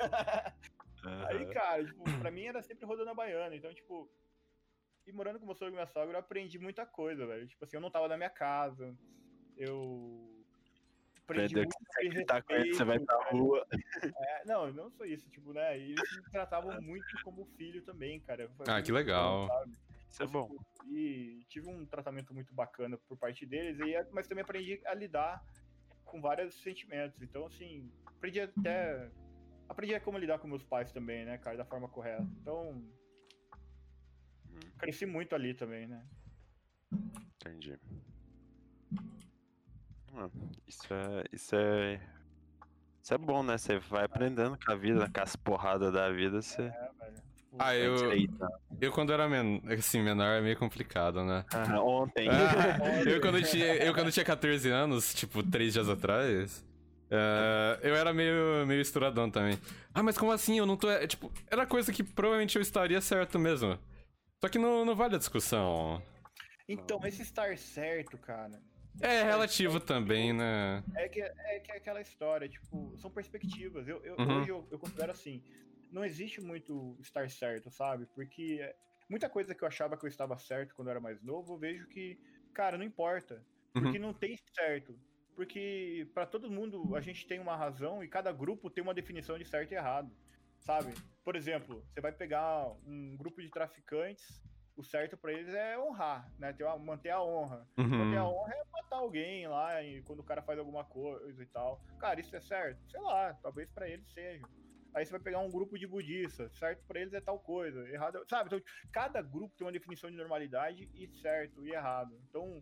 Aí, 1.27 1.45
cara, 1.47 1.83
tipo, 1.83 2.03
pra 2.19 2.29
mim 2.29 2.45
era 2.45 2.61
sempre 2.61 2.85
rodando 2.85 3.09
a 3.09 3.13
baiana. 3.15 3.55
Então, 3.55 3.73
tipo, 3.73 4.09
e 5.07 5.11
morando 5.11 5.39
com 5.39 5.45
meu 5.45 5.55
sogro 5.55 5.73
e 5.73 5.75
minha 5.75 5.87
sogra, 5.87 6.15
eu 6.15 6.19
aprendi 6.19 6.59
muita 6.59 6.85
coisa, 6.85 7.25
velho. 7.25 7.47
Tipo 7.47 7.65
assim, 7.65 7.77
eu 7.77 7.81
não 7.81 7.89
tava 7.89 8.07
na 8.07 8.17
minha 8.17 8.29
casa. 8.29 8.95
Eu. 9.57 10.40
Aprendi 11.31 11.55
muito 11.55 11.75
que 11.77 12.11
você 12.11 12.25
tá 12.25 12.41
com 12.41 12.53
ele, 12.53 12.73
você 12.73 12.83
vai 12.83 12.99
pra 12.99 13.31
rua. 13.31 13.65
É, 14.03 14.45
não, 14.45 14.71
não 14.71 14.89
só 14.91 15.05
isso, 15.05 15.29
tipo, 15.29 15.53
né? 15.53 15.77
Eles 15.79 16.11
me 16.11 16.23
tratavam 16.31 16.81
muito 16.81 17.07
como 17.23 17.45
filho 17.57 17.81
também, 17.83 18.19
cara. 18.19 18.49
Foi 18.57 18.65
Ah, 18.69 18.81
que 18.81 18.91
legal. 18.91 19.47
bom? 19.47 19.73
Isso 20.09 20.23
é 20.23 20.27
bom. 20.27 20.49
E 20.87 21.45
tive 21.47 21.69
um 21.69 21.85
tratamento 21.85 22.33
muito 22.33 22.53
bacana 22.53 22.97
por 23.07 23.17
parte 23.17 23.45
deles, 23.45 23.79
e, 23.79 24.11
mas 24.11 24.27
também 24.27 24.43
aprendi 24.43 24.81
a 24.85 24.93
lidar 24.93 25.41
com 26.03 26.19
vários 26.19 26.61
sentimentos. 26.61 27.21
Então, 27.21 27.45
assim, 27.45 27.91
aprendi 28.05 28.41
até. 28.41 29.09
Aprendi 29.69 29.95
a 29.95 30.01
como 30.01 30.17
lidar 30.17 30.37
com 30.39 30.49
meus 30.49 30.63
pais 30.63 30.91
também, 30.91 31.23
né, 31.23 31.37
cara, 31.37 31.55
da 31.55 31.65
forma 31.65 31.87
correta. 31.87 32.27
Então, 32.41 32.83
cresci 34.77 35.05
muito 35.05 35.33
ali 35.33 35.53
também, 35.53 35.87
né? 35.87 36.05
Entendi. 37.35 37.79
Isso 40.67 40.93
é. 40.93 41.23
Isso 41.31 41.55
é. 41.55 42.01
Isso 43.01 43.13
é 43.13 43.17
bom, 43.17 43.41
né? 43.41 43.57
Você 43.57 43.79
vai 43.79 44.05
aprendendo 44.05 44.57
com 44.63 44.71
a 44.71 44.75
vida, 44.75 45.09
com 45.11 45.21
as 45.21 45.35
porradas 45.35 45.91
da 45.91 46.09
vida, 46.11 46.41
você 46.41 46.63
É, 46.63 46.89
velho. 46.99 47.31
Ah, 47.59 47.75
eu, 47.75 47.95
eu 48.79 48.91
quando 48.93 49.11
era 49.11 49.27
men 49.27 49.61
assim, 49.77 50.01
menor 50.01 50.37
é 50.37 50.41
meio 50.41 50.57
complicado, 50.57 51.23
né? 51.25 51.43
Ah, 51.51 51.81
ontem. 51.81 52.29
Ah, 52.29 52.77
eu, 53.05 53.19
quando 53.19 53.43
tinha, 53.43 53.75
eu 53.75 53.93
quando 53.93 54.09
tinha 54.11 54.23
14 54.23 54.69
anos, 54.69 55.13
tipo, 55.13 55.43
três 55.43 55.73
dias 55.73 55.89
atrás, 55.89 56.63
eh, 57.09 57.79
eu 57.83 57.93
era 57.93 58.13
meio, 58.13 58.65
meio 58.65 58.79
estouradão 58.79 59.29
também. 59.29 59.59
Ah, 59.93 60.01
mas 60.01 60.17
como 60.17 60.31
assim? 60.31 60.57
Eu 60.59 60.65
não 60.65 60.77
tô. 60.77 60.89
é, 60.89 61.05
Tipo, 61.05 61.29
era 61.47 61.65
coisa 61.65 61.91
que 61.91 62.03
provavelmente 62.03 62.55
eu 62.55 62.61
estaria 62.61 63.01
certo 63.01 63.37
mesmo. 63.37 63.77
Só 64.41 64.49
que 64.49 64.57
não, 64.57 64.85
não 64.85 64.95
vale 64.95 65.15
a 65.15 65.19
discussão. 65.19 66.01
Então, 66.69 67.01
esse 67.05 67.21
estar 67.21 67.57
certo, 67.57 68.17
cara, 68.17 68.61
É 69.01 69.23
relativo 69.23 69.79
também, 69.79 70.33
né? 70.33 70.83
é 70.95 71.07
que 71.09 71.21
é, 71.21 71.59
que 71.59 71.71
é 71.71 71.77
aquela 71.77 72.01
história, 72.01 72.47
tipo, 72.47 72.95
são 72.97 73.09
perspectivas. 73.11 73.87
Eu, 73.87 74.03
eu- 74.03 74.15
Uhum. 74.17 74.37
Hoje 74.37 74.49
eu, 74.49 74.67
eu 74.71 74.79
considero 74.79 75.11
assim, 75.11 75.43
não 75.91 76.03
existe 76.05 76.39
muito 76.41 76.95
estar 77.01 77.29
certo, 77.29 77.69
sabe? 77.71 78.05
Porque 78.13 78.59
é, 78.61 78.75
muita 79.09 79.29
coisa 79.29 79.53
que 79.55 79.63
eu 79.63 79.67
achava 79.67 79.97
que 79.97 80.05
eu 80.05 80.09
estava 80.09 80.37
certo 80.37 80.75
quando 80.75 80.87
eu 80.87 80.91
era 80.91 80.99
mais 80.99 81.21
novo, 81.21 81.53
eu 81.53 81.57
vejo 81.57 81.87
que, 81.87 82.19
cara, 82.53 82.77
não 82.77 82.85
importa. 82.85 83.43
Porque 83.73 83.97
não 83.99 84.13
tem 84.13 84.37
certo. 84.53 84.99
Porque 85.35 86.07
pra 86.13 86.25
todo 86.25 86.51
mundo 86.51 86.95
a 86.95 87.01
gente 87.01 87.25
tem 87.25 87.39
uma 87.39 87.55
razão 87.55 88.03
e 88.03 88.07
cada 88.07 88.31
grupo 88.33 88.69
tem 88.69 88.83
uma 88.83 88.93
definição 88.93 89.37
de 89.37 89.45
certo 89.45 89.71
e 89.71 89.75
errado, 89.75 90.11
sabe? 90.59 90.93
Por 91.23 91.35
exemplo, 91.37 91.83
você 91.87 92.01
vai 92.01 92.11
pegar 92.11 92.67
um 92.85 93.15
grupo 93.17 93.41
de 93.41 93.49
traficantes 93.49 94.41
o 94.75 94.83
certo 94.83 95.17
pra 95.17 95.31
eles 95.33 95.53
é 95.53 95.77
honrar, 95.77 96.31
né? 96.39 96.53
Ter 96.53 96.63
uma- 96.63 96.77
manter 96.77 97.09
a 97.09 97.21
honra. 97.21 97.67
Manter 97.77 98.17
a 98.17 98.25
Uhum. 98.25 98.33
honra 98.35 98.53
é 98.53 98.63
matar 98.71 98.95
alguém 98.97 99.47
lá 99.47 99.83
e 99.83 100.01
quando 100.03 100.19
o 100.19 100.23
cara 100.23 100.41
faz 100.41 100.57
alguma 100.57 100.83
coisa 100.85 101.41
e 101.43 101.45
tal. 101.47 101.81
Cara, 101.99 102.19
isso 102.19 102.35
é 102.35 102.41
certo? 102.41 102.79
Sei 102.89 102.99
lá, 103.01 103.33
talvez 103.41 103.69
pra 103.71 103.87
eles 103.89 104.09
seja. 104.11 104.45
Aí 104.93 105.05
você 105.05 105.11
vai 105.11 105.21
pegar 105.21 105.39
um 105.39 105.49
grupo 105.49 105.77
de 105.79 105.87
budistas, 105.87 106.53
certo 106.57 106.83
pra 106.85 106.99
eles 106.99 107.13
é 107.13 107.21
tal 107.21 107.39
coisa, 107.39 107.87
errado, 107.89 108.17
é- 108.17 108.25
sabe? 108.29 108.47
Então, 108.47 108.61
cada 108.91 109.21
grupo 109.21 109.55
tem 109.55 109.65
uma 109.65 109.71
definição 109.71 110.09
de 110.11 110.17
normalidade 110.17 110.89
e 110.93 111.07
certo 111.21 111.65
e 111.65 111.71
errado. 111.71 112.19
Então, 112.29 112.61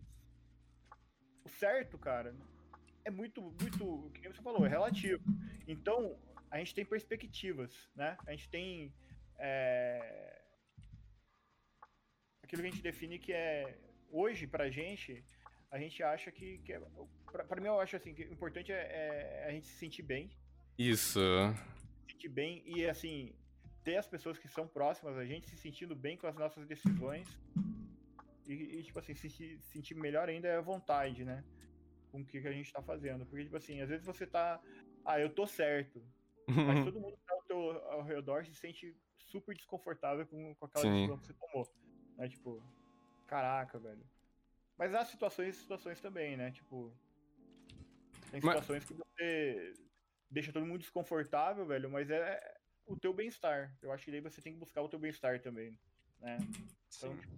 o 1.44 1.48
certo, 1.48 1.98
cara, 1.98 2.34
é 3.04 3.10
muito, 3.10 3.40
muito, 3.42 4.10
que 4.14 4.28
você 4.28 4.42
falou, 4.42 4.64
é 4.64 4.68
relativo. 4.68 5.22
Então, 5.66 6.16
a 6.50 6.58
gente 6.58 6.74
tem 6.74 6.84
perspectivas, 6.84 7.88
né? 7.96 8.16
A 8.26 8.30
gente 8.32 8.48
tem 8.48 8.92
é, 9.42 10.39
aquilo 12.50 12.62
que 12.62 12.68
a 12.68 12.70
gente 12.70 12.82
define 12.82 13.18
que 13.18 13.32
é 13.32 13.78
hoje 14.10 14.46
pra 14.46 14.68
gente, 14.68 15.24
a 15.70 15.78
gente 15.78 16.02
acha 16.02 16.32
que, 16.32 16.58
que 16.58 16.72
é, 16.72 16.80
pra, 17.30 17.44
pra 17.44 17.60
mim 17.60 17.68
eu 17.68 17.78
acho 17.78 17.94
assim 17.96 18.12
que 18.12 18.24
o 18.24 18.32
importante 18.32 18.72
é, 18.72 19.44
é 19.44 19.46
a 19.48 19.52
gente 19.52 19.68
se 19.68 19.78
sentir 19.78 20.02
bem, 20.02 20.28
Isso. 20.76 21.20
se 22.06 22.12
sentir 22.12 22.28
bem 22.28 22.62
e 22.66 22.86
assim 22.86 23.32
ter 23.84 23.96
as 23.96 24.06
pessoas 24.06 24.36
que 24.36 24.48
são 24.48 24.66
próximas 24.66 25.16
a 25.16 25.24
gente 25.24 25.48
se 25.48 25.56
sentindo 25.56 25.94
bem 25.94 26.16
com 26.16 26.26
as 26.26 26.34
nossas 26.34 26.66
decisões 26.66 27.26
e, 28.46 28.52
e, 28.52 28.82
tipo 28.82 28.98
assim 28.98 29.14
se 29.14 29.30
se 29.30 29.58
sentir 29.60 29.94
melhor 29.94 30.28
ainda 30.28 30.48
é 30.48 30.56
a 30.56 30.60
vontade, 30.60 31.24
né? 31.24 31.44
Com 32.10 32.22
o 32.22 32.26
que, 32.26 32.40
que 32.40 32.48
a 32.48 32.52
gente 32.52 32.72
tá 32.72 32.82
fazendo, 32.82 33.24
porque 33.24 33.44
tipo 33.44 33.56
assim 33.56 33.80
às 33.80 33.88
vezes 33.88 34.04
você 34.04 34.26
tá, 34.26 34.60
ah 35.04 35.20
eu 35.20 35.30
tô 35.30 35.46
certo, 35.46 36.02
mas 36.48 36.84
todo 36.84 37.00
mundo 37.00 37.16
que 37.16 37.24
tá 37.24 37.32
ao 37.32 37.42
teu 37.42 37.58
ao 37.92 38.02
redor 38.02 38.44
se 38.44 38.54
sente 38.56 38.96
super 39.18 39.54
desconfortável 39.54 40.26
com, 40.26 40.52
com 40.56 40.66
aquela 40.66 40.84
Sim. 40.84 40.92
decisão 40.94 41.18
que 41.18 41.26
você 41.26 41.34
tomou. 41.34 41.70
Né? 42.20 42.28
Tipo, 42.28 42.62
caraca, 43.26 43.78
velho. 43.78 44.06
Mas 44.76 44.94
há 44.94 45.04
situações 45.06 45.56
e 45.56 45.58
situações 45.58 46.00
também, 46.00 46.36
né? 46.36 46.50
Tipo. 46.50 46.92
Tem 48.30 48.40
Mas- 48.42 48.60
situações 48.60 48.84
que 48.84 48.92
você 48.94 49.72
deixa 50.30 50.52
todo 50.52 50.66
mundo 50.66 50.78
desconfortável, 50.80 51.64
velho, 51.66 51.90
mas 51.90 52.10
é 52.10 52.38
o 52.86 52.94
teu 52.96 53.12
bem-estar. 53.14 53.74
Eu 53.82 53.90
acho 53.90 54.04
que 54.04 54.10
daí 54.10 54.20
você 54.20 54.40
tem 54.42 54.52
que 54.52 54.58
buscar 54.58 54.82
o 54.82 54.88
teu 54.88 54.98
bem-estar 54.98 55.40
também, 55.40 55.76
né? 56.20 56.36
Então, 56.96 57.16
tipo, 57.16 57.34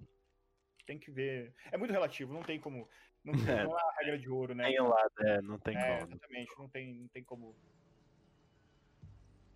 tem 0.85 0.99
que 0.99 1.11
ver. 1.13 1.55
É 1.71 1.77
muito 1.79 1.93
relativo, 1.93 2.35
não 2.35 2.43
tem 2.43 2.61
como. 2.61 2.89
Não, 3.25 3.33
É. 3.63 3.65
não 3.65 3.79
é 3.79 3.83
a 3.83 3.95
regra 4.01 4.19
de 4.19 4.29
ouro, 4.29 4.53
né? 4.55 4.65
Tem 4.65 4.83
um 4.83 4.89
lado, 4.89 5.13
é, 5.21 5.41
não 5.43 5.59
tem 5.61 5.77
É, 5.77 5.99
como. 6.01 6.11
exatamente, 6.13 6.59
não 6.59 6.69
tem, 6.69 6.95
não 6.95 7.09
tem 7.09 7.23
como. 7.25 7.57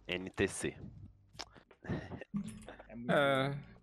NTC. 0.07 0.77
É 2.89 2.94
muito. 2.94 3.76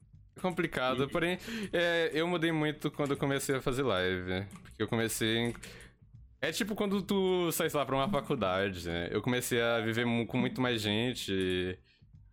É. 0.44 0.50
Complicado, 0.50 1.04
E- 1.04 1.08
porém, 1.08 1.38
é, 1.72 2.12
eu 2.14 2.28
mudei 2.28 2.52
muito 2.52 2.92
quando 2.92 3.12
eu 3.12 3.18
comecei 3.18 3.56
a 3.56 3.62
fazer 3.62 3.84
live. 3.84 4.46
Porque 4.64 4.84
eu 4.84 4.88
comecei. 4.88 5.38
em- 5.38 5.54
É 6.42 6.52
tipo 6.52 6.76
quando 6.76 7.02
tu 7.02 7.50
sai, 7.54 7.70
lá, 7.74 7.86
pra 7.86 7.96
uma 7.96 8.10
faculdade, 8.10 8.86
né? 8.88 9.08
Eu 9.12 9.22
comecei 9.22 9.62
a 9.62 9.80
viver 9.80 10.06
com 10.28 10.38
muito 10.38 10.60
mais 10.60 10.82
gente, 10.82 11.80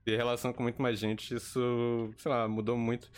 ter 0.04 0.16
relação 0.16 0.52
com 0.52 0.64
muito 0.64 0.82
mais 0.82 0.98
gente, 0.98 1.32
isso, 1.34 2.10
sei 2.16 2.30
lá, 2.32 2.48
mudou 2.48 2.76
muito. 2.76 3.08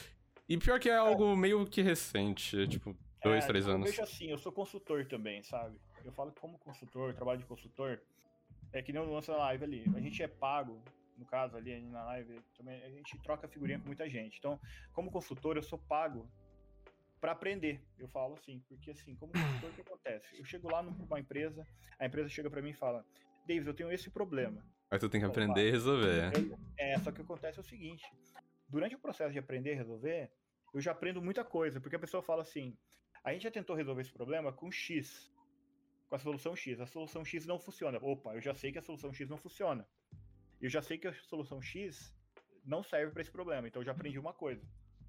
E 0.46 0.58
pior 0.58 0.78
que 0.78 0.90
é 0.90 0.96
algo 0.96 1.34
meio 1.34 1.64
que 1.64 1.80
recente, 1.80 2.68
tipo, 2.68 2.94
dois, 3.24 3.42
É, 3.42 3.46
três 3.46 3.66
eu 3.66 3.72
anos. 3.74 3.88
vejo 3.88 4.02
assim, 4.02 4.30
eu 4.30 4.36
sou 4.36 4.52
consultor 4.52 5.06
também, 5.06 5.42
sabe? 5.42 5.74
Eu 6.04 6.12
falo 6.12 6.30
que 6.30 6.38
como 6.40 6.58
consultor, 6.58 7.14
trabalho 7.14 7.38
de 7.38 7.46
consultor, 7.46 7.98
é 8.70 8.82
que 8.82 8.92
nem 8.92 9.00
o 9.00 9.10
lance 9.14 9.28
da 9.28 9.36
live 9.38 9.64
ali. 9.64 9.84
A 9.96 10.00
gente 10.00 10.22
é 10.22 10.28
pago, 10.28 10.78
no 11.16 11.26
caso 11.26 11.56
ali 11.56 11.80
na 11.82 12.04
live, 12.04 12.42
também 12.56 12.82
a 12.82 12.90
gente 12.90 13.18
troca 13.22 13.48
figurinha 13.48 13.78
com 13.78 13.86
muita 13.86 14.08
gente. 14.08 14.38
Então, 14.38 14.60
como 14.92 15.10
consultor, 15.10 15.56
eu 15.56 15.62
sou 15.62 15.78
pago 15.78 16.30
para 17.20 17.32
aprender. 17.32 17.80
Eu 17.98 18.08
falo 18.08 18.34
assim, 18.34 18.60
porque 18.68 18.90
assim, 18.90 19.14
como 19.16 19.32
consultor, 19.32 19.70
o 19.70 19.74
que 19.74 19.80
acontece? 19.80 20.36
Eu 20.38 20.44
chego 20.44 20.68
lá 20.68 20.82
numa 20.82 21.20
empresa, 21.20 21.66
a 21.98 22.06
empresa 22.06 22.28
chega 22.28 22.50
para 22.50 22.62
mim 22.62 22.70
e 22.70 22.74
fala: 22.74 23.06
Davis, 23.46 23.66
eu 23.66 23.74
tenho 23.74 23.92
esse 23.92 24.10
problema. 24.10 24.64
Aí 24.90 24.98
tu 24.98 25.08
tem 25.08 25.20
que 25.20 25.26
Opa. 25.26 25.36
aprender 25.36 25.68
e 25.68 25.70
resolver. 25.70 26.34
Eu- 26.34 26.58
é, 26.78 26.98
só 26.98 27.12
que 27.12 27.22
acontece 27.22 27.60
o 27.60 27.62
seguinte: 27.62 28.04
durante 28.68 28.94
o 28.94 28.98
processo 28.98 29.32
de 29.32 29.38
aprender 29.38 29.72
e 29.72 29.76
resolver, 29.76 30.32
eu 30.74 30.80
já 30.80 30.92
aprendo 30.92 31.22
muita 31.22 31.44
coisa, 31.44 31.80
porque 31.80 31.96
a 31.96 32.00
pessoa 32.00 32.22
fala 32.22 32.42
assim: 32.42 32.76
a 33.22 33.32
gente 33.32 33.42
já 33.42 33.50
tentou 33.50 33.76
resolver 33.76 34.02
esse 34.02 34.12
problema 34.12 34.52
com 34.52 34.70
X, 34.70 35.30
com 36.08 36.16
a 36.16 36.18
solução 36.18 36.56
X. 36.56 36.80
A 36.80 36.86
solução 36.86 37.24
X 37.24 37.46
não 37.46 37.58
funciona. 37.58 37.98
Opa, 38.02 38.34
eu 38.34 38.40
já 38.40 38.54
sei 38.54 38.72
que 38.72 38.78
a 38.78 38.82
solução 38.82 39.12
X 39.12 39.28
não 39.28 39.38
funciona. 39.38 39.88
Eu 40.62 40.70
já 40.70 40.80
sei 40.80 40.96
que 40.96 41.08
a 41.08 41.12
solução 41.24 41.60
X 41.60 42.14
não 42.64 42.82
serve 42.84 43.12
para 43.12 43.20
esse 43.20 43.30
problema, 43.30 43.66
então 43.66 43.82
eu 43.82 43.86
já 43.86 43.90
aprendi 43.90 44.18
uma 44.18 44.32
coisa. 44.32 44.64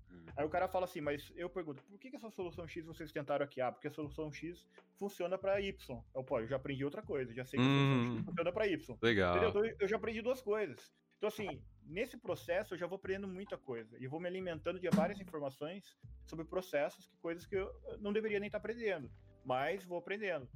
Hum. 0.09 0.25
Aí 0.35 0.43
o 0.43 0.49
cara 0.49 0.67
fala 0.67 0.85
assim, 0.85 0.99
mas 0.99 1.31
eu 1.35 1.47
pergunto, 1.47 1.83
por 1.83 1.99
que, 1.99 2.09
que 2.09 2.15
essa 2.15 2.31
solução 2.31 2.67
X 2.67 2.83
vocês 2.85 3.11
tentaram 3.11 3.45
aqui? 3.45 3.61
Ah, 3.61 3.71
porque 3.71 3.87
a 3.87 3.91
solução 3.91 4.31
X 4.31 4.65
funciona 4.97 5.37
para 5.37 5.61
Y. 5.61 6.03
Eu, 6.15 6.23
pô, 6.23 6.39
eu 6.39 6.47
já 6.47 6.55
aprendi 6.55 6.83
outra 6.83 7.03
coisa, 7.03 7.31
já 7.31 7.45
sei 7.45 7.59
que 7.59 7.65
a 7.65 7.69
solução 7.69 8.13
Hum. 8.13 8.17
X 8.17 8.25
funciona 8.25 8.51
para 8.51 8.67
Y. 8.67 8.97
Legal. 9.01 9.37
Então, 9.37 9.65
eu 9.79 9.87
já 9.87 9.95
aprendi 9.95 10.21
duas 10.23 10.41
coisas. 10.41 10.91
Então, 11.17 11.27
assim, 11.27 11.63
nesse 11.85 12.17
processo 12.17 12.73
eu 12.73 12.77
já 12.77 12.87
vou 12.87 12.95
aprendendo 12.95 13.27
muita 13.27 13.57
coisa. 13.57 13.95
E 13.99 14.07
vou 14.07 14.19
me 14.19 14.27
alimentando 14.27 14.79
de 14.79 14.89
várias 14.89 15.21
informações 15.21 15.95
sobre 16.25 16.45
processos, 16.45 17.07
que 17.07 17.15
coisas 17.17 17.45
que 17.45 17.55
eu 17.55 17.71
não 17.99 18.11
deveria 18.11 18.39
nem 18.39 18.47
estar 18.47 18.57
aprendendo. 18.57 19.09
Mas 19.45 19.85
vou 19.85 19.99
aprendendo. 19.99 20.49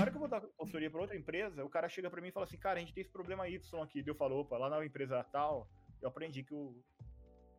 Na 0.00 0.04
hora 0.04 0.10
que 0.10 0.16
eu 0.16 0.20
vou 0.20 0.28
dar 0.30 0.40
consultoria 0.40 0.90
para 0.90 1.02
outra 1.02 1.14
empresa, 1.14 1.62
o 1.62 1.68
cara 1.68 1.86
chega 1.86 2.08
para 2.08 2.22
mim 2.22 2.28
e 2.28 2.32
fala 2.32 2.44
assim, 2.44 2.56
cara, 2.56 2.78
a 2.78 2.80
gente 2.80 2.94
tem 2.94 3.02
esse 3.02 3.10
problema 3.10 3.46
Y 3.46 3.82
aqui. 3.82 4.02
Daí 4.02 4.10
Eu 4.10 4.14
falo, 4.14 4.40
opa, 4.40 4.56
lá 4.56 4.70
na 4.70 4.82
empresa 4.82 5.22
tal, 5.24 5.68
eu 6.00 6.08
aprendi 6.08 6.42
que 6.42 6.54
o 6.54 6.74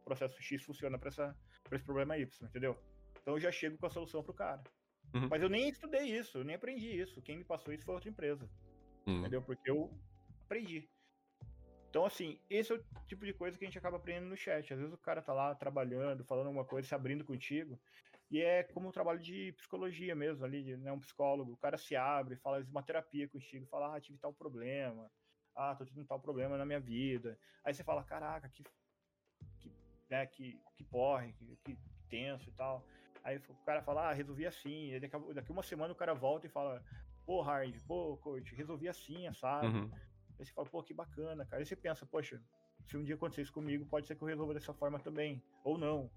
processo 0.04 0.42
X 0.42 0.64
funciona 0.64 0.98
para 0.98 1.10
esse 1.10 1.86
problema 1.86 2.18
Y, 2.18 2.28
entendeu? 2.48 2.76
Então 3.22 3.36
eu 3.36 3.40
já 3.40 3.52
chego 3.52 3.78
com 3.78 3.86
a 3.86 3.92
solução 3.92 4.24
pro 4.24 4.34
cara. 4.34 4.64
Uhum. 5.14 5.28
Mas 5.30 5.44
eu 5.44 5.50
nem 5.50 5.70
estudei 5.70 6.18
isso, 6.18 6.40
eu 6.40 6.44
nem 6.44 6.56
aprendi 6.56 7.00
isso. 7.00 7.22
Quem 7.22 7.38
me 7.38 7.44
passou 7.44 7.72
isso 7.72 7.86
foi 7.86 7.94
outra 7.94 8.10
empresa 8.10 8.50
Hum. 9.06 9.20
entendeu? 9.20 9.42
Porque 9.44 9.70
eu 9.70 9.92
aprendi. 10.44 10.90
Então, 11.90 12.06
assim, 12.06 12.40
esse 12.50 12.72
é 12.72 12.76
o 12.76 12.84
tipo 13.08 13.24
de 13.24 13.34
coisa 13.34 13.58
que 13.58 13.66
a 13.66 13.68
gente 13.68 13.78
acaba 13.78 13.98
aprendendo 13.98 14.30
no 14.30 14.38
chat. 14.38 14.74
Às 14.74 14.80
vezes 14.80 14.94
o 14.94 14.98
cara 14.98 15.22
tá 15.22 15.34
lá 15.34 15.54
trabalhando, 15.54 16.24
falando 16.24 16.48
alguma 16.48 16.66
coisa, 16.66 16.88
se 16.88 16.96
abrindo 16.96 17.24
contigo, 17.26 17.80
e 18.32 18.40
é 18.42 18.64
como 18.64 18.88
um 18.88 18.92
trabalho 18.92 19.20
de 19.20 19.52
psicologia 19.54 20.16
mesmo, 20.16 20.46
ali, 20.46 20.78
né, 20.78 20.92
um 20.92 21.00
psicólogo. 21.00 21.52
O 21.52 21.58
cara 21.58 21.78
se 21.78 21.98
abre, 21.98 22.38
fala 22.38 22.64
de 22.64 22.72
uma 22.72 22.82
terapia 22.82 23.28
contigo, 23.28 23.68
fala, 23.68 23.96
ah, 23.96 24.00
tive 24.00 24.18
tal 24.18 24.34
problema, 24.34 25.12
ah, 25.54 25.76
tô 25.76 25.86
tendo 25.86 26.06
tal 26.06 26.20
problema 26.20 26.58
na 26.58 26.66
minha 26.66 26.80
vida. 26.80 27.38
Aí 27.64 27.74
você 27.74 27.84
fala, 27.84 28.06
caraca, 28.06 28.48
que, 28.48 28.64
que, 29.60 29.70
né, 30.10 30.26
que, 30.28 30.58
que 30.78 30.84
porre, 30.86 31.34
que, 31.34 31.58
que 31.58 31.78
tenso 32.10 32.50
e 32.50 32.54
tal. 32.54 32.86
Aí 33.22 33.38
o 33.38 33.66
cara 33.66 33.82
fala, 33.82 34.10
ah, 34.10 34.14
resolvi 34.14 34.46
assim. 34.48 34.94
E 34.94 35.00
daqui, 35.02 35.16
a- 35.16 35.34
daqui 35.34 35.52
uma 35.52 35.62
semana 35.62 35.92
o 35.92 35.96
cara 35.98 36.14
volta 36.14 36.48
e 36.48 36.50
fala, 36.50 36.82
pô, 37.26 37.42
Hard, 37.42 37.76
pô, 37.86 38.18
coach, 38.18 38.56
resolvi 38.56 38.88
assim, 38.88 39.32
sabe? 39.34 39.68
Uhum. 39.68 39.92
Aí 40.40 40.46
você 40.46 40.54
fala, 40.54 40.70
pô, 40.70 40.82
que 40.82 40.94
bacana, 40.94 41.46
cara. 41.46 41.62
Aí 41.62 41.66
você 41.66 41.76
pensa, 41.76 42.06
poxa, 42.06 42.42
se 42.88 42.96
um 42.96 43.04
dia 43.04 43.16
acontecer 43.16 43.42
isso 43.42 43.54
comigo, 43.54 43.86
pode 43.86 44.08
ser 44.08 44.16
que 44.16 44.24
eu 44.24 44.28
resolva 44.28 44.54
dessa 44.54 44.74
forma 44.74 45.00
também. 45.00 45.44
Ou 45.64 45.78
não, 45.78 46.10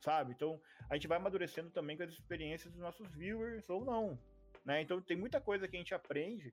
sabe? 0.00 0.32
Então, 0.32 0.60
a 0.88 0.94
gente 0.94 1.06
vai 1.08 1.18
amadurecendo 1.18 1.70
também 1.70 1.96
com 1.96 2.02
as 2.02 2.10
experiências 2.10 2.72
dos 2.72 2.80
nossos 2.80 3.08
viewers, 3.14 3.68
ou 3.68 3.84
não. 3.84 4.18
Né? 4.64 4.82
Então, 4.82 5.00
tem 5.00 5.16
muita 5.16 5.40
coisa 5.40 5.66
que 5.68 5.76
a 5.76 5.78
gente 5.78 5.94
aprende 5.94 6.52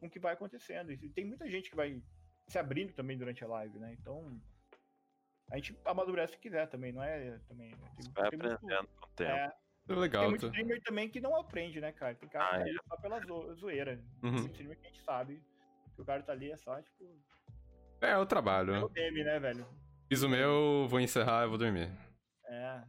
com 0.00 0.06
o 0.06 0.10
que 0.10 0.18
vai 0.18 0.32
acontecendo. 0.34 0.92
E 0.92 1.08
tem 1.10 1.24
muita 1.24 1.48
gente 1.48 1.70
que 1.70 1.76
vai 1.76 2.02
se 2.46 2.58
abrindo 2.58 2.92
também 2.92 3.18
durante 3.18 3.44
a 3.44 3.48
live, 3.48 3.78
né? 3.78 3.94
Então, 4.00 4.40
a 5.50 5.56
gente 5.56 5.76
amadurece 5.84 6.34
se 6.34 6.38
quiser 6.38 6.66
também, 6.68 6.92
não 6.92 7.02
é? 7.02 7.38
Também, 7.48 7.70
tem, 7.70 8.12
Vai 8.14 8.30
tem 8.30 8.38
muito- 8.38 8.54
aprendendo 8.54 8.88
com 8.88 9.06
o 9.06 9.10
tempo. 9.10 9.30
é, 9.30 9.52
tem 9.86 9.96
Legal. 9.96 10.28
muito 10.30 10.40
tu- 10.40 10.46
streamer 10.46 10.82
também 10.82 11.08
que 11.10 11.20
não 11.20 11.36
aprende, 11.36 11.80
né, 11.80 11.92
cara? 11.92 12.14
Tem 12.14 12.28
cara 12.28 12.48
que 12.48 12.54
Ah, 12.54 12.58
tá 12.58 12.66
é. 12.66 12.70
ali 12.70 12.78
só 12.88 12.96
pela 12.96 13.20
zo- 13.20 13.54
zoeira. 13.56 14.00
Uhum. 14.22 14.36
Tem 14.36 14.46
streamer 14.46 14.78
que 14.78 14.86
a 14.86 14.90
gente 14.90 15.02
sabe 15.02 15.42
que 15.94 16.00
o 16.00 16.04
cara 16.04 16.22
tá 16.22 16.32
ali 16.32 16.50
é 16.52 16.56
só, 16.56 16.80
tipo, 16.80 17.18
É, 18.00 18.16
o 18.16 18.22
é 18.22 18.26
trabalho. 18.26 18.86
o 18.86 18.90
meme, 18.90 19.24
né, 19.24 19.38
velho? 19.38 19.66
Fiz 20.08 20.22
o 20.22 20.28
meu, 20.28 20.86
vou 20.88 21.00
encerrar 21.00 21.44
e 21.44 21.48
vou 21.48 21.58
dormir. 21.58 21.90
É. 22.48 22.84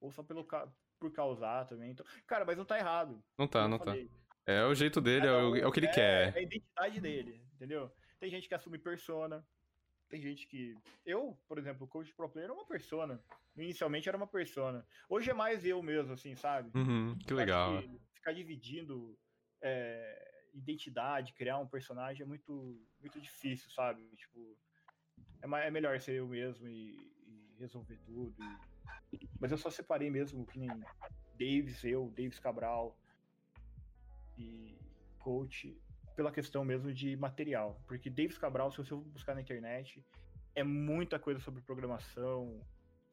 Ou 0.00 0.10
só 0.10 0.22
pelo 0.22 0.44
ca... 0.44 0.68
por 0.98 1.12
causar 1.12 1.66
também. 1.66 1.90
Então... 1.90 2.06
Cara, 2.26 2.44
mas 2.44 2.56
não 2.56 2.64
tá 2.64 2.78
errado. 2.78 3.22
Não 3.38 3.46
tá, 3.46 3.68
não 3.68 3.78
tá. 3.78 3.94
É 4.46 4.64
o 4.64 4.74
jeito 4.74 5.00
dele, 5.00 5.26
é 5.26 5.30
Cada 5.30 5.48
o, 5.48 5.56
é 5.56 5.66
o 5.66 5.72
que 5.72 5.80
ele 5.80 5.86
é- 5.86 5.92
quer. 5.92 6.36
É 6.36 6.38
a 6.38 6.42
identidade 6.42 7.00
dele, 7.00 7.44
entendeu? 7.54 7.92
Tem 8.18 8.30
gente 8.30 8.48
que 8.48 8.54
assume 8.54 8.78
persona. 8.78 9.44
Tem 10.08 10.20
gente 10.20 10.46
que. 10.46 10.76
Eu, 11.06 11.38
por 11.48 11.58
exemplo, 11.58 11.86
o 11.86 11.88
coach 11.88 12.14
pro 12.14 12.28
player 12.28 12.50
era 12.50 12.52
uma 12.52 12.66
persona. 12.66 13.22
Inicialmente 13.56 14.08
era 14.08 14.16
uma 14.16 14.26
persona. 14.26 14.86
Hoje 15.08 15.30
é 15.30 15.34
mais 15.34 15.64
eu 15.64 15.82
mesmo, 15.82 16.12
assim, 16.12 16.34
sabe? 16.34 16.70
Uhum, 16.74 17.16
que 17.18 17.32
legal. 17.32 17.80
que 17.80 18.00
Ficar 18.12 18.32
dividindo 18.32 19.18
é, 19.62 20.48
identidade, 20.52 21.32
criar 21.32 21.58
um 21.58 21.66
personagem 21.66 22.22
é 22.22 22.26
muito, 22.26 22.78
muito 23.00 23.20
difícil, 23.20 23.70
sabe? 23.70 24.06
Tipo, 24.16 24.56
é, 25.40 25.46
mais, 25.46 25.66
é 25.66 25.70
melhor 25.70 25.98
ser 26.00 26.12
eu 26.12 26.28
mesmo 26.28 26.68
e 26.68 27.11
resolver 27.62 27.98
tudo. 28.04 28.34
e- 29.12 29.28
Mas 29.40 29.50
eu 29.50 29.58
só 29.58 29.70
separei 29.70 30.10
mesmo 30.10 30.46
que 30.46 30.58
nem 30.58 30.70
Davis, 31.34 31.82
eu, 31.84 32.10
Davis 32.10 32.38
Cabral 32.38 32.96
e 34.36 34.76
coach 35.18 35.76
pela 36.16 36.32
questão 36.32 36.64
mesmo 36.64 36.92
de 36.92 37.16
material. 37.16 37.80
Porque 37.86 38.10
Davis 38.10 38.36
Cabral, 38.38 38.70
se 38.70 38.78
você 38.78 38.94
buscar 38.94 39.34
na 39.34 39.40
internet, 39.40 40.04
é 40.54 40.62
muita 40.62 41.18
coisa 41.18 41.40
sobre 41.40 41.62
programação, 41.62 42.60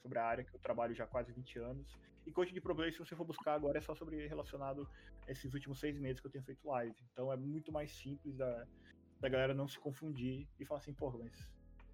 sobre 0.01 0.19
a 0.19 0.25
área 0.25 0.43
que 0.43 0.53
eu 0.55 0.59
trabalho 0.59 0.93
já 0.95 1.03
há 1.05 1.07
quase 1.07 1.31
20 1.31 1.59
anos. 1.59 1.87
E 2.25 2.31
coach 2.31 2.53
de 2.53 2.61
problema, 2.61 2.91
se 2.91 2.99
você 2.99 3.15
for 3.15 3.25
buscar 3.25 3.53
agora, 3.53 3.77
é 3.77 3.81
só 3.81 3.95
sobre 3.95 4.27
relacionado 4.27 4.87
a 5.27 5.31
esses 5.31 5.53
últimos 5.53 5.79
seis 5.79 5.97
meses 5.99 6.19
que 6.19 6.27
eu 6.27 6.31
tenho 6.31 6.43
feito 6.43 6.67
live. 6.67 6.95
Então 7.11 7.31
é 7.31 7.37
muito 7.37 7.71
mais 7.71 7.91
simples 7.95 8.35
da, 8.35 8.67
da 9.21 9.29
galera 9.29 9.53
não 9.53 9.67
se 9.67 9.79
confundir 9.79 10.47
e 10.59 10.65
falar 10.65 10.79
assim, 10.79 10.93
porra, 10.93 11.17
mas 11.19 11.33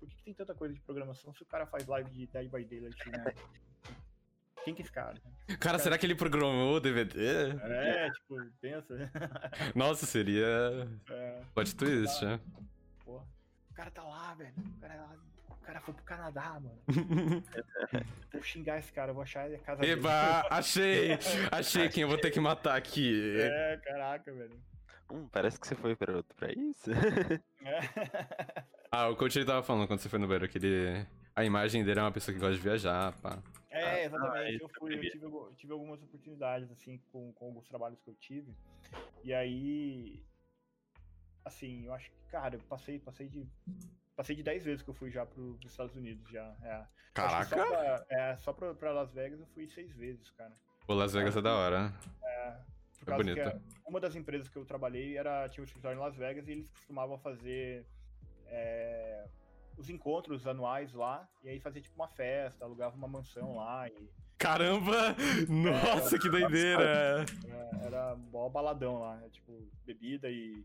por 0.06 0.10
que, 0.12 0.16
que 0.18 0.24
tem 0.24 0.34
tanta 0.34 0.54
coisa 0.54 0.74
de 0.74 0.80
programação 0.82 1.34
se 1.34 1.42
o 1.42 1.46
cara 1.46 1.66
faz 1.66 1.86
live 1.88 2.10
de 2.12 2.28
Dead 2.28 2.50
by 2.50 2.64
Daylight, 2.64 3.10
né? 3.10 3.24
Quem 4.64 4.74
que 4.74 4.82
é 4.82 4.84
esse 4.86 4.92
cara? 4.92 5.14
Cara, 5.60 5.78
será 5.78 5.96
que 5.96 6.06
ele 6.08 6.16
programou 6.16 6.76
o 6.76 6.80
DVD? 6.80 7.52
É, 7.62 8.10
tipo, 8.12 8.36
pensa. 8.60 9.12
Nossa, 9.76 10.08
seria. 10.08 10.48
É, 11.08 11.42
Plot 11.54 11.76
twist, 11.76 12.26
né? 12.26 12.40
porra. 13.04 13.24
O 13.70 13.74
cara 13.76 13.92
tá 13.92 14.04
lá, 14.04 14.34
velho. 14.34 14.54
O 14.58 14.80
cara, 14.82 14.96
lá- 14.96 15.16
o 15.52 15.56
cara 15.66 15.82
foi 15.82 15.94
pro 15.94 16.04
Canadá, 16.04 16.60
mano. 16.60 16.82
Vou 18.34 18.42
xingar 18.42 18.80
esse 18.80 18.92
cara, 18.92 19.14
vou 19.14 19.22
achar 19.24 19.46
a 19.52 19.58
casa 19.60 19.82
dele. 19.82 19.94
Eba, 19.94 20.46
achei! 20.50 21.12
Achei 21.52 21.88
quem 21.90 22.02
eu 22.04 22.10
vou 22.10 22.18
ter 22.18 22.30
que 22.32 22.40
matar 22.40 22.76
aqui. 22.76 23.38
É, 23.40 23.78
caraca, 23.84 24.32
velho. 24.34 24.60
Hum, 25.12 25.28
parece 25.32 25.60
que 25.60 25.68
você 25.68 25.76
foi 25.76 25.96
pra 25.96 26.16
outro 26.18 26.36
país. 26.36 26.88
É. 27.62 27.80
Ah, 28.92 29.10
o 29.10 29.16
coach 29.16 29.38
ele 29.38 29.46
tava 29.46 29.62
falando 29.64 29.88
quando 29.88 30.00
você 30.00 30.10
foi 30.10 30.20
no 30.20 30.28
banheiro 30.28 30.48
que 30.50 30.58
ele. 30.58 31.06
A 31.36 31.44
imagem 31.44 31.84
dele 31.84 32.00
é 32.00 32.04
uma 32.04 32.12
pessoa 32.12 32.34
que 32.34 32.40
gosta 32.40 32.56
de 32.56 32.62
viajar, 32.62 33.12
pá. 33.22 33.42
É, 33.70 34.06
exatamente. 34.06 34.56
isso 34.56 34.64
eu, 34.64 34.70
fui, 34.70 34.96
eu 34.96 35.02
tive, 35.02 35.26
algu- 35.26 35.54
tive 35.58 35.74
algumas 35.74 36.02
oportunidades, 36.02 36.72
assim, 36.72 36.98
com, 37.12 37.34
com 37.34 37.46
alguns 37.48 37.68
trabalhos 37.68 38.00
que 38.02 38.10
eu 38.10 38.16
tive. 38.16 38.56
E 39.22 39.34
aí, 39.34 40.24
assim, 41.44 41.86
eu 41.86 41.94
acho 41.94 42.10
que, 42.10 42.18
cara, 42.32 42.56
eu 42.56 42.60
passei, 42.62 43.00
passei 43.00 43.28
de. 43.28 43.46
Passei 44.16 44.34
de 44.34 44.44
10 44.44 44.64
vezes 44.64 44.82
que 44.82 44.90
eu 44.90 44.94
fui 44.94 45.12
já 45.12 45.26
pro, 45.26 45.56
pros 45.60 45.72
Estados 45.72 45.94
Unidos 45.94 46.32
já. 46.32 46.56
É. 46.64 46.86
Caraca! 47.14 47.46
Só 47.58 47.66
pra, 47.66 48.06
é, 48.10 48.38
só 48.38 48.54
pra, 48.54 48.74
pra 48.74 48.92
Las 48.94 49.12
Vegas 49.12 49.40
eu 49.42 49.46
fui 49.48 49.68
seis 49.68 49.92
vezes, 49.94 50.30
cara. 50.32 50.54
O 50.88 50.94
Las 50.94 51.12
Vegas 51.14 51.36
é 51.36 51.42
da 51.42 51.54
hora. 51.54 51.94
Por 53.06 53.14
É 53.14 53.16
causa 53.18 53.24
que 53.24 53.42
bonito. 53.42 53.48
a- 53.56 53.90
uma 53.90 54.00
das 54.00 54.16
empresas 54.16 54.50
que 54.50 54.58
eu 54.58 54.66
trabalhei 54.66 55.16
era, 55.18 55.48
tinha 55.48 55.62
um 55.62 55.66
escritório 55.66 55.96
em 55.98 56.02
Las 56.02 56.16
Vegas 56.16 56.48
e 56.48 56.52
eles 56.52 56.70
costumavam 56.70 57.18
fazer 57.20 57.86
é, 58.48 59.26
os 59.78 59.90
encontros 59.90 60.46
anuais 60.48 60.92
lá. 60.94 61.28
E 61.44 61.50
aí 61.50 61.60
fazia 61.60 61.82
tipo 61.82 61.96
uma 61.96 62.08
festa, 62.08 62.66
alugava 62.66 62.96
uma 62.96 63.08
mansão 63.08 63.56
lá. 63.58 63.88
E 63.90 64.10
Caramba! 64.38 65.16
Nossa, 65.48 66.18
que 66.20 66.30
doideira! 66.30 67.26
é, 67.48 67.86
era 67.86 68.16
mó 68.16 68.50
baladão 68.50 69.00
lá. 69.00 69.22
é, 69.24 69.30
Tipo, 69.30 69.68
bebida 69.86 70.30
e 70.30 70.64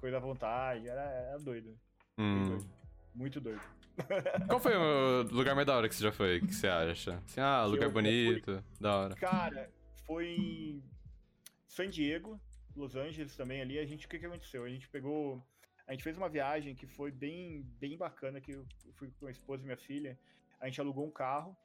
coisa 0.00 0.16
à 0.16 0.20
vontade. 0.20 0.88
Era, 0.88 1.02
era 1.02 1.38
doido. 1.38 1.78
Hum. 2.18 2.48
doido. 2.48 2.66
Muito 3.14 3.40
doido. 3.40 3.60
Qual 4.48 4.58
foi 4.60 4.74
o 4.74 5.22
lugar 5.30 5.54
mais 5.54 5.66
da 5.66 5.76
hora 5.76 5.88
que 5.88 5.94
você 5.94 6.02
já 6.02 6.12
foi? 6.12 6.40
Que 6.40 6.54
você 6.54 6.66
acha? 6.66 7.14
Assim, 7.26 7.40
ah, 7.40 7.64
lugar 7.64 7.84
eu 7.84 7.88
já 7.88 7.92
fui. 7.92 8.02
bonito, 8.02 8.64
da 8.80 8.96
hora. 8.96 9.14
Cara, 9.16 9.70
foi 10.06 10.28
em 10.34 10.82
San 11.72 11.88
Diego, 11.88 12.38
Los 12.76 12.94
Angeles 12.96 13.34
também 13.34 13.62
ali. 13.62 13.78
A 13.78 13.86
gente, 13.86 14.04
o 14.04 14.08
que, 14.08 14.18
que 14.18 14.26
aconteceu? 14.26 14.64
A 14.64 14.68
gente 14.68 14.86
pegou. 14.90 15.42
A 15.86 15.92
gente 15.92 16.04
fez 16.04 16.18
uma 16.18 16.28
viagem 16.28 16.74
que 16.74 16.86
foi 16.86 17.10
bem, 17.10 17.62
bem 17.80 17.96
bacana, 17.96 18.42
que 18.42 18.52
eu 18.52 18.66
fui 18.94 19.10
com 19.18 19.26
a 19.26 19.30
esposa 19.30 19.62
e 19.62 19.64
minha 19.64 19.76
filha. 19.76 20.18
A 20.60 20.66
gente 20.66 20.80
alugou 20.82 21.06
um 21.06 21.10
carro 21.10 21.56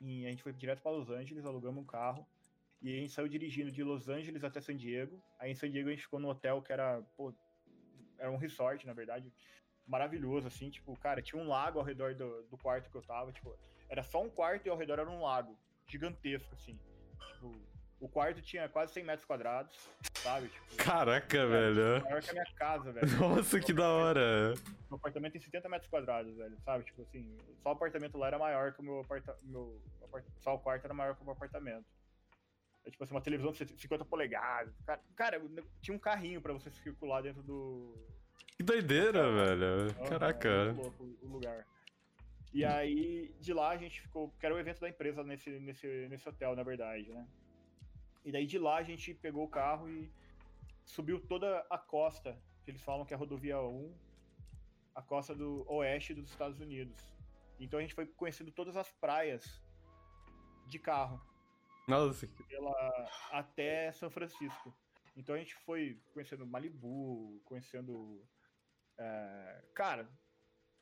e 0.00 0.26
a 0.26 0.30
gente 0.30 0.42
foi 0.42 0.52
direto 0.54 0.80
para 0.80 0.92
Los 0.92 1.10
Angeles, 1.10 1.44
alugamos 1.44 1.82
um 1.82 1.86
carro. 1.86 2.26
E 2.80 2.90
a 2.90 3.00
gente 3.00 3.12
saiu 3.12 3.28
dirigindo 3.28 3.70
de 3.70 3.84
Los 3.84 4.08
Angeles 4.08 4.42
até 4.44 4.62
San 4.62 4.76
Diego. 4.76 5.22
Aí 5.38 5.52
em 5.52 5.54
San 5.54 5.70
Diego 5.70 5.88
a 5.88 5.92
gente 5.92 6.04
ficou 6.04 6.18
no 6.18 6.30
hotel 6.30 6.62
que 6.62 6.72
era, 6.72 7.02
pô, 7.14 7.32
era 8.18 8.30
um 8.30 8.38
resort, 8.38 8.86
na 8.86 8.94
verdade. 8.94 9.30
Maravilhoso, 9.86 10.46
assim, 10.46 10.70
tipo, 10.70 10.98
cara, 10.98 11.20
tinha 11.20 11.40
um 11.40 11.46
lago 11.46 11.78
ao 11.78 11.84
redor 11.84 12.14
do, 12.14 12.44
do 12.44 12.56
quarto 12.56 12.90
que 12.90 12.96
eu 12.96 13.02
tava, 13.02 13.30
tipo, 13.30 13.54
era 13.90 14.02
só 14.02 14.22
um 14.22 14.30
quarto 14.30 14.66
e 14.66 14.70
ao 14.70 14.78
redor 14.78 15.00
era 15.00 15.10
um 15.10 15.20
lago 15.20 15.54
gigantesco, 15.86 16.54
assim. 16.54 16.78
Tipo, 17.34 17.73
o 18.04 18.08
quarto 18.08 18.42
tinha 18.42 18.68
quase 18.68 18.92
100 18.92 19.04
metros 19.04 19.24
quadrados, 19.24 19.74
sabe? 20.16 20.48
Tipo, 20.48 20.76
Caraca, 20.76 21.46
velho. 21.46 22.02
maior 22.02 22.20
que 22.20 22.30
a 22.30 22.32
minha 22.34 22.54
casa, 22.54 22.92
velho. 22.92 23.06
Nossa, 23.18 23.58
que 23.58 23.72
da 23.72 23.88
hora. 23.88 24.52
Meu 24.90 24.96
apartamento 24.96 25.32
tem 25.32 25.40
70 25.40 25.68
metros 25.70 25.88
quadrados, 25.88 26.36
velho, 26.36 26.54
sabe? 26.60 26.84
Tipo 26.84 27.00
assim, 27.00 27.34
só 27.62 27.70
o 27.70 27.72
apartamento 27.72 28.18
lá 28.18 28.26
era 28.26 28.38
maior 28.38 28.74
que 28.74 28.80
o 28.80 28.84
meu 28.84 29.00
apartamento. 29.00 29.42
Meu 29.46 29.80
Só 30.40 30.54
o 30.54 30.58
quarto 30.58 30.84
era 30.84 30.92
maior 30.92 31.16
que 31.16 31.22
o 31.22 31.24
meu 31.24 31.32
apartamento. 31.32 31.86
É 32.84 32.90
tipo 32.90 33.02
assim, 33.02 33.14
uma 33.14 33.22
televisão 33.22 33.52
de 33.52 33.66
50 33.80 34.04
polegadas. 34.04 34.74
Cara, 34.84 35.00
cara, 35.16 35.42
tinha 35.80 35.96
um 35.96 35.98
carrinho 35.98 36.42
pra 36.42 36.52
você 36.52 36.70
circular 36.70 37.22
dentro 37.22 37.42
do. 37.42 37.94
Que 38.58 38.62
doideira, 38.62 39.32
velho. 39.32 39.94
Caraca. 40.10 40.48
é 40.48 40.72
louco 40.72 41.04
o 41.22 41.26
lugar. 41.26 41.66
E 42.52 42.66
aí, 42.66 43.34
de 43.40 43.54
lá 43.54 43.70
a 43.70 43.78
gente 43.78 44.02
ficou. 44.02 44.30
Que 44.38 44.44
era 44.44 44.54
o 44.54 44.58
evento 44.58 44.80
da 44.80 44.90
empresa 44.90 45.24
nesse, 45.24 45.48
nesse, 45.58 46.06
nesse 46.10 46.28
hotel, 46.28 46.54
na 46.54 46.62
verdade, 46.62 47.10
né? 47.10 47.26
E 48.24 48.32
daí 48.32 48.46
de 48.46 48.58
lá 48.58 48.76
a 48.76 48.82
gente 48.82 49.12
pegou 49.14 49.44
o 49.44 49.48
carro 49.48 49.88
e 49.88 50.10
subiu 50.84 51.20
toda 51.20 51.64
a 51.70 51.78
costa, 51.78 52.40
que 52.64 52.70
eles 52.70 52.82
falam 52.82 53.04
que 53.04 53.12
é 53.12 53.16
a 53.16 53.18
rodovia 53.18 53.60
1, 53.60 53.94
a 54.94 55.02
costa 55.02 55.34
do 55.34 55.64
oeste 55.70 56.14
dos 56.14 56.30
Estados 56.30 56.60
Unidos. 56.60 57.14
Então 57.60 57.78
a 57.78 57.82
gente 57.82 57.94
foi 57.94 58.06
conhecendo 58.06 58.50
todas 58.50 58.76
as 58.76 58.90
praias 58.92 59.62
de 60.66 60.78
carro 60.78 61.20
Nossa, 61.86 62.26
pela, 62.48 63.10
até 63.30 63.92
São 63.92 64.10
Francisco. 64.10 64.74
Então 65.16 65.34
a 65.34 65.38
gente 65.38 65.54
foi 65.54 66.00
conhecendo 66.12 66.46
Malibu, 66.46 67.40
conhecendo. 67.44 68.26
é, 68.98 69.64
cara, 69.74 70.08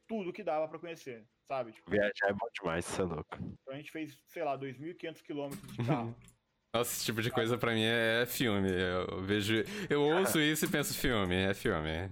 tudo 0.07 0.33
que 0.33 0.43
dava 0.43 0.69
pra 0.69 0.79
conhecer, 0.79 1.27
sabe? 1.47 1.73
Tipo, 1.73 1.91
Viajar 1.91 2.29
é 2.29 2.33
bom 2.33 2.49
demais, 2.55 2.85
você 2.85 3.03
é 3.03 3.05
louco. 3.05 3.35
então 3.35 3.75
a 3.75 3.77
gente 3.77 3.91
fez, 3.91 4.19
sei 4.27 4.45
lá, 4.45 4.57
2.500 4.59 5.23
quilômetros 5.23 5.73
de 5.73 5.85
carro. 5.85 6.15
Nossa, 6.75 6.91
esse 6.95 7.05
tipo 7.05 7.21
de 7.21 7.31
coisa 7.31 7.59
pra 7.59 7.73
mim 7.75 7.83
é 7.85 8.25
filme. 8.27 8.71
Eu 8.71 9.23
vejo. 9.23 9.63
Eu 9.91 10.03
ouço 10.03 10.41
isso 10.41 10.65
e 10.65 10.69
penso 10.69 10.95
filme, 10.99 11.35
é 11.35 11.53
filme. 11.53 12.11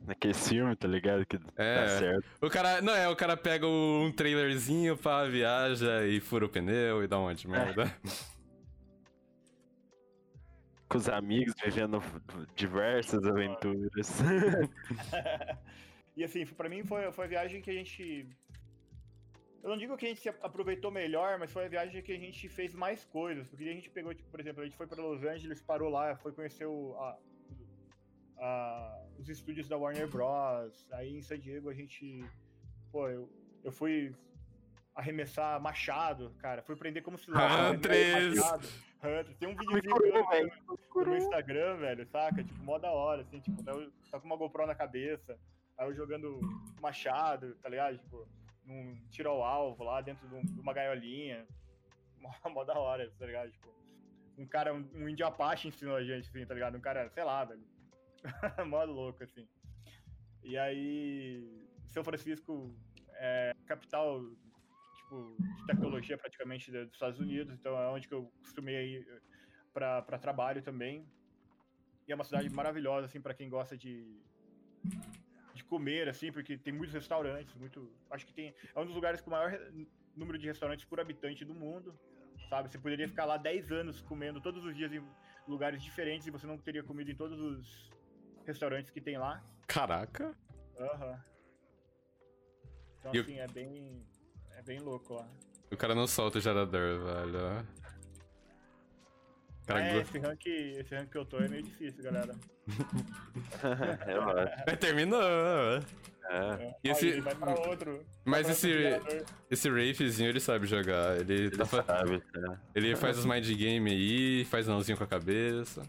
Naquele 0.00 0.34
filme, 0.34 0.76
tá 0.76 0.86
ligado? 0.86 1.26
Que 1.26 1.36
É. 1.56 1.74
dá 1.74 1.88
certo. 1.98 2.24
O 2.40 2.48
cara. 2.48 2.80
Não, 2.80 2.94
é, 2.94 3.08
o 3.08 3.16
cara 3.16 3.36
pega 3.36 3.66
um 3.66 4.12
trailerzinho, 4.14 4.96
pá, 4.96 5.24
viaja 5.24 6.06
e 6.06 6.20
fura 6.20 6.46
o 6.46 6.48
pneu 6.48 7.02
e 7.02 7.08
dá 7.08 7.18
um 7.18 7.22
monte 7.26 7.40
de 7.40 7.48
merda. 7.48 7.92
Com 10.88 10.98
os 10.98 11.08
amigos, 11.08 11.52
vivendo 11.64 12.00
diversas 12.54 13.24
aventuras. 13.24 14.20
e 16.16 16.22
assim, 16.22 16.46
pra 16.46 16.68
mim 16.68 16.84
foi, 16.84 17.10
foi 17.10 17.24
a 17.24 17.28
viagem 17.28 17.60
que 17.60 17.70
a 17.70 17.74
gente. 17.74 18.24
Eu 19.62 19.70
não 19.70 19.76
digo 19.76 19.96
que 19.96 20.06
a 20.06 20.08
gente 20.08 20.20
se 20.20 20.28
aproveitou 20.28 20.90
melhor, 20.92 21.38
mas 21.38 21.52
foi 21.52 21.64
a 21.64 21.68
viagem 21.68 22.00
que 22.02 22.12
a 22.12 22.18
gente 22.18 22.48
fez 22.48 22.72
mais 22.74 23.04
coisas. 23.04 23.48
Porque 23.48 23.64
a 23.64 23.72
gente 23.72 23.90
pegou, 23.90 24.14
tipo, 24.14 24.30
por 24.30 24.38
exemplo, 24.40 24.62
a 24.62 24.64
gente 24.64 24.76
foi 24.76 24.86
pra 24.86 25.02
Los 25.02 25.24
Angeles, 25.24 25.60
parou 25.60 25.88
lá, 25.90 26.14
foi 26.16 26.32
conhecer 26.32 26.66
o, 26.66 26.94
a- 27.00 27.18
a- 28.38 29.02
os 29.18 29.28
estúdios 29.28 29.68
da 29.68 29.76
Warner 29.76 30.08
Bros. 30.08 30.86
Aí 30.92 31.16
em 31.16 31.22
San 31.22 31.38
Diego 31.38 31.68
a 31.70 31.74
gente. 31.74 32.24
Pô, 32.92 33.08
eu, 33.08 33.28
eu 33.64 33.72
fui 33.72 34.14
arremessar 34.94 35.60
machado, 35.60 36.32
cara. 36.38 36.62
Fui 36.62 36.74
aprender 36.74 37.02
como 37.02 37.18
se 37.18 37.30
lança 37.30 37.70
Huntress! 37.70 38.38
Huntress. 39.02 39.34
Tem 39.38 39.48
um 39.48 39.56
videozinho 39.56 39.94
no 40.94 41.04
meu 41.04 41.16
Instagram, 41.18 41.76
velho, 41.76 42.06
saca? 42.06 42.42
Tipo, 42.42 42.62
mó 42.62 42.78
da 42.78 42.90
hora, 42.90 43.22
assim, 43.22 43.40
tipo, 43.40 43.62
eu- 43.68 43.90
tá 44.10 44.18
com 44.20 44.26
uma 44.26 44.36
GoPro 44.36 44.66
na 44.66 44.74
cabeça, 44.74 45.38
aí 45.76 45.86
eu 45.88 45.94
jogando 45.94 46.40
machado, 46.80 47.54
tá 47.56 47.68
ligado? 47.68 47.98
Tipo, 47.98 48.26
num 48.66 48.96
tiro 49.08 49.30
ao 49.30 49.42
alvo 49.42 49.84
lá 49.84 50.00
dentro 50.00 50.28
de, 50.28 50.34
um- 50.34 50.60
uma 50.60 50.72
gaiolinha. 50.72 51.46
Mó, 52.20 52.32
mó 52.50 52.64
da 52.64 52.78
hora, 52.78 53.12
tá 53.18 53.26
ligado? 53.26 53.50
Tipo, 53.52 53.68
um 54.38 54.46
cara, 54.46 54.74
um, 54.74 54.88
um 54.94 55.08
índio 55.08 55.26
Apache 55.26 55.68
ensinou 55.68 55.94
a 55.94 56.02
gente, 56.02 56.28
assim, 56.28 56.44
tá 56.46 56.54
ligado? 56.54 56.76
Um 56.76 56.80
cara, 56.80 57.08
sei 57.10 57.22
lá, 57.22 57.44
velho. 57.44 57.62
mó 58.66 58.82
louco, 58.84 59.22
assim. 59.22 59.46
E 60.42 60.56
aí, 60.56 61.46
São 61.88 62.02
Francisco 62.02 62.74
é 63.14 63.52
capital, 63.66 64.22
tipo, 64.96 65.36
de 65.38 65.66
tecnologia 65.66 66.16
praticamente 66.16 66.70
dos 66.72 66.92
Estados 66.92 67.20
Unidos, 67.20 67.54
então 67.54 67.78
é 67.78 67.88
onde 67.88 68.08
que 68.08 68.14
eu 68.14 68.32
costumei 68.42 68.96
ir 68.96 69.22
para 69.72 70.18
trabalho 70.18 70.62
também. 70.62 71.06
E 72.08 72.12
é 72.12 72.14
uma 72.14 72.24
cidade 72.24 72.48
maravilhosa, 72.48 73.06
assim, 73.06 73.20
para 73.20 73.34
quem 73.34 73.48
gosta 73.48 73.76
de 73.76 74.20
comer, 75.66 76.08
assim, 76.08 76.30
porque 76.32 76.56
tem 76.58 76.72
muitos 76.72 76.94
restaurantes, 76.94 77.54
muito. 77.54 77.90
Acho 78.10 78.26
que 78.26 78.32
tem. 78.34 78.54
É 78.74 78.80
um 78.80 78.84
dos 78.86 78.94
lugares 78.94 79.20
com 79.20 79.28
o 79.28 79.32
maior 79.32 79.58
número 80.14 80.38
de 80.38 80.46
restaurantes 80.46 80.84
por 80.84 80.98
habitante 81.00 81.44
do 81.44 81.54
mundo. 81.54 81.98
Sabe? 82.48 82.68
Você 82.70 82.78
poderia 82.78 83.08
ficar 83.08 83.24
lá 83.24 83.36
10 83.36 83.72
anos 83.72 84.00
comendo 84.02 84.40
todos 84.40 84.64
os 84.64 84.76
dias 84.76 84.92
em 84.92 85.02
lugares 85.48 85.82
diferentes 85.82 86.26
e 86.26 86.30
você 86.30 86.46
não 86.46 86.56
teria 86.58 86.82
comido 86.82 87.10
em 87.10 87.14
todos 87.16 87.38
os 87.40 87.90
restaurantes 88.46 88.90
que 88.90 89.00
tem 89.00 89.18
lá. 89.18 89.42
Caraca. 89.66 90.34
Aham. 90.78 91.24
Então, 93.00 93.14
E 93.14 93.18
o- 93.18 93.22
assim, 93.22 93.38
é 93.38 93.46
bem. 93.48 94.06
É 94.56 94.62
bem 94.62 94.78
louco 94.80 95.14
lá. 95.14 95.28
O 95.70 95.76
cara 95.76 95.94
não 95.94 96.06
solta 96.06 96.38
o 96.38 96.40
gerador, 96.40 96.98
velho. 97.04 97.66
Cara 99.66 99.82
é, 99.84 99.98
esse 100.00 100.18
rank, 100.18 100.46
esse 100.46 100.94
rank 100.94 101.10
que 101.10 101.18
eu 101.18 101.24
tô 101.24 101.38
é 101.38 101.48
meio 101.48 101.62
difícil, 101.62 102.02
galera. 102.04 102.34
É, 104.66 104.76
terminou. 104.76 105.22
É. 105.22 105.80
E 106.82 106.88
Aí 106.88 106.92
esse- 106.92 107.08
ele 107.08 107.20
vai 107.20 107.34
pra 107.34 107.52
outro. 107.54 108.04
Mas 108.24 108.48
esse, 108.48 108.72
esse 109.50 109.68
Rafezinho, 109.68 110.28
ele 110.28 110.40
sabe 110.40 110.66
jogar. 110.66 111.16
Ele, 111.20 111.34
Ele 111.34 111.50
tá 111.56 111.64
fa- 111.64 111.84
sabe, 111.84 112.22
né? 112.34 112.58
ele 112.74 112.96
faz 112.96 113.18
os 113.18 113.24
mind 113.24 113.46
game 113.56 113.90
aí, 113.90 114.44
faz 114.46 114.66
nãozinho 114.66 114.98
com 114.98 115.04
a 115.04 115.06
cabeça. 115.06 115.82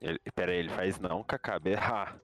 Ele, 0.00 0.18
pera 0.34 0.50
aí, 0.52 0.58
ele 0.58 0.68
faz 0.70 0.98
não 0.98 1.22
com 1.22 1.34
a 1.34 1.38
cabeça. 1.38 2.14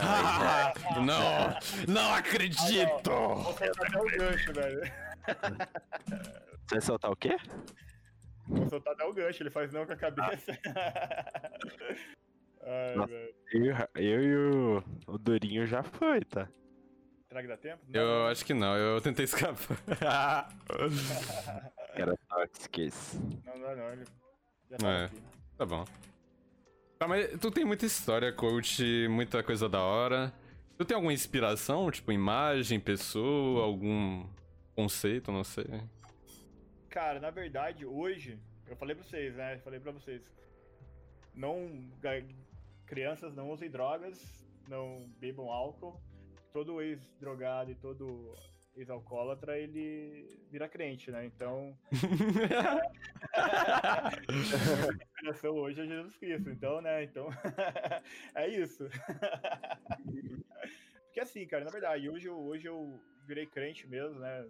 Ah, 0.00 0.72
não! 1.04 1.92
Não 1.92 2.14
acredito! 2.14 3.10
Vou 3.10 3.52
soltar 3.52 4.00
o 4.00 4.06
gancho, 4.06 4.52
velho. 4.54 4.80
Você 6.66 6.74
vai 6.74 6.80
soltar 6.80 7.10
o 7.10 7.16
quê? 7.16 7.36
Vou 8.48 8.68
soltar 8.68 8.94
até 8.94 9.04
o 9.04 9.12
gancho, 9.12 9.42
ele 9.42 9.50
faz 9.50 9.72
não 9.72 9.84
com 9.86 9.92
a 9.92 9.96
cabeça. 9.96 10.58
Ai, 12.62 12.94
Nossa. 12.96 13.12
Eu, 13.52 13.76
eu 14.02 14.22
e 14.22 14.36
o, 14.36 14.84
o 15.06 15.18
Durinho 15.18 15.66
já 15.66 15.82
foi, 15.82 16.20
tá? 16.24 16.48
Será 17.28 17.42
que 17.42 17.48
dá 17.48 17.56
tempo? 17.56 17.82
Não, 17.88 18.00
Eu 18.00 18.26
acho 18.26 18.44
que 18.44 18.54
não, 18.54 18.76
eu 18.76 19.00
tentei 19.00 19.24
escapar. 19.24 19.76
Era 21.94 22.16
Toxics. 22.28 23.18
Não, 23.44 23.58
não, 23.58 23.76
não. 23.76 23.92
Ele 23.92 24.04
já 24.70 24.76
tá 24.78 24.88
É. 24.88 25.04
aqui. 25.06 25.22
tá 25.56 25.66
bom. 25.66 25.84
Tá, 26.98 27.06
mas 27.06 27.38
tu 27.40 27.50
tem 27.50 27.64
muita 27.64 27.84
história, 27.86 28.32
coach, 28.32 29.06
muita 29.08 29.42
coisa 29.42 29.68
da 29.68 29.80
hora. 29.80 30.32
Tu 30.78 30.84
tem 30.84 30.94
alguma 30.94 31.12
inspiração, 31.12 31.90
tipo 31.90 32.10
imagem, 32.12 32.78
pessoa, 32.80 33.64
algum 33.64 34.26
conceito, 34.74 35.30
não 35.32 35.44
sei. 35.44 35.66
Cara, 36.88 37.20
na 37.20 37.30
verdade, 37.30 37.84
hoje, 37.84 38.38
eu 38.66 38.76
falei 38.76 38.94
pra 38.94 39.04
vocês, 39.04 39.34
né? 39.34 39.54
Eu 39.54 39.60
falei 39.60 39.80
pra 39.80 39.92
vocês. 39.92 40.22
Não. 41.34 41.90
Crianças 42.86 43.34
não 43.34 43.50
usem 43.50 43.70
drogas, 43.70 44.46
não 44.68 45.08
bebam 45.18 45.50
álcool. 45.50 46.00
Todo 46.52 46.80
ex-drogado 46.80 47.70
e 47.70 47.74
todo 47.74 48.34
ex-alcoólatra, 48.76 49.58
ele 49.58 50.38
vira 50.50 50.68
crente, 50.68 51.10
né? 51.10 51.24
Então, 51.26 51.76
a 53.34 54.10
inspiração 54.30 55.54
hoje 55.54 55.80
é 55.80 55.86
Jesus 55.86 56.16
Cristo. 56.16 56.50
Então, 56.50 56.80
né? 56.80 57.02
Então, 57.04 57.28
é 58.34 58.48
isso. 58.48 58.88
Porque 61.06 61.20
assim, 61.20 61.46
cara, 61.46 61.64
na 61.64 61.70
verdade, 61.70 62.08
hoje 62.08 62.28
eu, 62.28 62.38
hoje 62.38 62.66
eu 62.66 63.00
virei 63.26 63.46
crente 63.46 63.86
mesmo, 63.86 64.18
né? 64.20 64.46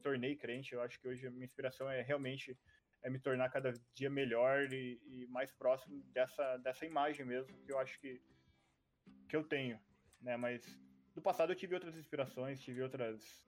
Me 0.00 0.02
tornei 0.02 0.34
crente. 0.34 0.72
Eu 0.72 0.80
acho 0.80 0.98
que 0.98 1.06
hoje 1.06 1.26
a 1.26 1.30
minha 1.30 1.44
inspiração 1.44 1.90
é 1.90 2.00
realmente 2.00 2.58
é 3.02 3.10
me 3.10 3.18
tornar 3.18 3.50
cada 3.50 3.72
dia 3.94 4.08
melhor 4.08 4.72
e, 4.72 4.98
e 5.06 5.26
mais 5.26 5.52
próximo 5.52 6.02
dessa, 6.12 6.56
dessa 6.58 6.86
imagem 6.86 7.24
mesmo, 7.26 7.54
que 7.64 7.70
eu 7.72 7.78
acho 7.78 7.98
que, 8.00 8.20
que 9.28 9.36
eu 9.36 9.44
tenho, 9.44 9.78
né? 10.20 10.36
Mas 10.38 10.64
no 11.14 11.20
passado 11.22 11.52
eu 11.52 11.56
tive 11.56 11.74
outras 11.74 11.96
inspirações, 11.96 12.62
tive 12.62 12.82
outras 12.82 13.46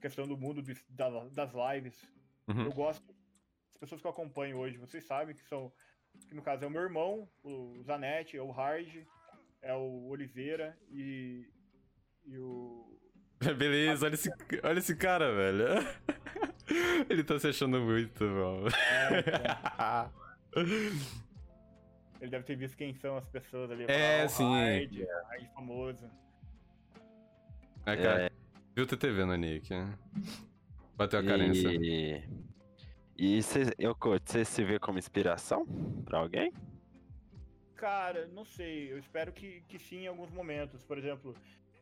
questão 0.00 0.28
do 0.28 0.36
mundo 0.36 0.62
dos- 0.62 0.84
da- 0.88 1.24
das 1.28 1.52
lives. 1.52 2.00
Uhum. 2.46 2.64
Eu 2.66 2.72
gosto. 2.72 3.14
As 3.70 3.76
pessoas 3.78 4.00
que 4.00 4.06
eu 4.06 4.10
acompanho 4.10 4.56
hoje, 4.58 4.76
vocês 4.78 5.04
sabem 5.04 5.34
que 5.34 5.42
são. 5.42 5.72
Que 6.28 6.34
no 6.34 6.42
caso 6.42 6.64
é 6.64 6.66
o 6.68 6.70
meu 6.70 6.82
irmão, 6.82 7.28
o 7.42 7.82
Zanetti, 7.82 8.36
é 8.36 8.42
o 8.42 8.50
Hard, 8.50 9.04
é 9.62 9.74
o 9.74 10.06
Oliveira 10.06 10.78
e. 10.90 11.50
E 12.24 12.38
o. 12.38 12.97
Beleza, 13.56 14.06
olha 14.06 14.14
esse, 14.14 14.30
olha 14.62 14.78
esse 14.78 14.96
cara, 14.96 15.32
velho. 15.34 15.64
Ele 17.08 17.24
tá 17.24 17.38
se 17.38 17.48
achando 17.48 17.80
muito, 17.80 18.18
bom. 18.18 18.66
Ele 22.20 22.30
deve 22.30 22.44
ter 22.44 22.56
visto 22.56 22.76
quem 22.76 22.92
são 22.94 23.16
as 23.16 23.26
pessoas 23.28 23.70
ali. 23.70 23.84
É, 23.88 24.22
Ah, 24.22 24.26
o 24.26 24.28
sim. 24.28 24.52
Hard, 24.52 24.92
Hard 25.30 25.46
famoso. 25.54 26.10
É, 27.86 27.96
cara, 27.96 28.32
viu 28.74 28.84
o 28.84 28.86
TTV 28.86 29.24
no 29.24 29.36
Nick, 29.36 29.70
né? 29.70 29.96
Bateu 30.96 31.20
a 31.20 31.22
carência. 31.24 31.68
E, 31.70 32.22
e 33.16 33.42
cê, 33.42 33.72
eu, 33.78 33.96
você 34.26 34.44
se 34.44 34.64
vê 34.64 34.78
como 34.78 34.98
inspiração 34.98 35.64
pra 36.04 36.18
alguém? 36.18 36.52
Cara, 37.76 38.26
não 38.26 38.44
sei. 38.44 38.92
Eu 38.92 38.98
espero 38.98 39.32
que, 39.32 39.62
que 39.68 39.78
sim 39.78 40.00
em 40.00 40.06
alguns 40.08 40.30
momentos. 40.30 40.82
Por 40.82 40.98
exemplo, 40.98 41.34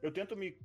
eu 0.02 0.12
tento 0.12 0.36
me. 0.36 0.56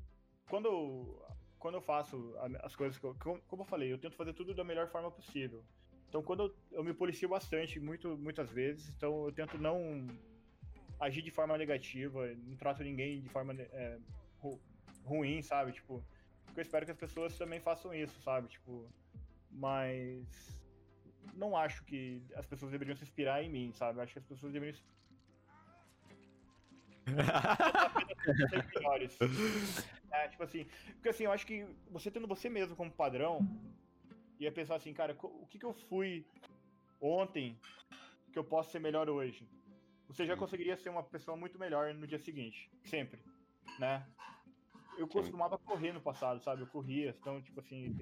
Quando 0.52 0.66
eu, 0.66 1.26
quando 1.58 1.76
eu 1.76 1.82
faço 1.82 2.36
as 2.62 2.76
coisas 2.76 2.98
que 2.98 3.06
eu. 3.06 3.16
Como 3.48 3.62
eu 3.64 3.66
falei, 3.66 3.92
eu 3.94 3.98
tento 3.98 4.18
fazer 4.18 4.34
tudo 4.34 4.54
da 4.54 4.66
melhor 4.66 4.90
forma 4.90 5.10
possível. 5.10 5.64
Então, 6.10 6.22
quando 6.22 6.44
eu, 6.44 6.78
eu 6.80 6.84
me 6.84 6.94
policio 6.94 7.30
bastante, 7.30 7.80
muito, 7.80 8.18
muitas 8.18 8.50
vezes, 8.52 8.90
então 8.90 9.28
eu 9.28 9.32
tento 9.32 9.58
não 9.58 10.06
agir 11.00 11.22
de 11.22 11.32
forma 11.32 11.58
negativa, 11.58 12.28
não 12.36 12.58
trato 12.58 12.84
ninguém 12.84 13.22
de 13.22 13.30
forma 13.30 13.54
é, 13.54 13.98
ru- 14.40 14.60
ruim, 15.06 15.42
sabe? 15.42 15.72
Tipo, 15.72 16.04
porque 16.46 16.60
eu 16.60 16.64
espero 16.64 16.86
que 16.86 16.92
as 16.92 16.98
pessoas 16.98 17.38
também 17.38 17.62
façam 17.62 17.94
isso, 17.94 18.22
sabe? 18.22 18.50
Tipo, 18.50 18.86
mas 19.50 20.60
não 21.34 21.56
acho 21.56 21.86
que 21.86 22.22
as 22.36 22.46
pessoas 22.46 22.74
deveriam 22.74 22.98
se 22.98 23.04
inspirar 23.04 23.42
em 23.42 23.50
mim, 23.50 23.72
sabe? 23.72 24.02
Acho 24.02 24.12
que 24.12 24.20
as 24.20 24.26
pessoas 24.26 24.52
deveriam 24.52 24.78
melhores. 28.76 29.18
É, 30.12 30.28
tipo 30.28 30.44
assim, 30.44 30.66
porque 30.94 31.10
assim, 31.10 31.24
eu 31.24 31.32
acho 31.32 31.46
que 31.46 31.66
você 31.90 32.12
tendo 32.12 32.28
você 32.28 32.50
mesmo 32.50 32.76
como 32.76 32.92
padrão, 32.92 33.40
ia 34.40 34.52
pensar 34.52 34.76
assim, 34.76 34.94
cara, 34.94 35.16
o 35.22 35.46
que 35.48 35.60
que 35.60 35.66
eu 35.66 35.74
fui 35.74 36.26
ontem 37.00 37.58
que 38.32 38.40
eu 38.40 38.44
posso 38.44 38.72
ser 38.72 38.80
melhor 38.80 39.10
hoje? 39.10 39.48
Você 40.08 40.26
já 40.26 40.36
conseguiria 40.36 40.76
ser 40.76 40.90
uma 40.90 41.04
pessoa 41.04 41.38
muito 41.38 41.58
melhor 41.58 41.94
no 41.94 42.06
dia 42.06 42.20
seguinte, 42.20 42.70
sempre, 42.84 43.20
né? 43.80 44.06
Eu 44.98 45.08
costumava 45.08 45.58
correr 45.58 45.94
no 45.94 46.02
passado, 46.02 46.44
sabe? 46.44 46.64
Eu 46.64 46.68
corria, 46.68 47.16
então, 47.18 47.42
tipo 47.42 47.62
assim, 47.62 47.96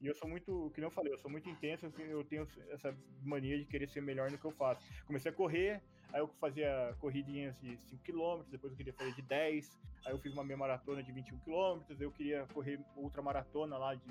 e 0.00 0.06
eu 0.06 0.14
sou 0.14 0.28
muito, 0.28 0.70
que 0.74 0.80
eu 0.80 0.90
falei, 0.90 1.12
eu 1.12 1.18
sou 1.18 1.30
muito 1.30 1.48
intenso, 1.48 1.86
assim, 1.86 2.02
eu 2.02 2.24
tenho 2.24 2.46
essa 2.70 2.94
mania 3.22 3.56
de 3.56 3.64
querer 3.64 3.88
ser 3.88 4.02
melhor 4.02 4.30
no 4.30 4.38
que 4.38 4.44
eu 4.44 4.50
faço. 4.50 4.84
Comecei 5.06 5.30
a 5.30 5.34
correr, 5.34 5.82
aí 6.12 6.20
eu 6.20 6.28
fazia 6.40 6.94
corridinhas 7.00 7.58
de 7.60 7.76
5km, 7.76 8.44
depois 8.50 8.72
eu 8.72 8.76
queria 8.76 8.92
fazer 8.92 9.14
de 9.14 9.22
10, 9.22 9.78
aí 10.06 10.12
eu 10.12 10.18
fiz 10.18 10.32
uma 10.32 10.44
meia 10.44 10.56
maratona 10.56 11.02
de 11.02 11.12
21km, 11.12 11.82
eu 11.98 12.10
queria 12.12 12.46
correr 12.52 12.80
outra 12.96 13.22
maratona 13.22 13.76
lá 13.78 13.94
de 13.94 14.10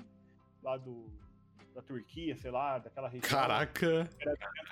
lá 0.62 0.76
do 0.76 1.06
da 1.74 1.80
Turquia, 1.80 2.36
sei 2.36 2.50
lá, 2.50 2.78
daquela 2.78 3.08
região. 3.08 3.30
Caraca! 3.30 4.06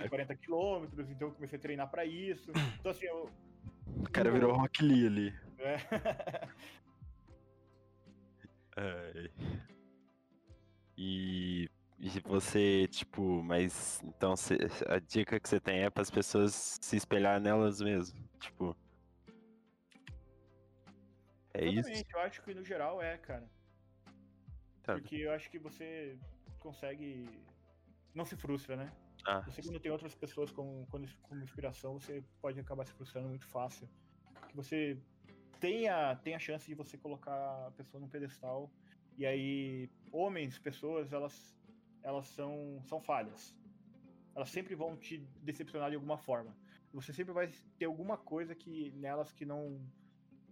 40 0.08 0.34
quilômetros, 0.36 1.10
então 1.10 1.28
eu 1.28 1.34
comecei 1.34 1.58
a 1.58 1.62
treinar 1.62 1.90
pra 1.90 2.04
isso. 2.04 2.50
Então 2.78 2.90
assim, 2.90 3.06
eu, 3.06 3.30
O 3.86 4.10
cara 4.12 4.30
virou 4.30 4.52
Rock 4.54 4.82
Lee 4.84 5.06
ali. 5.06 5.34
né? 5.56 5.76
Ai. 8.76 9.30
E, 11.02 11.70
e 12.00 12.08
você, 12.20 12.88
tipo, 12.88 13.42
mas 13.42 14.00
então 14.02 14.34
cê- 14.34 14.56
a 14.88 14.98
dica 14.98 15.38
que 15.38 15.48
você 15.48 15.60
tem 15.60 15.82
é 15.82 15.90
para 15.90 16.02
as 16.02 16.10
pessoas 16.10 16.78
se 16.80 16.96
espelhar 16.96 17.38
nelas 17.40 17.80
mesmo. 17.80 18.18
Tipo. 18.40 18.74
É 21.52 21.64
isso? 21.66 21.80
Exatamente, 21.90 22.14
eu 22.14 22.20
acho 22.20 22.42
que 22.42 22.54
no 22.54 22.64
geral 22.64 23.02
é, 23.02 23.18
cara. 23.18 23.46
Tá. 24.82 24.94
Porque 24.94 25.16
eu 25.16 25.32
acho 25.32 25.50
que 25.50 25.58
você 25.58 26.18
consegue. 26.58 27.28
Não 28.14 28.24
se 28.24 28.36
frustra, 28.36 28.76
né? 28.76 28.90
Ah, 29.26 29.42
Você 29.42 29.62
quando 29.62 29.78
tem 29.78 29.92
outras 29.92 30.14
pessoas 30.14 30.50
como, 30.50 30.86
como 30.90 31.06
como 31.22 31.42
inspiração, 31.42 31.98
você 31.98 32.24
pode 32.40 32.58
acabar 32.58 32.86
se 32.86 32.92
frustrando 32.94 33.28
muito 33.28 33.46
fácil. 33.46 33.86
Que 34.48 34.56
você 34.56 34.98
tem 35.60 35.88
a, 35.88 36.16
tem 36.16 36.34
a 36.34 36.38
chance 36.38 36.66
de 36.66 36.74
você 36.74 36.96
colocar 36.96 37.66
a 37.66 37.70
pessoa 37.72 38.00
num 38.00 38.08
pedestal. 38.08 38.72
E 39.18 39.26
aí, 39.26 39.90
homens, 40.10 40.58
pessoas, 40.58 41.12
elas, 41.12 41.54
elas 42.02 42.26
são, 42.28 42.80
são 42.84 43.00
falhas. 43.00 43.56
Elas 44.34 44.50
sempre 44.50 44.74
vão 44.74 44.96
te 44.96 45.18
decepcionar 45.42 45.90
de 45.90 45.96
alguma 45.96 46.16
forma. 46.18 46.56
Você 46.92 47.12
sempre 47.12 47.32
vai 47.32 47.50
ter 47.78 47.84
alguma 47.84 48.16
coisa 48.16 48.54
que 48.54 48.90
nelas 48.92 49.32
que 49.32 49.44
não 49.44 49.80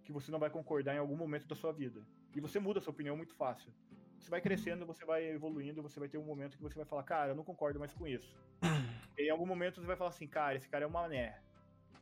que 0.02 0.12
você 0.12 0.30
não 0.30 0.38
vai 0.38 0.48
concordar 0.48 0.94
em 0.94 0.98
algum 0.98 1.16
momento 1.16 1.46
da 1.46 1.54
sua 1.54 1.70
vida. 1.72 2.00
E 2.34 2.40
você 2.40 2.58
muda 2.58 2.78
a 2.78 2.82
sua 2.82 2.92
opinião 2.92 3.16
muito 3.16 3.34
fácil. 3.34 3.70
Você 4.18 4.30
vai 4.30 4.40
crescendo, 4.40 4.86
você 4.86 5.04
vai 5.04 5.24
evoluindo, 5.30 5.82
você 5.82 6.00
vai 6.00 6.08
ter 6.08 6.18
um 6.18 6.24
momento 6.24 6.56
que 6.56 6.62
você 6.62 6.76
vai 6.76 6.84
falar, 6.84 7.02
cara, 7.02 7.32
eu 7.32 7.34
não 7.34 7.44
concordo 7.44 7.78
mais 7.78 7.92
com 7.92 8.06
isso. 8.06 8.36
E 9.18 9.26
em 9.26 9.30
algum 9.30 9.46
momento 9.46 9.80
você 9.80 9.86
vai 9.86 9.96
falar 9.96 10.10
assim, 10.10 10.28
cara, 10.28 10.56
esse 10.56 10.68
cara 10.68 10.84
é 10.84 10.86
um 10.86 10.92
mané. 10.92 11.42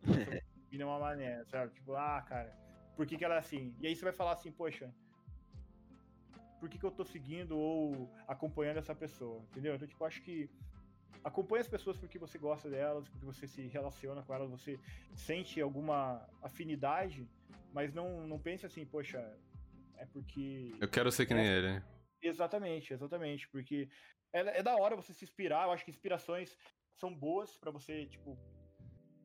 E 0.71 0.77
não 0.77 0.89
é 0.89 0.91
uma 0.91 0.99
mané, 0.99 1.45
sabe? 1.47 1.73
Tipo, 1.73 1.95
ah, 1.95 2.21
cara, 2.23 2.55
por 2.95 3.07
que, 3.07 3.17
que 3.17 3.25
ela 3.25 3.37
é 3.37 3.39
assim? 3.39 3.75
E 3.81 3.87
aí 3.87 3.97
você 3.97 4.05
vai 4.05 4.13
falar 4.13 4.33
assim, 4.33 4.53
poxa, 4.53 4.93
por 6.67 6.71
que, 6.71 6.79
que 6.79 6.85
eu 6.85 6.91
tô 6.91 7.05
seguindo 7.05 7.57
ou 7.57 8.11
acompanhando 8.27 8.79
essa 8.79 8.93
pessoa? 8.93 9.41
Entendeu? 9.51 9.77
Então, 9.77 9.87
tipo, 9.87 10.05
acho 10.05 10.21
que 10.23 10.51
acompanhe 11.23 11.61
as 11.61 11.69
pessoas 11.69 11.97
porque 11.97 12.19
você 12.19 12.39
gosta 12.39 12.69
delas, 12.69 13.09
porque 13.09 13.25
você 13.25 13.47
se 13.47 13.69
relaciona 13.69 14.21
com 14.23 14.35
elas, 14.35 14.51
você 14.51 14.77
sente 15.15 15.61
alguma 15.61 16.29
afinidade, 16.43 17.25
mas 17.73 17.95
não, 17.95 18.27
não 18.27 18.37
pense 18.37 18.67
assim, 18.67 18.85
poxa, 18.85 19.19
é 19.97 20.07
porque. 20.07 20.75
Eu 20.81 20.89
quero 20.89 21.13
ser 21.13 21.27
que 21.27 21.35
nem 21.35 21.47
ele. 21.47 21.81
Exatamente, 22.21 22.93
exatamente, 22.93 23.49
porque 23.49 23.89
é, 24.33 24.59
é 24.59 24.63
da 24.63 24.75
hora 24.75 24.97
você 24.97 25.15
se 25.15 25.25
inspirar, 25.25 25.67
eu 25.67 25.71
acho 25.71 25.85
que 25.85 25.93
inspirações 25.93 26.59
são 26.97 27.15
boas 27.15 27.57
pra 27.57 27.71
você, 27.71 28.07
tipo, 28.07 28.37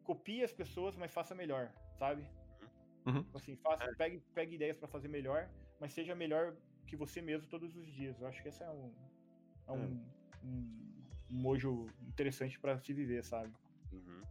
copie 0.04 0.44
as 0.44 0.54
pessoas, 0.54 0.96
mas 0.96 1.12
faça 1.12 1.34
melhor, 1.34 1.74
sabe? 1.98 2.24
Uhum. 3.08 3.24
Tipo 3.24 3.38
Assim, 3.38 3.56
faça, 3.56 3.92
pegue, 3.98 4.22
pegue 4.36 4.56
ideias 4.56 4.78
pra 4.78 4.88
fazer 4.88 5.08
melhor, 5.08 5.50
mas 5.80 5.92
seja 5.92 6.14
melhor 6.14 6.56
que 6.92 6.96
você 6.98 7.22
mesmo 7.22 7.48
todos 7.48 7.74
os 7.78 7.88
dias. 7.88 8.20
Eu 8.20 8.28
acho 8.28 8.42
que 8.44 8.50
esse 8.50 8.62
é 8.62 8.70
um, 8.70 8.92
é 9.66 9.72
um, 9.72 10.06
um, 10.44 11.04
um 11.32 11.36
mojo 11.36 11.88
interessante 12.06 12.60
pra 12.60 12.78
se 12.78 12.92
viver, 12.92 13.24
sabe? 13.24 13.50
Uhum. 13.94 14.22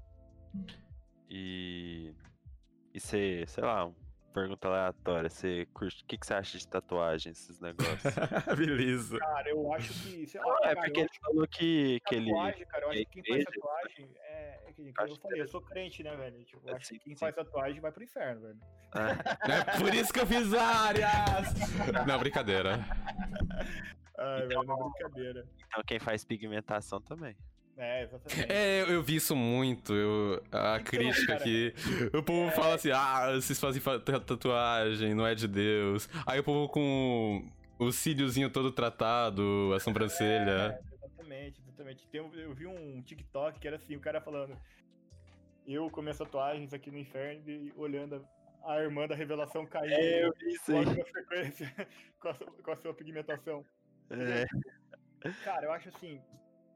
E. 1.30 2.14
E 2.92 3.00
você, 3.00 3.44
sei 3.46 3.64
lá, 3.64 3.90
pergunta 4.34 4.68
aleatória. 4.68 5.30
Você 5.30 5.66
curte. 5.72 6.02
O 6.02 6.06
que, 6.06 6.18
que 6.18 6.26
você 6.26 6.34
acha 6.34 6.58
de 6.58 6.68
tatuagem, 6.68 7.32
esses 7.32 7.58
negócios? 7.60 8.14
Beleza. 8.58 9.18
Cara, 9.18 9.48
eu 9.48 9.72
acho 9.72 9.94
que. 10.02 10.26
Sei 10.26 10.40
lá, 10.40 10.46
Não, 10.46 10.56
é 10.58 10.74
cara, 10.74 10.80
porque 10.82 11.00
ele 11.00 11.10
falou 11.22 11.48
que, 11.48 12.00
que 12.06 12.14
ele. 12.14 12.30
tatuagem, 12.30 12.66
cara, 12.66 12.84
eu 12.84 12.90
acho 12.90 12.98
é 12.98 13.04
que 13.06 13.22
quem 13.22 13.32
faz 13.32 13.44
tatuagem 13.44 14.10
é, 14.86 14.90
é 14.90 14.92
que, 14.92 15.02
Acho 15.02 15.12
eu 15.12 15.16
que 15.16 15.22
falei, 15.22 15.40
é- 15.40 15.42
eu 15.42 15.48
sou 15.48 15.60
crente, 15.60 16.02
né, 16.02 16.14
velho? 16.16 16.44
Tipo, 16.44 16.68
É, 16.68 16.72
acho 16.72 16.80
que 16.80 16.86
sim, 16.94 16.98
quem 16.98 17.14
sim. 17.14 17.20
faz 17.20 17.34
tatuagem 17.34 17.80
vai 17.80 17.92
pro 17.92 18.02
inferno, 18.04 18.40
velho. 18.42 18.58
Ah, 18.92 19.10
É 19.48 19.78
por 19.78 19.94
isso 19.94 20.12
que 20.12 20.20
eu 20.20 20.26
fiz 20.26 20.52
áreas! 20.54 21.54
Não, 22.06 22.18
brincadeira. 22.18 22.84
Ai, 24.18 24.46
velho, 24.46 24.62
não 24.64 24.74
é 24.86 24.90
brincadeira. 24.90 25.46
então 25.66 25.82
quem 25.86 25.98
faz 25.98 26.24
pigmentação 26.24 27.00
também. 27.00 27.36
É, 27.78 28.02
exatamente. 28.02 28.52
É, 28.52 28.82
eu, 28.82 28.86
eu 28.88 29.02
vi 29.02 29.16
isso 29.16 29.34
muito. 29.34 29.94
Eu, 29.94 30.42
a 30.52 30.74
Então, 30.76 30.84
crítica 30.84 31.26
cara, 31.28 31.38
aqui. 31.40 31.72
O 32.12 32.22
povo 32.22 32.50
fala 32.50 32.74
assim: 32.74 32.90
ah, 32.90 33.30
vocês 33.36 33.58
fazem 33.58 33.80
fa- 33.80 33.98
ta- 33.98 34.20
tatuagem, 34.20 35.14
não 35.14 35.26
é 35.26 35.34
de 35.34 35.48
Deus. 35.48 36.06
Aí 36.26 36.38
o 36.40 36.44
povo 36.44 36.68
com 36.68 37.48
o 37.78 37.90
cíliozinho 37.90 38.50
todo 38.50 38.70
tratado, 38.70 39.72
a 39.74 39.80
sobrancelha. 39.80 40.78
É, 40.78 40.89
exatamente, 41.58 41.60
exatamente. 41.60 42.08
Tem 42.08 42.20
eu 42.40 42.54
vi 42.54 42.66
um 42.66 43.02
TikTok 43.02 43.58
que 43.58 43.66
era 43.66 43.76
assim, 43.76 43.96
o 43.96 44.00
cara 44.00 44.20
falando. 44.20 44.56
Eu 45.66 45.90
com 45.90 46.02
minhas 46.02 46.18
tatuagens 46.18 46.72
aqui 46.72 46.90
no 46.90 46.98
inferno 46.98 47.48
e 47.48 47.72
olhando 47.76 48.26
a, 48.62 48.72
a 48.72 48.82
irmã 48.82 49.06
da 49.06 49.14
revelação 49.14 49.66
cair 49.66 49.92
É, 49.92 50.24
eu 50.26 50.32
vi 50.34 50.48
isso 50.54 50.72
aí. 50.72 50.84
com 52.18 52.28
a, 52.28 52.34
sua- 52.34 52.52
com 52.62 52.70
a 52.70 52.76
sua 52.76 52.94
pigmentação. 52.94 53.64
É. 54.10 54.46
Cara, 55.44 55.66
eu 55.66 55.72
acho 55.72 55.88
assim. 55.90 56.20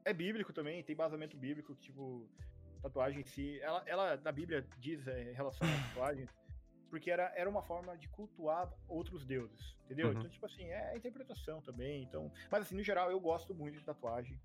É 0.03 0.13
bíblico 0.13 0.53
também, 0.53 0.83
tem 0.83 0.95
basamento 0.95 1.35
bíblico, 1.35 1.73
tipo, 1.75 2.29
tatuagem 2.81 3.21
em 3.21 3.25
si. 3.25 3.59
Ela, 3.59 3.83
ela 3.87 4.17
na 4.17 4.31
Bíblia 4.31 4.65
diz 4.77 5.07
é, 5.07 5.31
em 5.31 5.33
relação 5.33 5.67
à 5.67 5.87
tatuagem, 5.87 6.27
porque 6.91 7.09
era, 7.09 7.33
era 7.35 7.49
uma 7.49 7.63
forma 7.63 7.97
de 7.97 8.07
cultuar 8.09 8.71
outros 8.87 9.25
deuses, 9.25 9.75
entendeu? 9.85 10.07
Uhum. 10.09 10.13
Então, 10.19 10.29
tipo 10.29 10.45
assim, 10.45 10.65
é 10.65 10.91
a 10.91 10.95
interpretação 10.95 11.59
também. 11.61 12.03
Então, 12.03 12.31
mas 12.51 12.61
assim, 12.61 12.75
no 12.75 12.83
geral, 12.83 13.09
eu 13.09 13.19
gosto 13.19 13.53
muito 13.55 13.79
de 13.79 13.83
tatuagem. 13.83 14.39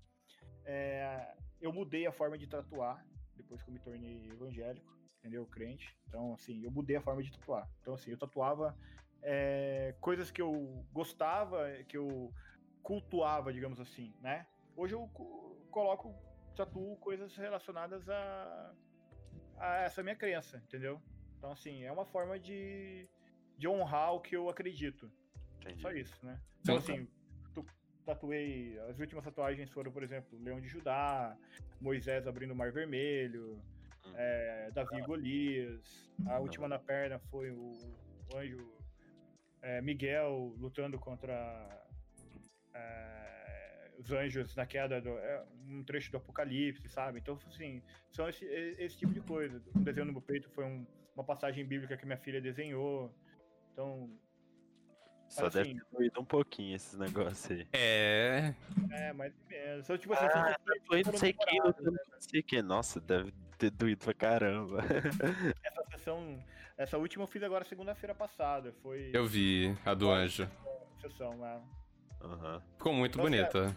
É, 0.65 1.35
eu 1.59 1.71
mudei 1.71 2.05
a 2.05 2.11
forma 2.11 2.37
de 2.37 2.47
tatuar 2.47 3.05
depois 3.35 3.61
que 3.61 3.69
eu 3.69 3.73
me 3.73 3.79
tornei 3.79 4.31
evangélico, 4.31 4.91
entendeu? 5.19 5.45
Crente. 5.47 5.95
Então, 6.07 6.33
assim, 6.33 6.63
eu 6.63 6.71
mudei 6.71 6.95
a 6.95 7.01
forma 7.01 7.23
de 7.23 7.31
tatuar. 7.31 7.67
Então, 7.81 7.93
assim, 7.93 8.11
eu 8.11 8.17
tatuava 8.17 8.77
é, 9.21 9.95
coisas 9.99 10.29
que 10.31 10.41
eu 10.41 10.85
gostava, 10.91 11.71
que 11.87 11.97
eu 11.97 12.33
cultuava, 12.83 13.53
digamos 13.53 13.79
assim, 13.79 14.13
né? 14.21 14.45
Hoje 14.75 14.93
eu 14.95 15.07
co- 15.09 15.55
coloco, 15.69 16.15
tatuo 16.55 16.97
coisas 16.97 17.35
relacionadas 17.35 18.07
a, 18.09 18.75
a 19.57 19.75
essa 19.83 20.01
minha 20.03 20.15
crença, 20.15 20.57
entendeu? 20.57 21.01
Então, 21.37 21.51
assim, 21.51 21.83
é 21.83 21.91
uma 21.91 22.05
forma 22.05 22.39
de, 22.39 23.09
de 23.57 23.67
honrar 23.67 24.13
o 24.13 24.21
que 24.21 24.35
eu 24.35 24.49
acredito. 24.49 25.11
Entendi. 25.59 25.81
Só 25.81 25.91
isso, 25.91 26.25
né? 26.25 26.39
Então, 26.61 26.79
Sim. 26.79 26.93
assim, 26.93 27.07
tatuei. 28.05 28.77
As 28.89 28.99
últimas 28.99 29.23
tatuagens 29.23 29.69
foram, 29.71 29.91
por 29.91 30.03
exemplo, 30.03 30.37
Leão 30.41 30.59
de 30.59 30.67
Judá, 30.67 31.37
Moisés 31.79 32.27
abrindo 32.27 32.51
o 32.51 32.55
Mar 32.55 32.71
Vermelho, 32.71 33.61
Hum. 34.05 34.13
é, 34.15 34.71
Davi 34.71 34.97
e 34.97 35.01
Golias. 35.01 36.11
A 36.25 36.39
última 36.39 36.67
na 36.67 36.79
perna 36.79 37.19
foi 37.29 37.51
o, 37.51 37.73
o 38.31 38.37
anjo 38.37 38.57
é, 39.61 39.79
Miguel 39.81 40.55
lutando 40.57 40.97
contra 40.99 41.35
é, 42.73 43.91
os 43.99 44.11
anjos 44.11 44.55
na 44.55 44.65
queda 44.65 44.99
do. 45.01 45.09
é, 45.17 45.43
um 45.67 45.83
trecho 45.83 46.11
do 46.11 46.17
Apocalipse, 46.17 46.87
sabe? 46.89 47.19
Então, 47.19 47.39
assim, 47.47 47.81
são 48.11 48.27
esse, 48.27 48.45
esse 48.45 48.97
tipo 48.97 49.13
de 49.13 49.21
coisa. 49.21 49.61
Um 49.75 49.83
desenho 49.83 50.05
no 50.07 50.13
meu 50.13 50.21
peito 50.21 50.49
foi 50.49 50.65
um- 50.65 50.85
uma 51.15 51.23
passagem 51.23 51.65
bíblica 51.65 51.95
que 51.97 52.05
minha 52.05 52.17
filha 52.17 52.41
desenhou. 52.41 53.13
Então, 53.73 54.09
Só 55.31 55.45
assim- 55.47 55.57
deve 55.63 55.73
ter 55.75 55.85
doído 55.91 56.19
um 56.21 56.25
pouquinho 56.25 56.75
esses 56.75 56.97
negócios 56.99 57.49
aí. 57.51 57.67
É. 57.73 58.53
É, 58.91 59.13
mais 59.13 59.33
ou 59.33 59.49
menos. 59.49 59.83
Então, 59.85 59.97
tipo 59.97 60.13
assim, 60.13 60.25
Ah, 60.25 60.55
Foi 60.87 60.97
não 60.99 61.05
foram 61.05 61.19
sei 61.19 61.33
com 61.33 61.45
não 61.55 62.19
sei 62.19 62.43
quem. 62.43 62.61
Nossa, 62.61 62.99
deve 62.99 63.33
ter 63.57 63.69
doído 63.71 64.03
pra 64.03 64.13
caramba. 64.13 64.79
Essa 65.63 65.83
sessão, 65.91 66.43
essa 66.77 66.97
última 66.97 67.23
eu 67.23 67.27
fiz 67.27 67.41
agora 67.43 67.63
segunda-feira 67.63 68.13
passada. 68.13 68.73
Foi 68.83 69.09
Eu 69.13 69.25
vi 69.25 69.75
a 69.85 69.93
do 69.93 70.09
anjo. 70.11 70.49
sessão, 70.99 71.37
né? 71.37 71.61
Aham. 72.21 72.61
Ficou 72.77 72.93
muito 72.93 73.13
Então, 73.13 73.23
bonita. 73.23 73.75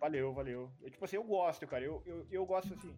Valeu, 0.00 0.32
valeu. 0.32 0.70
Eu, 0.82 0.90
tipo 0.90 1.04
assim, 1.04 1.16
eu 1.16 1.24
gosto, 1.24 1.66
cara. 1.66 1.84
Eu, 1.84 2.02
eu, 2.06 2.26
eu 2.30 2.46
gosto 2.46 2.74
assim. 2.74 2.94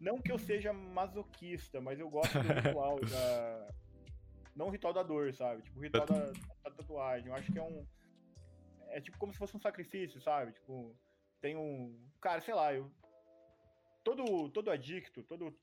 Não 0.00 0.18
que 0.20 0.30
eu 0.30 0.38
seja 0.38 0.72
masoquista, 0.72 1.80
mas 1.80 1.98
eu 1.98 2.08
gosto 2.10 2.32
do 2.38 2.40
ritual 2.78 3.00
da. 3.00 3.68
Não 4.54 4.66
o 4.66 4.70
ritual 4.70 4.92
da 4.92 5.02
dor, 5.02 5.34
sabe? 5.34 5.62
Tipo, 5.62 5.78
o 5.78 5.82
ritual 5.82 6.06
da, 6.06 6.30
da 6.62 6.70
tatuagem. 6.70 7.28
Eu 7.28 7.34
acho 7.34 7.52
que 7.52 7.58
é 7.58 7.62
um. 7.62 7.86
É 8.88 9.00
tipo 9.00 9.18
como 9.18 9.32
se 9.32 9.38
fosse 9.38 9.56
um 9.56 9.60
sacrifício, 9.60 10.20
sabe? 10.20 10.52
Tipo, 10.52 10.96
tem 11.40 11.56
um. 11.56 11.98
Cara, 12.20 12.40
sei 12.40 12.54
lá, 12.54 12.72
eu. 12.72 12.90
Todo, 14.04 14.48
todo 14.50 14.70
adicto, 14.70 15.22
todo 15.22 15.56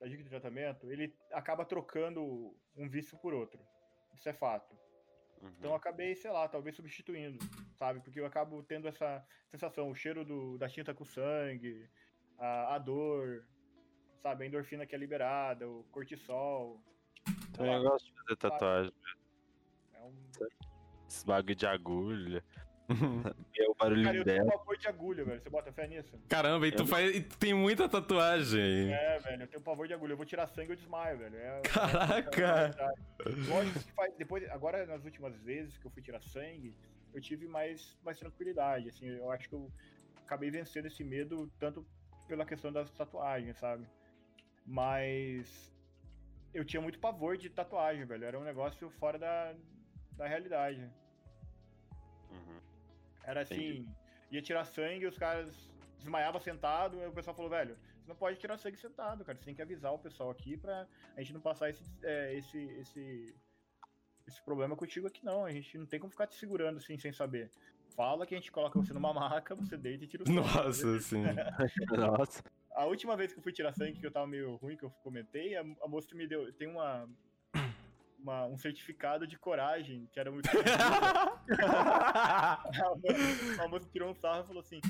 adicto 0.00 0.24
de 0.24 0.30
tratamento, 0.30 0.90
ele 0.90 1.14
acaba 1.30 1.64
trocando 1.64 2.56
um 2.74 2.88
vício 2.88 3.16
por 3.18 3.34
outro. 3.34 3.60
Isso 4.14 4.28
é 4.28 4.32
fato. 4.32 4.74
Então 5.58 5.64
eu 5.64 5.70
Uhum. 5.70 5.76
acabei, 5.76 6.14
sei 6.14 6.30
lá, 6.30 6.48
talvez 6.48 6.74
substituindo, 6.76 7.38
sabe? 7.74 8.00
Porque 8.00 8.18
eu 8.20 8.26
acabo 8.26 8.62
tendo 8.62 8.86
essa 8.88 9.24
sensação, 9.48 9.90
o 9.90 9.94
cheiro 9.94 10.24
do, 10.24 10.56
da 10.56 10.68
tinta 10.68 10.94
com 10.94 11.04
sangue, 11.04 11.88
a, 12.38 12.76
a 12.76 12.78
dor, 12.78 13.44
sabe? 14.22 14.44
A 14.44 14.46
endorfina 14.46 14.86
que 14.86 14.94
é 14.94 14.98
liberada, 14.98 15.68
o 15.68 15.84
cortisol. 15.90 16.80
Então 17.50 17.66
eu 17.66 17.82
gosto 17.82 18.06
de 18.06 18.12
fazer 18.12 18.36
tatuagem. 18.36 18.92
É 19.94 20.00
um... 20.00 20.14
Esses 21.08 21.24
bagulho 21.24 21.54
de 21.54 21.66
agulha. 21.66 22.44
É 23.58 23.68
o 23.68 23.74
barulhinho 23.74 24.06
Cara, 24.06 24.18
eu 24.18 24.24
tenho 24.24 24.44
dela. 24.44 24.58
pavor 24.58 24.76
de 24.76 24.88
agulha, 24.88 25.24
velho. 25.24 25.40
Você 25.40 25.48
bota 25.48 25.72
fé 25.72 25.86
nisso? 25.86 26.18
Caramba, 26.28 26.66
e 26.66 26.72
tu, 26.72 26.86
faz, 26.86 27.14
e 27.14 27.22
tu 27.22 27.38
tem 27.38 27.54
muita 27.54 27.88
tatuagem. 27.88 28.92
É, 28.92 29.18
velho, 29.18 29.42
eu 29.44 29.46
tenho 29.46 29.62
pavor 29.62 29.86
de 29.86 29.94
agulha. 29.94 30.12
Eu 30.12 30.16
vou 30.16 30.26
tirar 30.26 30.46
sangue 30.48 30.70
e 30.70 30.72
eu 30.72 30.76
desmaio, 30.76 31.16
velho. 31.16 31.36
É, 31.36 31.60
Caraca! 31.62 32.74
é. 32.78 33.28
Lógico 33.48 33.78
que 33.78 33.92
faz, 33.92 34.14
depois, 34.16 34.50
agora 34.50 34.84
nas 34.84 35.04
últimas 35.04 35.34
vezes 35.36 35.78
que 35.78 35.86
eu 35.86 35.90
fui 35.90 36.02
tirar 36.02 36.20
sangue, 36.22 36.74
eu 37.14 37.20
tive 37.20 37.46
mais, 37.46 37.96
mais 38.04 38.18
tranquilidade, 38.18 38.88
assim, 38.88 39.06
eu 39.06 39.30
acho 39.30 39.48
que 39.48 39.54
eu 39.54 39.70
acabei 40.24 40.50
vencendo 40.50 40.86
esse 40.86 41.04
medo 41.04 41.50
tanto 41.58 41.86
pela 42.26 42.44
questão 42.44 42.72
das 42.72 42.90
tatuagens, 42.90 43.56
sabe? 43.58 43.86
Mas 44.66 45.71
eu 46.52 46.64
tinha 46.64 46.80
muito 46.80 46.98
pavor 46.98 47.36
de 47.36 47.48
tatuagem, 47.48 48.04
velho, 48.04 48.24
era 48.24 48.38
um 48.38 48.44
negócio 48.44 48.90
fora 48.90 49.18
da, 49.18 49.54
da 50.16 50.26
realidade. 50.26 50.90
Uhum. 52.30 52.60
Era 53.24 53.42
assim, 53.42 53.54
Entendi. 53.54 53.88
ia 54.30 54.42
tirar 54.42 54.64
sangue, 54.64 55.06
os 55.06 55.18
caras 55.18 55.72
desmaiavam 55.98 56.40
sentado, 56.40 57.00
aí 57.00 57.06
o 57.06 57.12
pessoal 57.12 57.34
falou, 57.34 57.50
velho, 57.50 57.76
você 58.02 58.08
não 58.08 58.16
pode 58.16 58.38
tirar 58.38 58.58
sangue 58.58 58.76
sentado, 58.76 59.24
cara. 59.24 59.38
Você 59.38 59.44
tem 59.44 59.54
que 59.54 59.62
avisar 59.62 59.92
o 59.92 59.98
pessoal 59.98 60.30
aqui 60.30 60.56
pra 60.56 60.86
a 61.16 61.20
gente 61.20 61.32
não 61.32 61.40
passar 61.40 61.70
esse, 61.70 61.84
é, 62.02 62.34
esse, 62.34 62.58
esse, 62.58 63.34
esse 64.26 64.42
problema 64.42 64.76
contigo 64.76 65.06
aqui, 65.06 65.24
não. 65.24 65.44
A 65.44 65.52
gente 65.52 65.78
não 65.78 65.86
tem 65.86 66.00
como 66.00 66.10
ficar 66.10 66.26
te 66.26 66.34
segurando 66.34 66.78
assim 66.78 66.98
sem 66.98 67.12
saber. 67.12 67.50
Fala 67.94 68.26
que 68.26 68.34
a 68.34 68.38
gente 68.38 68.50
coloca 68.50 68.78
você 68.78 68.92
numa 68.92 69.12
maca, 69.14 69.54
você 69.54 69.76
deita 69.76 70.04
e 70.04 70.08
tira 70.08 70.24
o 70.24 70.26
sangue. 70.26 70.40
Nossa, 70.40 70.96
assim. 70.96 71.22
Nossa. 71.96 72.42
A 72.74 72.84
última 72.86 73.16
vez 73.16 73.32
que 73.32 73.38
eu 73.38 73.42
fui 73.42 73.52
tirar 73.52 73.72
sangue, 73.72 73.98
que 73.98 74.06
eu 74.06 74.10
tava 74.10 74.26
meio 74.26 74.56
ruim, 74.56 74.76
que 74.76 74.84
eu 74.84 74.90
comentei, 75.02 75.56
a, 75.56 75.60
a 75.60 75.88
moça 75.88 76.14
me 76.14 76.26
deu. 76.26 76.52
Tem 76.52 76.68
uma. 76.68 77.08
uma- 78.18 78.46
um 78.46 78.56
certificado 78.56 79.26
de 79.26 79.38
coragem, 79.38 80.08
que 80.12 80.18
era 80.20 80.30
muito. 80.30 80.48
a, 83.60 83.68
moça, 83.68 83.88
tirou 83.92 84.10
um 84.10 84.14
sarro 84.14 84.44
e 84.44 84.46
falou 84.46 84.60
assim: 84.60 84.80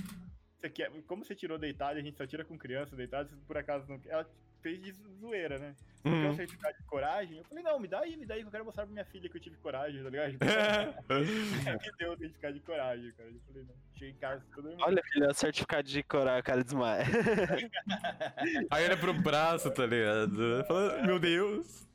você 0.57 0.71
quer, 0.71 0.91
como 1.09 1.25
você 1.25 1.35
tirou 1.35 1.59
deitado, 1.59 1.99
a 1.99 2.03
gente 2.03 2.17
só 2.17 2.25
tira 2.27 2.45
com 2.45 2.57
criança 2.57 2.95
deitado, 2.95 3.29
se 3.29 3.35
por 3.45 3.59
acaso 3.59 3.89
não. 3.89 4.01
Ela 4.07 4.29
fez 4.63 4.81
de 4.81 4.93
zoeira, 5.21 5.59
né? 5.59 5.75
Você 6.03 6.11
quer 6.11 6.31
um 6.31 6.35
certificado 6.35 6.77
de 6.77 6.85
coragem? 6.85 7.39
Eu 7.39 7.45
falei, 7.45 7.63
não, 7.63 7.79
me 7.79 7.87
dá 7.87 8.01
aí, 8.01 8.17
me 8.17 8.27
dá 8.27 8.35
aí 8.35 8.41
que 8.41 8.47
eu 8.47 8.51
quero 8.51 8.65
mostrar 8.65 8.85
pra 8.85 8.93
minha 8.93 9.05
filha 9.05 9.29
que 9.29 9.37
eu 9.37 9.41
tive 9.41 9.57
coragem, 9.57 10.03
tá 10.03 10.11
ligado? 10.11 10.33
me 10.39 11.93
deu 11.99 12.13
o 12.13 12.19
certificado 12.19 12.55
de 12.55 12.61
coragem, 12.61 13.13
cara. 13.13 13.29
Eu 13.29 13.41
falei, 13.47 13.63
não. 13.65 13.75
Cheguei 13.95 14.11
em 14.11 14.17
casa 14.17 14.45
todo 14.55 14.69
mundo. 14.69 14.83
Olha, 14.83 15.03
filho, 15.05 15.27
é 15.27 15.29
o 15.29 15.35
certificado 15.35 15.89
de 15.89 16.03
coragem, 16.03 16.41
o 16.41 16.45
cara 16.45 16.65
desmaia. 16.65 17.05
Aí 18.71 18.85
olha 18.85 18.97
pro 18.97 19.15
braço, 19.15 19.71
tá 19.71 19.87
ligado? 19.87 20.65
Fala, 20.67 21.03
meu 21.03 21.19
Deus. 21.21 21.87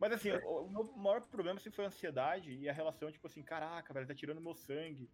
Mas 0.00 0.12
assim, 0.12 0.32
o, 0.32 0.68
meu 0.68 0.84
maior 0.96 1.20
problema 1.22 1.60
sempre 1.60 1.76
foi 1.76 1.84
a 1.84 1.88
ansiedade 1.88 2.52
e 2.52 2.68
a 2.68 2.72
relação, 2.72 3.10
tipo 3.12 3.26
assim, 3.26 3.42
caraca, 3.42 3.94
velho, 3.94 4.06
tá 4.06 4.14
tirando 4.14 4.40
meu 4.40 4.54
sangue. 4.54 5.08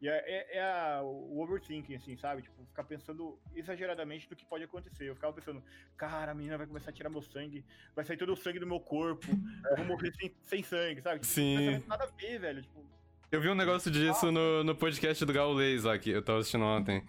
E 0.00 0.08
é, 0.08 0.12
é, 0.26 0.56
é 0.58 0.62
a- 0.62 1.02
o 1.02 1.40
overthinking, 1.42 1.94
assim, 1.94 2.16
sabe? 2.16 2.42
Tipo, 2.42 2.64
ficar 2.66 2.84
pensando 2.84 3.38
exageradamente 3.54 4.28
do 4.28 4.34
que 4.34 4.44
pode 4.46 4.64
acontecer. 4.64 5.04
Eu 5.08 5.14
ficava 5.14 5.32
pensando, 5.32 5.62
cara, 5.96 6.32
a 6.32 6.34
menina 6.34 6.56
vai 6.56 6.66
começar 6.66 6.90
a 6.90 6.92
tirar 6.92 7.10
meu 7.10 7.20
sangue, 7.22 7.64
vai 7.94 8.04
sair 8.04 8.16
todo 8.16 8.32
o 8.32 8.36
sangue 8.36 8.58
do 8.58 8.66
meu 8.66 8.80
corpo, 8.80 9.26
eu 9.70 9.76
vou 9.76 9.84
morrer 9.86 10.12
sem, 10.14 10.34
sem 10.44 10.62
sangue, 10.62 11.02
sabe? 11.02 11.20
Tipo, 11.20 11.32
Sim. 11.32 11.82
nada 11.86 12.04
a 12.04 12.06
ver, 12.06 12.38
velho. 12.40 12.62
Tipo, 12.62 12.84
Eu 13.30 13.40
vi 13.40 13.48
um 13.50 13.54
negócio 13.54 13.90
disso 13.90 14.32
no, 14.32 14.64
no 14.64 14.74
podcast 14.74 15.24
do 15.24 15.32
Gaules 15.32 15.84
lá, 15.84 15.98
que 15.98 16.10
eu 16.10 16.22
tava 16.22 16.38
assistindo 16.38 16.64
ontem. 16.64 17.04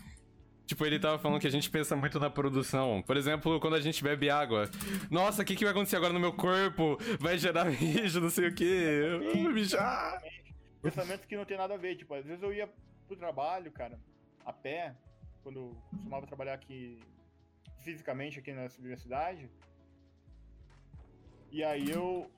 Tipo, 0.67 0.85
ele 0.85 0.99
tava 0.99 1.17
falando 1.19 1.39
que 1.41 1.47
a 1.47 1.51
gente 1.51 1.69
pensa 1.69 1.95
muito 1.97 2.17
na 2.19 2.29
produção. 2.29 3.01
Por 3.05 3.17
exemplo, 3.17 3.59
quando 3.59 3.75
a 3.75 3.81
gente 3.81 4.01
bebe 4.03 4.29
água. 4.29 4.69
Nossa, 5.09 5.41
o 5.41 5.45
que, 5.45 5.53
que 5.55 5.65
vai 5.65 5.71
acontecer 5.71 5.97
agora 5.97 6.13
no 6.13 6.19
meu 6.19 6.31
corpo? 6.31 6.97
Vai 7.19 7.37
gerar 7.37 7.65
mijo, 7.71 8.21
não 8.21 8.29
sei 8.29 8.47
o 8.47 8.55
quê. 8.55 8.63
Eu 9.03 9.33
vou 9.43 9.51
mijar. 9.51 10.17
Pensamentos 10.81 11.25
que 11.25 11.37
não 11.37 11.45
tem 11.45 11.57
nada 11.57 11.73
a 11.73 11.77
ver. 11.77 11.95
Tipo, 11.95 12.13
às 12.13 12.25
vezes 12.25 12.41
eu 12.43 12.53
ia 12.53 12.69
pro 13.07 13.15
trabalho, 13.15 13.71
cara, 13.71 13.99
a 14.45 14.53
pé, 14.53 14.95
quando 15.43 15.59
eu 15.59 15.77
costumava 15.89 16.27
trabalhar 16.27 16.53
aqui 16.53 16.99
fisicamente 17.79 18.39
aqui 18.39 18.51
nessa 18.53 18.79
universidade. 18.79 19.49
E 21.51 21.63
aí 21.63 21.89
eu 21.89 22.31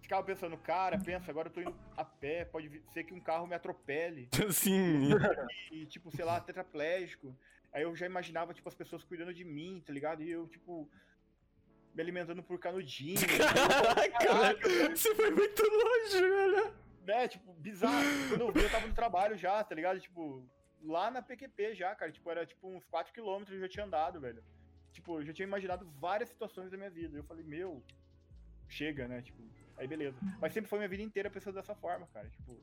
ficava 0.00 0.22
pensando, 0.22 0.56
cara, 0.56 0.98
pensa, 0.98 1.30
agora 1.30 1.48
eu 1.48 1.52
tô 1.52 1.60
indo 1.60 1.74
a 1.96 2.04
pé, 2.04 2.44
pode 2.44 2.82
ser 2.92 3.04
que 3.04 3.14
um 3.14 3.20
carro 3.20 3.46
me 3.46 3.54
atropele. 3.54 4.28
Sim. 4.52 5.10
E, 5.70 5.86
tipo, 5.86 6.10
sei 6.10 6.24
lá, 6.24 6.40
tetraplégico. 6.40 7.36
Aí 7.72 7.82
eu 7.82 7.94
já 7.96 8.06
imaginava, 8.06 8.54
tipo, 8.54 8.68
as 8.68 8.74
pessoas 8.74 9.02
cuidando 9.02 9.34
de 9.34 9.44
mim, 9.44 9.82
tá 9.84 9.92
ligado? 9.92 10.22
E 10.22 10.30
eu, 10.30 10.46
tipo, 10.46 10.88
me 11.94 12.02
alimentando 12.02 12.42
por 12.42 12.58
canudinho. 12.58 13.20
Caraca, 14.20 14.96
você 14.96 15.14
foi 15.14 15.30
muito 15.30 15.62
longe, 15.62 16.20
velho. 16.20 16.83
Né, 17.04 17.28
tipo, 17.28 17.52
bizarro. 17.54 18.04
Quando 18.28 18.40
eu 18.40 18.52
vi, 18.52 18.62
eu 18.62 18.70
tava 18.70 18.86
no 18.86 18.94
trabalho 18.94 19.36
já, 19.36 19.62
tá 19.62 19.74
ligado? 19.74 20.00
Tipo, 20.00 20.46
lá 20.82 21.10
na 21.10 21.22
PQP 21.22 21.74
já, 21.74 21.94
cara. 21.94 22.10
Tipo, 22.10 22.30
era 22.30 22.46
tipo 22.46 22.68
uns 22.68 22.84
4km 22.86 23.50
eu 23.50 23.60
já 23.60 23.68
tinha 23.68 23.84
andado, 23.84 24.20
velho. 24.20 24.42
Tipo, 24.92 25.20
eu 25.20 25.24
já 25.24 25.32
tinha 25.32 25.46
imaginado 25.46 25.86
várias 25.98 26.28
situações 26.28 26.70
da 26.70 26.76
minha 26.76 26.90
vida. 26.90 27.18
Eu 27.18 27.24
falei, 27.24 27.44
meu, 27.44 27.82
chega, 28.68 29.08
né? 29.08 29.22
Tipo, 29.22 29.42
aí 29.76 29.86
beleza. 29.86 30.18
Mas 30.40 30.52
sempre 30.52 30.68
foi 30.68 30.78
minha 30.78 30.88
vida 30.88 31.02
inteira 31.02 31.30
pensando 31.30 31.54
dessa 31.54 31.74
forma, 31.74 32.06
cara. 32.08 32.28
Tipo, 32.28 32.58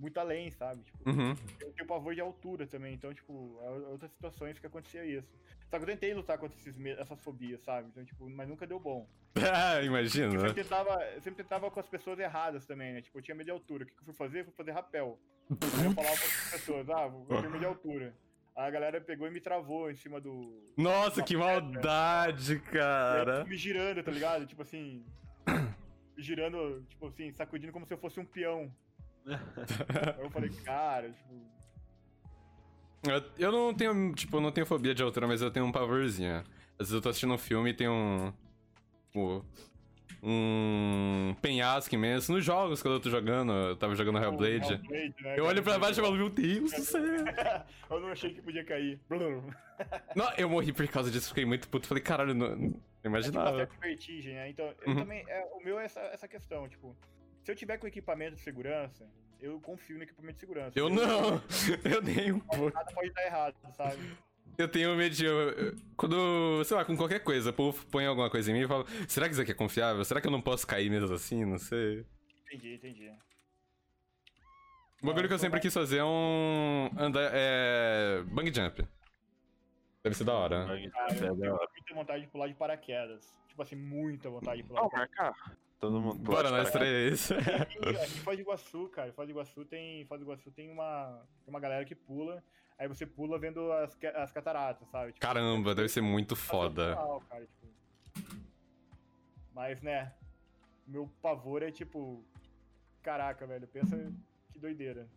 muito 0.00 0.18
além, 0.18 0.50
sabe? 0.50 0.82
Tipo, 0.82 1.08
Uhum. 1.10 1.34
eu 1.60 1.72
tenho 1.72 1.86
pavor 1.88 2.14
de 2.14 2.20
altura 2.20 2.66
também, 2.66 2.94
então, 2.94 3.12
tipo, 3.14 3.58
é 3.62 3.68
outras 3.90 4.10
situações 4.10 4.58
que 4.58 4.66
acontecia 4.66 5.04
isso. 5.04 5.28
Só 5.68 5.76
que 5.78 5.84
eu 5.84 5.86
tentei 5.88 6.12
lutar 6.14 6.36
contra 6.38 6.56
esses, 6.58 6.74
essas 6.98 7.20
fobias, 7.22 7.60
sabe? 7.62 7.88
Então, 7.88 8.04
tipo, 8.04 8.28
mas 8.28 8.48
nunca 8.48 8.66
deu 8.66 8.80
bom. 8.80 9.06
Ah, 9.54 9.78
Eu 9.80 9.84
imagina. 9.86 10.30
sempre 10.32 10.54
tentava, 10.54 11.04
eu 11.14 11.20
sempre 11.20 11.42
tentava 11.44 11.70
com 11.70 11.78
as 11.78 11.86
pessoas 11.88 12.18
erradas 12.18 12.66
também, 12.66 12.92
né? 12.94 13.02
Tipo, 13.02 13.18
eu 13.18 13.22
tinha 13.22 13.34
medo 13.36 13.46
de 13.46 13.52
altura. 13.52 13.84
O 13.84 13.86
que, 13.86 13.92
que 13.94 14.00
eu 14.00 14.04
fui 14.06 14.14
fazer? 14.14 14.40
Eu 14.40 14.44
fui 14.46 14.54
fazer 14.54 14.72
rapel. 14.72 15.18
Eu 15.48 15.56
falava 15.94 16.16
com 16.18 16.24
as 16.26 16.50
pessoas, 16.50 16.90
ah, 16.90 17.06
eu 17.06 17.26
tenho 17.28 17.42
medo 17.50 17.58
de 17.60 17.64
altura. 17.66 18.14
A 18.56 18.68
galera 18.68 19.00
pegou 19.00 19.28
e 19.28 19.30
me 19.30 19.40
travou 19.40 19.88
em 19.90 19.94
cima 19.96 20.20
do. 20.20 20.72
Nossa, 20.76 21.22
que 21.22 21.36
maldade, 21.36 22.54
E 22.54 22.56
aí, 22.56 22.60
cara. 22.60 23.36
tipo, 23.38 23.48
me 23.50 23.56
girando, 23.56 24.02
tá 24.02 24.10
ligado? 24.10 24.46
Tipo 24.46 24.62
assim. 24.62 25.04
Girando, 26.18 26.84
tipo 26.88 27.06
assim, 27.06 27.32
sacudindo 27.32 27.72
como 27.72 27.86
se 27.86 27.94
eu 27.94 27.98
fosse 27.98 28.20
um 28.20 28.24
peão. 28.24 28.70
Eu 30.18 30.30
falei, 30.30 30.50
cara, 30.64 31.10
tipo. 31.10 31.34
Eu, 33.02 33.24
eu 33.38 33.52
não 33.52 33.72
tenho, 33.74 34.14
tipo, 34.14 34.36
eu 34.36 34.40
não 34.40 34.52
tenho 34.52 34.66
fobia 34.66 34.94
de 34.94 35.02
altura, 35.02 35.26
mas 35.26 35.40
eu 35.40 35.50
tenho 35.50 35.64
um 35.66 35.72
pavorzinho. 35.72 36.38
Às 36.78 36.88
vezes 36.88 36.92
eu 36.94 37.00
tô 37.00 37.08
assistindo 37.08 37.32
um 37.34 37.38
filme 37.38 37.70
e 37.70 37.74
tem 37.74 37.88
um. 37.88 38.32
Tipo. 39.08 39.44
Um 40.22 41.34
penhasco 41.40 41.94
imenso. 41.94 42.30
Nos 42.30 42.44
jogos, 42.44 42.82
quando 42.82 42.94
eu 42.94 43.00
tô 43.00 43.08
jogando, 43.08 43.52
eu 43.52 43.76
tava 43.76 43.94
jogando 43.94 44.18
Hellblade. 44.18 44.74
Hellblade, 44.74 45.14
né, 45.22 45.38
Eu 45.38 45.46
olho 45.46 45.62
pra 45.62 45.78
baixo 45.78 45.98
e 45.98 46.02
falo, 46.04 46.14
meu 46.16 46.28
Deus 46.28 46.70
do 46.72 46.80
céu. 46.82 47.00
eu 47.90 48.00
não 48.00 48.08
achei 48.08 48.34
que 48.34 48.42
podia 48.42 48.62
cair. 48.64 49.00
Não, 50.14 50.30
eu 50.36 50.46
morri 50.50 50.74
por 50.74 50.86
causa 50.88 51.10
disso, 51.10 51.28
fiquei 51.30 51.46
muito 51.46 51.66
puto. 51.70 51.88
Falei, 51.88 52.02
caralho, 52.02 52.34
não, 52.34 52.48
não 52.54 52.66
É 52.66 52.68
tipo 52.68 53.06
imaginava. 53.06 53.66
vertigem, 53.80 54.34
né? 54.34 54.50
Então, 54.50 54.66
eu 54.82 54.88
Uhum. 54.92 54.96
também. 54.98 55.24
É, 55.26 55.42
o 55.54 55.64
meu 55.64 55.80
é 55.80 55.86
essa, 55.86 56.00
essa 56.00 56.28
questão, 56.28 56.68
tipo, 56.68 56.94
se 57.42 57.50
eu 57.50 57.56
tiver 57.56 57.78
com 57.78 57.86
equipamento 57.86 58.36
de 58.36 58.42
segurança, 58.42 59.06
eu 59.40 59.60
confio 59.60 59.96
no 59.96 60.02
equipamento 60.04 60.34
de 60.34 60.40
segurança. 60.40 60.78
Eu 60.78 60.88
não, 60.90 61.40
eu 61.84 62.02
nem 62.02 62.32
um 62.32 62.40
pouco. 62.40 62.72
Nada 62.74 62.92
pode 62.92 63.10
dar 63.12 63.24
errado, 63.24 63.54
sabe? 63.76 63.98
Eu 64.58 64.68
tenho 64.68 64.94
medo 64.96 65.14
de. 65.14 65.24
eu- 65.24 65.74
Quando, 65.96 66.62
sei 66.64 66.76
lá, 66.76 66.84
com 66.84 66.96
qualquer 66.96 67.20
coisa, 67.20 67.50
o 67.50 67.52
povo 67.52 67.86
põe 67.86 68.04
alguma 68.04 68.28
coisa 68.28 68.50
em 68.50 68.54
mim 68.54 68.60
e 68.64 68.68
fala: 68.68 68.84
será 69.08 69.26
que 69.26 69.32
isso 69.32 69.40
aqui 69.40 69.52
é 69.52 69.54
confiável? 69.54 70.04
Será 70.04 70.20
que 70.20 70.26
eu 70.26 70.30
não 70.30 70.42
posso 70.42 70.66
cair 70.66 70.90
mesmo 70.90 71.14
assim? 71.14 71.44
Não 71.44 71.56
sei. 71.58 72.04
Entendi, 72.46 72.74
entendi. 72.74 73.10
O 75.02 75.06
bagulho 75.06 75.28
que 75.28 75.34
eu 75.34 75.38
sempre 75.38 75.60
quis 75.60 75.72
fazer 75.72 75.98
é 75.98 76.04
um. 76.04 76.90
Andar. 76.98 77.30
É. 77.32 78.22
Bang 78.26 78.52
jump. 78.52 78.86
Deve 80.02 80.14
ser 80.16 80.24
da 80.24 80.34
hora. 80.34 80.66
Cara, 80.66 81.14
eu 81.14 81.36
tenho 81.36 81.52
muita 81.56 81.94
vontade 81.94 82.22
de 82.22 82.28
pular 82.28 82.48
de 82.48 82.54
paraquedas. 82.54 83.34
Tipo 83.48 83.62
assim, 83.62 83.76
muita 83.76 84.28
vontade 84.28 84.60
de 84.62 84.68
pular 84.68 84.88
paraquedas. 84.90 85.16
marcar. 85.30 85.56
Todo 85.80 85.98
mundo 85.98 86.18
Bora, 86.18 86.50
nós 86.50 86.70
parar. 86.70 86.84
três. 86.84 87.30
E 87.30 87.34
aqui 87.96 88.18
em 88.18 88.20
Foz 88.20 88.36
do 88.36 88.42
Iguaçu, 88.42 88.88
cara, 88.90 89.12
Foz 89.14 89.26
do 89.26 89.32
Iguaçu 89.32 89.64
tem, 89.64 90.02
em 90.02 90.04
Foz 90.04 90.20
do 90.20 90.24
Iguaçu 90.26 90.50
tem 90.50 90.70
uma, 90.70 91.26
tem 91.44 91.52
uma 91.52 91.58
galera 91.58 91.84
que 91.86 91.94
pula, 91.94 92.44
aí 92.78 92.86
você 92.86 93.06
pula 93.06 93.38
vendo 93.38 93.72
as, 93.72 93.96
as 94.14 94.30
cataratas, 94.30 94.86
sabe? 94.90 95.12
Tipo, 95.14 95.20
Caramba, 95.26 95.74
deve 95.74 95.88
ser 95.88 96.02
muito 96.02 96.36
foda. 96.36 96.96
cara, 97.30 97.46
tipo. 97.46 97.66
Mas, 99.54 99.80
né, 99.80 100.12
meu 100.86 101.10
pavor 101.22 101.62
é 101.62 101.70
tipo, 101.70 102.22
caraca, 103.02 103.46
velho, 103.46 103.66
pensa 103.66 103.96
que 104.52 104.58
doideira. 104.58 105.08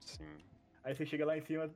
Sim. 0.00 0.36
Aí 0.84 0.94
você 0.94 1.06
chega 1.06 1.24
lá 1.24 1.36
em 1.38 1.40
cima, 1.42 1.70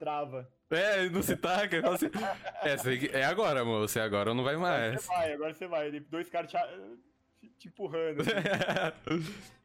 trava. 0.00 0.50
É, 0.70 1.08
não 1.08 1.22
se 1.22 1.36
taca. 1.36 1.78
assim, 1.90 2.06
é, 2.62 2.76
você- 2.76 3.10
é 3.12 3.24
agora, 3.24 3.64
moço. 3.64 3.98
É 3.98 4.02
agora 4.02 4.30
ou 4.30 4.34
não 4.34 4.42
vai 4.44 4.54
Agora 4.56 4.70
mais. 4.90 5.00
você 5.02 5.06
vai, 5.08 5.32
agora 5.32 5.54
você 5.54 5.66
vai. 5.66 6.00
Dois 6.00 6.28
caras 6.30 6.50
te, 6.50 6.56
te- 7.60 7.68
empurrando. 7.68 8.20
assim. 8.22 8.30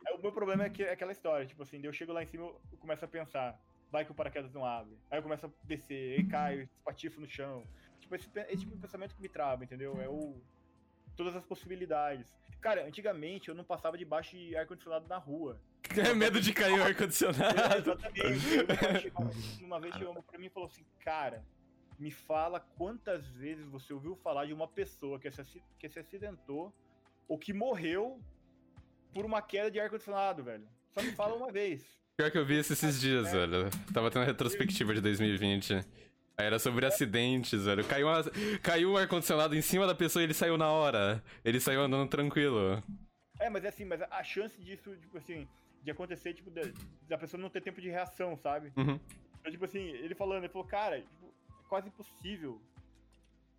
Aí 0.06 0.14
O 0.16 0.22
meu 0.22 0.32
problema 0.32 0.64
é, 0.66 0.70
que, 0.70 0.84
é 0.84 0.92
aquela 0.92 1.12
história, 1.12 1.46
tipo 1.46 1.62
assim, 1.64 1.80
eu 1.84 1.92
chego 1.94 2.14
lá 2.14 2.24
em 2.24 2.28
cima 2.28 2.46
eu 2.46 2.78
começo 2.80 3.04
a 3.04 3.08
pensar, 3.08 3.60
vai 3.92 4.06
que 4.06 4.12
o 4.12 4.16
paraquedas 4.16 4.52
não 4.54 4.66
abre. 4.66 4.98
Aí 5.12 5.18
eu 5.20 5.24
começo 5.24 5.46
a 5.46 5.50
descer, 5.64 6.20
aí 6.20 6.24
caio, 6.28 6.70
espatifo 6.78 7.20
no 7.20 7.28
chão. 7.28 7.64
Tipo, 8.00 8.16
esse, 8.16 8.30
esse 8.50 8.58
tipo 8.60 8.76
de 8.76 8.82
pensamento 8.82 9.16
que 9.16 9.22
me 9.22 9.28
trava, 9.30 9.64
entendeu? 9.64 10.00
É 10.02 10.08
o. 10.08 10.40
Todas 11.18 11.36
as 11.36 11.46
possibilidades. 11.46 12.34
Cara, 12.62 12.86
antigamente 12.86 13.50
eu 13.50 13.56
não 13.56 13.64
passava 13.64 13.98
debaixo 13.98 14.36
de 14.36 14.56
ar-condicionado 14.56 15.08
na 15.08 15.18
rua. 15.18 15.60
é 15.98 16.14
medo 16.14 16.40
de 16.42 16.54
cair 16.54 16.74
o 16.74 16.84
É, 16.84 16.88
ar-condicionado. 16.88 17.78
exatamente. 17.78 18.22
Uma 18.66 18.90
vez 18.92 19.02
chegou- 19.02 19.32
Uma 19.62 19.80
vez 19.80 19.96
chegou 19.96 20.24
pra 20.24 20.40
mim 20.40 20.46
e 20.48 20.50
falou 20.50 20.68
assim, 20.68 20.86
cara, 21.00 21.44
me 22.00 22.12
fala 22.12 22.60
quantas 22.60 23.26
vezes 23.28 23.66
você 23.68 23.94
ouviu 23.94 24.16
falar 24.18 24.46
de 24.46 24.54
uma 24.54 24.68
pessoa 24.68 25.20
que 25.20 25.32
se, 25.32 25.62
que 25.80 25.90
se 25.90 26.00
acidentou 26.00 26.74
ou 27.28 27.38
que 27.38 27.54
morreu 27.54 28.20
por 29.14 29.26
uma 29.26 29.42
queda 29.42 29.72
de 29.72 29.80
ar-condicionado, 29.80 30.44
velho. 30.44 30.68
Só 30.94 31.02
me 31.02 31.12
fala 31.12 31.36
uma 31.36 31.52
vez. 31.52 31.84
Pior 32.18 32.32
que 32.32 32.38
eu 32.38 32.46
vi 32.46 32.60
isso 32.60 32.74
esses 32.74 33.00
dias, 33.00 33.32
velho. 33.32 33.70
Tava 33.94 34.10
tendo 34.10 34.24
a 34.24 34.26
retrospectiva 34.26 34.94
de 34.94 35.02
2020. 35.02 35.74
Aí 36.38 36.46
era 36.46 36.60
sobre 36.60 36.86
acidentes, 36.86 37.64
velho. 37.66 37.84
Caiu, 37.86 38.08
uma- 38.08 38.24
caiu 38.62 38.92
um 38.92 38.98
ar-condicionado 38.98 39.56
em 39.56 39.62
cima 39.62 39.86
da 39.88 39.96
pessoa 39.96 40.22
e 40.22 40.26
ele 40.26 40.34
saiu 40.34 40.58
na 40.58 40.70
hora. 40.70 41.24
Ele 41.44 41.60
saiu 41.60 41.82
andando 41.82 42.10
tranquilo. 42.10 42.82
É, 43.40 43.50
mas 43.50 43.64
é 43.66 43.70
assim, 43.70 43.86
mas 43.86 44.02
a 44.02 44.24
chance 44.24 44.62
disso, 44.62 44.96
tipo 44.98 45.18
assim, 45.18 45.48
de 45.84 45.92
acontecer, 45.92 46.34
tipo, 46.34 46.50
da, 46.50 46.62
da 47.08 47.18
pessoa 47.18 47.42
não 47.42 47.50
ter 47.50 47.62
tempo 47.62 47.82
de 47.82 47.90
reação, 47.90 48.36
sabe? 48.38 48.72
Uhum. 48.78 49.00
Então, 49.40 49.52
tipo 49.52 49.66
assim, 49.66 49.80
ele 49.90 50.16
falando, 50.16 50.44
ele 50.44 50.52
falou, 50.52 50.68
cara, 50.68 51.00
tipo, 51.02 51.34
é 51.50 51.68
quase 51.70 51.88
impossível. 51.90 52.62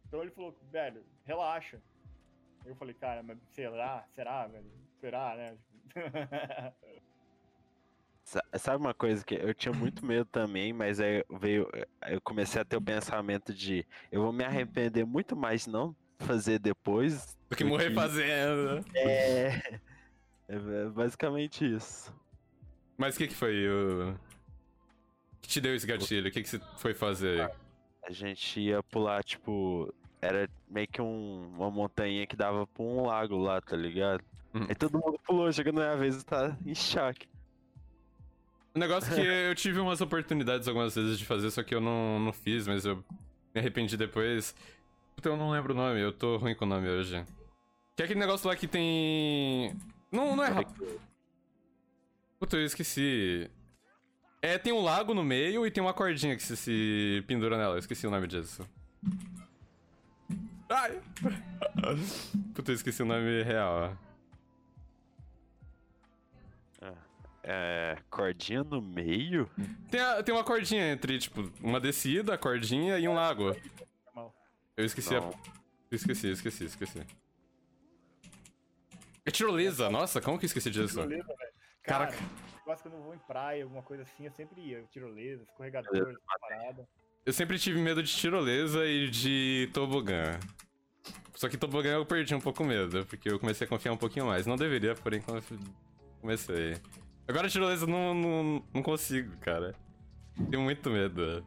Então 0.09 0.23
ele 0.23 0.31
falou, 0.31 0.55
velho, 0.71 1.03
relaxa. 1.25 1.79
Eu 2.67 2.75
falei, 2.75 2.95
cara, 2.95 3.23
mas 3.23 3.39
será? 3.53 4.05
Será, 4.15 4.47
velho? 4.47 4.67
Será, 5.01 5.37
né? 5.37 5.57
Sa- 8.25 8.43
Sabe 8.59 8.79
uma 8.79 8.93
coisa 8.93 9.25
que 9.25 9.35
eu 9.35 9.55
tinha 9.55 9.73
muito 9.73 10.05
medo 10.05 10.25
também, 10.25 10.73
mas 10.73 10.99
aí 10.99 11.25
veio, 11.41 11.71
eu 12.09 12.21
comecei 12.21 12.61
a 12.61 12.65
ter 12.65 12.77
o 12.77 12.83
pensamento 12.83 13.55
de 13.55 13.87
eu 14.11 14.21
vou 14.23 14.33
me 14.33 14.43
arrepender 14.45 15.05
muito 15.05 15.37
mais 15.37 15.65
de 15.65 15.71
não 15.71 15.95
fazer 16.19 16.59
depois 16.59 17.37
Do 17.49 17.57
que 17.57 17.63
morrer 17.65 17.95
fazendo. 17.95 18.85
É, 20.49 20.55
é 20.55 20.89
basicamente 20.91 21.65
isso. 21.65 22.15
Mas 22.97 23.17
o 23.17 23.19
que 23.19 23.29
que 23.29 23.35
foi 23.35 23.69
o... 23.69 24.15
que 25.41 25.49
te 25.49 25.61
deu 25.61 25.75
esse 25.75 25.87
gatilho? 25.87 26.29
O 26.29 26.31
que 26.33 26.41
que 26.43 26.49
você 26.49 26.61
foi 26.79 26.95
fazer? 26.95 27.51
A 28.05 28.13
gente 28.13 28.61
ia 28.61 28.81
pular, 28.85 29.25
tipo, 29.25 29.93
era 30.21 30.49
meio 30.69 30.89
que 30.89 31.01
um- 31.01 31.49
uma 31.57 31.71
montanha 31.71 32.27
que 32.27 32.37
dava 32.37 32.67
pra 32.67 32.83
um 32.83 33.07
lago 33.07 33.37
lá, 33.37 33.61
tá 33.61 33.77
ligado? 33.77 34.23
Uhum. 34.55 34.67
Aí 34.69 34.75
todo 34.75 34.95
mundo 34.99 35.19
pulou, 35.27 35.53
chegando 35.53 35.77
na 35.81 35.87
minha 35.87 35.97
vez 35.97 36.23
tá 36.25 36.57
em 36.65 36.75
choque. 36.75 37.29
O 38.75 38.79
negócio 38.79 39.13
é 39.13 39.17
que 39.17 39.27
eu 39.27 39.55
tive 39.55 39.79
umas 39.81 40.01
oportunidades 40.01 40.69
algumas 40.69 40.95
vezes 40.95 41.19
de 41.19 41.25
fazer, 41.25 41.51
só 41.51 41.63
que 41.63 41.75
eu 41.75 41.81
não, 41.81 42.19
não 42.21 42.33
fiz, 42.33 42.67
mas 42.67 42.85
eu 42.85 42.97
me 43.55 43.61
arrependi 43.61 43.97
depois. 43.97 44.55
Puta, 45.15 45.31
eu 45.31 45.37
não 45.37 45.51
lembro 45.51 45.73
o 45.73 45.77
nome, 45.77 45.99
eu 46.01 46.13
tô 46.13 46.37
ruim 46.37 46.55
com 46.55 46.67
o 46.67 46.69
nome 46.69 46.87
hoje. 46.89 47.25
Que 47.97 48.03
é 48.03 48.05
aquele 48.05 48.21
negócio 48.21 48.47
lá 48.49 48.55
que 48.55 48.67
tem. 48.69 49.75
Não, 50.13 50.37
não 50.37 50.45
é. 50.45 50.51
Puta, 52.39 52.57
eu 52.59 52.65
esqueci. 52.67 53.51
É, 54.43 54.59
tem 54.59 54.73
um 54.75 54.83
lago 54.83 55.15
no 55.15 55.25
meio 55.25 55.67
e 55.67 55.71
tem 55.71 55.83
uma 55.83 55.95
cordinha 55.95 56.37
que 56.37 56.43
se, 56.43 56.55
se 56.57 57.25
pendura 57.27 57.57
nela. 57.57 57.77
Eu 57.77 57.79
esqueci 57.79 58.07
o 58.07 58.11
nome 58.11 58.27
disso. 58.27 58.69
Ai! 60.69 61.01
Puta, 62.55 62.71
eu 62.71 62.75
esqueci 62.75 63.03
o 63.03 63.07
nome 63.07 63.43
real. 63.43 63.97
É, 67.49 67.97
cordinha 68.11 68.65
no 68.65 68.83
meio? 68.83 69.49
Tem, 69.89 70.01
a- 70.01 70.21
tem 70.23 70.35
uma 70.35 70.43
cordinha 70.43 70.91
entre, 70.93 71.17
tipo, 71.19 71.49
uma 71.63 71.79
descida, 71.79 72.35
a 72.35 72.39
cordinha 72.39 72.99
e 72.99 73.07
um 73.07 73.15
lago. 73.15 73.55
Eu 74.77 74.85
esqueci 74.85 75.15
a... 75.15 75.21
Não. 75.21 75.33
Esqueci, 75.91 76.29
esqueci, 76.33 76.65
esqueci. 76.65 77.07
É 79.25 79.31
tirolesa, 79.31 79.89
nossa, 79.89 80.21
como 80.21 80.39
que 80.39 80.45
eu 80.45 80.49
esqueci 80.49 80.71
disso? 80.71 80.95
Tirolesa, 81.01 81.25
velho. 81.25 81.53
Cara, 81.85 82.07
Caraca. 82.09 82.25
eu 82.67 82.73
acho 82.73 82.83
que 82.83 82.89
quando 82.89 82.99
eu 82.99 83.03
vou 83.05 83.15
em 83.15 83.19
praia, 83.19 83.63
alguma 83.63 83.83
coisa 83.83 84.03
assim, 84.03 84.25
eu 84.27 84.33
sempre 84.33 84.61
ia. 84.61 84.83
Tirolesa, 84.91 85.45
escorregador, 85.45 86.09
essa 86.11 86.21
parada. 86.41 86.89
Eu 87.27 87.33
sempre 87.33 87.59
tive 87.59 87.79
medo 87.81 88.03
de 88.03 88.11
tirolesa 88.15 88.87
e 88.87 89.11
de 89.11 89.69
tobogã. 89.75 90.39
Só 91.35 91.49
que 91.49 91.57
tobogã 91.59 91.91
eu 91.95 92.07
perdi 92.07 92.35
um 92.35 92.41
pouco 92.41 92.63
o 92.63 92.67
medo, 92.67 93.05
porque 93.07 93.29
eu 93.31 93.39
comecei 93.39 93.67
a 93.67 93.69
confiar 93.69 93.93
um 93.93 93.97
pouquinho 93.97 94.27
mais. 94.27 94.47
Não 94.47 94.57
deveria, 94.57 94.95
porém 94.95 95.21
confi- 95.21 95.59
comecei. 96.21 96.77
Agora 97.29 97.49
tirolesa 97.49 97.85
não, 97.87 98.15
não, 98.15 98.65
não 98.73 98.83
consigo, 98.83 99.37
cara. 99.39 99.75
Tenho 100.51 100.63
muito 100.63 100.89
medo. 100.89 101.45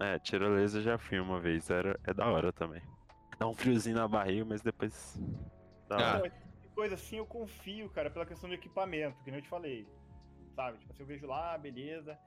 É, 0.00 0.18
tirolesa 0.18 0.78
eu 0.78 0.82
já 0.82 0.98
fui 0.98 1.20
uma 1.20 1.38
vez, 1.38 1.68
era, 1.68 2.00
é 2.04 2.14
da 2.14 2.26
hora 2.26 2.50
também. 2.52 2.80
Dá 3.38 3.46
um 3.46 3.54
friozinho 3.54 3.96
na 3.96 4.08
barriga, 4.08 4.44
mas 4.46 4.62
depois. 4.62 5.20
Da 5.88 5.96
Ah. 5.96 6.18
hora. 6.18 6.28
Não, 6.28 6.52
Coisa 6.74 6.94
assim 6.94 7.18
eu 7.18 7.26
confio, 7.26 7.90
cara, 7.90 8.08
pela 8.10 8.24
questão 8.24 8.48
do 8.48 8.54
equipamento, 8.54 9.22
que 9.22 9.30
nem 9.30 9.40
eu 9.40 9.44
te 9.44 9.48
falei. 9.50 9.86
Sabe? 10.56 10.78
Tipo 10.78 10.92
assim, 10.94 11.02
eu 11.02 11.06
vejo 11.06 11.26
lá, 11.26 11.56
beleza. 11.58 12.18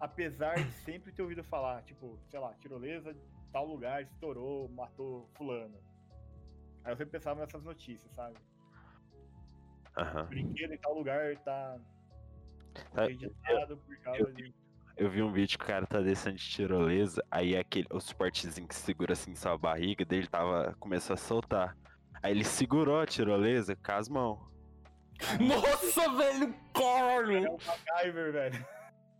Apesar 0.00 0.54
de 0.56 0.70
sempre 0.72 1.12
ter 1.12 1.22
ouvido 1.22 1.42
falar, 1.44 1.82
tipo, 1.82 2.18
sei 2.30 2.38
lá, 2.38 2.54
tirolesa, 2.54 3.16
tal 3.52 3.66
lugar 3.66 4.02
estourou, 4.02 4.68
matou 4.68 5.28
fulano. 5.36 5.76
Aí 6.84 6.92
eu 6.92 6.96
sempre 6.96 7.12
pensava 7.18 7.40
nessas 7.40 7.62
notícias, 7.64 8.12
sabe? 8.14 8.36
Aham. 9.96 10.24
Brinquedo 10.26 10.72
em 10.74 10.78
tal 10.78 10.94
lugar 10.94 11.36
tá 11.38 11.78
Tá, 12.94 13.06
registrado 13.06 13.76
por 13.78 13.96
causa 13.98 14.32
de. 14.32 14.54
Eu 14.96 15.10
vi 15.10 15.22
um 15.22 15.32
vídeo 15.32 15.58
que 15.58 15.64
o 15.64 15.68
cara 15.68 15.86
tá 15.86 16.00
descendo 16.00 16.36
de 16.36 16.44
tirolesa, 16.48 17.24
aí 17.30 17.56
aquele, 17.56 17.86
o 17.90 18.00
suportezinho 18.00 18.66
que 18.68 18.74
segura 18.74 19.12
assim 19.14 19.34
sua 19.34 19.56
barriga 19.58 20.04
dele 20.04 20.26
tava, 20.28 20.76
começou 20.78 21.14
a 21.14 21.16
soltar. 21.16 21.76
Aí 22.22 22.32
ele 22.32 22.44
segurou 22.44 23.00
a 23.00 23.06
tirolesa 23.06 23.74
com 23.76 23.92
as 23.92 24.08
mãos. 24.08 24.38
Nossa, 25.40 26.08
velho, 26.16 26.54
É 26.54 26.72
caralho! 26.78 27.52
um 27.52 27.58
MacGyver, 27.66 28.32
velho. 28.32 28.66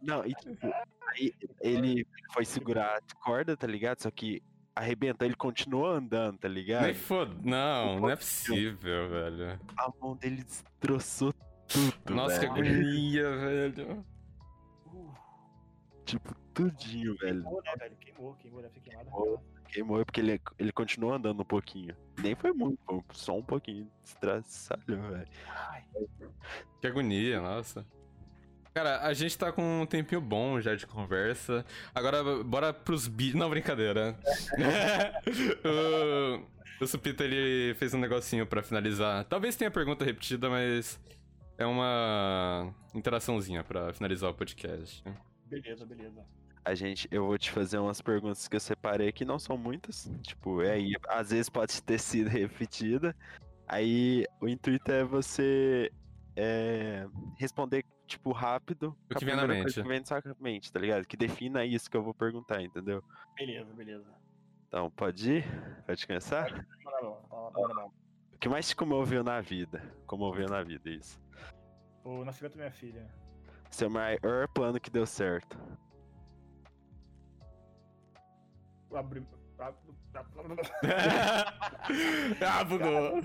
Não, 0.03 0.25
e 0.25 0.35
tipo, 0.35 0.67
aí 1.09 1.33
ele 1.61 2.07
foi 2.33 2.45
segurar 2.45 2.97
a 2.99 3.15
corda, 3.25 3.57
tá 3.57 3.67
ligado? 3.67 4.01
Só 4.01 4.11
que 4.11 4.43
arrebentou, 4.75 5.27
ele 5.27 5.35
continuou 5.35 5.87
andando, 5.87 6.39
tá 6.39 6.49
ligado? 6.49 6.85
Nem 6.85 6.95
foda. 6.95 7.35
Não, 7.43 8.01
não 8.01 8.11
é 8.11 8.17
possível, 8.17 9.09
velho. 9.09 9.61
A 9.77 9.91
mão 10.01 10.15
dele 10.17 10.43
destroçou 10.45 11.33
tudo, 11.67 12.15
Nossa, 12.15 12.39
que 12.41 12.47
velho. 12.47 12.71
agonia, 12.81 13.37
velho. 13.37 14.07
Uh, 14.87 15.15
Tipo, 16.05 16.35
tudinho, 16.55 17.17
velho. 17.19 17.43
queimou, 17.43 17.63
né, 17.63 17.75
velho? 17.79 17.97
Queimou, 17.97 18.35
queimou, 18.37 18.63
deve 18.63 18.75
ter 18.75 18.81
queimado. 18.81 19.11
Queimou. 19.11 19.43
Queimou 19.71 20.05
porque 20.07 20.21
ele, 20.21 20.41
ele 20.59 20.73
continuou 20.73 21.13
andando 21.13 21.43
um 21.43 21.45
pouquinho. 21.45 21.95
Nem 22.23 22.35
foi 22.35 22.53
muito, 22.53 22.79
foi 22.87 23.03
só 23.13 23.37
um 23.37 23.43
pouquinho. 23.43 23.91
Estraçalhou, 24.03 25.03
velho. 25.11 25.29
Ai, 25.47 25.85
Que 26.81 26.87
agonia, 26.87 27.41
nossa. 27.43 27.85
Cara, 28.79 29.01
a 29.01 29.13
gente 29.13 29.37
tá 29.37 29.51
com 29.51 29.83
um 29.83 29.87
tempinho 29.87 30.21
bom 30.21 30.61
já 30.61 30.77
de 30.77 30.87
conversa. 30.87 31.67
Agora, 31.93 32.23
bora 32.45 32.73
pros 32.73 33.09
bi... 33.09 33.35
Não, 33.37 33.51
brincadeira. 33.51 34.17
o, 36.81 36.85
o 36.85 36.87
Supita, 36.87 37.25
ele 37.25 37.75
fez 37.75 37.93
um 37.93 37.99
negocinho 37.99 38.47
pra 38.47 38.63
finalizar. 38.63 39.25
Talvez 39.25 39.57
tenha 39.57 39.69
pergunta 39.69 40.05
repetida, 40.05 40.49
mas 40.49 40.97
é 41.59 41.67
uma 41.67 42.73
interaçãozinha 42.95 43.65
pra 43.65 43.93
finalizar 43.93 44.31
o 44.31 44.35
podcast. 44.35 45.03
beleza, 45.47 45.85
beleza. 45.85 46.25
A 46.65 46.73
gente, 46.73 47.09
eu 47.11 47.27
vou 47.27 47.37
te 47.37 47.51
fazer 47.51 47.79
umas 47.79 48.01
perguntas 48.01 48.47
que 48.47 48.55
eu 48.55 48.61
separei 48.61 49.11
que 49.11 49.25
não 49.25 49.41
são 49.41 49.59
muitas. 49.59 50.09
Tipo, 50.23 50.63
é 50.63 50.75
aí, 50.75 50.93
às 51.09 51.31
vezes 51.31 51.49
pode 51.49 51.83
ter 51.83 51.99
sido 51.99 52.29
repetida. 52.31 53.13
Aí 53.67 54.25
o 54.41 54.47
intuito 54.47 54.93
é 54.93 55.03
você 55.03 55.91
é, 56.37 57.09
responder, 57.37 57.85
tipo, 58.09 58.33
rápido. 58.33 58.97
O 59.11 59.15
que 59.15 59.25
vem 59.25 59.37
na 59.37 59.47
mente. 59.47 59.63
coisa 59.63 59.83
Que 59.83 59.89
vem 59.89 60.01
na 60.01 60.07
sua 60.07 60.23
mente, 60.41 60.73
tá 60.73 60.81
ligado? 60.81 61.07
Que 61.07 61.17
defina 61.17 61.65
isso 61.65 61.89
que 61.91 61.97
eu 61.97 62.03
vou 62.03 62.15
perguntar, 62.15 62.61
entendeu? 62.63 63.03
Beleza, 63.37 63.73
beleza. 63.75 64.07
Então, 64.67 64.91
pode 64.91 65.31
ir? 65.33 65.45
Pode 65.87 66.07
começar? 66.07 66.51
Bora, 66.83 67.03
bora, 67.03 67.21
bora, 67.51 67.75
bora. 67.75 67.87
O 67.87 68.39
que 68.39 68.49
mais 68.49 68.69
te 68.69 68.75
comoveu 68.75 69.23
na 69.23 69.41
vida? 69.41 69.81
Comoveu 70.07 70.49
na 70.49 70.63
vida, 70.63 70.89
isso. 70.91 71.21
O 72.05 72.25
nascimento 72.25 72.53
da 72.53 72.59
minha 72.59 72.71
filha. 72.73 73.07
Seu 73.71 73.91
maior 73.91 74.49
plano 74.49 74.81
que 74.81 74.91
deu 74.91 75.05
certo. 75.07 75.59
Abri... 78.95 79.23
ab- 79.59 79.77
ah, 82.41 82.65
bugou. 82.65 83.23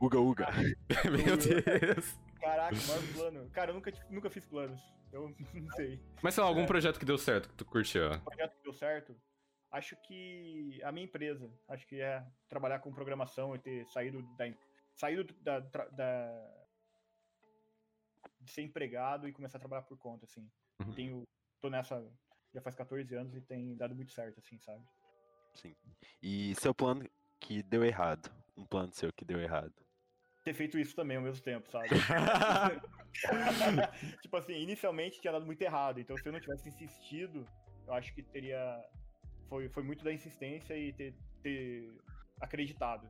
Uga, 0.00 0.18
uga. 0.18 0.46
Meu 1.10 1.36
Deus. 1.36 2.18
Caraca, 2.40 2.76
maior 2.86 3.12
plano. 3.14 3.50
Cara, 3.50 3.70
eu 3.70 3.74
nunca, 3.74 3.92
nunca 4.08 4.30
fiz 4.30 4.44
planos. 4.46 4.80
Eu 5.12 5.34
não 5.54 5.70
sei. 5.72 6.00
Mas 6.22 6.34
sei 6.34 6.42
lá, 6.42 6.48
algum 6.48 6.66
projeto 6.66 6.98
que 6.98 7.04
deu 7.04 7.18
certo, 7.18 7.48
que 7.48 7.54
tu 7.54 7.64
curtiu? 7.64 8.10
O 8.12 8.20
projeto 8.20 8.56
que 8.56 8.62
deu 8.62 8.72
certo, 8.72 9.16
acho 9.70 9.96
que 10.02 10.80
a 10.82 10.92
minha 10.92 11.04
empresa, 11.04 11.52
acho 11.68 11.86
que 11.86 12.00
é 12.00 12.24
trabalhar 12.48 12.78
com 12.80 12.92
programação 12.92 13.54
e 13.54 13.58
ter 13.58 13.86
saído 13.88 14.22
da. 14.36 14.44
saído 14.94 15.34
da. 15.42 15.60
da- 15.60 16.56
de 18.40 18.50
ser 18.50 18.62
empregado 18.62 19.28
e 19.28 19.32
começar 19.32 19.58
a 19.58 19.60
trabalhar 19.60 19.82
por 19.82 19.98
conta, 19.98 20.24
assim. 20.24 20.48
Uhum. 20.80 20.94
Tenho. 20.94 21.28
tô 21.60 21.68
nessa. 21.68 22.02
Já 22.54 22.60
faz 22.62 22.74
14 22.74 23.14
anos 23.14 23.34
e 23.34 23.40
tem 23.42 23.76
dado 23.76 23.94
muito 23.94 24.12
certo, 24.12 24.38
assim, 24.38 24.58
sabe? 24.58 24.82
Sim. 25.54 25.76
E 26.22 26.54
seu 26.56 26.74
plano 26.74 27.04
que 27.38 27.62
deu 27.62 27.84
errado. 27.84 28.30
Um 28.56 28.64
plano 28.64 28.92
seu 28.92 29.12
que 29.12 29.24
deu 29.24 29.38
errado. 29.40 29.74
Ter 30.50 30.54
feito 30.54 30.76
isso 30.80 30.96
também 30.96 31.16
ao 31.16 31.22
mesmo 31.22 31.40
tempo, 31.44 31.70
sabe? 31.70 31.90
tipo 34.20 34.36
assim, 34.36 34.54
inicialmente 34.54 35.20
tinha 35.20 35.32
dado 35.32 35.46
muito 35.46 35.62
errado, 35.62 36.00
então 36.00 36.16
se 36.16 36.26
eu 36.26 36.32
não 36.32 36.40
tivesse 36.40 36.68
insistido, 36.68 37.46
eu 37.86 37.94
acho 37.94 38.12
que 38.12 38.20
teria. 38.20 38.84
Foi, 39.48 39.68
foi 39.68 39.84
muito 39.84 40.02
da 40.02 40.12
insistência 40.12 40.76
e 40.76 40.92
ter, 40.92 41.14
ter 41.40 41.88
acreditado. 42.40 43.08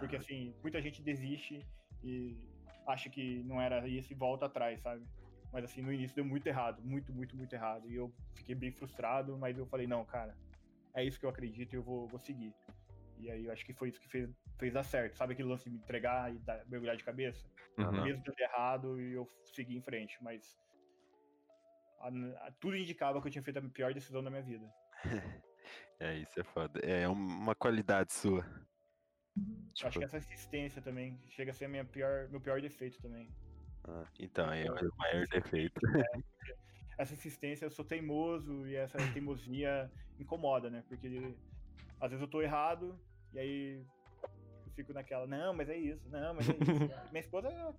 Porque 0.00 0.16
Ah, 0.16 0.18
assim, 0.18 0.52
muita 0.62 0.82
gente 0.82 1.00
desiste 1.00 1.64
e 2.02 2.36
acha 2.84 3.08
que 3.08 3.44
não 3.44 3.62
era 3.62 3.86
isso 3.86 4.12
e 4.12 4.16
volta 4.16 4.46
atrás, 4.46 4.80
sabe? 4.80 5.06
Mas 5.52 5.62
assim, 5.62 5.82
no 5.82 5.92
início 5.92 6.16
deu 6.16 6.24
muito 6.24 6.48
errado, 6.48 6.82
muito, 6.82 7.12
muito, 7.12 7.36
muito 7.36 7.52
errado. 7.52 7.88
E 7.88 7.94
eu 7.94 8.12
fiquei 8.34 8.56
bem 8.56 8.72
frustrado, 8.72 9.38
mas 9.38 9.56
eu 9.56 9.66
falei, 9.66 9.86
não, 9.86 10.04
cara, 10.04 10.36
é 10.92 11.04
isso 11.04 11.20
que 11.20 11.24
eu 11.24 11.30
acredito 11.30 11.72
e 11.72 11.76
eu 11.76 11.84
vou, 11.84 12.08
vou 12.08 12.18
seguir. 12.18 12.52
E 13.16 13.30
aí 13.30 13.44
eu 13.44 13.52
acho 13.52 13.64
que 13.64 13.72
foi 13.72 13.90
isso 13.90 14.00
que 14.00 14.08
fez, 14.08 14.28
fez 14.60 14.72
dar 14.74 14.84
certo. 14.84 15.16
Sabe 15.16 15.32
aquele 15.32 15.48
lance 15.48 15.64
de 15.64 15.70
me 15.70 15.78
entregar 15.78 16.32
e 16.32 16.38
dar, 16.38 16.64
mergulhar 16.66 16.96
de 16.96 17.02
cabeça? 17.02 17.48
Uhum. 17.78 18.04
Mesmo 18.04 18.22
dando 18.22 18.38
errado 18.38 19.00
e 19.00 19.14
eu 19.14 19.28
segui 19.54 19.76
em 19.76 19.82
frente, 19.82 20.22
mas 20.22 20.56
a- 21.98 22.46
a- 22.46 22.52
tudo 22.60 22.76
indicava 22.76 23.20
que 23.20 23.26
eu 23.26 23.32
tinha 23.32 23.42
feito 23.42 23.58
a 23.58 23.62
pior 23.62 23.92
decisão 23.92 24.22
da 24.22 24.30
minha 24.30 24.42
vida. 24.42 24.72
É, 26.02 26.16
isso 26.16 26.40
é 26.40 26.42
foda. 26.42 26.80
É 26.80 27.06
uma 27.06 27.54
qualidade 27.54 28.10
sua. 28.10 28.42
Eu 29.36 29.86
acho 29.86 29.98
que 29.98 30.04
essa 30.06 30.16
insistência 30.16 30.80
também 30.80 31.20
chega 31.28 31.50
a 31.50 31.54
ser 31.54 31.66
a 31.66 31.68
minha 31.68 31.84
pior, 31.84 32.26
meu 32.30 32.40
pior 32.40 32.58
defeito 32.58 32.98
também. 33.02 33.30
Ah, 33.84 34.06
então, 34.18 34.50
é 34.50 34.64
o 34.64 34.96
maior 34.96 35.26
defeito. 35.28 35.78
essa 36.96 37.12
insistência, 37.12 37.66
eu 37.66 37.70
sou 37.70 37.84
teimoso 37.84 38.66
e 38.66 38.76
essa 38.76 38.96
teimosia 39.12 39.92
incomoda, 40.18 40.70
né? 40.70 40.82
Porque 40.88 41.06
às 42.00 42.10
vezes 42.10 42.22
eu 42.22 42.28
tô 42.28 42.40
errado 42.40 42.98
e 43.34 43.38
aí 43.38 43.86
fico 44.74 44.92
naquela, 44.92 45.26
não, 45.26 45.52
mas 45.54 45.68
é 45.68 45.76
isso, 45.76 46.08
não, 46.08 46.34
mas 46.34 46.48
é 46.48 46.52
isso. 46.52 46.58
Minha 47.12 47.20
esposa 47.20 47.74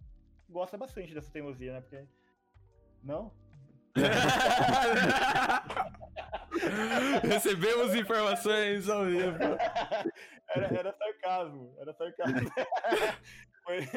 gosta 0.49 0.77
bastante 0.77 1.13
dessa 1.13 1.31
teimosia, 1.31 1.73
né? 1.73 1.81
Porque. 1.81 2.05
Não? 3.03 3.31
Recebemos 7.23 7.95
informações 7.95 8.87
ao 8.89 9.05
vivo. 9.05 9.37
Era, 10.53 10.67
era 10.77 10.91
sarcasmo, 10.91 11.73
era 11.79 11.93
sarcasmo. 11.93 12.51
Foi- 13.63 13.87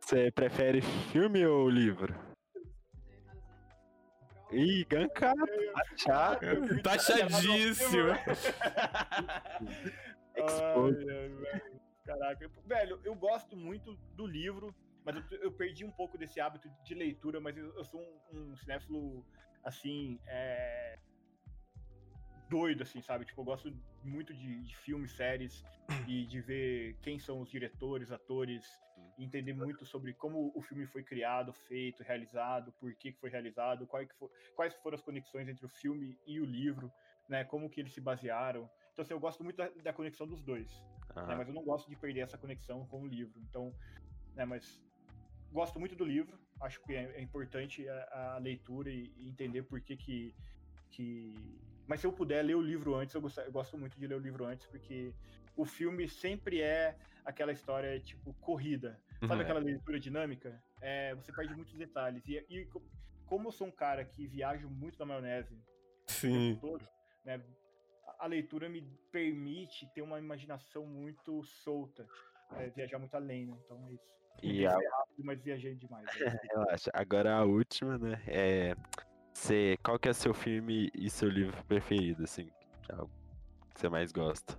Você 0.00 0.30
prefere 0.30 0.80
filme 1.12 1.44
ou 1.44 1.68
livro? 1.68 2.14
Ih. 4.54 4.86
Ai, 10.36 10.44
Expose. 10.44 11.10
ai, 11.10 11.28
velho. 11.28 11.80
Caraca, 12.04 12.50
velho, 12.66 13.00
eu 13.02 13.14
gosto 13.14 13.56
muito 13.56 13.96
do 14.14 14.26
livro, 14.26 14.74
mas 15.04 15.16
eu, 15.16 15.38
eu 15.38 15.52
perdi 15.52 15.84
um 15.84 15.90
pouco 15.90 16.18
desse 16.18 16.38
hábito 16.38 16.70
de 16.84 16.94
leitura, 16.94 17.40
mas 17.40 17.56
eu, 17.56 17.74
eu 17.76 17.84
sou 17.84 18.00
um, 18.00 18.52
um 18.52 18.56
cinéfilo, 18.56 19.24
assim, 19.64 20.20
é... 20.26 20.98
doido, 22.48 22.82
assim, 22.82 23.00
sabe? 23.00 23.24
Tipo, 23.24 23.40
eu 23.40 23.44
gosto 23.44 23.76
muito 24.02 24.32
de, 24.34 24.62
de 24.62 24.76
filmes, 24.76 25.12
séries, 25.12 25.64
e 26.08 26.24
de 26.26 26.40
ver 26.40 26.96
quem 27.02 27.18
são 27.18 27.40
os 27.40 27.50
diretores, 27.50 28.10
atores, 28.10 28.64
e 29.18 29.24
entender 29.24 29.52
muito 29.52 29.84
sobre 29.84 30.12
como 30.12 30.52
o 30.54 30.62
filme 30.62 30.86
foi 30.86 31.02
criado, 31.02 31.52
feito, 31.52 32.02
realizado, 32.02 32.72
por 32.80 32.94
que 32.94 33.12
que 33.12 33.18
foi 33.18 33.30
realizado, 33.30 33.86
quais, 33.86 34.08
que 34.08 34.14
for, 34.16 34.30
quais 34.54 34.74
foram 34.74 34.96
as 34.96 35.02
conexões 35.02 35.48
entre 35.48 35.64
o 35.64 35.68
filme 35.68 36.18
e 36.26 36.40
o 36.40 36.44
livro, 36.44 36.92
né? 37.28 37.44
Como 37.44 37.70
que 37.70 37.80
eles 37.80 37.92
se 37.92 38.00
basearam. 38.00 38.68
Então, 38.92 39.02
assim, 39.02 39.12
eu 39.12 39.20
gosto 39.20 39.42
muito 39.42 39.56
da, 39.56 39.68
da 39.82 39.92
conexão 39.92 40.26
dos 40.26 40.42
dois, 40.42 40.70
né, 41.16 41.34
mas 41.34 41.48
eu 41.48 41.54
não 41.54 41.64
gosto 41.64 41.88
de 41.88 41.96
perder 41.96 42.20
essa 42.20 42.38
conexão 42.38 42.86
com 42.86 43.02
o 43.02 43.06
livro. 43.06 43.40
Então, 43.40 43.74
né, 44.34 44.44
mas 44.44 44.80
gosto 45.52 45.78
muito 45.78 45.94
do 45.94 46.04
livro, 46.04 46.38
acho 46.60 46.80
que 46.82 46.94
é, 46.94 47.12
é 47.16 47.20
importante 47.20 47.88
a, 47.88 48.34
a 48.34 48.38
leitura 48.38 48.90
e, 48.90 49.12
e 49.16 49.28
entender 49.28 49.62
por 49.62 49.80
que 49.80 49.96
que, 49.96 50.34
que... 50.90 51.34
Mas 51.86 52.00
se 52.00 52.06
eu 52.06 52.12
puder 52.12 52.42
ler 52.42 52.54
o 52.54 52.60
livro 52.62 52.94
antes, 52.94 53.14
eu 53.14 53.20
gosto, 53.20 53.40
eu 53.40 53.52
gosto 53.52 53.76
muito 53.78 53.98
de 53.98 54.06
ler 54.06 54.14
o 54.14 54.18
livro 54.18 54.44
antes, 54.44 54.66
porque 54.66 55.12
o 55.56 55.64
filme 55.64 56.08
sempre 56.08 56.60
é 56.60 56.96
aquela 57.24 57.52
história, 57.52 57.98
tipo, 58.00 58.32
corrida. 58.34 59.00
Sabe 59.20 59.34
Uhum. 59.34 59.40
aquela 59.40 59.60
leitura 59.60 59.98
dinâmica? 60.00 60.62
É, 60.80 61.14
você 61.14 61.32
perde 61.32 61.54
muitos 61.54 61.74
detalhes. 61.74 62.26
E, 62.26 62.44
e 62.48 62.64
co- 62.66 62.82
como 63.26 63.48
eu 63.48 63.52
sou 63.52 63.66
um 63.66 63.70
cara 63.72 64.04
que 64.04 64.26
viajo 64.26 64.68
muito 64.68 64.98
na 64.98 65.06
maionese 65.06 65.54
o 65.54 66.12
Sim. 66.12 66.54
tempo 66.54 66.60
todo, 66.60 66.88
né, 67.24 67.42
a- 68.18 68.26
leitura 68.26 68.68
me 68.68 68.82
permite 69.10 69.86
ter 69.94 70.02
uma 70.02 70.18
imaginação 70.18 70.84
muito 70.86 71.42
solta, 71.44 72.06
é, 72.56 72.68
viajar 72.70 72.98
muito 72.98 73.14
além, 73.14 73.46
né? 73.46 73.56
Então 73.64 73.86
é 73.88 73.92
isso. 73.92 74.14
E 74.42 74.66
a- 74.66 74.70
ser 74.78 74.88
rápido, 74.88 75.24
mas 75.24 75.40
viajei 75.42 75.74
demais. 75.74 76.04
né? 76.04 76.10
relaxa. 76.52 76.90
Agora 76.92 77.34
a 77.36 77.44
última, 77.44 77.96
né? 77.98 78.22
É. 78.26 78.74
Você, 79.34 79.76
qual 79.82 79.98
que 79.98 80.08
é 80.08 80.12
seu 80.12 80.32
filme 80.32 80.90
e 80.94 81.10
seu 81.10 81.28
livro 81.28 81.62
preferido, 81.64 82.22
assim? 82.22 82.48
Algo 82.88 83.10
que 83.74 83.80
você 83.80 83.88
mais 83.88 84.12
gosta? 84.12 84.56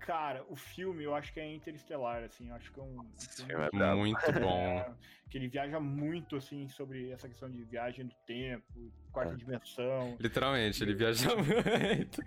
Cara, 0.00 0.44
o 0.48 0.56
filme 0.56 1.04
eu 1.04 1.14
acho 1.14 1.32
que 1.32 1.40
é 1.40 1.54
Interestelar, 1.54 2.22
assim, 2.24 2.48
eu 2.48 2.54
acho 2.56 2.70
que 2.72 2.78
é 2.78 2.82
um, 2.82 3.00
um 3.00 3.10
Esse 3.16 3.46
filme 3.46 3.64
é. 3.72 3.94
Muito 3.94 4.20
bom. 4.40 4.58
é, 4.78 4.94
que 5.30 5.38
ele 5.38 5.48
viaja 5.48 5.80
muito, 5.80 6.36
assim, 6.36 6.68
sobre 6.68 7.10
essa 7.10 7.26
questão 7.28 7.48
de 7.50 7.62
viagem 7.64 8.06
do 8.06 8.14
tempo, 8.26 8.92
quarta 9.12 9.32
É. 9.32 9.36
dimensão. 9.36 10.16
Literalmente, 10.20 10.82
ele 10.82 10.94
viaja 10.94 11.30
muito. 11.36 12.20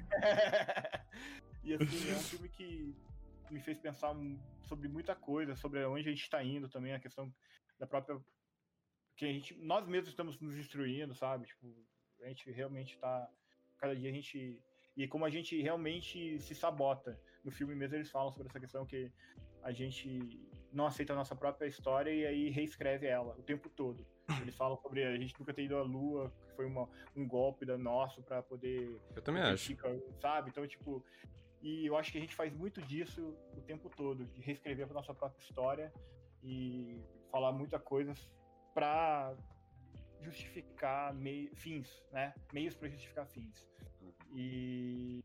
e 1.64 1.74
assim, 1.76 2.10
é 2.12 2.14
um 2.16 2.20
filme 2.20 2.50
que 2.50 2.96
me 3.52 3.60
fez 3.60 3.78
pensar 3.78 4.16
sobre 4.64 4.88
muita 4.88 5.14
coisa, 5.14 5.56
sobre 5.56 5.86
onde 5.86 6.08
a 6.08 6.12
gente 6.12 6.24
está 6.24 6.44
indo 6.44 6.68
também, 6.68 6.94
a 6.94 7.00
questão 7.00 7.32
da 7.78 7.86
própria. 7.86 8.18
Que 9.16 9.26
a 9.26 9.32
gente. 9.32 9.56
Nós 9.56 9.88
mesmos 9.88 10.10
estamos 10.10 10.40
nos 10.40 10.56
destruindo, 10.56 11.14
sabe? 11.16 11.48
Tipo, 11.48 11.74
a 12.22 12.28
gente 12.28 12.52
realmente 12.52 12.98
tá. 12.98 13.30
Cada 13.78 13.96
dia 13.96 14.10
a 14.10 14.14
gente. 14.14 14.62
E 14.96 15.08
como 15.08 15.26
a 15.26 15.30
gente 15.30 15.62
realmente 15.62 16.40
se 16.40 16.56
sabota. 16.56 17.20
No 17.44 17.52
filme 17.52 17.76
mesmo 17.76 17.96
eles 17.96 18.10
falam 18.10 18.32
sobre 18.32 18.50
essa 18.50 18.60
questão 18.60 18.86
que 18.86 19.12
a 19.62 19.72
gente 19.72 20.20
não 20.72 20.86
aceita 20.86 21.14
a 21.14 21.16
nossa 21.16 21.36
própria 21.36 21.68
história 21.68 22.12
e 22.12 22.26
aí 22.26 22.50
reescreve 22.50 23.08
ela 23.08 23.36
o 23.38 23.44
tempo 23.44 23.70
todo. 23.70 24.06
Eles 24.42 24.56
falam 24.56 24.78
sobre 24.78 25.04
a 25.04 25.16
gente 25.18 25.34
nunca 25.40 25.54
ter 25.54 25.64
ido 25.64 25.78
à 25.78 25.84
lua, 25.84 26.34
que 26.48 26.56
foi 26.56 26.66
uma, 26.66 26.90
um 27.16 27.28
golpe 27.28 27.66
da 27.66 27.78
nosso 27.78 28.22
para 28.24 28.42
poder 28.42 29.00
Eu 29.16 29.22
também 29.22 29.42
acho. 29.42 29.76
sabe? 30.20 30.50
Então, 30.50 30.68
tipo, 30.68 31.04
e 31.62 31.86
eu 31.86 31.96
acho 31.98 32.12
que 32.12 32.18
a 32.18 32.22
gente 32.22 32.36
faz 32.36 32.54
muito 32.54 32.82
disso 32.82 33.36
o 33.56 33.62
tempo 33.62 33.90
todo, 33.90 34.26
de 34.26 34.42
reescrever 34.42 34.88
a 34.90 34.94
nossa 34.94 35.14
própria 35.14 35.42
história 35.42 35.94
e 36.44 37.00
falar 37.32 37.52
muita 37.52 37.80
coisas 37.80 38.30
pra 38.76 39.34
justificar 40.22 41.14
mei- 41.16 41.50
fins, 41.56 42.04
né? 42.12 42.34
Meios 42.54 42.76
pra 42.76 42.90
justificar 42.90 43.26
fins. 43.26 43.68
E 44.34 45.24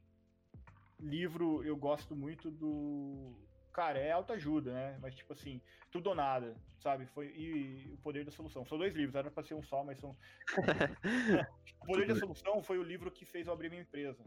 livro 1.01 1.63
eu 1.65 1.77
gosto 1.77 2.15
muito 2.17 2.51
do 2.51 3.35
Cara, 3.73 3.99
é 3.99 4.11
autoajuda, 4.11 4.73
né? 4.73 4.99
Mas 5.01 5.15
tipo 5.15 5.33
assim, 5.33 5.61
tudo 5.93 6.09
ou 6.09 6.15
nada, 6.15 6.55
sabe? 6.79 7.07
Foi 7.07 7.27
e 7.29 7.93
o 7.93 7.99
poder 7.99 8.25
da 8.25 8.31
solução. 8.31 8.65
São 8.65 8.77
dois 8.79 8.95
livros, 8.95 9.15
era 9.15 9.31
pra 9.31 9.43
ser 9.43 9.55
um 9.55 9.63
só, 9.63 9.85
mas 9.85 9.99
são 10.01 10.17
O 11.83 11.87
Poder 11.87 12.07
da 12.07 12.15
Solução 12.15 12.63
foi 12.63 12.79
o 12.79 12.83
livro 12.83 13.11
que 13.11 13.25
fez 13.25 13.47
eu 13.47 13.53
abrir 13.53 13.71
minha 13.71 13.83
empresa. 13.83 14.23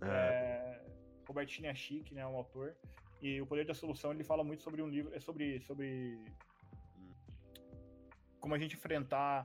É, 0.00 0.06
É, 0.06 0.84
Robert 1.26 1.48
Chiniachik, 1.48 2.14
né, 2.14 2.26
um 2.26 2.36
autor. 2.36 2.76
E 3.20 3.40
o 3.40 3.46
Poder 3.46 3.66
da 3.66 3.74
Solução 3.74 4.12
ele 4.12 4.24
fala 4.24 4.42
muito 4.44 4.62
sobre 4.62 4.80
um 4.80 4.88
livro, 4.88 5.14
é 5.14 5.20
sobre 5.20 5.60
sobre 5.60 6.18
como 8.46 8.54
a 8.54 8.58
gente 8.58 8.76
enfrentar 8.76 9.44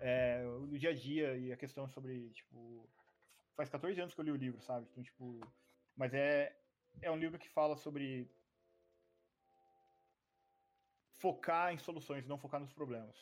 é, 0.00 0.42
o 0.72 0.78
dia 0.78 0.88
a 0.88 0.94
dia 0.94 1.36
e 1.36 1.52
a 1.52 1.56
questão 1.56 1.86
sobre 1.86 2.30
tipo 2.30 2.88
faz 3.54 3.68
14 3.68 4.00
anos 4.00 4.14
que 4.14 4.20
eu 4.20 4.24
li 4.24 4.30
o 4.30 4.36
livro, 4.36 4.58
sabe? 4.62 4.86
Então 4.90 5.04
tipo, 5.04 5.38
mas 5.94 6.14
é 6.14 6.56
é 7.02 7.10
um 7.10 7.18
livro 7.18 7.38
que 7.38 7.46
fala 7.50 7.76
sobre 7.76 8.26
focar 11.18 11.74
em 11.74 11.76
soluções, 11.76 12.26
não 12.26 12.38
focar 12.38 12.58
nos 12.58 12.72
problemas. 12.72 13.14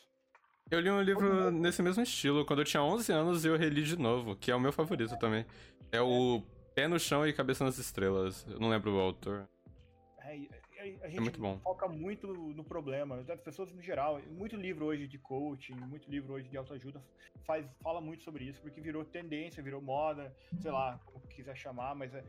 Eu 0.71 0.79
li 0.79 0.91
um 0.93 1.03
livro 1.03 1.51
nesse 1.51 1.83
mesmo 1.83 2.05
estilo 2.05 2.47
quando 2.47 2.61
eu 2.61 2.65
tinha 2.65 2.83
11 2.85 3.11
anos 3.13 3.45
e 3.45 3.49
eu 3.49 3.57
reli 3.57 3.83
de 3.83 3.99
novo, 3.99 4.37
que 4.37 4.53
é 4.53 4.55
o 4.55 4.61
meu 4.61 4.73
favorito 4.73 5.19
também. 5.19 5.45
É 5.91 6.01
o 6.01 6.41
Pé 6.73 6.87
no 6.87 7.01
Chão 7.01 7.27
e 7.27 7.33
Cabeça 7.33 7.65
nas 7.65 7.79
Estrelas. 7.79 8.47
Eu 8.49 8.61
não 8.61 8.69
lembro 8.69 8.95
o 8.95 9.01
autor. 9.01 9.49
É, 10.19 10.37
a 11.03 11.09
gente 11.09 11.21
muito 11.21 11.41
bom. 11.41 11.59
foca 11.61 11.89
muito 11.89 12.27
no 12.29 12.65
problema. 12.65 13.25
As 13.29 13.41
pessoas 13.41 13.73
no 13.73 13.83
geral, 13.83 14.21
muito 14.29 14.57
livro 14.57 14.87
hoje 14.87 15.07
de 15.07 15.19
coaching, 15.19 15.75
muito 15.75 16.11
livro 16.11 16.35
hoje 16.35 16.49
de 16.49 16.57
autoajuda 16.57 17.03
faz, 17.45 17.67
fala 17.83 18.01
muito 18.01 18.23
sobre 18.23 18.45
isso, 18.45 18.61
porque 18.61 18.81
virou 18.81 19.05
tendência, 19.05 19.63
virou 19.63 19.81
moda, 19.81 20.35
sei 20.61 20.71
lá, 20.71 21.01
como 21.07 21.27
quiser 21.29 21.57
chamar, 21.57 21.95
mas 21.95 22.15
é- 22.15 22.25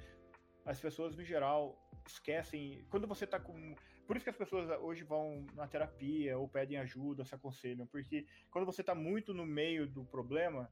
as 0.65 0.79
pessoas 0.79 1.15
no 1.15 1.23
geral 1.23 1.77
esquecem. 2.05 2.85
Quando 2.89 3.07
você 3.07 3.25
tá 3.25 3.39
com. 3.39 3.75
Por 4.05 4.15
isso 4.15 4.23
que 4.23 4.29
as 4.29 4.37
pessoas 4.37 4.69
hoje 4.81 5.03
vão 5.03 5.45
na 5.53 5.67
terapia 5.67 6.37
ou 6.37 6.47
pedem 6.47 6.77
ajuda, 6.77 7.25
se 7.25 7.35
aconselham, 7.35 7.85
porque 7.87 8.25
quando 8.51 8.65
você 8.65 8.83
tá 8.83 8.95
muito 8.95 9.33
no 9.33 9.45
meio 9.45 9.85
do 9.85 10.05
problema, 10.05 10.69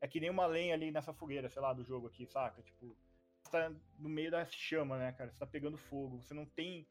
é 0.00 0.06
que 0.06 0.20
nem 0.20 0.30
uma 0.30 0.46
lenha 0.46 0.74
ali 0.74 0.90
nessa 0.92 1.12
fogueira, 1.12 1.48
sei 1.48 1.60
lá, 1.62 1.72
do 1.72 1.84
jogo 1.84 2.06
aqui, 2.06 2.26
saca? 2.26 2.62
Tipo, 2.62 2.96
você 3.42 3.50
tá 3.50 3.72
no 3.98 4.08
meio 4.08 4.30
da 4.30 4.44
chama, 4.44 4.98
né, 4.98 5.12
cara? 5.12 5.30
Você 5.32 5.38
tá 5.38 5.46
pegando 5.46 5.76
fogo, 5.76 6.22
você 6.22 6.34
não 6.34 6.44
tem. 6.46 6.86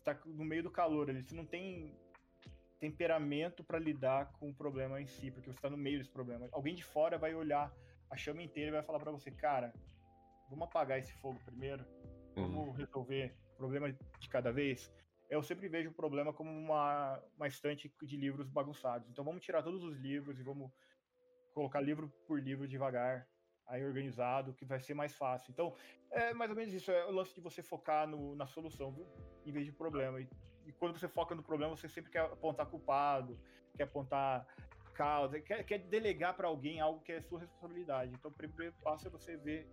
Você 0.00 0.04
tá 0.04 0.18
no 0.24 0.44
meio 0.44 0.62
do 0.62 0.70
calor 0.70 1.10
ali, 1.10 1.22
você 1.22 1.34
não 1.34 1.44
tem 1.44 1.94
temperamento 2.78 3.62
pra 3.62 3.78
lidar 3.78 4.32
com 4.32 4.48
o 4.48 4.54
problema 4.54 4.98
em 4.98 5.06
si, 5.06 5.30
porque 5.30 5.52
você 5.52 5.60
tá 5.60 5.68
no 5.68 5.76
meio 5.76 5.98
desse 5.98 6.10
problema. 6.10 6.48
Alguém 6.52 6.74
de 6.74 6.82
fora 6.82 7.18
vai 7.18 7.34
olhar 7.34 7.70
a 8.10 8.16
chama 8.16 8.42
inteira 8.42 8.70
e 8.70 8.72
vai 8.72 8.82
falar 8.82 8.98
pra 8.98 9.12
você, 9.12 9.30
cara, 9.30 9.74
vamos 10.48 10.66
apagar 10.66 10.98
esse 10.98 11.12
fogo 11.20 11.38
primeiro, 11.44 11.84
vamos 12.34 12.74
resolver 12.74 13.36
o 13.52 13.56
problema 13.58 13.92
de 13.92 14.28
cada 14.30 14.50
vez. 14.50 14.90
Eu 15.28 15.42
sempre 15.42 15.68
vejo 15.68 15.90
o 15.90 15.94
problema 15.94 16.32
como 16.32 16.50
uma, 16.50 17.22
uma 17.36 17.46
estante 17.46 17.92
de 18.02 18.16
livros 18.16 18.48
bagunçados. 18.48 19.08
Então 19.10 19.22
vamos 19.22 19.44
tirar 19.44 19.62
todos 19.62 19.84
os 19.84 19.96
livros 19.98 20.40
e 20.40 20.42
vamos 20.42 20.72
colocar 21.52 21.80
livro 21.80 22.08
por 22.26 22.42
livro 22.42 22.66
devagar, 22.66 23.28
aí 23.70 23.84
organizado, 23.84 24.52
que 24.52 24.64
vai 24.64 24.80
ser 24.80 24.94
mais 24.94 25.14
fácil. 25.14 25.50
Então, 25.52 25.74
é 26.10 26.34
mais 26.34 26.50
ou 26.50 26.56
menos 26.56 26.74
isso, 26.74 26.90
é 26.90 27.06
o 27.06 27.12
lance 27.12 27.34
de 27.34 27.40
você 27.40 27.62
focar 27.62 28.06
no, 28.06 28.34
na 28.34 28.46
solução, 28.46 28.92
viu? 28.92 29.06
Em 29.46 29.52
vez 29.52 29.64
de 29.64 29.72
problema. 29.72 30.20
E, 30.20 30.28
e 30.66 30.72
quando 30.72 30.98
você 30.98 31.08
foca 31.08 31.34
no 31.34 31.42
problema, 31.42 31.74
você 31.76 31.88
sempre 31.88 32.10
quer 32.10 32.22
apontar 32.22 32.66
culpado, 32.66 33.38
quer 33.76 33.84
apontar 33.84 34.46
causa, 34.92 35.40
quer, 35.40 35.64
quer 35.64 35.78
delegar 35.78 36.36
para 36.36 36.48
alguém 36.48 36.80
algo 36.80 37.00
que 37.00 37.12
é 37.12 37.22
sua 37.22 37.40
responsabilidade. 37.40 38.12
Então, 38.12 38.30
o 38.30 38.34
primeiro 38.34 38.74
passo 38.82 39.06
é 39.06 39.10
você 39.10 39.36
ver 39.36 39.66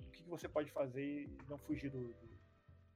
o 0.00 0.10
que, 0.10 0.22
que 0.22 0.28
você 0.28 0.48
pode 0.48 0.70
fazer 0.70 1.02
e 1.04 1.38
não 1.48 1.58
fugir 1.58 1.90
do, 1.90 2.08
do- 2.08 2.38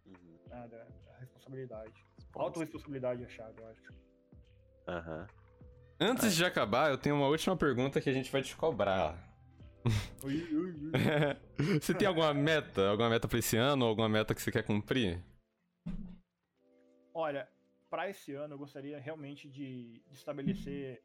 uhum. 0.07 0.39
né, 0.49 0.69
da, 0.69 0.85
da 0.85 1.19
responsabilidade. 1.19 1.93
Autoresponsabilidade 2.35 3.23
é 3.23 3.27
a 3.27 3.29
chave, 3.29 3.61
eu 3.61 3.69
acho. 3.69 3.83
Aham. 4.89 5.27
Antes 6.01 6.35
de 6.35 6.45
acabar, 6.45 6.91
eu 6.91 6.99
tenho 6.99 7.15
uma 7.17 7.29
última 7.29 7.57
pergunta 7.57 8.01
que 8.01 8.09
a 8.11 8.13
gente 8.13 8.31
vai 8.31 8.43
te 8.43 8.57
cobrar. 8.57 9.36
Você 11.81 11.95
tem 11.95 12.07
alguma 12.07 12.33
meta? 12.35 12.89
Alguma 12.89 13.11
meta 13.11 13.29
pra 13.29 13.39
esse 13.39 13.57
ano? 13.57 13.85
Alguma 13.85 14.09
meta 14.09 14.35
que 14.35 14.43
você 14.43 14.51
quer 14.51 14.63
cumprir? 14.63 15.23
Olha, 17.15 17.49
para 17.89 18.11
esse 18.11 18.35
ano 18.35 18.55
eu 18.55 18.59
gostaria 18.59 18.99
realmente 18.99 19.49
de, 19.49 20.03
de 20.07 20.17
estabelecer 20.17 21.03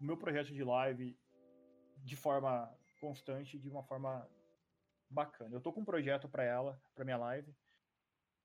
o 0.00 0.04
meu 0.04 0.16
projeto 0.16 0.52
de 0.52 0.62
live 0.62 1.16
de 2.04 2.16
forma 2.16 2.70
constante, 3.00 3.58
de 3.58 3.68
uma 3.68 3.82
forma 3.82 4.28
bacana. 5.08 5.54
Eu 5.54 5.60
tô 5.60 5.72
com 5.72 5.80
um 5.80 5.84
projeto 5.84 6.28
para 6.28 6.44
ela, 6.44 6.80
para 6.94 7.04
minha 7.04 7.16
live, 7.16 7.54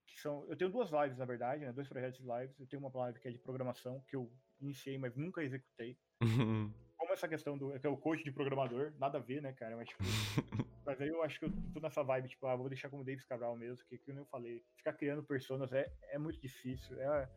que 0.05 0.19
são, 0.19 0.45
eu 0.47 0.55
tenho 0.55 0.71
duas 0.71 0.91
lives 0.91 1.17
na 1.17 1.25
verdade, 1.25 1.65
né, 1.65 1.73
dois 1.73 1.87
projetos 1.87 2.19
de 2.19 2.25
lives. 2.25 2.59
Eu 2.59 2.67
tenho 2.67 2.81
uma 2.81 2.91
live 2.93 3.19
que 3.19 3.27
é 3.27 3.31
de 3.31 3.39
programação 3.39 4.01
que 4.07 4.15
eu 4.15 4.31
iniciei, 4.59 4.97
mas 4.97 5.15
nunca 5.15 5.43
executei. 5.43 5.97
Essa 7.15 7.29
questão 7.29 7.57
do. 7.57 7.79
que 7.79 7.87
é 7.87 7.89
o 7.89 7.95
coach 7.95 8.21
de 8.25 8.31
programador, 8.31 8.91
nada 8.99 9.19
a 9.19 9.21
ver, 9.21 9.41
né, 9.41 9.53
cara? 9.53 9.77
Mas, 9.77 9.87
tipo. 9.87 10.03
mas 10.85 10.99
aí 10.99 11.07
eu 11.07 11.23
acho 11.23 11.39
que 11.39 11.45
eu 11.45 11.53
tô 11.73 11.79
nessa 11.79 12.03
vibe, 12.03 12.27
tipo, 12.27 12.45
ah, 12.45 12.57
vou 12.57 12.67
deixar 12.67 12.89
como 12.89 13.05
Davis 13.05 13.25
Cabral 13.25 13.55
mesmo, 13.55 13.85
que, 13.85 13.97
que 13.97 14.11
eu 14.11 14.25
falei. 14.25 14.61
Ficar 14.75 14.91
criando 14.91 15.23
personas 15.23 15.71
é, 15.71 15.89
é 16.11 16.17
muito 16.17 16.41
difícil, 16.41 16.99
é, 16.99 17.29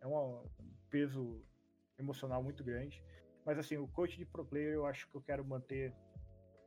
é 0.00 0.06
um 0.08 0.42
peso 0.90 1.40
emocional 1.96 2.42
muito 2.42 2.64
grande. 2.64 3.00
Mas 3.46 3.56
assim, 3.56 3.76
o 3.76 3.86
coach 3.86 4.18
de 4.18 4.26
pro 4.26 4.44
player 4.44 4.74
eu 4.74 4.84
acho 4.84 5.08
que 5.08 5.16
eu 5.16 5.22
quero 5.22 5.44
manter 5.44 5.94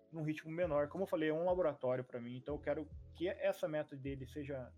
num 0.09 0.23
ritmo 0.23 0.49
menor. 0.49 0.87
Como 0.87 1.03
eu 1.03 1.07
falei, 1.07 1.29
é 1.29 1.33
um 1.33 1.43
laboratório 1.43 2.03
para 2.05 2.21
mim, 2.21 2.37
então 2.37 2.55
eu 2.55 2.61
quero 2.61 2.87
que 3.13 3.27
essa 3.27 3.67
meta 3.67 3.93
dele 3.93 4.25
seja 4.25 4.71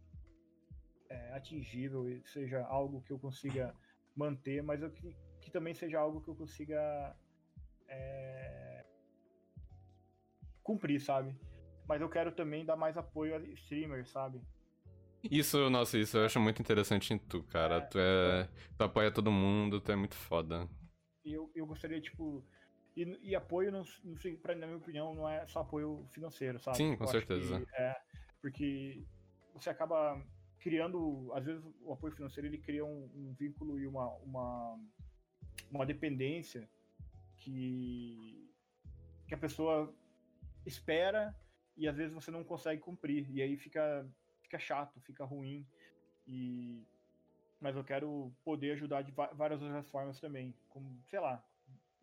é, 1.08 1.34
atingível 1.34 2.10
e 2.10 2.24
seja 2.26 2.66
algo 2.66 3.04
que 3.04 3.14
eu 3.14 3.20
consiga 3.20 3.76
manter, 4.16 4.64
mas 4.64 4.82
eu, 4.82 4.90
que, 4.90 5.16
que 5.40 5.52
também 5.52 5.76
seja 5.76 6.00
algo 6.00 6.20
que 6.22 6.30
eu 6.30 6.36
consiga 6.36 7.16
é, 7.88 8.86
cumprir, 10.64 11.00
sabe? 11.00 11.36
Mas 11.88 12.02
eu 12.02 12.10
quero 12.10 12.32
também 12.32 12.66
dar 12.66 12.76
mais 12.76 12.98
apoio 12.98 13.36
a 13.36 13.40
streamers, 13.40 14.10
sabe? 14.10 14.42
Isso, 15.24 15.70
nossa, 15.70 15.98
isso 15.98 16.18
eu 16.18 16.26
acho 16.26 16.40
muito 16.40 16.62
interessante 16.62 17.14
em 17.14 17.18
tu, 17.18 17.44
cara. 17.44 17.78
É, 17.78 17.82
tu 17.82 18.00
é. 18.00 18.50
Tu 18.78 18.84
apoia 18.84 19.12
todo 19.12 19.32
mundo, 19.32 19.82
tu 19.82 19.92
é 19.92 19.96
muito 19.96 20.16
foda. 20.16 20.68
E 21.24 21.34
eu, 21.34 21.52
eu 21.56 21.66
gostaria, 21.66 22.00
tipo. 22.02 22.44
E, 22.96 23.20
e 23.22 23.36
apoio, 23.36 23.72
não, 23.72 23.84
não 24.04 24.18
sei, 24.18 24.38
pra, 24.38 24.56
na 24.56 24.66
minha 24.66 24.78
opinião, 24.78 25.14
não 25.14 25.28
é 25.28 25.46
só 25.48 25.60
apoio 25.62 26.08
financeiro, 26.14 26.60
sabe? 26.60 26.78
Sim, 26.78 26.96
com 26.96 27.04
eu 27.04 27.08
certeza. 27.08 27.60
Que, 27.60 27.76
é, 27.76 27.96
porque 28.42 29.04
você 29.54 29.70
acaba 29.70 30.24
criando, 30.60 31.32
às 31.34 31.46
vezes 31.46 31.64
o 31.82 31.94
apoio 31.94 32.14
financeiro 32.14 32.48
ele 32.48 32.58
cria 32.58 32.86
um, 32.86 33.10
um 33.16 33.36
vínculo 33.38 33.80
e 33.80 33.86
uma, 33.86 34.08
uma, 34.18 34.80
uma 35.70 35.86
dependência 35.86 36.68
que, 37.46 38.52
que 39.28 39.36
a 39.36 39.38
pessoa 39.38 39.94
espera 40.66 41.36
e 41.78 41.88
às 41.88 41.96
vezes 41.96 42.14
você 42.14 42.32
não 42.32 42.44
consegue 42.44 42.82
cumprir. 42.82 43.30
E 43.30 43.42
aí 43.42 43.56
fica, 43.56 44.08
fica 44.42 44.58
chato, 44.58 45.00
fica 45.02 45.24
ruim. 45.24 45.66
E 46.26 46.84
mas 47.62 47.76
eu 47.76 47.84
quero 47.84 48.32
poder 48.44 48.74
ajudar 48.74 49.02
de 49.02 49.12
várias 49.12 49.62
outras 49.62 49.90
formas 49.90 50.20
também, 50.20 50.54
como, 50.70 51.02
sei 51.08 51.20
lá, 51.20 51.44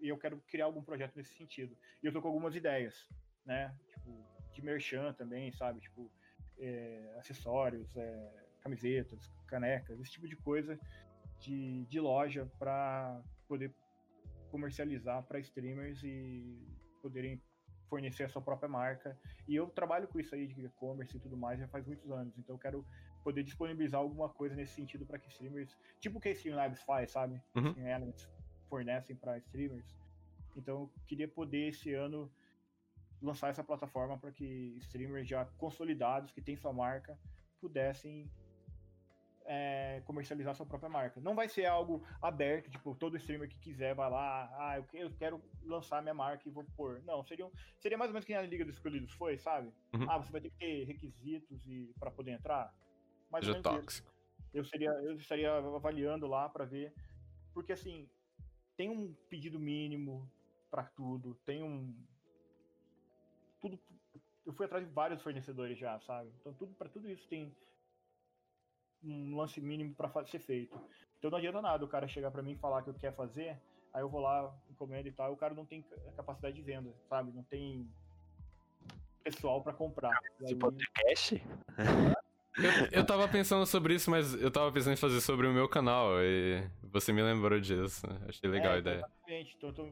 eu 0.01 0.19
quero 0.19 0.41
criar 0.49 0.65
algum 0.65 0.83
projeto 0.83 1.15
nesse 1.15 1.35
sentido. 1.35 1.77
E 2.03 2.07
eu 2.07 2.13
tô 2.13 2.21
com 2.21 2.27
algumas 2.27 2.57
ideias, 2.57 3.07
né, 3.45 3.73
tipo, 3.87 4.11
de 4.53 4.63
merchan 4.65 5.13
também, 5.13 5.53
sabe, 5.53 5.79
tipo, 5.79 6.11
é, 6.59 7.15
acessórios, 7.19 7.97
é, 7.97 8.47
camisetas, 8.61 9.31
canecas, 9.47 10.01
esse 10.01 10.11
tipo 10.11 10.27
de 10.27 10.35
coisa 10.37 10.77
de, 11.39 11.85
de 11.85 12.01
loja 12.01 12.51
para 12.59 13.23
poder 13.47 13.73
comercializar 14.53 15.23
para 15.25 15.41
streamers 15.41 16.03
e 16.05 16.63
poderem 17.01 17.41
fornecer 17.89 18.25
a 18.25 18.29
sua 18.29 18.43
própria 18.43 18.69
marca. 18.69 19.19
E 19.49 19.57
eu 19.57 19.67
trabalho 19.69 20.07
com 20.07 20.21
isso 20.21 20.35
aí 20.35 20.47
de 20.47 20.65
e-commerce 20.65 21.17
e 21.17 21.21
tudo 21.21 21.37
mais 21.37 21.59
já 21.59 21.67
faz 21.69 21.87
muitos 21.87 22.11
anos, 22.11 22.39
então 22.39 22.55
eu 22.55 22.59
quero 22.59 22.87
poder 23.25 23.43
disponibilizar 23.43 24.01
alguma 24.01 24.29
coisa 24.29 24.55
nesse 24.55 24.75
sentido 24.75 25.07
para 25.07 25.19
que 25.19 25.29
streamers, 25.29 25.77
tipo 26.01 26.19
o 26.19 26.21
que 26.21 26.29
a 26.29 26.33
Streamlabs 26.33 26.83
faz, 26.83 27.11
sabe? 27.11 27.41
Uhum. 27.55 27.69
Stream 27.69 27.89
Elements 27.89 28.29
fornecem 28.69 29.17
para 29.17 29.39
streamers. 29.39 29.97
Então, 30.57 30.83
eu 30.83 30.93
queria 31.07 31.29
poder 31.29 31.69
esse 31.69 31.95
ano 31.95 32.31
lançar 33.23 33.49
essa 33.49 33.63
plataforma 33.63 34.19
para 34.19 34.33
que 34.33 34.77
streamers 34.81 35.29
já 35.29 35.45
consolidados, 35.57 36.33
que 36.33 36.43
têm 36.43 36.57
sua 36.57 36.73
marca, 36.73 37.19
pudessem 37.61 38.29
é, 39.53 40.01
comercializar 40.07 40.55
sua 40.55 40.65
própria 40.65 40.89
marca. 40.89 41.21
Não 41.21 41.35
vai 41.35 41.47
ser 41.47 41.67
algo 41.67 42.03
aberto, 42.23 42.71
tipo, 42.71 42.95
todo 42.95 43.19
streamer 43.19 43.49
que 43.49 43.59
quiser 43.59 43.95
vai 43.95 44.11
lá, 44.11 44.51
ah, 44.59 44.83
eu 44.95 45.11
quero 45.11 45.43
lançar 45.63 46.01
minha 46.01 46.15
marca 46.15 46.49
e 46.49 46.51
vou 46.51 46.65
pôr. 46.75 47.03
Não, 47.05 47.23
seria, 47.23 47.47
seria 47.79 47.99
mais 47.99 48.09
ou 48.09 48.15
menos 48.15 48.25
que 48.25 48.33
a 48.33 48.41
Liga 48.41 48.65
dos 48.65 48.77
Escolhidos 48.77 49.13
foi, 49.13 49.37
sabe? 49.37 49.71
Uhum. 49.93 50.11
Ah, 50.11 50.17
você 50.17 50.33
vai 50.33 50.41
ter 50.41 50.51
que 50.51 50.57
ter 50.57 50.85
requisitos 50.85 51.67
e 51.67 51.93
para 52.01 52.11
poder 52.11 52.31
entrar 52.31 52.73
mais 53.31 53.47
ou 53.47 53.53
menos 53.53 53.63
tóxico. 53.63 54.11
Eu 54.55 54.65
seria, 54.65 54.91
eu 54.91 55.17
estaria 55.17 55.53
avaliando 55.53 56.27
lá 56.27 56.49
para 56.49 56.65
ver, 56.65 56.95
porque 57.53 57.73
assim 57.73 58.09
tem 58.75 58.89
um 58.89 59.13
pedido 59.29 59.61
mínimo 59.61 60.31
para 60.71 60.85
tudo, 60.85 61.35
tem 61.45 61.63
um 61.63 61.95
tudo. 63.61 63.79
Eu 64.47 64.55
fui 64.55 64.65
atrás 64.65 64.85
de 64.85 64.91
vários 64.93 65.23
fornecedores 65.23 65.79
já, 65.79 66.01
sabe? 66.01 66.31
Então 66.41 66.55
tudo 66.55 66.75
para 66.75 66.89
tudo 66.89 67.11
isso 67.11 67.29
tem 67.29 67.55
um 69.05 69.37
lance 69.37 69.61
mínimo 69.61 69.95
para 69.95 70.27
ser 70.27 70.39
feito. 70.39 70.79
Então 71.19 71.31
não 71.31 71.39
adianta 71.39 71.63
nada 71.63 71.85
o 71.85 71.89
cara 71.89 72.09
chegar 72.09 72.31
para 72.31 72.43
mim 72.43 72.53
e 72.53 72.59
falar 72.59 72.83
que 72.83 72.91
eu 72.91 72.95
quer 72.95 73.15
fazer, 73.15 73.57
aí 73.93 74.03
eu 74.03 74.09
vou 74.09 74.21
lá, 74.21 74.55
encomendo 74.71 75.09
e 75.09 75.13
tal, 75.13 75.31
e 75.31 75.35
o 75.35 75.37
cara 75.37 75.55
não 75.55 75.65
tem 75.65 75.85
capacidade 76.17 76.55
de 76.55 76.63
venda, 76.63 76.93
sabe? 77.09 77.33
Não 77.33 77.43
tem 77.45 77.89
pessoal 79.23 79.63
para 79.63 79.73
comprar. 79.73 80.13
Se 80.45 80.55
aí... 80.55 80.59
cash? 80.95 81.33
Eu, 82.57 83.01
eu 83.01 83.07
tava 83.07 83.27
pensando 83.29 83.65
sobre 83.65 83.95
isso, 83.95 84.11
mas 84.11 84.35
eu 84.35 84.51
tava 84.51 84.71
pensando 84.71 84.93
em 84.93 84.97
fazer 84.97 85.21
sobre 85.21 85.47
o 85.47 85.53
meu 85.53 85.69
canal 85.69 86.21
e 86.21 86.63
você 86.83 87.13
me 87.13 87.23
lembrou 87.23 87.59
disso. 87.59 88.07
Achei 88.29 88.51
legal 88.51 88.73
é, 88.73 88.77
a 88.77 88.79
ideia. 88.79 88.97
Exatamente. 88.97 89.57
Então, 89.57 89.73
tô... 89.73 89.85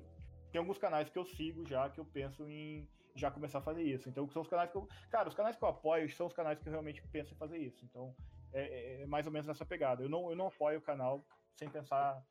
tem 0.52 0.58
alguns 0.58 0.76
canais 0.76 1.08
que 1.08 1.18
eu 1.18 1.24
sigo 1.24 1.66
já 1.66 1.88
que 1.88 1.98
eu 1.98 2.04
penso 2.04 2.46
em 2.48 2.86
já 3.14 3.30
começar 3.30 3.58
a 3.58 3.62
fazer 3.62 3.82
isso. 3.82 4.08
Então, 4.08 4.28
são 4.28 4.42
os 4.42 4.48
canais 4.48 4.70
que 4.70 4.76
eu. 4.76 4.86
Cara, 5.10 5.28
os 5.28 5.34
canais 5.34 5.56
que 5.56 5.64
eu 5.64 5.68
apoio 5.68 6.08
são 6.10 6.26
os 6.26 6.32
canais 6.32 6.58
que 6.58 6.68
eu 6.68 6.72
realmente 6.72 7.02
penso 7.10 7.32
em 7.32 7.36
fazer 7.36 7.58
isso. 7.58 7.84
Então, 7.84 8.14
é, 8.52 8.62
é, 8.62 9.02
é 9.02 9.06
mais 9.06 9.26
ou 9.26 9.32
menos 9.32 9.46
nessa 9.46 9.64
pegada. 9.64 10.02
Eu 10.02 10.08
não, 10.08 10.30
eu 10.30 10.36
não 10.36 10.48
apoio 10.48 10.78
o 10.78 10.82
canal 10.82 11.24
sem 11.54 11.68
pensar 11.68 12.22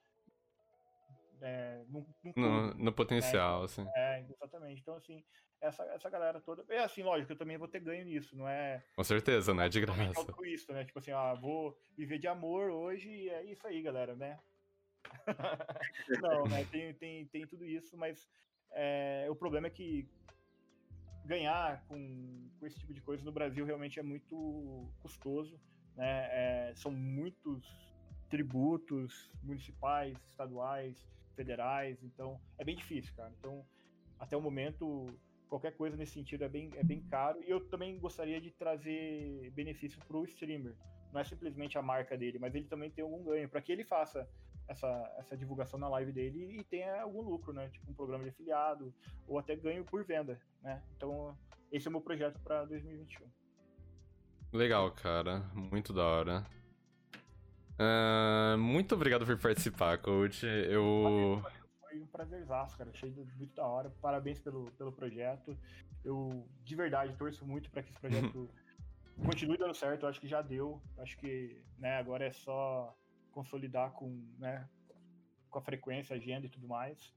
é, 1.42 1.84
no, 1.88 2.06
no, 2.24 2.34
no, 2.36 2.74
no, 2.76 2.94
potencial, 2.94 3.60
né? 3.60 3.66
assim. 3.66 3.88
É, 3.96 4.26
exatamente. 4.30 4.82
Então, 4.82 4.96
assim, 4.96 5.24
essa, 5.62 5.84
essa 5.84 6.10
galera 6.10 6.40
toda. 6.40 6.64
É 6.70 6.80
assim, 6.80 7.04
lógico, 7.04 7.32
eu 7.32 7.38
também 7.38 7.58
vou 7.58 7.68
ter 7.68 7.80
ganho 7.80 8.06
nisso, 8.06 8.36
não 8.36 8.48
é. 8.48 8.84
Com 8.96 9.04
certeza, 9.04 9.54
não 9.54 9.64
é 9.64 9.70
de 9.70 9.82
graça. 9.82 10.32
Com 10.34 10.46
isso, 10.46 10.72
né? 10.74 10.86
Tipo 10.86 11.00
assim, 11.00 11.12
ah, 11.12 11.34
vou 11.34 11.78
viver 11.98 12.20
de 12.20 12.28
amor 12.28 12.70
hoje 12.70 13.10
e 13.10 13.30
é 13.30 13.44
isso 13.46 13.66
aí, 13.68 13.82
galera, 13.82 14.16
né? 14.16 14.40
não, 16.22 16.46
né? 16.46 16.66
Tem, 16.66 16.94
tem, 16.94 17.26
tem 17.28 17.48
tudo 17.48 17.66
isso, 17.66 17.98
mas 17.98 18.30
é, 18.72 19.28
o 19.30 19.36
problema 19.36 19.68
é 19.68 19.70
que 19.70 20.08
ganhar 21.26 21.86
com, 21.88 22.50
com 22.60 22.66
esse 22.66 22.80
tipo 22.80 22.94
de 22.94 23.02
coisa 23.02 23.24
no 23.24 23.32
Brasil 23.32 23.66
realmente 23.66 24.00
é 24.00 24.04
muito 24.04 24.92
custoso, 25.00 25.60
né? 26.00 26.30
É, 26.32 26.74
são 26.76 26.92
muitos 26.92 27.68
tributos 28.30 29.30
municipais, 29.44 30.18
estaduais, 30.30 31.06
federais, 31.36 32.02
então 32.04 32.40
é 32.58 32.64
bem 32.64 32.76
difícil, 32.76 33.14
cara. 33.16 33.34
Então, 33.38 33.66
até 34.18 34.38
o 34.38 34.42
momento, 34.42 35.08
qualquer 35.50 35.76
coisa 35.76 35.98
nesse 35.98 36.14
sentido 36.14 36.46
é 36.46 36.50
bem, 36.50 36.72
é 36.76 36.84
bem 36.84 37.02
caro. 37.02 37.44
E 37.44 37.50
eu 37.50 37.60
também 37.70 38.00
gostaria 38.00 38.40
de 38.40 38.50
trazer 38.52 39.52
benefício 39.52 40.00
para 40.08 40.18
o 40.18 40.24
streamer. 40.24 40.74
Não 41.12 41.20
é 41.20 41.24
simplesmente 41.26 41.78
a 41.78 41.82
marca 41.82 42.18
dele, 42.18 42.40
mas 42.40 42.56
ele 42.56 42.66
também 42.66 42.90
tem 42.90 43.04
algum 43.04 43.22
ganho, 43.24 43.50
para 43.50 43.62
que 43.62 43.72
ele 43.72 43.84
faça 43.84 44.26
essa, 44.70 45.16
essa 45.18 45.36
divulgação 45.36 45.78
na 45.80 45.90
live 45.90 46.14
dele 46.14 46.60
e 46.60 46.64
tenha 46.64 47.02
algum 47.02 47.22
lucro, 47.22 47.52
né? 47.52 47.68
Tipo 47.70 47.92
um 47.92 47.94
programa 47.94 48.24
de 48.24 48.30
afiliado, 48.30 48.94
ou 49.28 49.38
até 49.38 49.56
ganho 49.56 49.84
por 49.84 50.06
venda, 50.06 50.40
né? 50.62 50.82
Então, 50.96 51.38
esse 51.72 51.88
é 51.88 51.90
o 51.90 51.92
meu 51.92 52.02
projeto 52.02 52.40
para 52.42 52.64
2021. 52.66 53.28
Legal, 54.52 54.92
cara. 54.92 55.40
Muito 55.54 55.94
da 55.94 56.04
hora. 56.04 56.46
Uh, 57.80 58.58
muito 58.58 58.96
obrigado 58.96 59.26
por 59.26 59.38
participar, 59.38 59.98
coach. 60.00 60.46
Eu. 60.46 61.42
Foi 61.82 62.00
um 62.00 62.08
prazerzaço, 62.08 62.78
cara. 62.78 62.90
Achei 62.90 63.12
muito 63.12 63.56
da 63.56 63.66
hora. 63.66 63.90
Parabéns 64.02 64.40
pelo, 64.40 64.72
pelo 64.72 64.92
projeto. 64.92 65.58
Eu, 66.04 66.48
de 66.64 66.76
verdade, 66.76 67.16
torço 67.16 67.46
muito 67.46 67.70
para 67.70 67.84
que 67.84 67.92
esse 67.92 68.00
projeto 68.00 68.50
continue 69.26 69.58
dando 69.58 69.74
certo. 69.74 70.04
Eu 70.04 70.10
acho 70.10 70.20
que 70.20 70.28
já 70.28 70.42
deu. 70.42 70.82
Acho 70.98 71.18
que 71.18 71.64
né, 71.78 71.98
agora 71.98 72.26
é 72.26 72.32
só 72.32 72.96
consolidar 73.32 73.92
com, 73.92 74.28
né, 74.38 74.68
com 75.50 75.60
a 75.60 75.62
frequência, 75.62 76.16
agenda 76.16 76.48
e 76.48 76.50
tudo 76.50 76.68
mais. 76.68 77.14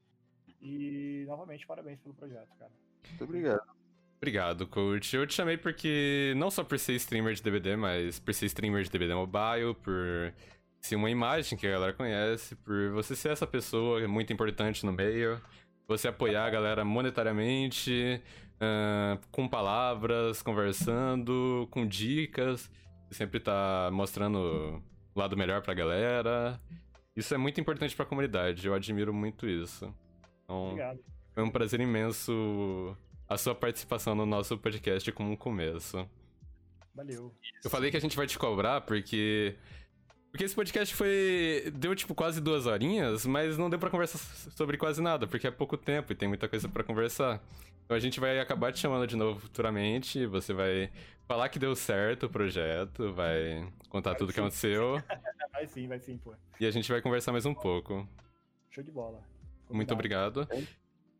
E, 0.60 1.24
novamente, 1.26 1.66
parabéns 1.66 1.98
pelo 2.00 2.14
projeto, 2.14 2.54
cara. 2.56 2.72
Muito 3.08 3.24
obrigado. 3.24 3.81
Obrigado, 4.22 4.68
coach. 4.68 5.16
Eu 5.16 5.26
te 5.26 5.34
chamei 5.34 5.56
porque, 5.56 6.32
não 6.36 6.48
só 6.48 6.62
por 6.62 6.78
ser 6.78 6.92
streamer 6.92 7.34
de 7.34 7.42
DBD, 7.42 7.74
mas 7.74 8.20
por 8.20 8.32
ser 8.32 8.46
streamer 8.46 8.84
de 8.84 8.88
DBD 8.88 9.16
Mobile, 9.16 9.74
por 9.82 10.32
ser 10.80 10.94
uma 10.94 11.10
imagem 11.10 11.58
que 11.58 11.66
a 11.66 11.72
galera 11.72 11.92
conhece, 11.92 12.54
por 12.54 12.92
você 12.92 13.16
ser 13.16 13.30
essa 13.30 13.48
pessoa 13.48 14.06
muito 14.06 14.32
importante 14.32 14.86
no 14.86 14.92
meio, 14.92 15.42
você 15.88 16.06
apoiar 16.06 16.46
a 16.46 16.50
galera 16.50 16.84
monetariamente, 16.84 18.22
uh, 18.58 19.18
com 19.32 19.48
palavras, 19.48 20.40
conversando, 20.40 21.66
com 21.72 21.84
dicas, 21.84 22.70
você 23.08 23.14
sempre 23.14 23.40
tá 23.40 23.90
mostrando 23.92 24.80
o 25.16 25.18
lado 25.18 25.36
melhor 25.36 25.62
pra 25.62 25.74
galera. 25.74 26.60
Isso 27.16 27.34
é 27.34 27.36
muito 27.36 27.60
importante 27.60 27.96
pra 27.96 28.06
comunidade, 28.06 28.68
eu 28.68 28.72
admiro 28.72 29.12
muito 29.12 29.48
isso. 29.48 29.92
Então, 30.44 30.66
Obrigado. 30.66 31.00
Foi 31.34 31.42
um 31.42 31.50
prazer 31.50 31.80
imenso 31.80 32.96
a 33.32 33.38
sua 33.38 33.54
participação 33.54 34.14
no 34.14 34.24
nosso 34.26 34.56
podcast 34.58 35.10
como 35.12 35.30
um 35.32 35.36
começo. 35.36 36.08
Valeu. 36.94 37.32
Eu 37.64 37.70
falei 37.70 37.90
que 37.90 37.96
a 37.96 38.00
gente 38.00 38.16
vai 38.16 38.26
te 38.26 38.38
cobrar 38.38 38.82
porque 38.82 39.56
Porque 40.30 40.44
esse 40.44 40.54
podcast 40.54 40.94
foi. 40.94 41.72
Deu 41.74 41.94
tipo 41.94 42.14
quase 42.14 42.40
duas 42.40 42.66
horinhas, 42.66 43.24
mas 43.26 43.56
não 43.58 43.68
deu 43.70 43.78
pra 43.78 43.90
conversar 43.90 44.18
sobre 44.50 44.76
quase 44.76 45.00
nada, 45.02 45.26
porque 45.26 45.46
é 45.46 45.50
pouco 45.50 45.76
tempo 45.76 46.12
e 46.12 46.14
tem 46.16 46.28
muita 46.28 46.48
coisa 46.48 46.68
pra 46.68 46.84
conversar. 46.84 47.42
Então 47.84 47.96
a 47.96 48.00
gente 48.00 48.20
vai 48.20 48.38
acabar 48.38 48.72
te 48.72 48.78
chamando 48.78 49.06
de 49.06 49.16
novo 49.16 49.40
futuramente. 49.40 50.24
Você 50.26 50.52
vai 50.54 50.90
falar 51.26 51.48
que 51.48 51.58
deu 51.58 51.74
certo 51.74 52.26
o 52.26 52.30
projeto, 52.30 53.12
vai 53.12 53.66
contar 53.88 54.10
Vai 54.10 54.18
tudo 54.18 54.28
o 54.28 54.32
que 54.32 54.36
sim. 54.36 54.40
aconteceu 54.40 55.02
Vai 55.52 55.66
sim, 55.66 55.86
vai 55.86 55.98
sim, 56.00 56.16
pô. 56.18 56.34
e 56.58 56.64
a 56.66 56.70
gente 56.70 56.90
vai 56.90 57.00
conversar 57.02 57.30
mais 57.32 57.44
um 57.44 57.54
pouco. 57.54 58.08
Show 58.70 58.82
de 58.82 58.90
bola. 58.90 59.18
Muito 59.70 59.94
Combinado. 59.94 59.94
obrigado. 59.94 60.48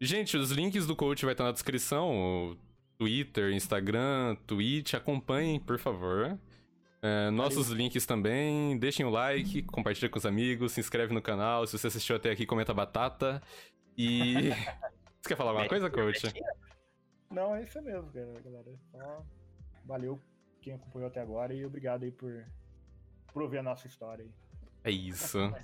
Gente, 0.04 0.36
os 0.36 0.50
links 0.50 0.84
do 0.84 0.96
coach 0.96 1.24
vai 1.24 1.32
estar 1.32 1.44
na 1.44 1.52
descrição. 1.52 2.58
Twitter, 2.98 3.52
Instagram, 3.52 4.34
Twitch. 4.48 4.94
Acompanhem, 4.94 5.60
por 5.60 5.78
favor. 5.78 6.36
É, 7.00 7.30
nossos 7.30 7.68
links 7.68 8.04
também. 8.04 8.76
Deixem 8.80 9.06
o 9.06 9.10
like, 9.10 9.62
compartilha 9.62 10.08
com 10.08 10.18
os 10.18 10.26
amigos, 10.26 10.72
se 10.72 10.80
inscreve 10.80 11.14
no 11.14 11.22
canal. 11.22 11.64
Se 11.68 11.78
você 11.78 11.86
assistiu 11.86 12.16
até 12.16 12.32
aqui, 12.32 12.44
comenta 12.44 12.74
batata. 12.74 13.40
E. 13.96 14.50
você 15.22 15.28
quer 15.28 15.36
falar 15.36 15.50
alguma 15.50 15.68
coisa, 15.68 15.88
coach? 15.88 16.34
Não, 17.30 17.54
é 17.54 17.62
isso 17.62 17.80
mesmo, 17.80 18.10
galera. 18.10 18.74
Só 18.90 19.24
valeu 19.84 20.20
quem 20.60 20.74
acompanhou 20.74 21.06
até 21.06 21.20
agora 21.20 21.54
e 21.54 21.64
obrigado 21.64 22.02
aí 22.02 22.10
por, 22.10 22.44
por 23.32 23.42
ouvir 23.44 23.58
a 23.58 23.62
nossa 23.62 23.86
história 23.86 24.24
aí. 24.24 24.32
É 24.82 24.90
isso. 24.90 25.38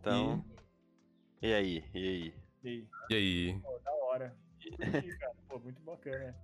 Então. 0.00 0.44
E 1.40 1.52
aí? 1.54 1.84
E 1.94 1.98
aí? 2.08 2.34
E 2.62 2.68
aí, 2.68 2.88
E 3.10 3.14
aí? 3.14 3.60
pô, 3.62 3.78
da 3.80 3.92
hora. 3.94 4.36
Curti, 4.76 5.14
cara. 5.18 5.34
Pô, 5.48 5.58
muito 5.60 5.82
bacana. 5.82 6.36